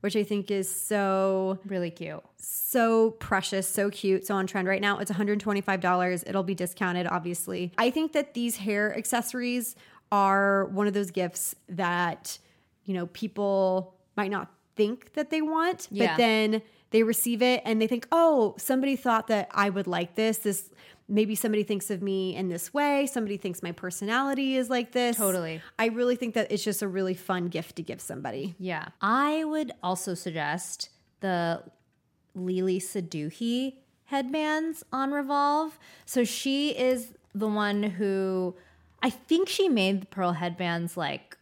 which 0.01 0.15
I 0.15 0.23
think 0.23 0.49
is 0.49 0.73
so, 0.73 1.59
really 1.65 1.91
cute. 1.91 2.21
so 2.37 3.11
precious, 3.11 3.67
so 3.67 3.89
cute. 3.89 4.25
So 4.25 4.35
on 4.35 4.47
trend 4.47 4.67
right 4.67 4.81
now, 4.81 4.99
it's 4.99 5.11
$125. 5.11 6.23
It'll 6.27 6.43
be 6.43 6.55
discounted, 6.55 7.07
obviously. 7.07 7.73
I 7.77 7.89
think 7.89 8.13
that 8.13 8.33
these 8.33 8.57
hair 8.57 8.95
accessories 8.97 9.75
are 10.11 10.65
one 10.65 10.87
of 10.87 10.93
those 10.93 11.11
gifts 11.11 11.55
that, 11.67 12.39
you 12.85 12.93
know, 12.93 13.07
people 13.07 13.95
might 14.15 14.31
not 14.31 14.51
think 14.75 15.13
that 15.13 15.29
they 15.29 15.41
want, 15.41 15.87
but 15.91 16.17
then 16.17 16.61
they 16.91 17.03
receive 17.03 17.41
it 17.41 17.61
and 17.65 17.81
they 17.81 17.87
think, 17.87 18.07
oh, 18.11 18.55
somebody 18.57 18.95
thought 18.95 19.27
that 19.27 19.49
I 19.51 19.69
would 19.69 19.87
like 19.87 20.15
this. 20.15 20.39
This 20.39 20.69
maybe 21.07 21.35
somebody 21.35 21.63
thinks 21.63 21.89
of 21.89 22.01
me 22.01 22.35
in 22.35 22.49
this 22.49 22.73
way. 22.73 23.07
Somebody 23.07 23.37
thinks 23.37 23.63
my 23.63 23.71
personality 23.71 24.55
is 24.55 24.69
like 24.69 24.91
this. 24.91 25.17
Totally. 25.17 25.61
I 25.77 25.87
really 25.87 26.15
think 26.15 26.35
that 26.35 26.51
it's 26.51 26.63
just 26.63 26.81
a 26.81 26.87
really 26.87 27.15
fun 27.15 27.47
gift 27.47 27.75
to 27.77 27.83
give 27.83 27.99
somebody. 27.99 28.55
Yeah. 28.59 28.89
I 29.01 29.43
would 29.43 29.71
also 29.83 30.13
suggest 30.13 30.89
the 31.19 31.63
Lele 32.35 32.79
Sadoughi 32.79 33.75
headbands 34.05 34.83
on 34.93 35.11
Revolve. 35.11 35.77
So 36.05 36.23
she 36.23 36.69
is 36.69 37.13
the 37.33 37.47
one 37.47 37.83
who 37.83 38.55
I 39.01 39.09
think 39.09 39.49
she 39.49 39.69
made 39.69 40.01
the 40.01 40.07
pearl 40.07 40.33
headbands 40.33 40.97
like 40.97 41.37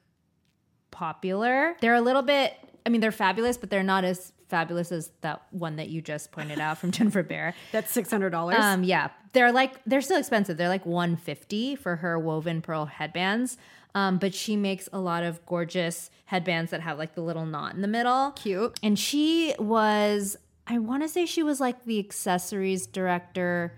popular. 0.91 1.75
They're 1.81 1.95
a 1.95 2.01
little 2.01 2.21
bit 2.21 2.53
I 2.85 2.89
mean 2.89 3.01
they're 3.01 3.11
fabulous, 3.11 3.57
but 3.57 3.69
they're 3.69 3.83
not 3.83 4.05
as 4.05 4.31
fabulous 4.47 4.91
as 4.91 5.11
that 5.21 5.41
one 5.51 5.75
that 5.77 5.89
you 5.89 6.01
just 6.01 6.31
pointed 6.31 6.59
out 6.59 6.77
from 6.77 6.91
Jennifer 6.97 7.23
Behr. 7.23 7.53
That's 7.71 7.93
$600. 7.95 8.53
Um, 8.59 8.83
yeah, 8.83 9.09
they're 9.33 9.51
like 9.51 9.79
they're 9.85 10.01
still 10.01 10.17
expensive. 10.17 10.57
They're 10.57 10.69
like 10.69 10.85
one 10.85 11.15
fifty 11.17 11.75
for 11.75 11.97
her 11.97 12.17
woven 12.17 12.61
pearl 12.61 12.85
headbands. 12.85 13.57
Um, 13.95 14.17
but 14.19 14.33
she 14.35 14.55
makes 14.55 14.87
a 14.93 14.99
lot 14.99 15.23
of 15.23 15.43
gorgeous 15.47 16.11
headbands 16.25 16.69
that 16.71 16.81
have 16.81 16.97
like 16.99 17.15
the 17.15 17.21
little 17.21 17.45
knot 17.47 17.73
in 17.73 17.81
the 17.81 17.87
middle. 17.87 18.31
Cute. 18.31 18.77
And 18.83 18.97
she 18.99 19.55
was, 19.57 20.37
I 20.67 20.77
want 20.77 21.01
to 21.03 21.09
say 21.09 21.25
she 21.25 21.41
was 21.41 21.59
like 21.59 21.85
the 21.85 21.97
accessories 21.97 22.85
director 22.85 23.73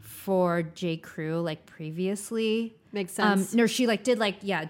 for 0.00 0.62
J. 0.62 0.96
Crew, 0.98 1.40
like 1.40 1.64
previously. 1.66 2.76
Makes 2.92 3.18
Um, 3.18 3.38
sense. 3.38 3.54
no, 3.54 3.66
she 3.66 3.86
like 3.86 4.04
did 4.04 4.18
like 4.18 4.36
yeah 4.42 4.66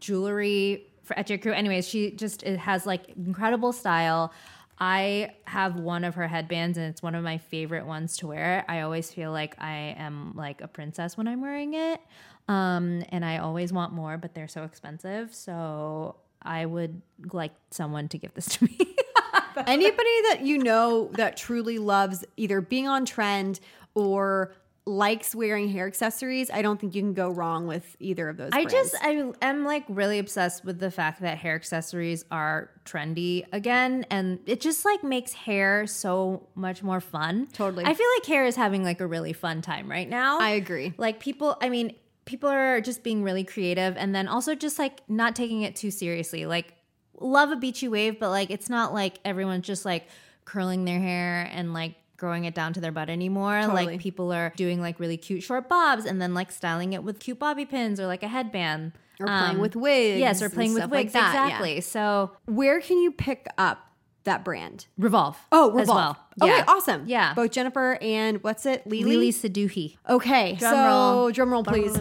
jewelry 0.00 0.86
for 1.02 1.18
at 1.18 1.26
J. 1.26 1.38
Crew. 1.38 1.52
Anyways, 1.52 1.86
she 1.88 2.10
just 2.12 2.42
it 2.42 2.58
has 2.58 2.86
like 2.86 3.08
incredible 3.16 3.72
style. 3.72 4.32
I 4.80 5.34
have 5.44 5.76
one 5.76 6.04
of 6.04 6.14
her 6.14 6.28
headbands 6.28 6.78
and 6.78 6.86
it's 6.86 7.02
one 7.02 7.14
of 7.14 7.24
my 7.24 7.38
favorite 7.38 7.84
ones 7.84 8.16
to 8.18 8.28
wear. 8.28 8.64
I 8.68 8.82
always 8.82 9.12
feel 9.12 9.32
like 9.32 9.56
I 9.58 9.96
am 9.98 10.32
like 10.36 10.60
a 10.60 10.68
princess 10.68 11.16
when 11.16 11.26
I'm 11.26 11.40
wearing 11.40 11.74
it. 11.74 12.00
Um, 12.46 13.04
and 13.10 13.24
I 13.24 13.38
always 13.38 13.72
want 13.72 13.92
more, 13.92 14.16
but 14.16 14.34
they're 14.34 14.48
so 14.48 14.62
expensive. 14.62 15.34
So 15.34 16.16
I 16.42 16.64
would 16.64 17.02
like 17.32 17.52
someone 17.70 18.08
to 18.08 18.18
give 18.18 18.34
this 18.34 18.46
to 18.56 18.64
me. 18.64 18.78
Anybody 19.66 20.22
that 20.28 20.42
you 20.42 20.58
know 20.58 21.10
that 21.14 21.36
truly 21.36 21.78
loves 21.78 22.24
either 22.36 22.60
being 22.60 22.86
on 22.86 23.04
trend 23.04 23.58
or 23.94 24.54
likes 24.88 25.34
wearing 25.34 25.68
hair 25.68 25.86
accessories, 25.86 26.50
I 26.50 26.62
don't 26.62 26.80
think 26.80 26.94
you 26.94 27.02
can 27.02 27.12
go 27.12 27.28
wrong 27.28 27.66
with 27.66 27.94
either 28.00 28.28
of 28.28 28.38
those. 28.38 28.50
I 28.52 28.64
brands. 28.64 28.72
just 28.72 29.04
I 29.04 29.32
am 29.42 29.64
like 29.64 29.84
really 29.88 30.18
obsessed 30.18 30.64
with 30.64 30.80
the 30.80 30.90
fact 30.90 31.20
that 31.20 31.36
hair 31.36 31.54
accessories 31.54 32.24
are 32.30 32.70
trendy 32.84 33.44
again 33.52 34.06
and 34.10 34.40
it 34.46 34.62
just 34.62 34.86
like 34.86 35.04
makes 35.04 35.34
hair 35.34 35.86
so 35.86 36.48
much 36.54 36.82
more 36.82 37.00
fun. 37.00 37.48
Totally. 37.52 37.84
I 37.84 37.92
feel 37.92 38.06
like 38.16 38.26
hair 38.26 38.46
is 38.46 38.56
having 38.56 38.82
like 38.82 39.00
a 39.00 39.06
really 39.06 39.34
fun 39.34 39.60
time 39.60 39.90
right 39.90 40.08
now. 40.08 40.40
I 40.40 40.50
agree. 40.50 40.94
Like 40.96 41.20
people 41.20 41.58
I 41.60 41.68
mean 41.68 41.94
people 42.24 42.48
are 42.48 42.80
just 42.80 43.02
being 43.02 43.22
really 43.22 43.44
creative 43.44 43.96
and 43.96 44.14
then 44.14 44.26
also 44.26 44.54
just 44.54 44.78
like 44.78 45.00
not 45.08 45.36
taking 45.36 45.62
it 45.62 45.76
too 45.76 45.90
seriously. 45.90 46.46
Like 46.46 46.72
love 47.20 47.50
a 47.50 47.56
beachy 47.56 47.88
wave 47.88 48.18
but 48.18 48.30
like 48.30 48.50
it's 48.50 48.70
not 48.70 48.94
like 48.94 49.18
everyone's 49.24 49.66
just 49.66 49.84
like 49.84 50.06
curling 50.46 50.86
their 50.86 51.00
hair 51.00 51.50
and 51.52 51.74
like 51.74 51.94
growing 52.18 52.44
it 52.44 52.54
down 52.54 52.74
to 52.74 52.80
their 52.80 52.92
butt 52.92 53.08
anymore. 53.08 53.62
Totally. 53.62 53.86
Like 53.86 54.00
people 54.00 54.30
are 54.32 54.52
doing 54.56 54.80
like 54.82 55.00
really 55.00 55.16
cute 55.16 55.42
short 55.42 55.68
bobs 55.68 56.04
and 56.04 56.20
then 56.20 56.34
like 56.34 56.52
styling 56.52 56.92
it 56.92 57.02
with 57.02 57.18
cute 57.20 57.38
bobby 57.38 57.64
pins 57.64 57.98
or 57.98 58.06
like 58.06 58.22
a 58.22 58.28
headband. 58.28 58.92
or 59.18 59.26
playing 59.26 59.54
Um, 59.56 59.58
with 59.58 59.74
wigs. 59.74 60.20
Yes, 60.20 60.42
or 60.42 60.50
playing 60.50 60.74
with 60.74 60.82
stuff 60.82 60.90
like 60.92 61.04
wigs. 61.06 61.12
that, 61.14 61.32
yeah. 61.34 61.44
exactly. 61.46 61.80
So 61.80 62.32
Where 62.44 62.80
can 62.80 62.98
you 62.98 63.10
pick 63.12 63.46
up 63.56 63.78
that 64.24 64.44
brand? 64.44 64.86
Revolve. 64.98 65.38
Oh, 65.50 65.70
Revolve. 65.72 66.16
well. 66.40 66.48
Okay, 66.50 66.56
Yeah. 66.58 66.64
awesome. 66.68 67.04
Yeah. 67.06 67.34
Both 67.34 67.50
Jennifer 67.52 67.98
and 68.02 68.42
what's 68.44 68.66
it? 68.66 68.86
Lily? 68.86 69.16
Lele 69.16 69.32
Sadoughi. 69.32 69.96
Okay, 70.08 70.54
Drum 70.56 70.72
so 70.74 70.84
roll. 70.86 71.30
drum 71.32 71.50
roll, 71.52 71.64
please. 71.64 71.96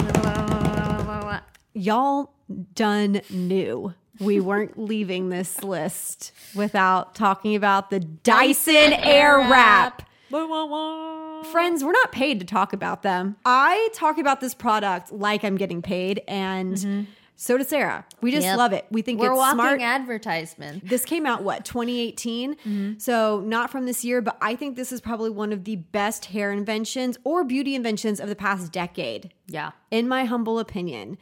Y'all 1.74 2.32
done 2.74 3.22
knew 3.30 3.94
we 4.20 4.40
weren't 4.50 4.80
leaving 4.80 5.30
this 5.30 5.64
list 5.64 6.32
without 6.56 7.14
talking 7.14 7.56
about 7.56 7.90
the 7.92 8.00
Dyson 8.00 8.92
Airwrap. 8.94 10.00
Friends, 10.30 11.84
we're 11.84 11.92
not 11.92 12.12
paid 12.12 12.40
to 12.40 12.46
talk 12.46 12.74
about 12.74 13.04
them. 13.04 13.36
I 13.46 13.90
talk 13.94 14.18
about 14.18 14.42
this 14.42 14.54
product 14.54 15.12
like 15.12 15.44
I'm 15.44 15.56
getting 15.56 15.82
paid, 15.82 16.22
and 16.28 17.08
so 17.36 17.58
does 17.58 17.68
Sarah. 17.68 18.06
We 18.22 18.32
just 18.32 18.46
Yep. 18.46 18.58
love 18.58 18.74
it. 18.74 18.86
We 18.92 19.02
think 19.02 19.20
We're 19.20 19.32
it's 19.32 19.38
walking 19.38 19.56
smart. 19.56 19.82
advertisement. 19.82 20.88
This 20.90 21.06
came 21.06 21.26
out 21.26 21.44
what 21.44 21.64
2018, 21.64 23.00
so 23.00 23.42
not 23.46 23.70
from 23.70 23.86
this 23.86 24.04
year, 24.04 24.22
but 24.22 24.38
I 24.42 24.56
think 24.56 24.76
this 24.76 24.92
is 24.92 25.00
probably 25.00 25.30
one 25.30 25.54
of 25.54 25.64
the 25.64 25.78
best 25.78 26.26
hair 26.26 26.52
inventions 26.52 27.18
or 27.24 27.44
beauty 27.44 27.76
inventions 27.76 28.20
of 28.20 28.28
the 28.28 28.36
past 28.36 28.72
decade, 28.72 29.32
Yeah. 29.48 29.72
in 29.92 30.08
my 30.08 30.26
humble 30.26 30.60
opinion. 30.60 31.18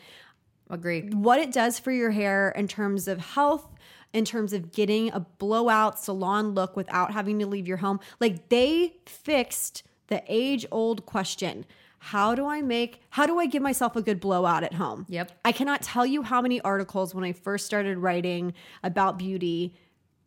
Agree. 0.69 1.01
What 1.11 1.37
it 1.39 1.51
does 1.51 1.77
for 1.77 1.91
your 1.91 2.09
hair 2.11 2.49
in 2.55 2.67
terms 2.67 3.07
of 3.07 3.19
health, 3.19 3.67
in 4.15 4.23
terms 4.23 4.53
of 4.53 4.71
getting 4.71 5.11
a 5.11 5.19
blowout 5.19 5.99
salon 5.99 6.55
look 6.55 6.77
without 6.77 7.11
having 7.11 7.37
to 7.37 7.45
leave 7.45 7.67
your 7.67 7.77
home, 7.77 7.99
like 8.21 8.47
they 8.47 8.93
fixed 9.05 9.83
the 10.07 10.23
age 10.27 10.65
old 10.71 11.05
question. 11.05 11.65
How 11.99 12.33
do 12.33 12.47
I 12.47 12.61
make, 12.61 13.01
how 13.09 13.25
do 13.25 13.39
I 13.39 13.45
give 13.45 13.61
myself 13.61 13.95
a 13.95 14.01
good 14.01 14.21
blowout 14.21 14.63
at 14.63 14.75
home? 14.75 15.05
Yep. 15.09 15.31
I 15.43 15.51
cannot 15.51 15.81
tell 15.81 16.05
you 16.05 16.21
how 16.21 16.41
many 16.41 16.61
articles 16.61 17.13
when 17.13 17.25
I 17.25 17.33
first 17.33 17.65
started 17.65 17.97
writing 17.97 18.53
about 18.83 19.17
beauty 19.17 19.73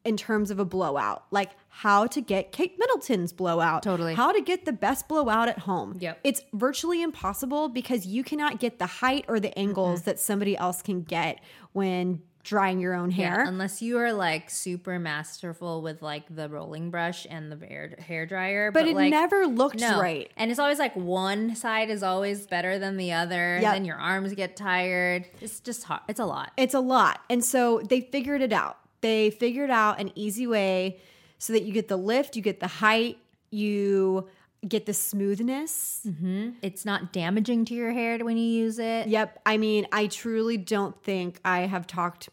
in 0.04 0.16
terms 0.16 0.50
of 0.50 0.58
a 0.58 0.64
blowout, 0.64 1.24
like 1.30 1.50
how 1.68 2.06
to 2.08 2.20
get 2.20 2.52
Kate 2.52 2.78
Middleton's 2.78 3.32
blowout. 3.32 3.82
Totally. 3.82 4.14
How 4.14 4.32
to 4.32 4.40
get 4.40 4.64
the 4.64 4.72
best 4.72 5.08
blowout 5.08 5.48
at 5.48 5.60
home. 5.60 5.96
Yep. 6.00 6.20
It's 6.24 6.42
virtually 6.52 7.02
impossible 7.02 7.68
because 7.68 8.06
you 8.06 8.22
cannot 8.22 8.58
get 8.58 8.78
the 8.78 8.86
height 8.86 9.24
or 9.28 9.40
the 9.40 9.56
angles 9.58 10.02
that 10.02 10.18
somebody 10.18 10.56
else 10.56 10.82
can 10.82 11.02
get 11.02 11.40
when 11.72 12.22
drying 12.48 12.80
your 12.80 12.94
own 12.94 13.10
hair. 13.10 13.42
Yeah, 13.42 13.48
unless 13.48 13.82
you 13.82 13.98
are 13.98 14.12
like 14.12 14.48
super 14.48 14.98
masterful 14.98 15.82
with 15.82 16.00
like 16.00 16.34
the 16.34 16.48
rolling 16.48 16.90
brush 16.90 17.26
and 17.28 17.52
the 17.52 17.66
hair 17.66 17.94
hair 17.98 18.24
dryer, 18.24 18.72
but 18.72 18.88
it 18.88 18.96
like, 18.96 19.10
never 19.10 19.46
looked 19.46 19.80
no. 19.80 20.00
right. 20.00 20.30
And 20.36 20.50
it's 20.50 20.58
always 20.58 20.78
like 20.78 20.96
one 20.96 21.54
side 21.54 21.90
is 21.90 22.02
always 22.02 22.46
better 22.46 22.78
than 22.78 22.96
the 22.96 23.12
other. 23.12 23.58
Yep. 23.60 23.74
Then 23.74 23.84
your 23.84 23.98
arms 23.98 24.32
get 24.34 24.56
tired. 24.56 25.28
It's 25.42 25.60
just 25.60 25.84
hard. 25.84 26.00
It's 26.08 26.20
a 26.20 26.24
lot. 26.24 26.52
It's 26.56 26.74
a 26.74 26.80
lot. 26.80 27.20
And 27.28 27.44
so 27.44 27.82
they 27.86 28.00
figured 28.00 28.40
it 28.40 28.52
out. 28.52 28.78
They 29.02 29.30
figured 29.30 29.70
out 29.70 30.00
an 30.00 30.10
easy 30.14 30.46
way 30.46 31.00
so 31.36 31.52
that 31.52 31.64
you 31.64 31.72
get 31.72 31.88
the 31.88 31.98
lift, 31.98 32.34
you 32.34 32.42
get 32.42 32.60
the 32.60 32.66
height, 32.66 33.18
you 33.50 34.26
get 34.66 34.86
the 34.86 34.94
smoothness. 34.94 36.00
Mm-hmm. 36.06 36.50
It's 36.62 36.84
not 36.84 37.12
damaging 37.12 37.66
to 37.66 37.74
your 37.74 37.92
hair 37.92 38.18
when 38.24 38.36
you 38.36 38.44
use 38.44 38.78
it. 38.78 39.06
Yep. 39.06 39.40
I 39.46 39.58
mean, 39.58 39.86
I 39.92 40.06
truly 40.06 40.56
don't 40.56 41.00
think 41.04 41.40
I 41.44 41.60
have 41.60 41.86
talked 41.86 42.30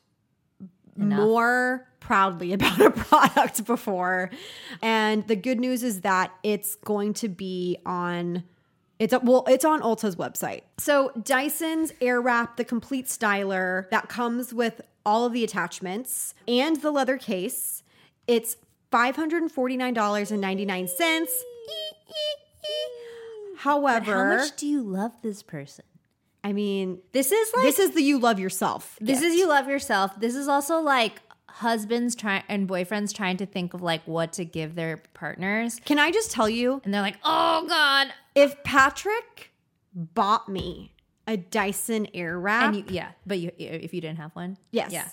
more 0.96 1.88
proudly 2.00 2.54
about 2.54 2.80
a 2.80 2.92
product 2.92 3.66
before. 3.66 4.30
And 4.82 5.28
the 5.28 5.36
good 5.36 5.60
news 5.60 5.84
is 5.84 6.02
that 6.02 6.32
it's 6.44 6.76
going 6.76 7.14
to 7.16 7.28
be 7.28 7.78
on 7.86 8.44
it's 8.98 9.12
a, 9.12 9.20
well, 9.20 9.44
it's 9.50 9.66
on 9.66 9.82
Ulta's 9.82 10.16
website. 10.16 10.62
So 10.78 11.12
Dyson's 11.22 11.92
Airwrap, 11.94 12.56
the 12.56 12.64
complete 12.64 13.08
styler 13.08 13.90
that 13.90 14.08
comes 14.08 14.54
with 14.54 14.80
all 15.06 15.26
of 15.26 15.34
the 15.34 15.44
attachments 15.44 16.34
and 16.48 16.82
the 16.82 16.92
leather 16.92 17.18
case. 17.18 17.84
It's 18.26 18.56
five 18.92 19.18
hundred 19.18 19.42
and 19.42 19.52
forty 19.52 19.76
nine 19.76 19.94
dollars 19.94 20.32
and 20.32 20.40
ninety 20.40 20.66
nine 20.66 20.88
cents. 20.88 21.44
However, 23.58 24.14
How 24.14 24.38
much 24.38 24.56
do 24.56 24.68
you 24.68 24.82
love 24.82 25.12
this 25.22 25.44
person? 25.44 25.86
I 26.46 26.54
mean, 26.54 27.00
This 27.12 27.32
is 27.32 27.52
like 27.56 27.66
this 27.66 27.80
is 27.80 27.92
the 27.96 28.02
you 28.04 28.20
love 28.20 28.40
yourself. 28.40 28.98
This 29.02 29.20
gift. 29.20 29.34
is 29.34 29.36
you 29.40 29.48
love 29.50 29.68
yourself. 29.68 30.12
This 30.20 30.36
is 30.36 30.48
also 30.48 30.80
like 30.80 31.22
husbands 31.50 32.16
trying 32.16 32.44
and 32.50 32.68
boyfriends 32.70 33.14
trying 33.14 33.38
to 33.38 33.46
think 33.46 33.74
of 33.74 33.82
like 33.82 34.06
what 34.08 34.34
to 34.34 34.46
give 34.46 34.76
their 34.76 34.98
partners. 35.14 35.80
Can 35.86 35.98
I 36.00 36.12
just 36.12 36.30
tell 36.32 36.48
you, 36.50 36.82
And 36.86 36.94
they're 36.94 37.02
like, 37.02 37.18
"Oh 37.24 37.66
god." 37.68 38.08
if 38.36 38.64
Patrick 38.64 39.52
bought 39.94 40.48
me 40.50 40.94
a 41.28 41.38
Dyson 41.38 42.08
Airwrap, 42.14 42.62
And 42.68 42.76
you, 42.76 42.84
yeah, 42.90 43.12
but 43.26 43.40
you 43.40 43.52
if 43.58 43.94
you 43.94 44.02
didn't 44.02 44.18
have 44.20 44.32
one? 44.36 44.58
yes, 44.72 44.92
Yeah. 44.92 45.08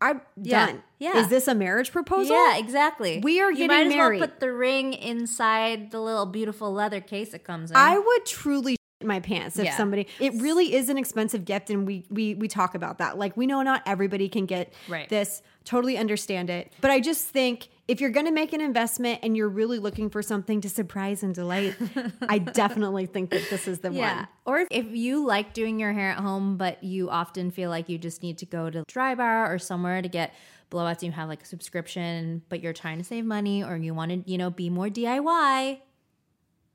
I'm 0.00 0.20
Yeah. 0.40 0.66
done. 0.66 0.82
Yeah. 0.98 1.18
Is 1.18 1.28
this 1.28 1.48
a 1.48 1.54
marriage 1.54 1.90
proposal? 1.92 2.34
Yeah, 2.36 2.56
exactly. 2.58 3.20
We 3.22 3.40
are 3.40 3.50
you 3.50 3.56
getting 3.66 3.68
might 3.68 3.86
as 3.86 3.94
married. 3.94 4.20
well 4.20 4.28
put 4.28 4.40
the 4.40 4.52
ring 4.52 4.92
inside 4.94 5.90
the 5.92 6.00
little 6.00 6.26
beautiful 6.26 6.72
leather 6.72 7.00
case 7.00 7.32
it 7.34 7.44
comes 7.44 7.70
in. 7.70 7.76
I 7.76 7.98
would 7.98 8.26
truly 8.26 8.76
my 9.04 9.20
pants 9.20 9.58
if 9.58 9.64
Yeah. 9.64 9.76
somebody 9.76 10.06
it 10.20 10.32
really 10.34 10.74
is 10.74 10.88
an 10.88 10.98
expensive 10.98 11.44
gift 11.44 11.70
and 11.70 11.86
we 11.86 12.04
we 12.10 12.34
we 12.34 12.48
talk 12.48 12.74
about 12.74 12.98
that 12.98 13.18
like 13.18 13.36
we 13.36 13.46
know 13.46 13.62
not 13.62 13.82
everybody 13.86 14.28
can 14.28 14.46
get 14.46 14.72
Right. 14.88 15.08
this 15.08 15.42
totally 15.64 15.96
understand 15.96 16.50
it 16.50 16.72
but 16.80 16.90
i 16.90 17.00
just 17.00 17.26
think 17.28 17.68
if 17.88 18.00
you're 18.00 18.10
going 18.10 18.26
to 18.26 18.32
make 18.32 18.52
an 18.52 18.60
investment 18.60 19.20
and 19.22 19.36
you're 19.36 19.48
really 19.48 19.78
looking 19.78 20.08
for 20.10 20.22
something 20.22 20.60
to 20.60 20.68
surprise 20.68 21.22
and 21.22 21.34
delight 21.34 21.74
i 22.28 22.38
definitely 22.38 23.06
think 23.06 23.30
that 23.30 23.42
this 23.50 23.68
is 23.68 23.80
the 23.80 23.92
yeah. 23.92 24.16
one 24.16 24.28
Or 24.44 24.58
if, 24.60 24.68
if 24.70 24.86
you 24.90 25.24
like 25.26 25.52
doing 25.52 25.78
your 25.78 25.92
hair 25.92 26.10
at 26.10 26.18
home, 26.18 26.56
but 26.56 26.82
you 26.82 27.08
often 27.10 27.50
feel 27.52 27.70
like 27.70 27.88
you 27.88 27.96
just 27.96 28.22
need 28.22 28.38
to 28.38 28.46
go 28.46 28.70
to 28.70 28.82
Drybar 28.84 29.48
or 29.48 29.58
somewhere 29.60 30.02
to 30.02 30.08
get 30.08 30.34
blowouts 30.70 30.94
and 30.94 31.04
you 31.04 31.12
have 31.12 31.28
like 31.28 31.42
a 31.42 31.46
subscription, 31.46 32.42
but 32.48 32.60
you're 32.60 32.72
trying 32.72 32.98
to 32.98 33.04
save 33.04 33.24
money 33.24 33.62
or 33.62 33.76
you 33.76 33.94
want 33.94 34.10
to, 34.10 34.30
you 34.30 34.36
know, 34.38 34.50
be 34.50 34.68
more 34.68 34.88
DIY, 34.88 35.78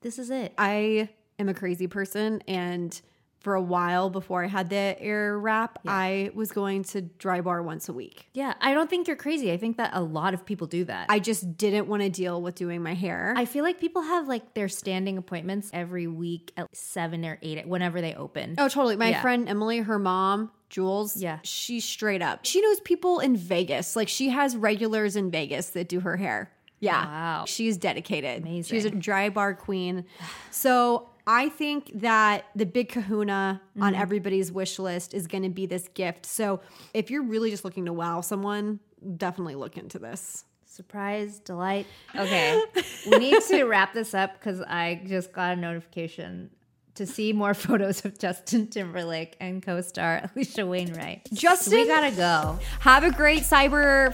this 0.02 0.18
is 0.20 0.30
it. 0.30 0.54
i 0.58 1.10
am 1.40 1.50
a 1.50 1.54
crazy 1.54 1.88
person 1.88 2.42
and 2.48 3.00
for 3.40 3.54
a 3.54 3.62
while 3.62 4.10
before 4.10 4.44
i 4.44 4.48
had 4.48 4.70
the 4.70 4.98
Airwrap 5.00 5.70
i 5.88 6.32
was 6.34 6.52
going 6.52 6.84
to 6.86 7.04
Drybar 7.04 7.64
once 7.64 7.88
a 7.88 7.94
week 7.94 8.28
Yeah, 8.34 8.56
I 8.60 8.74
don't 8.74 8.90
think 8.90 9.08
you're 9.08 9.16
crazy. 9.16 9.52
I 9.52 9.58
think 9.58 9.78
that 9.78 9.92
a 9.94 10.02
lot 10.02 10.34
of 10.34 10.44
people 10.46 10.66
do 10.68 10.84
that. 10.86 11.06
i 11.10 11.20
just 11.20 11.56
didn't 11.56 11.88
want 11.88 12.02
to 12.02 12.10
deal 12.10 12.42
with 12.42 12.56
doing 12.56 12.82
my 12.82 12.94
hair 12.96 13.34
I 13.38 13.46
feel 13.46 13.64
like 13.64 13.80
people 13.80 14.02
have 14.02 14.28
like 14.28 14.54
their 14.56 14.68
standing 14.68 15.18
appointments 15.18 15.70
every 15.72 16.08
week 16.08 16.52
at 16.58 16.76
seven 16.76 17.24
or 17.24 17.38
eight, 17.44 17.68
whenever 17.68 18.02
they 18.02 18.16
open. 18.16 18.56
Oh, 18.58 18.68
totally. 18.68 18.96
My 18.96 19.10
Yeah. 19.10 19.22
friend 19.22 19.48
Emily, 19.48 19.80
her 19.80 20.00
mom, 20.00 20.52
Jules, 20.70 21.16
Yeah. 21.16 21.38
she's 21.44 21.86
straight 21.86 22.22
up. 22.24 22.40
She 22.44 22.60
knows 22.62 22.80
people 22.82 23.20
in 23.20 23.36
Vegas. 23.38 23.96
Like 23.96 24.08
she 24.10 24.30
has 24.30 24.58
regulars 24.58 25.16
in 25.16 25.30
Vegas 25.30 25.70
that 25.72 25.88
do 25.88 26.00
her 26.02 26.18
hair. 26.18 26.52
Yeah. 26.80 27.06
Wow. 27.06 27.46
She's 27.48 27.78
dedicated. 27.78 28.42
Amazing. 28.44 28.76
She's 28.76 28.86
a 28.86 28.92
Drybar 28.92 29.58
queen. 29.58 30.06
So 30.52 31.10
I 31.28 31.50
think 31.50 31.92
that 32.00 32.46
the 32.56 32.66
big 32.66 32.90
kahuna 32.90 33.62
on 33.80 33.92
Mm-hmm. 33.92 34.02
everybody's 34.02 34.52
wish 34.52 34.80
list 34.80 35.14
is 35.14 35.28
going 35.28 35.44
to 35.44 35.50
be 35.50 35.66
this 35.66 35.90
gift. 35.90 36.26
So 36.26 36.62
if 36.94 37.12
you're 37.12 37.24
really 37.24 37.52
just 37.52 37.66
looking 37.66 37.86
to 37.86 37.94
wow 37.94 38.22
someone, 38.22 38.80
definitely 39.18 39.56
look 39.56 39.78
into 39.78 40.00
this. 40.00 40.46
Surprise, 40.66 41.40
delight. 41.40 41.86
Okay, 42.16 42.62
we 43.12 43.18
need 43.18 43.42
to 43.44 43.64
wrap 43.66 43.94
this 43.94 44.14
up 44.14 44.40
because 44.40 44.62
I 44.62 45.02
just 45.06 45.34
got 45.34 45.58
a 45.58 45.60
notification 45.60 46.50
to 46.98 47.06
see 47.06 47.34
more 47.34 47.54
photos 47.66 48.04
of 48.06 48.20
Justin 48.20 48.68
Timberlake 48.68 49.36
and 49.40 49.64
co-star 49.64 50.30
Alisha 50.36 50.68
Wainwright. 50.68 51.28
Justin- 51.34 51.74
we 51.80 51.88
gotta 51.88 52.12
go. 52.16 52.60
Have 52.82 53.04
a 53.04 53.12
great 53.12 53.42
Cyber 53.44 54.14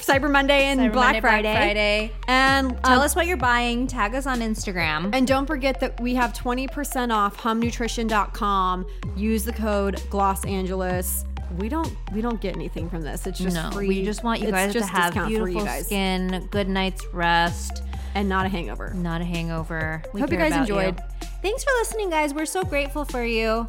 Cyber 0.00 0.30
Monday 0.30 0.64
and 0.64 0.80
Cyber 0.80 0.92
Black 0.92 1.06
Monday, 1.14 1.20
Black 1.20 1.42
Friday. 1.42 1.54
Friday. 1.54 2.12
And 2.28 2.82
Tell 2.84 2.98
um, 2.98 3.04
us 3.04 3.14
what 3.14 3.26
you're 3.26 3.36
buying. 3.36 3.86
Tag 3.86 4.14
us 4.14 4.26
on 4.26 4.40
Instagram. 4.40 5.10
And 5.14 5.26
don't 5.26 5.46
forget 5.46 5.80
that 5.80 6.00
we 6.00 6.14
have 6.14 6.32
20% 6.32 7.12
off 7.12 7.36
humnutrition.com. 7.36 8.86
Use 9.16 9.44
the 9.44 9.52
code 9.52 10.02
Gloss 10.10 10.44
Angeles. 10.44 11.24
We 11.58 11.68
don't 11.68 11.94
we 12.14 12.22
don't 12.22 12.40
get 12.40 12.56
anything 12.56 12.88
from 12.88 13.02
this. 13.02 13.26
It's 13.26 13.38
just 13.38 13.54
no, 13.54 13.70
free. 13.72 13.86
we 13.88 14.04
just 14.04 14.24
want 14.24 14.40
you 14.40 14.48
It's 14.48 14.52
guys 14.52 14.72
to 14.72 14.84
have 14.86 15.14
you 15.30 15.44
beautiful 15.44 15.66
skin, 15.82 16.48
good 16.50 16.68
night's 16.68 17.04
rest, 17.12 17.82
and 18.14 18.26
not 18.26 18.46
a 18.46 18.48
hangover. 18.48 18.94
not 18.94 19.20
a 19.20 19.24
hangover. 19.24 20.02
We 20.14 20.20
Hope 20.22 20.32
you 20.32 20.38
guys 20.38 20.56
enjoyed. 20.56 20.98
Thanks 21.42 21.64
for 21.64 21.70
listening, 21.80 22.08
guys. 22.10 22.32
We're 22.32 22.46
so 22.46 22.62
grateful 22.62 23.04
for 23.04 23.24
you. 23.24 23.66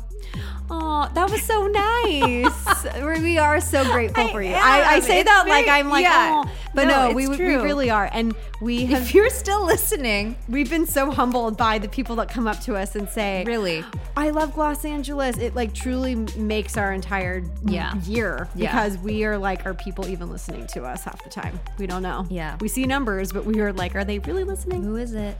Oh, 0.69 1.09
that 1.13 1.29
was 1.29 1.41
so 1.43 1.67
nice. 1.67 3.03
we 3.21 3.37
are 3.37 3.59
so 3.59 3.83
grateful 3.91 4.23
I 4.23 4.31
for 4.31 4.41
you. 4.41 4.49
am. 4.53 4.63
I, 4.63 4.83
I 4.95 4.99
say 5.01 5.19
It's 5.19 5.29
that 5.29 5.45
like 5.47 5.67
I'm 5.67 5.89
like, 5.89 6.03
yeah. 6.03 6.43
oh, 6.45 6.51
but 6.73 6.85
No, 6.87 7.09
no, 7.09 7.13
we, 7.13 7.27
we 7.27 7.37
really 7.37 7.89
are. 7.89 8.09
And 8.11 8.33
we 8.61 8.85
have 8.85 9.01
If 9.03 9.13
you're 9.13 9.29
still 9.29 9.65
listening, 9.65 10.35
we've 10.47 10.69
been 10.69 10.85
so 10.87 11.11
humbled 11.11 11.57
by 11.57 11.79
the 11.79 11.89
people 11.89 12.15
that 12.17 12.29
come 12.29 12.47
up 12.47 12.59
to 12.61 12.75
us 12.75 12.95
and 12.95 13.09
say, 13.09 13.43
really, 13.45 13.83
I 14.15 14.29
love 14.29 14.53
Gloss 14.53 14.85
Angeles. 14.85 15.37
It 15.37 15.53
like 15.53 15.73
truly 15.73 16.15
makes 16.37 16.77
our 16.77 16.93
entire 16.93 17.43
Yeah. 17.65 17.95
year 18.03 18.47
Yeah. 18.55 18.71
because 18.71 18.97
we 18.99 19.25
are 19.25 19.37
like, 19.37 19.65
are 19.65 19.73
people 19.73 20.07
even 20.07 20.29
listening 20.31 20.65
to 20.67 20.85
us 20.85 21.03
half 21.03 21.21
the 21.23 21.29
time? 21.29 21.59
We 21.77 21.85
don't 21.87 22.01
know. 22.03 22.25
Yeah. 22.29 22.57
We 22.61 22.67
see 22.69 22.85
numbers, 22.85 23.31
but 23.33 23.45
we 23.45 23.59
are 23.59 23.73
like, 23.73 23.95
are 23.95 24.05
they 24.05 24.19
really 24.19 24.43
listening? 24.45 24.83
who 24.83 24.95
is 24.95 25.13
it? 25.13 25.35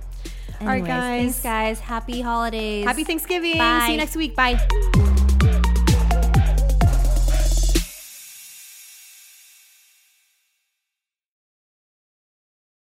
Right, 0.66 0.84
Anyways, 0.84 0.88
guys. 0.88 1.22
Thanks, 1.22 1.40
guys. 1.42 1.80
Happy 1.80 2.22
holidays. 2.22 2.86
Happy 2.86 3.04
Thanksgiving. 3.04 3.58
Bye. 3.58 3.84
See 3.86 3.92
you 3.94 3.98
next 3.98 4.16
week. 4.16 4.36
Bye. 4.36 5.30